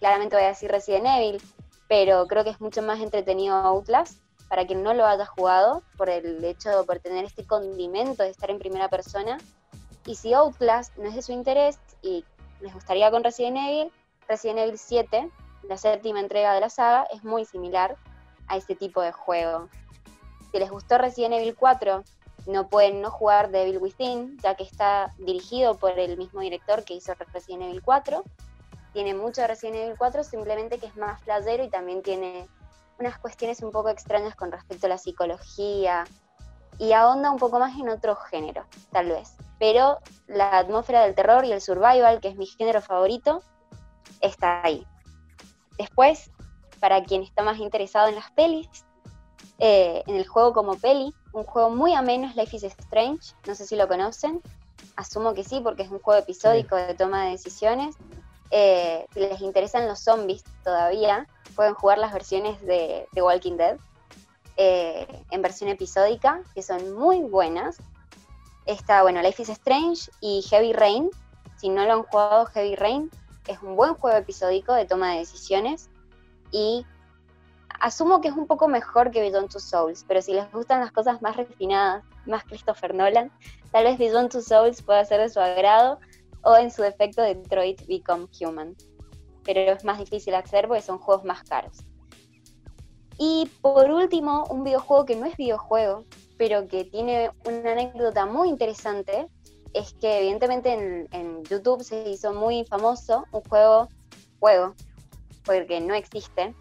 claramente 0.00 0.36
voy 0.36 0.44
a 0.44 0.48
decir 0.48 0.70
Resident 0.70 1.06
Evil, 1.06 1.40
pero 1.88 2.26
creo 2.26 2.44
que 2.44 2.50
es 2.50 2.60
mucho 2.60 2.82
más 2.82 3.00
entretenido 3.00 3.54
Outlast 3.56 4.18
para 4.48 4.66
quien 4.66 4.82
no 4.82 4.94
lo 4.94 5.06
haya 5.06 5.26
jugado, 5.26 5.82
por 5.96 6.10
el 6.10 6.44
hecho 6.44 6.70
de 6.70 6.84
por 6.84 6.98
tener 6.98 7.24
este 7.24 7.46
condimento 7.46 8.22
de 8.22 8.30
estar 8.30 8.50
en 8.50 8.58
primera 8.58 8.88
persona. 8.88 9.38
Y 10.06 10.16
si 10.16 10.34
Outlast 10.34 10.96
no 10.96 11.08
es 11.08 11.14
de 11.14 11.22
su 11.22 11.32
interés 11.32 11.78
y 12.02 12.24
les 12.60 12.74
gustaría 12.74 13.10
con 13.10 13.24
Resident 13.24 13.56
Evil, 13.56 13.92
Resident 14.28 14.58
Evil 14.60 14.78
7, 14.78 15.30
la 15.68 15.76
séptima 15.76 16.20
entrega 16.20 16.54
de 16.54 16.60
la 16.60 16.70
saga, 16.70 17.04
es 17.12 17.24
muy 17.24 17.44
similar 17.44 17.96
a 18.48 18.56
este 18.56 18.74
tipo 18.74 19.00
de 19.00 19.12
juego. 19.12 19.68
Si 20.52 20.58
les 20.58 20.70
gustó 20.70 20.98
Resident 20.98 21.34
Evil 21.34 21.54
4, 21.56 22.04
no 22.46 22.68
pueden 22.68 23.00
no 23.00 23.10
jugar 23.10 23.50
Devil 23.50 23.78
Within, 23.78 24.38
ya 24.38 24.54
que 24.54 24.64
está 24.64 25.14
dirigido 25.18 25.76
por 25.76 25.98
el 25.98 26.16
mismo 26.16 26.40
director 26.40 26.84
que 26.84 26.94
hizo 26.94 27.14
Resident 27.32 27.62
Evil 27.62 27.82
4. 27.82 28.22
Tiene 28.92 29.14
mucho 29.14 29.40
de 29.40 29.48
Resident 29.48 29.76
Evil 29.76 29.98
4, 29.98 30.24
simplemente 30.24 30.78
que 30.78 30.86
es 30.86 30.96
más 30.96 31.20
playero 31.22 31.64
y 31.64 31.70
también 31.70 32.02
tiene 32.02 32.46
unas 32.98 33.18
cuestiones 33.18 33.62
un 33.62 33.70
poco 33.70 33.88
extrañas 33.88 34.34
con 34.34 34.52
respecto 34.52 34.86
a 34.86 34.90
la 34.90 34.98
psicología 34.98 36.04
y 36.78 36.92
ahonda 36.92 37.30
un 37.30 37.38
poco 37.38 37.58
más 37.58 37.78
en 37.78 37.88
otro 37.88 38.16
género, 38.16 38.64
tal 38.92 39.08
vez. 39.08 39.34
Pero 39.58 39.98
la 40.26 40.58
atmósfera 40.58 41.02
del 41.02 41.14
terror 41.14 41.44
y 41.44 41.52
el 41.52 41.60
survival, 41.60 42.20
que 42.20 42.28
es 42.28 42.36
mi 42.36 42.46
género 42.46 42.80
favorito, 42.80 43.42
está 44.20 44.62
ahí. 44.64 44.86
Después, 45.78 46.30
para 46.80 47.02
quien 47.02 47.22
está 47.22 47.42
más 47.42 47.58
interesado 47.58 48.08
en 48.08 48.16
las 48.16 48.30
pelis, 48.32 48.68
eh, 49.58 50.02
en 50.06 50.16
el 50.16 50.26
juego 50.26 50.52
como 50.52 50.76
peli, 50.76 51.14
un 51.32 51.44
juego 51.44 51.70
muy 51.70 51.94
ameno 51.94 52.28
es 52.28 52.36
Life 52.36 52.56
is 52.56 52.64
Strange, 52.64 53.34
no 53.46 53.54
sé 53.54 53.66
si 53.66 53.76
lo 53.76 53.88
conocen, 53.88 54.40
asumo 54.96 55.34
que 55.34 55.44
sí, 55.44 55.60
porque 55.60 55.82
es 55.82 55.90
un 55.90 56.00
juego 56.00 56.20
episódico 56.20 56.76
de 56.76 56.94
toma 56.94 57.24
de 57.24 57.30
decisiones. 57.30 57.96
Eh, 58.50 59.06
si 59.12 59.20
les 59.20 59.40
interesan 59.40 59.88
los 59.88 60.00
zombies 60.00 60.44
todavía, 60.62 61.26
pueden 61.54 61.74
jugar 61.74 61.98
las 61.98 62.12
versiones 62.12 62.60
de, 62.62 63.06
Walking 63.16 63.56
Dead 63.56 63.78
eh, 64.56 65.24
en 65.30 65.42
versión 65.42 65.70
episódica, 65.70 66.42
que 66.54 66.62
son 66.62 66.94
muy 66.94 67.22
buenas. 67.22 67.78
Está, 68.66 69.02
bueno, 69.02 69.20
Life 69.22 69.42
is 69.42 69.48
Strange 69.48 70.10
y 70.20 70.42
Heavy 70.42 70.72
Rain. 70.72 71.10
Si 71.56 71.68
no 71.68 71.84
lo 71.84 71.92
han 71.92 72.02
jugado, 72.02 72.46
Heavy 72.46 72.76
Rain 72.76 73.10
es 73.46 73.60
un 73.62 73.76
buen 73.76 73.94
juego 73.94 74.16
episódico 74.16 74.72
de 74.72 74.86
toma 74.86 75.12
de 75.12 75.18
decisiones 75.18 75.90
y 76.50 76.86
asumo 77.80 78.20
que 78.20 78.28
es 78.28 78.34
un 78.34 78.46
poco 78.46 78.68
mejor 78.68 79.10
que 79.10 79.20
Beyond 79.20 79.50
Two 79.50 79.60
Souls, 79.60 80.04
pero 80.06 80.22
si 80.22 80.32
les 80.32 80.50
gustan 80.52 80.80
las 80.80 80.92
cosas 80.92 81.20
más 81.20 81.36
refinadas, 81.36 82.04
más 82.26 82.44
Christopher 82.44 82.94
Nolan, 82.94 83.30
tal 83.72 83.84
vez 83.84 83.98
Beyond 83.98 84.30
Two 84.30 84.40
Souls 84.40 84.82
pueda 84.82 85.04
ser 85.04 85.20
de 85.20 85.28
su 85.28 85.40
agrado 85.40 85.98
o 86.42 86.56
en 86.56 86.70
su 86.70 86.82
defecto 86.82 87.22
Detroit 87.22 87.86
Become 87.86 88.28
Human. 88.40 88.74
Pero 89.44 89.60
es 89.72 89.84
más 89.84 89.98
difícil 89.98 90.34
acceder 90.34 90.68
porque 90.68 90.82
son 90.82 90.98
juegos 90.98 91.24
más 91.24 91.42
caros. 91.44 91.78
Y 93.18 93.48
por 93.62 93.90
último, 93.90 94.44
un 94.50 94.64
videojuego 94.64 95.04
que 95.04 95.16
no 95.16 95.26
es 95.26 95.36
videojuego, 95.36 96.04
pero 96.36 96.66
que 96.66 96.84
tiene 96.84 97.30
una 97.44 97.72
anécdota 97.72 98.26
muy 98.26 98.48
interesante, 98.48 99.28
es 99.72 99.92
que 99.94 100.20
evidentemente 100.20 101.06
en, 101.12 101.44
YouTube 101.44 101.82
se 101.82 102.08
hizo 102.08 102.32
muy 102.32 102.64
famoso 102.64 103.26
un 103.32 103.42
juego, 103.42 103.88
juego, 104.40 104.74
porque 105.44 105.80
no 105.80 105.94
existe, 105.94 106.54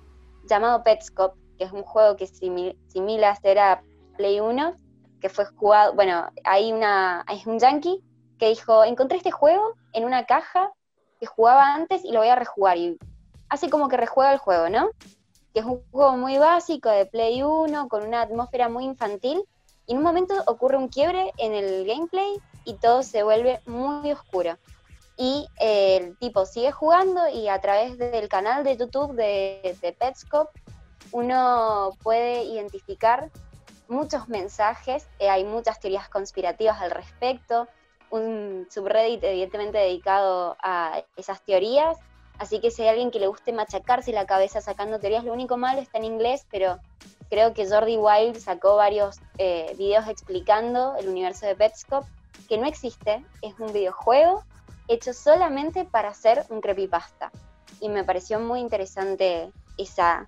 llamado 0.45 0.83
Petscop, 0.83 1.35
que 1.57 1.63
es 1.63 1.71
un 1.71 1.83
juego 1.83 2.17
que 2.17 2.25
simi- 2.25 2.77
simila 2.87 3.35
ser 3.35 3.59
a 3.59 3.81
Play 4.17 4.39
1, 4.39 4.75
que 5.21 5.29
fue 5.29 5.45
jugado, 5.45 5.93
bueno, 5.93 6.27
hay 6.43 6.71
una, 6.73 7.23
hay 7.27 7.41
un 7.45 7.59
yankee 7.59 8.03
que 8.37 8.49
dijo, 8.49 8.83
encontré 8.83 9.17
este 9.17 9.31
juego 9.31 9.75
en 9.93 10.03
una 10.05 10.25
caja 10.25 10.71
que 11.23 11.27
jugaba 11.27 11.73
antes 11.73 12.03
y 12.03 12.11
lo 12.11 12.19
voy 12.19 12.27
a 12.27 12.35
rejugar, 12.35 12.77
y 12.77 12.97
hace 13.47 13.69
como 13.69 13.87
que 13.87 13.95
rejuega 13.95 14.33
el 14.33 14.39
juego, 14.39 14.67
¿no? 14.67 14.89
Que 15.53 15.61
es 15.61 15.65
un 15.65 15.81
juego 15.89 16.17
muy 16.17 16.37
básico 16.37 16.89
de 16.89 17.05
Play 17.05 17.41
1, 17.43 17.87
con 17.87 18.05
una 18.05 18.23
atmósfera 18.23 18.67
muy 18.67 18.83
infantil, 18.83 19.41
y 19.87 19.93
en 19.93 19.99
un 19.99 20.03
momento 20.03 20.33
ocurre 20.47 20.75
un 20.75 20.89
quiebre 20.89 21.31
en 21.37 21.53
el 21.53 21.85
gameplay 21.85 22.41
y 22.65 22.73
todo 22.73 23.03
se 23.03 23.23
vuelve 23.23 23.61
muy 23.65 24.11
oscuro. 24.11 24.57
Y 25.15 25.47
eh, 25.61 25.95
el 26.01 26.17
tipo 26.17 26.45
sigue 26.45 26.73
jugando 26.73 27.29
y 27.29 27.47
a 27.47 27.61
través 27.61 27.97
del 27.97 28.27
canal 28.27 28.65
de 28.65 28.75
YouTube 28.75 29.13
de, 29.13 29.77
de 29.81 29.93
Petscop 29.93 30.49
uno 31.13 31.91
puede 32.03 32.43
identificar 32.43 33.29
muchos 33.87 34.27
mensajes, 34.27 35.07
eh, 35.19 35.29
hay 35.29 35.45
muchas 35.45 35.79
teorías 35.79 36.09
conspirativas 36.09 36.81
al 36.81 36.91
respecto, 36.91 37.69
un 38.13 38.67
subreddit 38.69 39.23
evidentemente 39.23 39.79
dedicado 39.79 40.55
a 40.61 41.03
esas 41.17 41.41
teorías, 41.41 41.97
así 42.37 42.59
que 42.59 42.69
si 42.69 42.83
hay 42.83 42.89
alguien 42.89 43.09
que 43.09 43.19
le 43.19 43.27
guste 43.27 43.51
machacarse 43.53 44.11
la 44.11 44.27
cabeza 44.27 44.61
sacando 44.61 44.99
teorías, 44.99 45.23
lo 45.23 45.33
único 45.33 45.57
malo 45.57 45.81
está 45.81 45.97
en 45.97 46.05
inglés, 46.05 46.45
pero 46.51 46.77
creo 47.29 47.55
que 47.55 47.67
Jordi 47.67 47.97
Wild 47.97 48.37
sacó 48.37 48.75
varios 48.75 49.19
eh, 49.39 49.73
videos 49.79 50.07
explicando 50.07 50.95
el 50.99 51.09
universo 51.09 51.47
de 51.47 51.55
Petscop, 51.55 52.05
que 52.47 52.59
no 52.59 52.67
existe, 52.67 53.25
es 53.41 53.59
un 53.59 53.73
videojuego 53.73 54.43
hecho 54.87 55.13
solamente 55.13 55.83
para 55.83 56.09
hacer 56.09 56.45
un 56.49 56.61
creepypasta. 56.61 57.31
Y 57.79 57.89
me 57.89 58.03
pareció 58.03 58.39
muy 58.39 58.59
interesante 58.59 59.51
esa, 59.77 60.27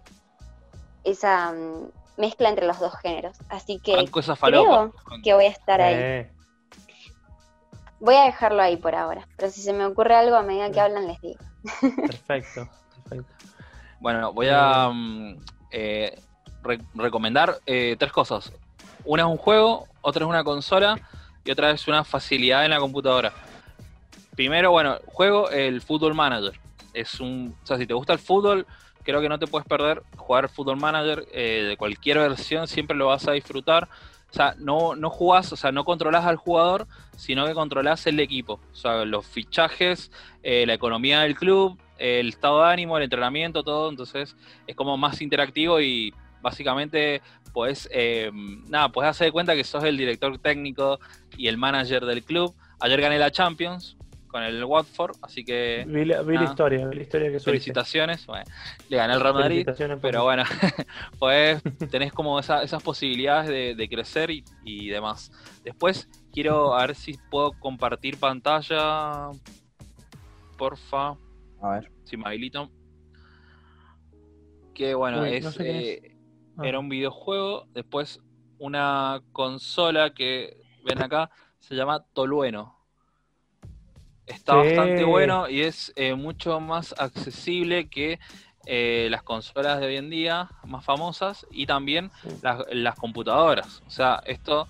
esa 1.04 1.52
mm, 1.52 1.92
mezcla 2.18 2.50
entre 2.50 2.66
los 2.66 2.80
dos 2.80 2.96
géneros. 2.98 3.38
Así 3.50 3.80
que 3.80 4.08
falopa. 4.36 4.92
que 5.24 5.36
voy 5.36 5.46
a 5.46 5.50
estar 5.50 5.82
ahí. 5.82 5.96
Eh, 5.96 6.35
Voy 8.00 8.16
a 8.16 8.26
dejarlo 8.26 8.62
ahí 8.62 8.78
por 8.78 8.94
ahora, 8.96 9.28
pero 9.38 9.52
si 9.52 9.62
se 9.62 9.74
me 9.74 9.86
ocurre 9.86 10.16
algo 10.16 10.36
a 10.36 10.44
medida 10.44 10.72
que 10.72 10.80
hablan 10.82 11.08
les 11.08 11.20
digo. 11.22 11.40
perfecto, 12.02 12.68
perfecto. 13.10 13.34
Bueno, 14.00 14.34
voy 14.34 14.48
a 14.52 14.90
mm, 14.94 15.38
eh, 15.72 16.22
re- 16.64 16.80
recomendar 16.94 17.58
eh, 17.66 17.96
tres 17.98 18.12
cosas. 18.12 18.52
Una 19.04 19.24
es 19.24 19.30
un 19.30 19.38
juego, 19.38 19.88
otra 20.02 20.24
es 20.26 20.30
una 20.30 20.44
consola 20.44 21.00
y 21.44 21.52
otra 21.52 21.72
es 21.72 21.88
una 21.88 22.04
facilidad 22.04 22.66
en 22.66 22.72
la 22.72 22.80
computadora. 22.80 23.32
Primero, 24.36 24.72
bueno, 24.72 24.98
juego 25.06 25.50
el 25.50 25.82
Football 25.82 26.14
Manager. 26.16 26.60
Es 26.94 27.20
un, 27.20 27.56
o 27.64 27.66
sea, 27.68 27.78
si 27.78 27.86
te 27.88 27.94
gusta 27.94 28.14
el 28.14 28.20
fútbol, 28.20 28.66
creo 29.04 29.22
que 29.22 29.30
no 29.30 29.40
te 29.40 29.48
puedes 29.48 29.68
perder 29.68 30.02
jugar 30.18 30.50
Football 30.50 30.78
Manager 30.78 31.26
eh, 31.32 31.66
de 31.70 31.78
cualquier 31.78 32.20
versión, 32.20 32.68
siempre 32.68 32.98
lo 32.98 33.08
vas 33.08 33.28
a 33.28 33.32
disfrutar. 33.34 33.88
O 34.36 34.38
sea, 34.38 34.54
no, 34.60 34.98
no 34.98 35.10
jugás, 35.10 35.54
o 35.54 35.56
sea, 35.56 35.72
no 35.72 35.86
controlás 35.86 36.26
al 36.26 36.36
jugador, 36.36 36.88
sino 37.16 37.46
que 37.46 37.54
controlás 37.54 38.06
el 38.06 38.20
equipo. 38.20 38.60
O 38.70 38.76
sea, 38.76 39.06
los 39.06 39.26
fichajes, 39.26 40.12
eh, 40.44 40.66
la 40.66 40.74
economía 40.74 41.22
del 41.22 41.36
club, 41.36 41.80
el 41.98 42.28
estado 42.28 42.62
de 42.62 42.74
ánimo, 42.74 42.98
el 42.98 43.04
entrenamiento, 43.04 43.64
todo. 43.64 43.90
Entonces 43.90 44.36
es 44.68 44.76
como 44.76 44.98
más 44.98 45.22
interactivo 45.22 45.80
y 45.80 46.14
básicamente 46.42 47.22
pues 47.54 47.90
nada, 48.68 48.90
puedes 48.90 49.10
hacer 49.10 49.28
de 49.28 49.32
cuenta 49.32 49.56
que 49.56 49.64
sos 49.64 49.86
el 49.86 49.96
director 49.96 50.38
técnico 50.40 51.00
y 51.38 51.48
el 51.48 51.56
manager 51.56 52.06
del 52.06 52.22
club. 52.22 52.54
Ayer 52.82 53.00
gané 53.00 53.18
la 53.18 53.32
Champions 53.32 53.95
con 54.36 54.44
el 54.44 54.66
Watford, 54.66 55.16
así 55.22 55.46
que 55.46 55.86
Vi 55.88 56.04
la, 56.04 56.22
vi 56.22 56.36
la 56.36 56.44
historia, 56.44 56.86
vi 56.90 56.96
la 56.98 57.02
historia 57.04 57.28
que 57.28 57.40
subiste. 57.40 57.52
felicitaciones. 57.52 58.26
Bueno, 58.28 58.44
le 58.90 58.98
gané 58.98 59.14
al 59.14 59.22
Real 59.22 59.34
Madrid, 59.34 59.66
pero 60.02 60.26
bueno, 60.26 60.44
pues 61.20 61.64
tenés 61.90 62.12
como 62.12 62.38
esa- 62.38 62.62
esas 62.62 62.84
posibilidades 62.84 63.48
de, 63.48 63.76
de 63.76 63.88
crecer 63.88 64.32
y, 64.32 64.44
y 64.66 64.90
demás. 64.90 65.32
Después 65.64 66.10
quiero 66.34 66.76
a 66.76 66.86
ver 66.86 66.96
si 66.96 67.18
puedo 67.32 67.54
compartir 67.54 68.20
pantalla, 68.20 69.30
porfa, 70.58 71.16
A 71.62 71.70
ver. 71.76 71.90
si 72.04 72.18
me 72.18 72.28
habilitan. 72.28 72.70
Que 74.74 74.96
bueno, 74.96 75.22
Uy, 75.22 75.30
es, 75.36 75.46
no 75.46 75.52
sé 75.54 75.64
quién 75.64 75.76
es. 75.78 75.84
eh, 75.86 76.12
Ah. 76.58 76.66
era 76.68 76.80
un 76.80 76.90
videojuego, 76.90 77.68
después 77.74 78.22
una 78.60 79.22
consola 79.32 80.14
que 80.14 80.58
ven 80.86 81.02
acá, 81.02 81.30
se 81.60 81.74
llama 81.76 82.04
Tolueno. 82.14 82.85
Está 84.28 84.54
Sí. 84.54 84.58
bastante 84.58 85.04
bueno 85.04 85.48
y 85.50 85.62
es 85.62 85.94
eh, 85.96 86.16
mucho 86.16 86.60
más 86.60 86.96
accesible 86.98 87.88
que 87.90 88.20
eh, 88.68 89.08
las 89.12 89.22
consolas 89.22 89.80
de 89.80 89.86
hoy 89.86 89.98
en 89.98 90.10
día, 90.10 90.50
más 90.66 90.84
famosas, 90.84 91.46
y 91.52 91.68
también 91.68 92.10
Sí. 92.24 92.30
las, 92.42 92.64
las 92.72 92.96
computadoras. 92.96 93.84
O 93.86 93.92
sea, 93.92 94.24
esto, 94.26 94.68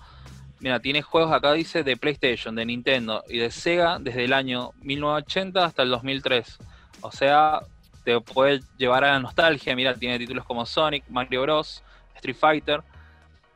mira, 0.60 0.80
tiene 0.80 1.00
juegos 1.00 1.32
acá, 1.32 1.54
dice, 1.54 1.82
de 1.82 1.96
PlayStation, 1.96 2.54
de 2.54 2.66
Nintendo 2.66 3.24
y 3.28 3.38
de 3.38 3.50
Sega 3.50 3.98
desde 3.98 4.24
el 4.24 4.34
año 4.34 4.72
1980 4.82 5.64
hasta 5.64 5.82
el 5.82 5.88
2003. 5.88 6.58
O 7.00 7.10
sea, 7.10 7.60
te 8.04 8.20
puede 8.20 8.60
llevar 8.76 9.02
a 9.04 9.12
la 9.12 9.18
nostalgia. 9.20 9.74
Mira, 9.74 9.94
tiene 9.94 10.18
títulos 10.18 10.44
como 10.44 10.66
Sonic, 10.66 11.04
Mario 11.08 11.40
Bros, 11.42 11.82
Street 12.16 12.36
Fighter 12.36 12.82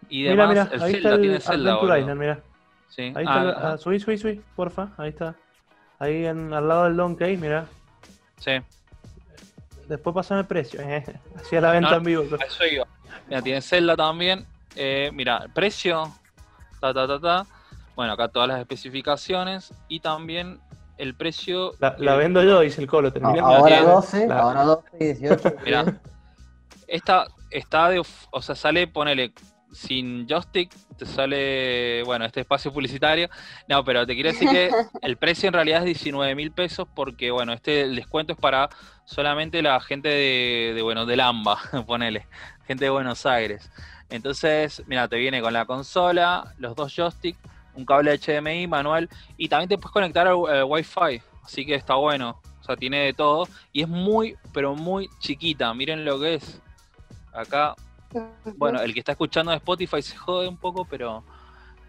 y 0.08 0.22
Mira, 0.22 0.46
demás. 0.46 0.48
mira, 0.48 0.68
el 0.72 0.82
ahí 0.82 0.92
Zelda, 0.94 1.08
está 1.10 1.14
el 1.16 1.20
tiene 1.20 1.40
Zelda. 1.40 1.98
Island, 1.98 2.18
mira. 2.20 2.40
Sí. 2.88 3.02
Ahí 3.02 3.12
Ah, 3.16 3.20
está, 3.20 3.42
el- 3.42 3.48
ah, 3.50 3.72
ah, 3.74 3.76
subí, 3.78 4.00
subí, 4.00 4.16
subí, 4.16 4.40
porfa, 4.56 4.88
ahí 4.96 5.10
está. 5.10 5.36
Ahí 6.00 6.26
en, 6.26 6.52
al 6.52 6.66
lado 6.66 6.84
del 6.84 6.96
Donkey, 6.96 7.36
mira. 7.36 7.66
sí. 8.38 8.52
Después 9.88 10.14
pasame 10.14 10.42
el 10.42 10.46
precio, 10.46 10.80
eh. 10.80 11.04
Hacía 11.36 11.60
la 11.60 11.72
venta 11.72 11.90
No, 11.90 11.96
en 11.96 12.02
vivo. 12.04 12.22
Eso 12.22 12.64
iba. 12.64 12.86
Mira, 13.28 13.42
tiene 13.42 13.60
Zelda 13.60 13.96
también. 13.96 14.46
Eh, 14.76 15.10
mira, 15.12 15.46
precio. 15.52 16.12
Ta, 16.80 16.94
ta, 16.94 17.08
ta, 17.08 17.20
ta. 17.20 17.46
Bueno, 17.96 18.12
acá 18.12 18.28
todas 18.28 18.48
las 18.48 18.60
especificaciones. 18.60 19.74
Y 19.88 19.98
también 19.98 20.60
el 20.96 21.16
precio. 21.16 21.72
La, 21.80 21.96
que- 21.96 22.04
la 22.04 22.14
vendo 22.14 22.40
yo, 22.44 22.60
dice 22.60 22.80
el 22.80 22.86
colo. 22.86 23.12
No, 23.20 23.28
ahora 23.44 23.64
tiene- 23.66 23.82
12, 23.82 24.26
la- 24.28 24.38
ahora 24.38 24.62
12 24.62 24.88
y 25.00 25.04
18. 25.12 25.54
Mira. 25.64 26.00
Esta 26.86 27.26
está 27.50 27.88
de. 27.88 28.00
O 28.30 28.42
sea, 28.42 28.54
sale, 28.54 28.86
ponele. 28.86 29.32
Sin 29.72 30.26
joystick, 30.26 30.72
te 30.96 31.06
sale. 31.06 32.02
Bueno, 32.04 32.24
este 32.24 32.40
espacio 32.40 32.72
publicitario. 32.72 33.28
No, 33.68 33.84
pero 33.84 34.06
te 34.06 34.14
quiero 34.14 34.30
decir 34.30 34.48
que 34.48 34.70
el 35.02 35.16
precio 35.16 35.48
en 35.48 35.54
realidad 35.54 35.80
es 35.80 35.86
19 35.86 36.34
mil 36.34 36.50
pesos. 36.52 36.88
Porque, 36.94 37.30
bueno, 37.30 37.52
este 37.52 37.82
el 37.82 37.96
descuento 37.96 38.32
es 38.32 38.38
para 38.38 38.68
solamente 39.04 39.62
la 39.62 39.80
gente 39.80 40.08
de, 40.08 40.72
de 40.74 40.82
bueno, 40.82 41.06
del 41.06 41.20
AMBA, 41.20 41.58
ponele. 41.86 42.26
Gente 42.66 42.84
de 42.84 42.90
Buenos 42.90 43.26
Aires. 43.26 43.70
Entonces, 44.10 44.82
mira, 44.86 45.06
te 45.08 45.16
viene 45.16 45.40
con 45.40 45.52
la 45.52 45.64
consola, 45.64 46.54
los 46.58 46.74
dos 46.74 46.94
joysticks, 46.94 47.38
un 47.74 47.84
cable 47.84 48.18
HDMI 48.18 48.66
manual 48.66 49.08
y 49.36 49.48
también 49.48 49.68
te 49.68 49.78
puedes 49.78 49.92
conectar 49.92 50.26
al 50.26 50.46
al 50.48 50.64
Wi-Fi. 50.64 51.22
Así 51.44 51.64
que 51.64 51.74
está 51.74 51.94
bueno. 51.94 52.40
O 52.60 52.64
sea, 52.64 52.76
tiene 52.76 52.98
de 53.00 53.12
todo. 53.12 53.48
Y 53.72 53.82
es 53.82 53.88
muy, 53.88 54.36
pero 54.52 54.74
muy 54.74 55.08
chiquita. 55.18 55.72
Miren 55.74 56.04
lo 56.04 56.20
que 56.20 56.34
es. 56.34 56.60
Acá, 57.32 57.74
bueno, 58.56 58.80
el 58.80 58.92
que 58.92 59.00
está 59.00 59.12
escuchando 59.12 59.50
de 59.50 59.58
Spotify 59.58 60.02
se 60.02 60.16
jode 60.16 60.48
un 60.48 60.56
poco, 60.56 60.84
pero 60.84 61.24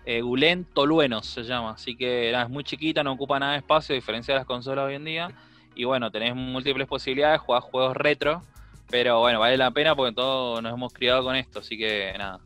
eh, 0.06 0.22
Gulen 0.22 0.66
Toluenos 0.66 1.26
se 1.26 1.44
llama. 1.44 1.72
Así 1.72 1.96
que 1.96 2.32
nada, 2.32 2.46
es 2.46 2.50
muy 2.50 2.64
chiquita, 2.64 3.04
no 3.04 3.14
ocupa 3.14 3.40
nada 3.40 3.54
de 3.54 3.60
espacio, 3.60 3.94
a 3.94 3.96
diferencia 3.96 4.34
de 4.34 4.40
las 4.40 4.48
consolas 4.48 4.86
hoy 4.86 4.96
en 4.96 5.06
día. 5.06 5.32
Y 5.76 5.84
bueno, 5.86 6.12
tenés 6.12 6.36
múltiples 6.36 6.88
posibilidades, 6.88 7.42
jugás 7.42 7.64
juegos 7.64 7.96
retro. 7.96 8.42
Pero 8.90 9.20
bueno, 9.20 9.40
vale 9.40 9.58
la 9.58 9.72
pena 9.72 9.96
porque 9.96 10.14
todos 10.14 10.62
nos 10.62 10.74
hemos 10.74 10.94
criado 10.94 11.24
con 11.24 11.36
esto. 11.36 11.60
Así 11.60 11.78
que 11.78 12.14
nada, 12.18 12.40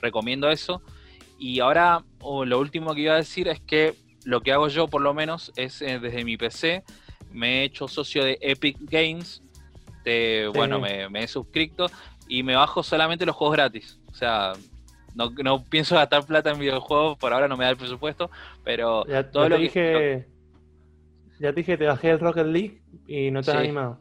recomiendo 0.00 0.50
eso. 0.50 0.82
Y 1.38 1.60
ahora, 1.60 2.04
oh, 2.20 2.44
lo 2.44 2.60
último 2.60 2.94
que 2.94 3.00
iba 3.02 3.14
a 3.14 3.16
decir 3.16 3.48
es 3.48 3.60
que 3.60 3.94
lo 4.24 4.42
que 4.42 4.52
hago 4.52 4.68
yo, 4.68 4.88
por 4.88 5.00
lo 5.00 5.14
menos, 5.14 5.52
es 5.56 5.82
eh, 5.82 5.98
desde 5.98 6.24
mi 6.24 6.36
PC. 6.36 6.84
Me 7.32 7.60
he 7.60 7.64
hecho 7.64 7.88
socio 7.88 8.24
de 8.24 8.38
Epic 8.40 8.76
Games. 8.80 9.42
Sí. 10.04 10.42
Bueno, 10.54 10.80
me, 10.80 11.08
me 11.08 11.24
he 11.24 11.28
suscrito 11.28 11.86
y 12.30 12.42
me 12.42 12.54
bajo 12.56 12.82
solamente 12.82 13.26
los 13.26 13.36
juegos 13.36 13.56
gratis. 13.56 13.98
O 14.10 14.14
sea, 14.14 14.52
no, 15.14 15.30
no 15.42 15.64
pienso 15.64 15.96
gastar 15.96 16.24
plata 16.24 16.50
en 16.50 16.58
videojuegos, 16.60 17.18
por 17.18 17.32
ahora 17.32 17.48
no 17.48 17.56
me 17.56 17.64
da 17.64 17.70
el 17.70 17.76
presupuesto, 17.76 18.30
pero 18.64 19.04
Ya, 19.06 19.28
todo 19.30 19.44
ya 19.44 19.48
lo 19.50 19.56
te 19.56 19.62
que- 19.62 19.68
dije. 19.68 20.26
Ya 21.40 21.48
te 21.50 21.60
dije, 21.60 21.76
te 21.78 21.86
bajé 21.86 22.10
el 22.10 22.20
Rocket 22.20 22.46
League 22.46 22.82
y 23.06 23.30
no 23.30 23.42
te 23.42 23.50
has 23.50 23.56
animado. 23.56 23.98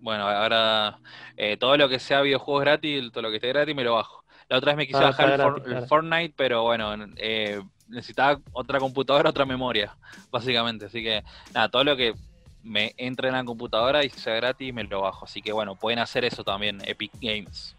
bueno, 0.00 0.26
ahora 0.28 1.00
eh, 1.36 1.56
todo 1.56 1.76
lo 1.76 1.88
que 1.88 1.98
sea 1.98 2.20
videojuegos 2.22 2.62
gratis, 2.62 3.10
todo 3.12 3.22
lo 3.22 3.30
que 3.30 3.36
esté 3.36 3.48
gratis 3.48 3.74
me 3.74 3.84
lo 3.84 3.94
bajo. 3.94 4.24
La 4.48 4.58
otra 4.58 4.72
vez 4.72 4.76
me 4.78 4.86
quise 4.86 4.98
Ah, 4.98 5.04
bajar 5.04 5.28
el, 5.30 5.40
For-. 5.40 5.86
Fortnite, 5.88 6.34
pero 6.36 6.64
bueno, 6.64 6.92
eh, 7.16 7.62
necesitaba 7.88 8.40
otra 8.52 8.80
computadora, 8.80 9.30
otra 9.30 9.46
memoria, 9.46 9.96
básicamente. 10.30 10.86
Así 10.86 11.02
que 11.02 11.22
nada, 11.54 11.68
todo 11.68 11.84
lo 11.84 11.96
que 11.96 12.14
me 12.62 12.94
entre 12.96 13.28
en 13.28 13.34
la 13.34 13.44
computadora 13.44 14.04
y 14.04 14.10
sea 14.10 14.34
gratis 14.34 14.72
me 14.72 14.84
lo 14.84 15.02
bajo. 15.02 15.24
Así 15.24 15.42
que 15.42 15.52
bueno, 15.52 15.74
pueden 15.76 15.98
hacer 15.98 16.24
eso 16.24 16.44
también, 16.44 16.78
Epic 16.86 17.12
Games. 17.20 17.74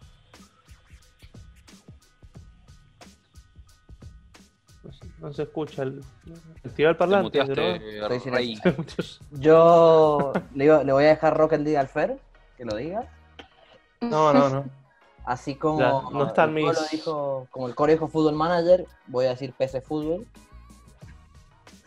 No 4.82 4.92
se, 4.92 5.06
no 5.18 5.32
se 5.32 5.42
escucha 5.44 5.82
el. 5.84 6.04
Activa 6.64 6.90
el 6.90 6.96
Te 6.96 6.98
parlante. 6.98 7.38
Yo 9.32 10.32
le, 10.54 10.92
voy 10.92 11.04
a 11.04 11.08
dejar 11.08 11.36
Rocket 11.36 11.60
League 11.60 11.78
al 11.78 11.88
Fer, 11.88 12.18
que 12.56 12.64
lo 12.64 12.76
diga. 12.76 13.08
No, 14.02 14.32
no, 14.34 14.48
no. 14.50 14.64
Así 15.24 15.54
como 15.54 15.78
Ya, 15.80 15.90
no 16.12 16.26
están 16.26 16.50
el 16.50 16.64
mis- 16.66 16.90
dijo, 16.90 17.46
como 17.50 17.66
el 17.66 17.74
Core 17.74 17.94
dijo 17.94 18.08
Fútbol 18.08 18.34
Manager, 18.34 18.86
voy 19.06 19.24
a 19.24 19.30
decir 19.30 19.54
PC 19.54 19.80
Fútbol. 19.80 20.26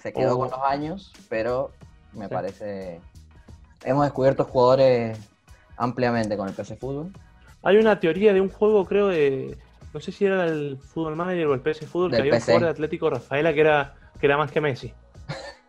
Se 0.02 0.12
quedó 0.12 0.36
Oh. 0.36 0.40
con 0.40 0.50
los 0.50 0.60
años, 0.64 1.14
pero 1.30 1.72
me 2.14 2.28
Sí. 2.28 2.34
parece. 2.34 3.02
Hemos 3.84 4.06
descubierto 4.06 4.44
jugadores 4.46 5.18
ampliamente 5.78 6.36
con 6.38 6.48
el 6.48 6.54
PC 6.54 6.76
Fútbol. 6.78 7.12
Hay 7.64 7.78
una 7.78 8.00
teoría 8.00 8.34
de 8.34 8.42
un 8.42 8.50
juego, 8.50 8.86
creo, 8.86 9.08
de. 9.08 9.58
No 9.94 10.00
sé 10.00 10.12
si 10.12 10.26
era 10.26 10.46
el 10.46 10.78
Fútbol 10.78 11.16
Manager 11.16 11.48
o 11.48 11.54
el 11.54 11.62
PS 11.62 11.86
Fútbol, 11.88 12.12
que 12.12 12.18
había 12.18 12.34
un 12.34 12.40
jugador 12.42 12.64
de 12.64 12.70
Atlético 12.70 13.10
Rafaela 13.10 13.54
que 13.54 13.62
era, 13.62 13.96
que 14.20 14.26
era 14.26 14.38
más 14.38 14.52
que 14.52 14.62
Messi. 14.62 14.94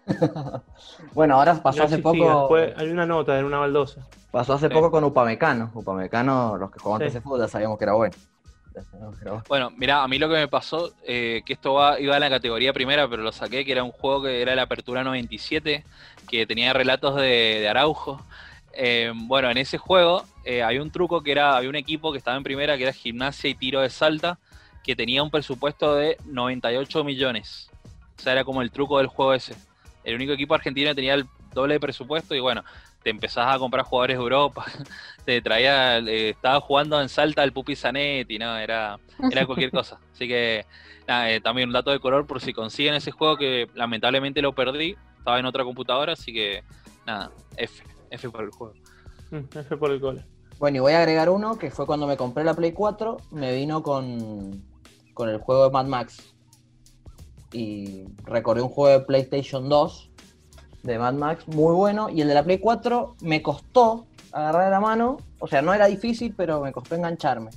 bueno, 1.15 1.35
ahora 1.37 1.55
pasó 1.63 1.79
No 1.81 1.85
hace 1.85 1.99
poco. 1.99 2.17
después 2.41 2.75
hay 2.77 2.91
una 2.91 3.07
nota 3.07 3.39
en 3.39 3.45
una 3.45 3.59
baldosa. 3.59 4.07
Pasó 4.31 4.55
hace 4.55 4.69
Sí. 4.69 4.75
poco 4.75 4.91
con 4.91 5.05
Upamecano. 5.05 5.71
Upamecano, 5.75 6.57
los 6.57 6.71
que 6.71 6.79
jugaban 6.79 7.01
Sí. 7.01 7.07
PC 7.15 7.21
Fútbol 7.23 7.41
ya 7.41 7.49
sabíamos 7.49 7.79
que 7.79 7.85
era 7.85 7.95
bueno. 7.95 8.15
Bueno. 9.49 9.71
Mira, 9.77 10.03
a 10.03 10.09
mí 10.09 10.19
lo 10.19 10.29
que 10.29 10.35
me 10.35 10.49
pasó, 10.49 10.93
eh, 11.05 11.43
que 11.45 11.53
esto 11.53 11.79
iba 11.99 12.17
a 12.17 12.21
la 12.21 12.31
categoría 12.31 12.73
primera, 12.73 13.09
pero 13.09 13.23
lo 13.23 13.33
saqué, 13.33 13.65
que 13.65 13.73
era 13.73 13.85
un 13.85 13.93
juego 13.93 14.23
que 14.23 14.43
era 14.43 14.55
la 14.55 14.63
Apertura 14.63 15.05
97, 15.05 15.85
que 16.29 16.47
tenía 16.47 16.73
relatos 16.73 17.17
de, 17.17 17.67
Araujo. 17.69 18.25
Eh, 18.73 19.13
bueno, 19.15 19.51
en 19.51 19.59
ese 19.59 19.79
juego 19.79 20.25
eh, 20.45 20.63
había 20.63 20.83
un 20.83 20.91
truco 20.91 21.23
que 21.23 21.33
era, 21.33 21.57
había 21.57 21.69
un 21.69 21.77
equipo 21.77 22.13
que 22.13 22.19
estaba 22.19 22.37
en 22.37 22.45
primera, 22.45 22.77
que 22.77 22.85
era 22.85 22.93
gimnasia 22.93 23.51
y 23.51 23.55
tiro 23.55 23.81
de 23.81 23.91
salta, 23.91 24.39
que 24.85 24.97
tenía 24.97 25.23
un 25.23 25.31
presupuesto 25.31 25.95
de 25.95 26.17
98 26.27 27.05
millones. 27.05 27.71
O 28.19 28.23
sea, 28.23 28.33
era 28.33 28.45
como 28.45 28.63
el 28.63 28.71
truco 28.71 28.99
del 28.99 29.07
juego 29.07 29.35
ese. 29.35 29.55
El 30.05 30.15
único 30.15 30.33
equipo 30.33 30.55
argentino 30.55 30.95
tenía 30.95 31.15
el 31.15 31.27
doble 31.53 31.75
de 31.75 31.81
presupuesto 31.81 32.35
y 32.35 32.41
bueno, 32.41 32.65
te 33.03 33.11
empezás 33.11 33.55
a 33.55 33.59
comprar 33.59 33.85
jugadores 33.85 34.17
de 34.17 34.23
Europa, 34.23 34.65
te 35.25 35.41
traía, 35.41 35.99
eh, 35.99 36.31
estaba 36.31 36.61
jugando 36.61 37.01
en 37.01 37.09
Salta 37.09 37.45
el 37.45 37.53
Pupi 37.53 37.77
Zanetti, 37.77 38.39
¿no? 38.39 38.57
Era, 38.57 38.99
era 39.31 39.47
cualquier 39.47 39.71
cosa. 39.71 39.99
Así 40.15 40.27
que, 40.27 40.67
nada, 41.07 41.31
eh, 41.31 41.41
también 41.41 41.69
un 41.69 41.73
dato 41.73 41.91
de 41.91 42.01
color 42.01 42.27
por 42.27 42.41
si 42.41 42.53
consiguen 42.53 42.95
ese 42.95 43.11
juego 43.11 43.37
que 43.37 43.69
lamentablemente 43.75 44.43
lo 44.43 44.55
perdí, 44.55 44.97
estaba 45.17 45.39
en 45.39 45.47
otra 45.47 45.65
computadora, 45.65 46.15
así 46.15 46.33
que, 46.33 46.63
nada, 47.07 47.31
F, 47.57 47.85
F 48.11 48.31
por 48.31 48.45
el 48.45 48.51
juego. 48.51 48.75
Mm, 49.31 49.59
F 49.59 49.77
por 49.77 49.91
el 49.91 50.01
cole. 50.01 50.25
Bueno, 50.59 50.79
y 50.79 50.81
voy 50.81 50.93
a 50.93 51.01
agregar 51.01 51.29
uno 51.29 51.59
que 51.59 51.71
fue 51.71 51.87
cuando 51.87 52.07
me 52.07 52.17
compré 52.17 52.45
la 52.45 52.55
Play 52.55 52.73
4, 52.73 53.19
me 53.31 53.55
vino 53.55 53.83
con, 53.83 54.65
con 55.15 55.29
el 55.29 55.39
juego 55.39 55.65
de 55.65 55.71
Mad 55.71 55.87
Max. 55.87 56.35
Y 57.53 58.05
recordé 58.25 58.63
un 58.63 58.69
juego 58.69 58.99
de 58.99 59.05
PlayStation 59.05 59.69
2 59.69 60.08
de 60.83 60.99
Mad 60.99 61.15
Max 61.15 61.47
muy 61.49 61.75
bueno. 61.75 62.09
Y 62.09 62.21
el 62.21 62.29
de 62.29 62.35
la 62.35 62.43
Play 62.43 62.59
4 62.59 63.17
me 63.23 63.43
costó 63.43 64.07
agarrar 64.33 64.71
la 64.71 64.81
mano. 64.81 65.19
O 65.41 65.47
sea, 65.47 65.63
no 65.63 65.73
era 65.75 65.87
difícil, 65.87 66.35
pero 66.37 66.61
me 66.61 66.73
costó 66.73 66.95
engancharme. 66.95 67.51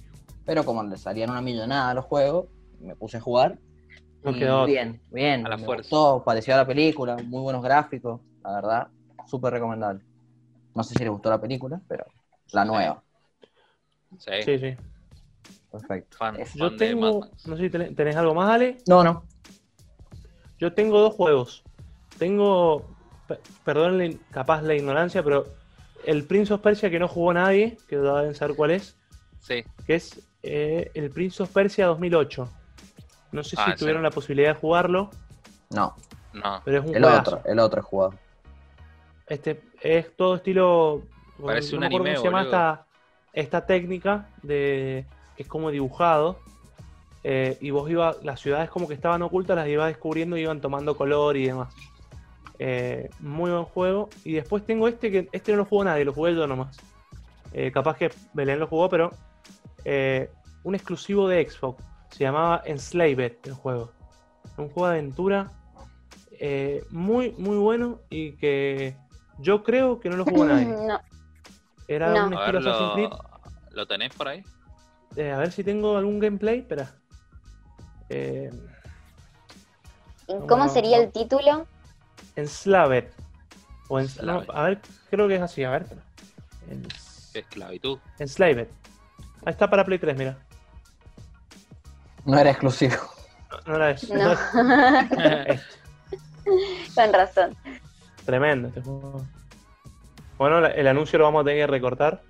Pero 0.46 0.64
como 0.66 0.84
le 0.84 0.98
salían 0.98 1.30
una 1.30 1.42
millonada 1.42 1.92
a 1.92 1.94
los 1.94 2.06
juegos, 2.06 2.46
me 2.80 2.96
puse 2.96 3.18
a 3.18 3.22
jugar. 3.22 3.58
No 4.24 4.34
quedó 4.34 4.66
bien, 4.66 5.02
bien. 5.12 5.46
A 5.46 5.50
la 5.50 5.58
me 5.58 5.66
fuerza. 5.66 5.82
gustó, 5.84 6.24
pareció 6.24 6.54
a 6.54 6.58
la 6.58 6.68
película, 6.68 7.18
muy 7.18 7.42
buenos 7.42 7.64
gráficos, 7.64 8.22
la 8.44 8.54
verdad, 8.54 8.88
súper 9.26 9.54
recomendable. 9.54 10.04
No 10.76 10.84
sé 10.84 10.94
si 10.94 11.00
les 11.04 11.10
gustó 11.12 11.30
la 11.32 11.42
película, 11.42 11.82
pero 11.88 12.06
la 12.52 12.64
nueva. 12.66 13.04
Sí, 14.20 14.32
Sí, 14.46 14.60
sí. 14.60 14.76
Perfecto. 15.72 16.18
fan, 16.18 16.38
Yo 16.56 16.76
tengo. 16.76 17.28
No 17.46 17.56
sé 17.56 17.64
si 17.64 17.70
tenés, 17.70 17.96
tenés 17.96 18.16
algo 18.16 18.36
más, 18.36 18.50
Ale. 18.52 18.78
No, 18.88 19.04
no. 19.04 19.24
Yo 20.60 20.74
tengo 20.74 21.00
dos 21.00 21.16
juegos. 21.16 21.64
Tengo 22.20 22.86
perdón 23.64 24.20
capaz 24.32 24.62
la 24.62 24.76
ignorancia, 24.76 25.24
pero 25.24 25.46
el 26.06 26.24
Prince 26.26 26.54
of 26.54 26.62
Persia 26.62 26.90
que 26.90 27.00
no 27.00 27.08
jugó 27.08 27.34
nadie, 27.34 27.78
que 27.88 27.98
deben 27.98 28.36
saber 28.36 28.56
cuál 28.56 28.72
es, 28.72 28.98
Sí. 29.40 29.64
que 29.86 29.96
es 29.96 30.22
eh, 30.44 30.90
el 30.94 31.10
Prince 31.12 31.44
of 31.44 31.52
Persia 31.52 31.86
2008. 31.88 32.50
No 33.32 33.44
sé 33.44 33.56
Ah, 33.60 33.72
si 33.72 33.78
tuvieron 33.78 34.02
la 34.04 34.10
posibilidad 34.12 34.54
de 34.54 34.60
jugarlo, 34.60 35.10
No, 35.70 35.96
No. 36.34 36.62
pero 36.66 36.80
es 36.80 36.86
un 36.86 36.96
el 36.96 37.04
juegazo. 37.04 37.36
otro, 37.38 37.52
el 37.52 37.60
otro 37.60 37.80
es 37.82 37.86
jugado. 37.86 38.14
Este 39.28 39.62
es 39.82 40.16
todo 40.16 40.36
estilo. 40.36 41.04
Parece 41.44 41.72
no 41.74 41.78
un 41.80 41.84
anime, 41.86 42.16
cómo 42.16 42.18
se 42.22 42.24
llama 42.26 42.86
esta 43.34 43.66
técnica 43.66 44.28
de 44.44 45.06
que 45.36 45.44
es 45.44 45.48
como 45.50 45.72
dibujado. 45.72 46.40
eh, 47.24 47.56
y 47.62 47.70
vos 47.70 47.88
ibas, 47.88 48.18
las 48.24 48.40
ciudades 48.40 48.72
como 48.72 48.88
que 48.88 48.96
estaban 48.96 49.22
ocultas, 49.22 49.56
las 49.56 49.68
ibas 49.68 49.90
descubriendo 49.90 50.38
y 50.38 50.42
iban 50.42 50.60
tomando 50.60 50.98
color 50.98 51.38
y 51.38 51.46
demás. 51.46 51.72
Eh, 52.64 53.10
muy 53.20 53.50
buen 53.50 53.64
juego. 53.66 54.10
Y 54.24 54.34
después 54.34 54.64
tengo 54.64 54.88
este 54.88 55.10
que 55.10 55.28
este 55.32 55.52
no 55.52 55.58
lo 55.60 55.66
jugó 55.66 55.84
nadie, 55.84 56.06
lo 56.06 56.14
jugué 56.14 56.36
yo 56.36 56.46
nomás. 56.46 56.78
Eh, 57.54 57.72
capaz 57.72 57.98
que 57.98 58.12
Belén 58.34 58.60
lo 58.60 58.68
jugó, 58.68 58.88
pero 58.88 59.12
eh, 59.84 60.30
un 60.64 60.76
exclusivo 60.76 61.28
de 61.28 61.50
Xbox. 61.50 61.84
Se 62.12 62.24
llamaba 62.24 62.62
Enslaved 62.66 63.38
el 63.46 63.54
juego. 63.54 63.92
Un 64.58 64.70
juego 64.70 64.90
de 64.90 65.00
aventura 65.00 65.52
eh, 66.40 66.84
muy, 66.92 67.32
muy 67.40 67.58
bueno 67.58 68.00
y 68.12 68.34
que 68.34 68.96
yo 69.40 69.64
creo 69.64 70.00
que 70.00 70.10
no 70.10 70.18
lo 70.18 70.26
jugó 70.26 70.46
nadie. 70.46 70.66
No, 70.66 71.00
Era 71.88 72.14
No. 72.14 72.28
un 72.28 72.34
estilo 72.36 72.60
ver, 72.60 72.68
Assassin's 72.68 72.94
Creed. 72.94 73.10
¿lo, 73.10 73.20
¿lo 73.72 73.88
tenés 73.88 74.14
por 74.14 74.28
ahí? 74.28 74.44
Eh, 75.16 75.32
a 75.32 75.38
ver 75.40 75.52
si 75.52 75.64
tengo 75.64 75.98
algún 75.98 76.20
gameplay. 76.20 76.60
Espera. 76.60 76.94
Eh, 78.10 78.52
¿Y 80.28 80.34
No, 80.36 80.46
¿Cómo 80.46 80.66
no, 80.66 80.70
sería 80.70 80.98
no. 80.98 81.04
el 81.06 81.12
título? 81.12 81.66
Enslaved. 82.36 83.06
O 83.88 84.00
ens- 84.00 84.22
no, 84.24 84.44
a 84.54 84.64
ver, 84.64 84.80
creo 85.10 85.28
que 85.28 85.36
es 85.36 85.42
así. 85.42 85.64
A 85.64 85.72
ver. 85.72 85.86
Esclavitud. 87.34 88.00
Enslaved. 88.20 88.68
Ahí 89.46 89.52
está 89.52 89.70
para 89.70 89.84
Play 89.86 90.00
3, 90.00 90.18
mira. 90.18 90.38
No 92.26 92.38
era 92.38 92.52
exclusivo. 92.52 92.96
No, 93.52 93.58
no 93.68 93.76
era 93.76 93.92
eso. 93.92 94.14
No. 94.16 94.36
Con 96.96 97.14
razón. 97.14 97.56
Tremendo 98.26 98.68
este 98.70 98.82
juego. 98.82 99.26
Bueno, 100.38 100.66
el 100.66 100.88
anuncio 100.88 101.20
lo 101.20 101.26
vamos 101.26 101.42
a 101.42 101.46
tener 101.46 101.64
que 101.66 101.72
recortar. 101.72 102.22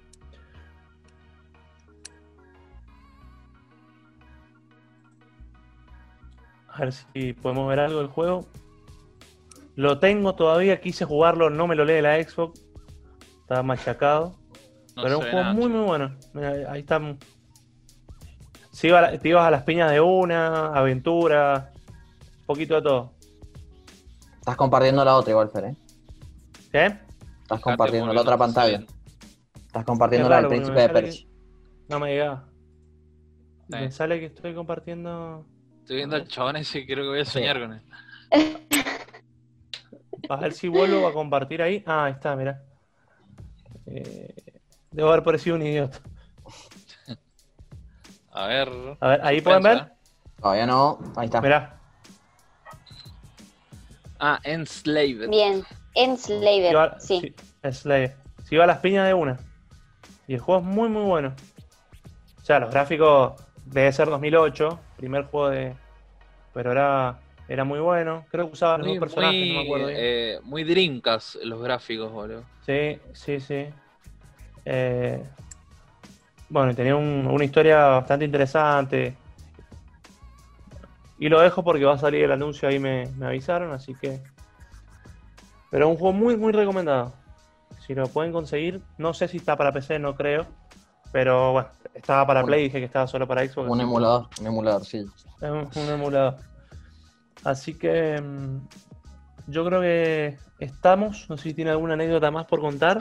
A 6.69 6.79
ver 6.81 6.93
si 6.93 7.33
podemos 7.33 7.67
ver 7.69 7.79
algo 7.79 7.99
del 7.99 8.07
juego. 8.07 8.45
Lo 9.81 9.97
tengo 9.97 10.35
todavía, 10.35 10.79
quise 10.79 11.05
jugarlo, 11.05 11.49
no 11.49 11.65
me 11.65 11.75
lo 11.75 11.83
lee 11.85 12.01
la 12.01 12.21
Xbox. 12.21 12.61
Estaba 13.41 13.63
machacado. 13.63 14.35
No 14.95 15.01
pero 15.01 15.07
es 15.07 15.13
un 15.15 15.21
juego 15.21 15.39
nada, 15.41 15.53
muy, 15.55 15.69
muy 15.69 15.83
bueno. 15.85 16.15
Mira, 16.35 16.71
ahí 16.71 16.81
está. 16.81 17.01
Si 18.71 18.87
iba 18.87 18.99
a 18.99 19.01
la- 19.01 19.17
te 19.17 19.29
ibas 19.29 19.43
a 19.47 19.49
las 19.49 19.63
piñas 19.63 19.89
de 19.91 19.99
una, 19.99 20.67
aventura, 20.67 21.71
un 22.41 22.45
poquito 22.45 22.75
de 22.75 22.81
todo. 22.83 23.13
Estás 24.37 24.55
compartiendo 24.55 25.03
la 25.03 25.15
otra 25.15 25.31
igual, 25.31 25.49
Fer, 25.49 25.65
¿eh? 25.65 25.75
¿Qué? 26.71 26.99
Estás 27.41 27.59
compartiendo 27.61 28.13
la 28.13 28.21
otra 28.21 28.37
pantalla. 28.37 28.83
Estás 29.65 29.83
compartiendo 29.83 30.27
Qué 30.27 30.29
la 30.29 30.35
del 30.35 30.43
raro, 30.43 30.49
príncipe 30.49 30.75
me 30.75 30.81
de 30.83 30.89
Persia. 30.89 31.27
No 31.89 31.99
me 31.99 32.09
llega. 32.11 32.43
Me 33.67 33.87
Sí. 33.89 33.97
sale 33.97 34.19
que 34.19 34.27
estoy 34.27 34.53
compartiendo. 34.53 35.43
Estoy 35.79 35.95
viendo 35.95 36.17
al 36.17 36.27
chabón 36.27 36.57
ese 36.57 36.81
y 36.81 36.85
creo 36.85 37.03
que 37.05 37.09
voy 37.09 37.19
a 37.21 37.25
Sí. 37.25 37.31
soñar 37.31 37.59
con 37.59 37.73
él. 37.73 37.81
A 40.30 40.35
ver 40.38 40.53
si 40.53 40.68
vuelvo 40.68 41.07
a 41.07 41.14
compartir 41.14 41.61
ahí. 41.61 41.84
Ah, 41.85 42.06
ahí 42.06 42.14
está, 42.14 42.35
mira. 42.35 42.64
Eh, 43.85 44.34
debo 44.91 45.10
haber 45.10 45.23
parecido 45.23 45.56
un 45.56 45.64
idiota. 45.64 45.99
A 48.31 48.48
ver. 48.48 48.69
A 48.99 49.07
ver, 49.10 49.22
ahí 49.23 49.41
pueden 49.41 49.64
ver. 49.64 49.77
¿eh? 49.77 49.88
Todavía 50.39 50.65
no. 50.65 50.99
Ahí 51.15 51.26
está. 51.26 51.41
Mirá, 51.41 51.77
Ah, 54.23 54.39
Enslaved. 54.43 55.30
Bien. 55.30 55.65
Va, 56.76 56.99
sí. 56.99 57.34
si- 57.64 57.72
Slave. 57.73 58.15
Si 58.45 58.56
va 58.56 58.65
a 58.65 58.68
las 58.68 58.77
piñas 58.77 59.07
de 59.07 59.14
una. 59.14 59.39
Y 60.27 60.35
el 60.35 60.39
juego 60.39 60.61
es 60.61 60.65
muy, 60.68 60.89
muy 60.89 61.03
bueno. 61.03 61.34
O 62.41 62.45
sea, 62.45 62.60
los 62.60 62.69
gráficos 62.72 63.34
debe 63.65 63.91
ser 63.91 64.10
2008, 64.10 64.80
primer 64.98 65.26
juego 65.26 65.49
de. 65.49 65.76
Pero 66.53 66.72
era, 66.72 67.19
era 67.51 67.63
muy 67.65 67.79
bueno. 67.79 68.25
Creo 68.31 68.47
que 68.47 68.53
usaba 68.53 68.77
los 68.77 68.87
Muy, 68.87 68.97
dos 68.97 69.01
personajes, 69.09 69.39
no 69.41 69.45
me 69.45 69.53
muy, 69.53 69.63
acuerdo 69.65 69.87
bien. 69.87 69.99
eh, 70.01 70.39
muy 70.43 70.63
drinkas 70.63 71.37
los 71.43 71.61
gráficos, 71.61 72.09
boludo. 72.11 72.43
Sí, 72.65 72.97
sí, 73.13 73.39
sí. 73.41 73.65
Eh, 74.63 75.21
bueno, 76.47 76.71
y 76.71 76.75
tenía 76.75 76.95
un- 76.95 77.27
una 77.29 77.43
historia 77.43 77.77
bastante 77.87 78.23
interesante. 78.25 79.15
Y 81.19 81.27
lo 81.29 81.41
dejo 81.41 81.63
porque 81.63 81.83
va 81.85 81.93
a 81.95 81.97
salir 81.97 82.23
el 82.23 82.31
anuncio, 82.31 82.69
ahí 82.69 82.79
me, 82.79 83.05
me 83.17 83.25
avisaron, 83.27 83.71
así 83.73 83.95
que... 83.95 84.19
Pero 85.69 85.89
un 85.89 85.97
juego 85.97 86.13
muy, 86.13 86.35
muy 86.37 86.51
recomendado. 86.51 87.13
Si 87.85 87.93
lo 87.93 88.07
pueden 88.07 88.31
conseguir, 88.31 88.81
no 88.97 89.13
sé 89.13 89.27
si 89.27 89.37
está 89.37 89.55
para 89.57 89.71
PC, 89.71 89.99
no 89.99 90.15
creo. 90.15 90.45
Pero 91.11 91.51
bueno, 91.51 91.67
estaba 91.93 92.25
para 92.25 92.39
Un- 92.41 92.45
Play, 92.47 92.63
dije 92.63 92.79
que 92.79 92.85
estaba 92.85 93.07
solo 93.07 93.27
para 93.27 93.45
Xbox. 93.45 93.69
Un 93.69 93.81
emulador. 93.81 94.27
Un 94.39 94.47
emulador, 94.47 94.85
sí. 94.85 94.99
es 95.41 95.49
un, 95.49 95.69
un 95.75 95.89
emulador. 95.89 96.37
Así 97.43 97.73
que 97.73 98.22
mm, 98.22 98.57
yo 99.47 99.65
creo 99.65 99.81
que 99.81 100.38
estamos. 100.59 101.30
No 101.30 101.38
sé 101.38 101.43
si 101.49 101.53
tiene 101.53 101.72
alguna 101.72 101.93
anécdota 101.95 102.30
más 102.31 102.45
por 102.45 102.61
contar, 102.61 102.99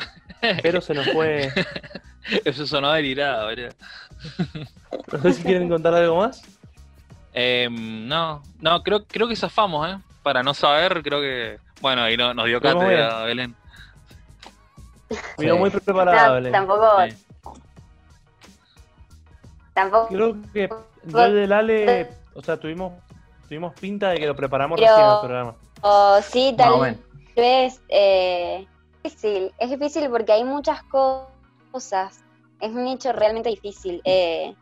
pero 0.62 0.80
se 0.80 0.94
nos 0.94 1.08
fue. 1.12 1.50
Eso 2.44 2.66
sonó 2.66 2.92
delirado, 2.92 3.46
boludo. 3.48 3.68
No 5.12 5.18
sé 5.22 5.32
si 5.32 5.42
quieren 5.42 5.68
contar 5.68 5.94
algo 5.94 6.16
más. 6.16 6.42
Em, 7.32 8.06
no, 8.08 8.42
no, 8.60 8.82
creo, 8.82 9.04
creo 9.06 9.26
que 9.28 9.36
zafamos, 9.36 9.88
¿eh? 9.88 9.98
Para 10.22 10.42
no 10.42 10.52
saber, 10.52 11.02
creo 11.02 11.20
que. 11.20 11.58
Bueno, 11.80 12.02
ahí 12.02 12.16
no- 12.16 12.34
nos 12.34 12.46
dio 12.46 12.60
cátedra, 12.60 13.22
Belén. 13.24 13.54
Vino 15.38 15.54
Sí. 15.54 15.58
muy 15.58 15.70
No, 15.70 15.78
preparado. 15.80 16.34
Belén. 16.34 16.52
tampoco, 16.52 16.86
Sí. 17.08 17.16
tampoco. 19.74 20.08
Creo 20.08 20.36
que 20.52 20.68
yo 21.04 21.28
y 21.28 21.38
el 21.38 21.52
Ale, 21.52 22.10
o 22.34 22.42
sea, 22.42 22.56
tuvimos, 22.58 22.92
tuvimos 23.50 23.74
pinta 23.74 24.10
de 24.10 24.18
que 24.20 24.26
lo 24.28 24.36
preparamos 24.36 24.78
Pero- 24.78 24.92
recién 24.94 25.10
el 25.10 25.18
programa. 25.18 25.56
o 25.82 26.22
sí, 26.22 26.54
tal 26.56 26.80
menos. 26.80 26.98
vez. 27.34 27.80
Eh, 27.88 28.64
es 29.02 29.12
difícil. 29.20 29.52
Es 29.58 29.70
difícil 29.70 30.08
porque 30.08 30.30
hay 30.30 30.44
muchas 30.44 30.84
co- 30.84 31.28
cosas. 31.72 32.20
Es 32.60 32.70
un 32.70 32.84
nicho 32.84 33.10
realmente 33.12 33.48
difícil. 33.48 34.00
Eh, 34.04 34.54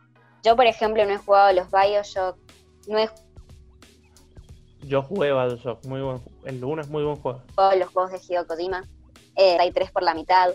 yo, 0.43 0.55
por 0.55 0.65
ejemplo, 0.65 1.05
no 1.05 1.11
he 1.13 1.17
jugado 1.17 1.53
los 1.53 1.67
Bioshock. 1.69 2.35
No 2.87 2.97
he 2.97 3.07
Yo 4.81 5.03
jugué 5.03 5.33
Bioshock, 5.33 5.85
muy 5.85 6.01
buen, 6.01 6.19
el 6.45 6.63
1 6.63 6.81
es 6.81 6.89
muy 6.89 7.03
buen 7.03 7.17
juego. 7.17 7.43
jugado 7.53 7.75
los 7.75 7.89
juegos 7.89 8.11
de 8.11 8.17
Hideo 8.27 8.47
Kojima. 8.47 8.83
Eh, 9.35 9.57
hay 9.59 9.71
tres 9.71 9.91
por 9.91 10.01
la 10.01 10.15
mitad. 10.15 10.49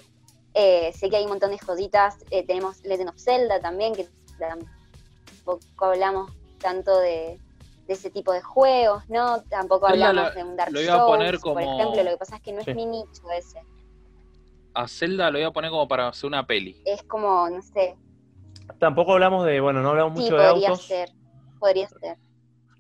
Eh, 0.55 0.93
sé 0.93 1.09
que 1.09 1.17
hay 1.19 1.23
un 1.25 1.29
montón 1.31 1.51
de 1.53 1.59
joyitas. 1.59 2.17
Eh, 2.31 2.45
tenemos 2.45 2.83
Legend 2.83 3.11
of 3.11 3.17
Zelda 3.17 3.61
también, 3.61 3.95
que 3.95 4.09
tampoco 4.41 5.85
hablamos 5.85 6.33
tanto 6.59 6.99
de, 6.99 7.39
de 7.87 7.93
ese 7.95 8.11
tipo 8.11 8.33
de 8.33 8.41
juegos, 8.41 9.03
¿no? 9.09 9.43
Tampoco 9.45 9.87
hablamos 9.87 10.25
lo- 10.25 10.31
de 10.35 10.43
un 10.45 10.57
Dark 10.57 10.73
lo 10.73 10.81
iba 10.81 10.95
a 10.95 10.99
Souls, 10.99 11.11
poner 11.17 11.35
por 11.35 11.41
como- 11.55 11.61
ejemplo. 11.61 12.03
Lo 12.03 12.11
que 12.11 12.17
pasa 12.17 12.37
es 12.37 12.43
que 12.43 12.53
no 12.53 12.61
es 12.61 12.75
mi 12.75 12.87
nicho 12.87 13.23
ese. 13.37 13.61
A 14.75 14.89
Zelda 14.89 15.31
lo 15.31 15.39
voy 15.39 15.47
a 15.47 15.51
poner 15.53 15.71
como 15.71 15.87
para 15.87 16.09
hacer 16.09 16.27
una 16.27 16.47
peli. 16.47 16.81
Es 16.85 17.03
como, 17.05 17.49
no 17.49 17.63
sé, 17.63 17.97
Tampoco 18.79 19.13
hablamos 19.13 19.45
de, 19.45 19.61
bueno, 19.61 19.83
no 19.83 19.91
hablamos 19.91 20.15
sí, 20.17 20.23
mucho 20.25 20.37
de 20.39 20.49
podría 20.49 20.69
autos. 20.71 20.87
ser. 20.87 21.11
Podría 21.61 21.89
ser. 21.89 22.17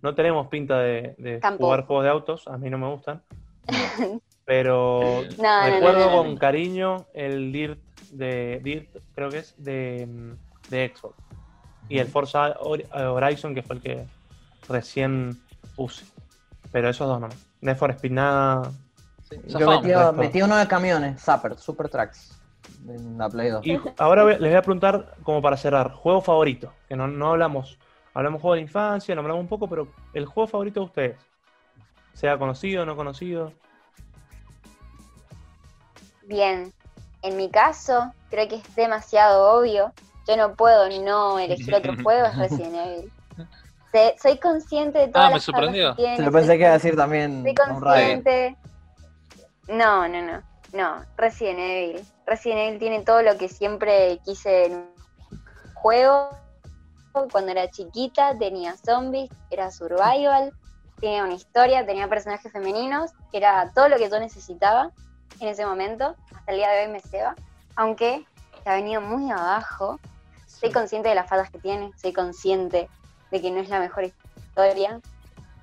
No 0.00 0.14
tenemos 0.14 0.46
pinta 0.48 0.78
de, 0.78 1.40
jugar 1.58 1.84
juegos 1.86 2.04
de 2.04 2.10
autos, 2.10 2.48
a 2.48 2.56
mí 2.56 2.70
no 2.70 2.78
me 2.78 2.88
gustan. 2.90 3.22
Pero 4.46 5.22
No, 5.38 5.64
recuerdo 5.66 6.00
no, 6.06 6.10
no. 6.10 6.16
con 6.16 6.36
cariño 6.36 7.06
el 7.14 7.52
Dirt 7.52 7.78
de 8.10 8.60
Dirt, 8.62 8.88
creo 9.14 9.28
que 9.30 9.38
es, 9.38 9.54
de, 9.62 10.06
mm, 10.06 10.70
de 10.70 10.92
Xbox. 10.94 11.14
Y 11.88 11.98
el 11.98 12.06
Forza 12.08 12.54
Hor- 12.60 12.86
Horizon, 12.94 13.54
que 13.54 13.62
fue 13.62 13.76
el 13.76 13.82
que 13.82 14.06
recién 14.68 15.40
puse. 15.76 16.04
Pero 16.72 16.88
esos 16.88 17.06
dos 17.06 17.20
no. 17.20 17.28
Need 17.60 17.76
for 17.76 17.90
Speed 17.90 18.12
nada. 18.12 18.70
Sí, 19.28 19.36
Yo 19.46 19.80
metí, 20.12 20.42
uno 20.42 20.56
de 20.56 20.66
camiones, 20.68 21.20
Zapper, 21.22 21.58
Super 21.58 21.88
Tracks. 21.88 22.38
En 22.86 23.16
la 23.16 23.28
Play 23.28 23.50
2. 23.50 23.66
Y 23.66 23.80
ahora 23.98 24.24
voy- 24.24 24.32
les 24.32 24.50
voy 24.50 24.54
a 24.54 24.62
preguntar, 24.62 25.14
como 25.22 25.40
para 25.40 25.56
cerrar, 25.56 25.92
juego 25.92 26.20
favorito. 26.20 26.72
Que 26.88 26.96
no, 26.96 27.06
no 27.08 27.30
hablamos. 27.30 27.78
Hablamos 28.12 28.40
juego 28.40 28.54
de 28.54 28.60
la 28.60 28.66
infancia, 28.66 29.14
no 29.14 29.22
hablamos 29.22 29.42
un 29.42 29.48
poco, 29.48 29.68
pero 29.68 29.88
el 30.12 30.26
juego 30.26 30.46
favorito 30.46 30.80
de 30.80 30.86
ustedes. 30.86 31.16
Sea 32.12 32.38
conocido, 32.38 32.84
no 32.86 32.94
conocido. 32.94 33.52
Bien, 36.22 36.72
en 37.22 37.36
mi 37.36 37.50
caso, 37.50 38.12
creo 38.30 38.48
que 38.48 38.56
es 38.56 38.74
demasiado 38.76 39.58
obvio. 39.58 39.92
Yo 40.26 40.36
no 40.36 40.54
puedo 40.54 40.88
no 41.02 41.38
elegir 41.38 41.74
otro 41.74 41.94
juego, 42.02 42.26
es 42.26 42.36
Resident 42.36 42.74
Evil. 42.74 43.12
Sé- 43.94 44.16
soy 44.20 44.38
consciente 44.38 44.98
de 44.98 45.06
todas 45.06 45.26
Ah, 45.26 45.28
me 45.28 45.34
las 45.34 45.44
sorprendió. 45.44 45.94
que 45.94 46.16
Sí, 46.16 46.24
yo 46.24 46.32
pensé 46.32 46.54
que 46.54 46.58
iba 46.64 46.70
a 46.70 46.72
decir 46.72 46.96
también 46.96 47.44
Soy 47.44 47.54
consciente. 47.54 48.56
No, 49.68 50.08
no, 50.08 50.20
no. 50.20 50.42
No, 50.72 51.04
Resident 51.16 51.60
Evil. 51.60 52.04
Resident 52.26 52.58
Evil 52.58 52.78
tiene 52.80 53.04
todo 53.04 53.22
lo 53.22 53.38
que 53.38 53.48
siempre 53.48 54.18
quise 54.24 54.64
en 54.66 54.72
un 54.74 54.90
juego. 55.74 56.30
Cuando 57.30 57.52
era 57.52 57.70
chiquita 57.70 58.36
tenía 58.36 58.76
zombies, 58.76 59.30
era 59.48 59.70
survival, 59.70 60.52
tenía 61.00 61.22
una 61.22 61.34
historia, 61.34 61.86
tenía 61.86 62.08
personajes 62.08 62.50
femeninos, 62.50 63.12
era 63.32 63.70
todo 63.76 63.88
lo 63.88 63.96
que 63.96 64.10
yo 64.10 64.18
necesitaba 64.18 64.90
en 65.38 65.46
ese 65.46 65.64
momento. 65.64 66.16
Hasta 66.34 66.50
el 66.50 66.56
día 66.58 66.70
de 66.70 66.86
hoy 66.86 66.90
me 66.90 66.98
ceba. 66.98 67.36
Aunque 67.76 68.26
se 68.64 68.68
ha 68.70 68.74
venido 68.74 69.00
muy 69.00 69.30
abajo. 69.30 70.00
Soy 70.48 70.72
consciente 70.72 71.10
de 71.10 71.14
las 71.14 71.28
fallas 71.28 71.48
que 71.52 71.60
tiene, 71.60 71.92
soy 71.96 72.12
consciente 72.12 72.88
de 73.34 73.42
que 73.42 73.50
no 73.50 73.60
es 73.60 73.68
la 73.68 73.80
mejor 73.80 74.04
historia. 74.04 75.00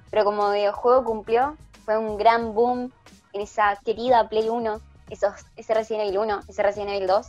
Pero 0.09 0.25
como 0.25 0.51
videojuego 0.51 1.05
cumplió, 1.05 1.55
fue 1.85 1.97
un 1.97 2.17
gran 2.17 2.53
boom 2.53 2.91
en 3.31 3.41
esa 3.41 3.77
querida 3.85 4.27
Play 4.27 4.49
1, 4.49 4.81
esos, 5.09 5.33
ese 5.55 5.73
Resident 5.73 6.09
Evil 6.09 6.17
1, 6.19 6.41
ese 6.49 6.63
Resident 6.63 6.91
Evil 6.91 7.07
2, 7.07 7.27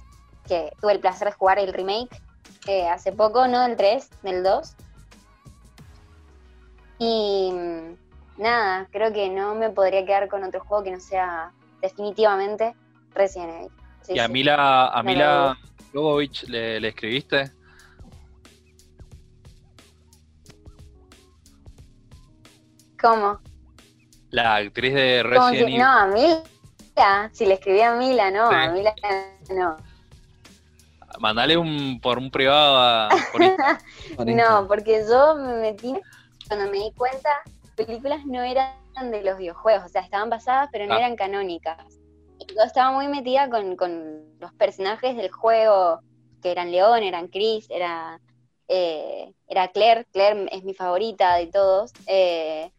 que 0.48 0.72
tuve 0.80 0.92
el 0.92 1.00
placer 1.00 1.28
de 1.28 1.34
jugar 1.34 1.60
el 1.60 1.72
remake 1.72 2.20
eh, 2.66 2.88
hace 2.88 3.12
poco, 3.12 3.46
no 3.46 3.62
del 3.62 3.76
3, 3.76 4.10
del 4.22 4.42
2. 4.42 4.74
Y 6.98 7.52
mm, 7.52 8.42
nada, 8.42 8.88
creo 8.90 9.12
que 9.12 9.28
no 9.28 9.54
me 9.54 9.70
podría 9.70 10.04
quedar 10.04 10.28
con 10.28 10.42
otro 10.42 10.58
juego 10.64 10.82
que 10.82 10.90
no 10.90 10.98
sea 10.98 11.52
definitivamente 11.80 12.74
Resident 13.14 13.50
Evil. 13.50 13.70
Sí, 14.02 14.14
y 14.14 14.18
a 14.18 14.26
sí. 14.26 14.32
Mila, 14.32 14.88
a 14.88 15.02
Mila 15.04 15.56
Jovovich 15.92 16.48
le, 16.48 16.80
le 16.80 16.88
escribiste. 16.88 17.52
¿Cómo? 23.02 23.38
La 24.30 24.56
actriz 24.56 24.94
de 24.94 25.22
Resident 25.22 25.54
si- 25.56 25.62
Evil. 25.62 25.78
no, 25.78 25.90
a 25.90 26.06
Mila. 26.06 27.30
Si 27.32 27.44
le 27.46 27.54
escribí 27.54 27.80
a 27.80 27.94
Mila, 27.94 28.30
no, 28.30 28.48
Sí. 28.48 28.54
a 28.54 28.70
Mila 28.70 28.94
no. 29.50 29.76
Mandale 31.18 31.56
un, 31.58 32.00
por 32.00 32.18
un 32.18 32.30
privado 32.30 32.76
a. 32.78 33.08
por 33.32 33.42
Insta. 33.42 33.78
No, 34.26 34.66
porque 34.66 35.04
yo 35.08 35.34
me 35.36 35.54
metí, 35.56 35.94
cuando 36.48 36.70
me 36.70 36.78
di 36.78 36.92
cuenta, 36.96 37.28
películas 37.76 38.24
no 38.24 38.42
eran 38.42 38.72
de 39.10 39.22
los 39.22 39.36
videojuegos, 39.38 39.84
o 39.84 39.88
sea, 39.88 40.02
estaban 40.02 40.30
basadas, 40.30 40.68
pero 40.72 40.86
no 40.86 40.94
Ah. 40.94 40.98
eran 40.98 41.16
canónicas. 41.16 41.78
Y 42.38 42.46
yo 42.54 42.62
estaba 42.64 42.92
muy 42.92 43.08
metida 43.08 43.48
con, 43.50 43.76
con 43.76 44.22
los 44.38 44.52
personajes 44.54 45.16
del 45.16 45.30
juego, 45.30 46.00
que 46.42 46.50
eran 46.50 46.70
León, 46.72 47.02
eran 47.02 47.28
Chris, 47.28 47.66
era, 47.70 48.18
eh, 48.68 49.32
era 49.48 49.68
Claire, 49.68 50.06
Claire 50.12 50.48
es 50.50 50.64
mi 50.64 50.74
favorita 50.74 51.36
de 51.36 51.46
todos. 51.48 51.92
eh, 52.06 52.70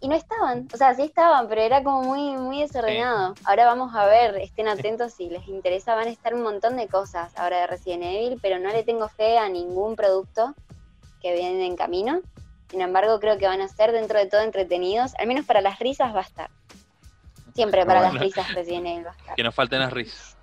y 0.00 0.08
no 0.08 0.14
estaban, 0.16 0.66
o 0.72 0.76
sea, 0.76 0.94
sí 0.94 1.02
estaban, 1.02 1.46
pero 1.48 1.60
era 1.60 1.82
como 1.82 2.02
muy, 2.02 2.32
muy 2.36 2.60
desordenado. 2.60 3.34
Ahora 3.44 3.66
vamos 3.66 3.94
a 3.94 4.06
ver, 4.06 4.36
estén 4.36 4.66
atentos 4.68 5.12
si 5.12 5.28
les 5.28 5.46
interesa, 5.48 5.94
van 5.94 6.06
a 6.08 6.10
estar 6.10 6.34
un 6.34 6.42
montón 6.42 6.76
de 6.76 6.88
cosas 6.88 7.36
ahora 7.38 7.58
de 7.60 7.66
Resident 7.66 8.04
Evil, 8.04 8.38
pero 8.40 8.58
no 8.58 8.70
le 8.70 8.82
tengo 8.82 9.08
fe 9.08 9.36
a 9.38 9.48
ningún 9.48 9.96
producto 9.96 10.54
que 11.20 11.34
viene 11.34 11.66
en 11.66 11.76
camino. 11.76 12.20
Sin 12.70 12.80
embargo, 12.80 13.20
creo 13.20 13.36
que 13.36 13.46
van 13.46 13.60
a 13.60 13.68
ser 13.68 13.92
dentro 13.92 14.18
de 14.18 14.26
todo 14.26 14.40
entretenidos, 14.40 15.14
al 15.18 15.26
menos 15.26 15.44
para 15.44 15.60
las 15.60 15.78
risas 15.80 16.14
va 16.14 16.20
a 16.20 16.22
estar. 16.22 16.50
Siempre 17.54 17.84
para 17.84 18.00
Bueno. 18.00 18.14
las 18.14 18.22
risas 18.22 18.54
Resident 18.54 18.86
Evil 18.86 19.06
va 19.06 19.10
a 19.10 19.16
estar. 19.16 19.34
Que 19.34 19.42
no 19.42 19.52
falten 19.52 19.80
las 19.80 19.92
risas. 19.92 20.36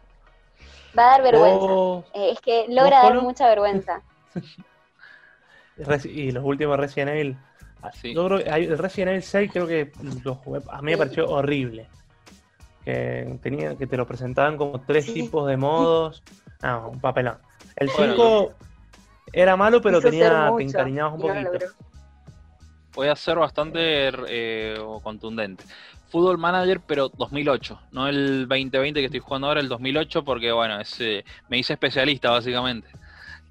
Va 0.97 1.03
a 1.07 1.11
dar 1.11 1.23
vergüenza. 1.23 1.57
Vos- 1.65 2.05
Eh, 2.13 2.31
es 2.31 2.41
que 2.41 2.65
logra 2.69 3.01
dar 3.01 3.21
mucha 3.21 3.47
vergüenza. 3.47 4.01
Y 6.05 6.31
los 6.31 6.43
últimos 6.43 6.77
Resident 6.77 7.11
Evil. 7.11 7.37
Ah, 7.81 7.91
Sí. 7.93 8.13
Yo 8.13 8.25
creo 8.25 8.43
que 8.43 8.49
hay- 8.49 8.65
el 8.65 8.77
Resident 8.77 9.09
Evil 9.11 9.23
6 9.23 9.51
creo 9.51 9.67
que 9.67 9.91
lo 10.23 10.35
jugué- 10.35 10.61
a 10.71 10.81
mí 10.81 10.91
me 10.91 10.97
pareció 10.97 11.29
horrible. 11.29 11.87
Que 12.83 13.37
tenía 13.43 13.75
que 13.75 13.85
te 13.85 13.97
lo 13.97 14.07
presentaban 14.07 14.57
como 14.57 14.79
tres 14.81 15.05
Sí. 15.05 15.13
tipos 15.13 15.47
de 15.47 15.57
modos. 15.57 16.23
Ah, 16.61 16.87
un 16.87 16.99
papelón. 16.99 17.37
El 17.75 17.89
Bueno, 17.95 18.13
5 18.13 18.53
era 19.33 19.55
malo, 19.57 19.81
pero 19.81 20.01
tenía, 20.01 20.51
te 20.57 20.63
encariñabas 20.63 21.13
un 21.13 21.21
poquito. 21.21 21.51
Voy 22.95 23.07
a 23.09 23.15
ser 23.15 23.37
bastante 23.37 24.09
eh, 24.27 24.77
contundente. 25.03 25.63
Fútbol 26.09 26.37
Manager, 26.37 26.79
pero 26.87 27.09
2008, 27.09 27.79
no 27.91 28.07
el 28.07 28.47
2020 28.47 29.01
que 29.01 29.05
estoy 29.07 29.19
jugando 29.19 29.47
ahora, 29.47 29.59
el 29.59 29.67
2008, 29.67 30.23
porque 30.23 30.51
bueno, 30.53 30.79
es, 30.79 30.99
eh, 31.01 31.23
me 31.49 31.57
hice 31.59 31.73
especialista 31.73 32.31
básicamente. 32.31 32.87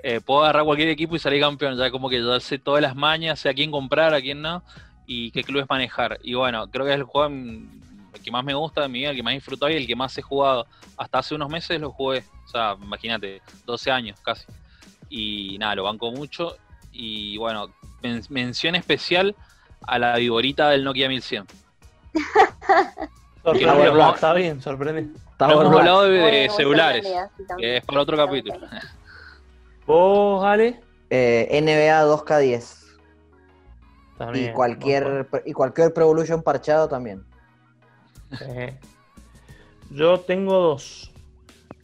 Eh, 0.09 0.21
puedo 0.21 0.45
agarrar 0.45 0.65
cualquier 0.65 0.89
equipo 0.91 1.17
y 1.17 1.19
salir 1.19 1.41
campeón, 1.41 1.77
ya 1.77 1.91
como 1.91 2.09
que 2.09 2.25
ya 2.25 2.39
sé 2.39 2.61
todas 2.61 2.81
las 2.81 2.95
mañas, 2.95 3.41
sé 3.41 3.49
a 3.49 3.55
quién 3.55 3.73
comprar, 3.73 4.15
a 4.15 4.21
quién 4.21 4.41
no, 4.41 4.63
y 5.05 5.33
qué 5.33 5.43
clubes 5.43 5.67
manejar. 5.69 6.17
Y 6.23 6.35
bueno, 6.35 6.71
creo 6.71 6.87
que 6.87 6.93
es 6.93 6.99
el 6.99 7.03
juego 7.03 7.29
mm, 7.29 8.13
que 8.23 8.31
más 8.31 8.45
me 8.45 8.55
gusta 8.55 8.83
de 8.83 8.89
mi 8.89 9.01
vida, 9.01 9.11
el 9.11 9.17
que 9.17 9.25
más 9.25 9.33
he 9.33 9.35
disfrutado 9.39 9.73
y 9.73 9.75
el 9.75 9.85
que 9.85 9.97
más 9.97 10.17
he 10.17 10.23
jugado. 10.23 10.69
Hasta 10.97 11.19
hace 11.19 11.35
unos 11.35 11.51
meses 11.51 11.81
lo 11.81 11.91
jugué, 11.91 12.23
o 12.45 12.49
sea, 12.49 12.77
imagínate, 12.81 13.43
12 13.65 13.91
años 13.91 14.17
casi. 14.23 14.47
Y 15.09 15.59
nada, 15.59 15.75
lo 15.75 15.83
banco 15.83 16.13
mucho. 16.13 16.55
Y 16.93 17.37
bueno, 17.39 17.75
men- 18.01 18.23
mención 18.29 18.77
especial 18.77 19.35
a 19.89 19.99
la 19.99 20.15
viborita 20.19 20.71
del 20.71 20.85
Nokia 20.85 21.09
1100. 21.09 21.49
Sorprendió, 23.43 24.15
Está 24.15 24.35
bien, 24.35 24.63
sorprende. 24.63 25.09
Está 25.33 25.49
No 25.49 25.63
hemos 25.63 25.77
hablado 25.77 26.03
de, 26.05 26.49
celulares, 26.51 27.05
que 27.59 27.79
es 27.79 27.85
para 27.85 28.03
otro 28.03 28.17
capítulo. 28.17 28.61
Vos, 29.87 30.45
Ale, 30.45 30.81
Eh, 31.11 31.49
NBA 31.63 32.05
2K10. 32.05 32.85
también. 34.19 34.51
Y 34.51 34.53
cualquier, 34.53 35.29
y 35.45 35.53
cualquier 35.53 35.93
Pro 35.93 36.05
Evolution 36.05 36.43
parchado 36.43 36.89
también. 36.89 37.23
Eh, 38.41 38.77
yo 39.91 40.21
tengo 40.21 40.55
dos. 40.55 41.13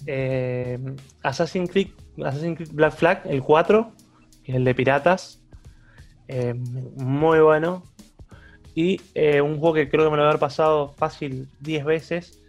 Eh, 0.07 0.79
Assassin's 1.23 1.71
Creed, 1.71 1.89
Assassin's 2.25 2.57
Creed 2.57 2.71
Black 2.73 2.95
Flag, 2.95 3.23
el 3.27 3.43
4, 3.43 3.93
que 4.43 4.53
es 4.53 4.57
el 4.57 4.65
de 4.65 4.75
piratas. 4.75 5.41
Eh, 6.29 6.55
muy 6.55 7.41
bueno. 7.41 7.85
Y 8.75 9.01
eh, 9.15 9.41
un 9.43 9.59
juego 9.59 9.75
que 9.75 9.89
creo 9.91 10.05
que 10.07 10.11
me 10.11 10.17
lo 10.17 10.23
voy 10.23 10.27
a 10.27 10.31
haber 10.31 10.41
pasado 10.41 10.89
fácil 10.97 11.49
10 11.61 11.85
veces, 11.85 12.43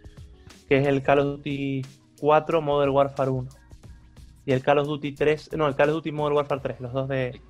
que 0.68 0.78
es 0.78 0.86
el 0.86 1.02
Call 1.02 1.18
of 1.20 1.26
Duty 1.36 1.84
4 2.20 2.62
Modern 2.62 2.90
Warfare 2.92 3.30
1. 3.30 3.48
Y 4.46 4.52
el 4.52 4.62
Call 4.62 4.78
of 4.78 4.86
Duty 4.88 5.12
3, 5.12 5.50
no, 5.56 5.66
el 5.66 5.74
Call 5.74 5.88
of 5.90 5.94
Duty 5.96 6.12
Modern 6.12 6.36
Warfare 6.36 6.60
3, 6.60 6.80
los 6.80 6.92
dos 6.92 7.08
de, 7.08 7.40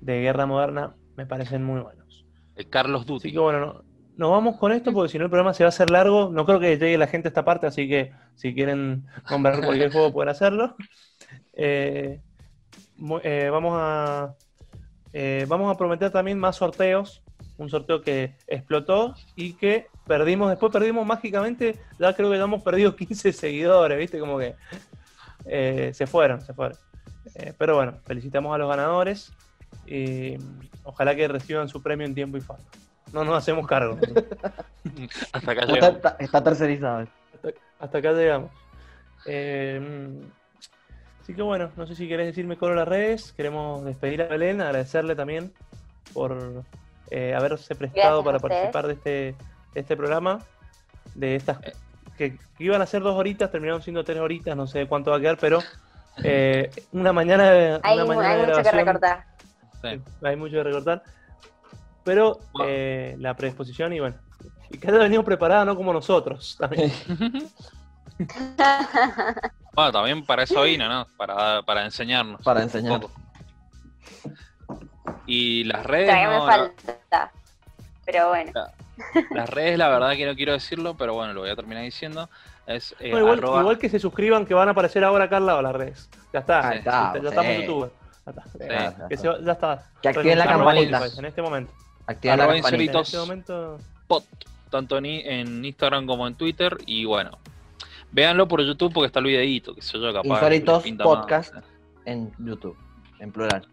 de 0.00 0.20
guerra 0.20 0.46
moderna 0.46 0.94
me 1.16 1.26
parecen 1.26 1.62
muy 1.64 1.80
buenos. 1.80 2.24
El 2.56 2.68
Carlos 2.68 3.02
Así 3.02 3.08
Duty. 3.12 3.32
que 3.32 3.38
bueno, 3.38 3.60
no- 3.60 3.84
nos 4.16 4.30
vamos 4.32 4.56
con 4.58 4.72
esto 4.72 4.92
porque 4.92 5.10
si 5.12 5.18
no 5.18 5.24
el 5.24 5.30
programa 5.30 5.54
se 5.54 5.62
va 5.64 5.68
a 5.68 5.70
hacer 5.70 5.88
largo. 5.90 6.28
No 6.30 6.44
creo 6.44 6.60
que 6.60 6.76
llegue 6.76 6.98
la 6.98 7.06
gente 7.06 7.28
a 7.28 7.30
esta 7.30 7.44
parte, 7.44 7.66
así 7.66 7.88
que 7.88 8.12
si 8.34 8.52
quieren 8.54 9.06
comprar 9.26 9.64
cualquier 9.64 9.90
juego 9.92 10.12
pueden 10.12 10.28
hacerlo. 10.28 10.76
Eh, 11.54 12.20
eh, 13.22 13.48
vamos 13.50 13.72
a 13.76 14.34
eh, 15.12 15.46
vamos 15.48 15.74
a 15.74 15.78
prometer 15.78 16.10
también 16.10 16.38
más 16.38 16.56
sorteos. 16.56 17.22
Un 17.56 17.68
sorteo 17.70 18.00
que 18.02 18.34
explotó 18.46 19.14
y 19.36 19.54
que 19.54 19.86
perdimos. 20.06 20.50
Después 20.50 20.72
perdimos 20.72 21.06
mágicamente. 21.06 21.78
Ya 21.98 22.14
creo 22.14 22.30
que 22.30 22.36
ya 22.38 22.44
hemos 22.44 22.62
perdido 22.62 22.94
15 22.96 23.32
seguidores, 23.32 23.96
¿viste? 23.98 24.18
Como 24.18 24.38
que 24.38 24.54
eh, 25.46 25.90
se 25.94 26.06
fueron, 26.06 26.40
se 26.40 26.52
fueron. 26.54 26.76
Eh, 27.34 27.52
pero 27.58 27.76
bueno, 27.76 27.94
felicitamos 28.04 28.54
a 28.54 28.58
los 28.58 28.68
ganadores. 28.68 29.32
Y 29.86 30.36
ojalá 30.84 31.14
que 31.14 31.26
reciban 31.28 31.68
su 31.68 31.82
premio 31.82 32.06
en 32.06 32.14
tiempo 32.14 32.36
y 32.36 32.40
forma. 32.40 32.64
No 33.12 33.24
nos 33.24 33.36
hacemos 33.36 33.66
cargo. 33.66 33.98
Hasta 35.32 35.50
acá 35.52 35.62
Está, 35.62 35.66
llegamos. 35.72 35.96
está- 35.96 36.16
está 36.18 36.44
tercerizado. 36.44 37.06
Hasta 37.78 37.98
acá 37.98 38.12
llegamos. 38.12 38.50
Eh, 39.26 40.20
así 41.20 41.34
que 41.34 41.42
bueno, 41.42 41.70
no 41.76 41.86
sé 41.86 41.94
si 41.94 42.08
querés 42.08 42.26
decirme 42.26 42.56
con 42.56 42.74
las 42.76 42.86
redes. 42.88 43.32
Queremos 43.32 43.84
despedir 43.84 44.22
a 44.22 44.26
Belén, 44.28 44.60
agradecerle 44.60 45.14
también 45.16 45.52
por 46.12 46.64
eh, 47.10 47.34
haberse 47.34 47.74
prestado 47.74 48.22
Gracias 48.22 48.24
para 48.24 48.38
participar 48.38 48.86
de 48.86 48.92
este, 48.94 49.10
de 49.74 49.80
este 49.80 49.96
programa. 49.96 50.40
De 51.14 51.34
estas 51.36 51.58
que, 52.20 52.36
que 52.36 52.64
iban 52.64 52.82
a 52.82 52.86
ser 52.86 53.00
dos 53.02 53.16
horitas, 53.16 53.50
terminaron 53.50 53.80
siendo 53.82 54.04
tres 54.04 54.18
horitas, 54.18 54.54
no 54.54 54.66
sé 54.66 54.86
cuánto 54.86 55.10
va 55.10 55.16
a 55.16 55.20
quedar, 55.20 55.38
pero 55.38 55.60
eh, 56.22 56.70
una 56.92 57.14
mañana, 57.14 57.50
de- 57.50 57.80
Hay, 57.82 57.96
una 57.96 58.04
mañana 58.04 58.28
hay 58.28 58.40
de 58.42 58.46
mucho 58.48 58.62
que 58.62 58.70
recortar. 58.70 59.24
Sí. 59.80 60.02
hay 60.22 60.36
mucho 60.36 60.52
que 60.56 60.62
recortar. 60.64 61.02
Pero 62.04 62.38
eh, 62.62 63.16
la 63.18 63.34
predisposición 63.34 63.94
y 63.94 64.00
bueno. 64.00 64.16
Y 64.68 64.76
que 64.76 64.88
haya 64.88 64.98
venido 64.98 65.24
preparada, 65.24 65.64
no 65.64 65.74
como 65.74 65.94
nosotros. 65.94 66.56
También. 66.58 66.92
Bueno, 69.72 69.92
también 69.92 70.26
para 70.26 70.42
eso 70.42 70.62
vino, 70.62 70.88
¿no? 70.88 71.06
Para, 71.16 71.62
para 71.62 71.84
enseñarnos. 71.84 72.42
Para 72.42 72.60
enseñar. 72.62 73.00
Y 75.26 75.62
las 75.64 75.86
redes, 75.86 76.08
Todavía 76.08 76.28
me 76.28 76.36
no, 76.38 76.46
falta. 76.46 77.32
Pero 78.04 78.28
bueno. 78.28 78.52
Las 79.30 79.48
redes, 79.48 79.78
la 79.78 79.88
verdad 79.88 80.12
que 80.12 80.26
no 80.26 80.34
quiero 80.34 80.52
decirlo, 80.52 80.94
pero 80.96 81.14
bueno, 81.14 81.32
lo 81.32 81.40
voy 81.40 81.50
a 81.50 81.56
terminar 81.56 81.82
diciendo. 81.84 82.28
Es 82.66 82.94
eh, 83.00 83.10
No, 83.10 83.18
igual, 83.18 83.38
arroba- 83.38 83.60
igual 83.60 83.78
que 83.78 83.88
se 83.88 83.98
suscriban 83.98 84.46
que 84.46 84.54
van 84.54 84.68
a 84.68 84.72
aparecer 84.72 85.02
ahora 85.04 85.24
acá 85.24 85.38
al 85.38 85.46
lado 85.46 85.62
las 85.62 85.74
redes. 85.74 86.08
Ya 86.32 86.40
está. 86.40 86.68
Ahí 86.68 86.78
está, 86.78 87.12
ya 87.20 87.28
estamos 87.28 87.44
sí. 87.46 87.50
en 87.52 87.60
YouTube. 87.62 87.92
Ya 88.26 88.30
está. 88.30 88.44
Sí. 88.44 89.08
Que 89.08 89.16
se- 89.16 89.44
ya 89.44 89.52
está. 89.52 89.86
Que 90.02 90.08
activen 90.08 90.38
la 90.38 90.46
campanita. 90.46 91.02
En 91.18 91.24
este 91.24 91.42
momento. 91.42 91.72
Activa 92.06 92.36
la 92.36 92.46
campanita. 92.48 92.92
En 92.92 93.00
este 93.00 93.18
momento. 93.18 93.78
Pod. 94.06 94.22
tanto 94.70 94.98
en, 94.98 95.64
Instagram 95.64 96.06
como 96.06 96.26
en 96.28 96.34
Twitter. 96.34 96.76
Y 96.86 97.04
bueno, 97.04 97.38
véanlo 98.12 98.46
por 98.46 98.62
YouTube 98.62 98.92
porque 98.92 99.06
está 99.06 99.18
el 99.18 99.26
videíto, 99.26 99.74
que 99.74 99.82
sé 99.82 99.98
yo, 99.98 100.12
capaz. 100.12 100.28
Insólitos 100.28 100.84
más, 100.92 100.98
Podcast. 101.02 101.54
sé. 101.54 101.60
En 102.06 102.32
YouTube, 102.38 102.76
en 103.18 103.32
plural. 103.32 103.66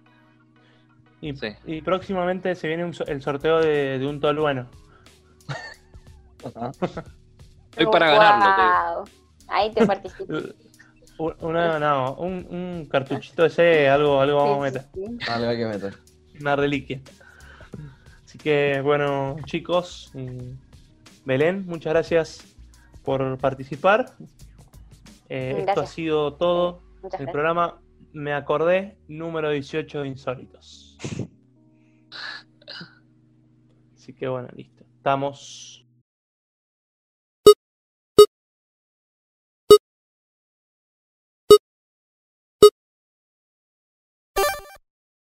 Y, 1.22 1.36
Sí. 1.36 1.48
y 1.66 1.82
próximamente 1.82 2.54
se 2.56 2.68
viene 2.68 2.84
un 2.86 2.94
el 3.08 3.22
sorteo 3.22 3.60
de, 3.60 3.98
de 4.00 4.06
un 4.08 4.20
tol 4.20 4.38
bueno. 4.40 4.68
Ajá. 6.44 6.72
Estoy 7.72 7.86
para 7.92 8.10
ganarlo, 8.12 8.46
digo. 8.46 8.94
Guau. 8.94 9.06
Ahí 9.50 9.72
te 9.72 9.86
Una, 11.40 11.80
no, 11.80 12.14
un, 12.16 12.46
un 12.50 12.86
cartuchito 12.86 13.46
ese, 13.46 13.90
algo, 13.90 14.22
algo 14.22 14.38
vamos 14.38 14.58
a 14.60 14.62
meter. 14.62 14.82
sí, 14.94 15.04
sí. 15.06 15.26
Vale, 15.28 15.48
hay 15.48 15.58
que 15.58 15.66
meter. 15.66 15.98
Una 16.40 16.56
reliquia. 16.56 17.02
Así 18.24 18.38
que, 18.38 18.82
bueno, 18.84 19.36
chicos, 19.46 20.12
Belén, 21.26 21.66
muchas 21.66 21.94
gracias 21.94 22.56
por 23.04 23.38
participar. 23.40 24.14
Eh, 25.30 25.66
esto 25.68 25.82
ha 25.82 25.88
sido 25.88 26.34
todo. 26.36 26.82
Muchas 27.02 27.20
El 27.20 27.26
gracias. 27.26 27.32
programa 27.32 27.80
Me 28.14 28.34
Acordé, 28.34 28.98
número 29.08 29.50
18 29.50 30.02
de 30.02 30.08
Insólitos. 30.08 30.98
Así 33.96 34.14
que, 34.14 34.28
bueno, 34.28 34.50
listo. 34.56 34.84
Estamos. 34.98 35.77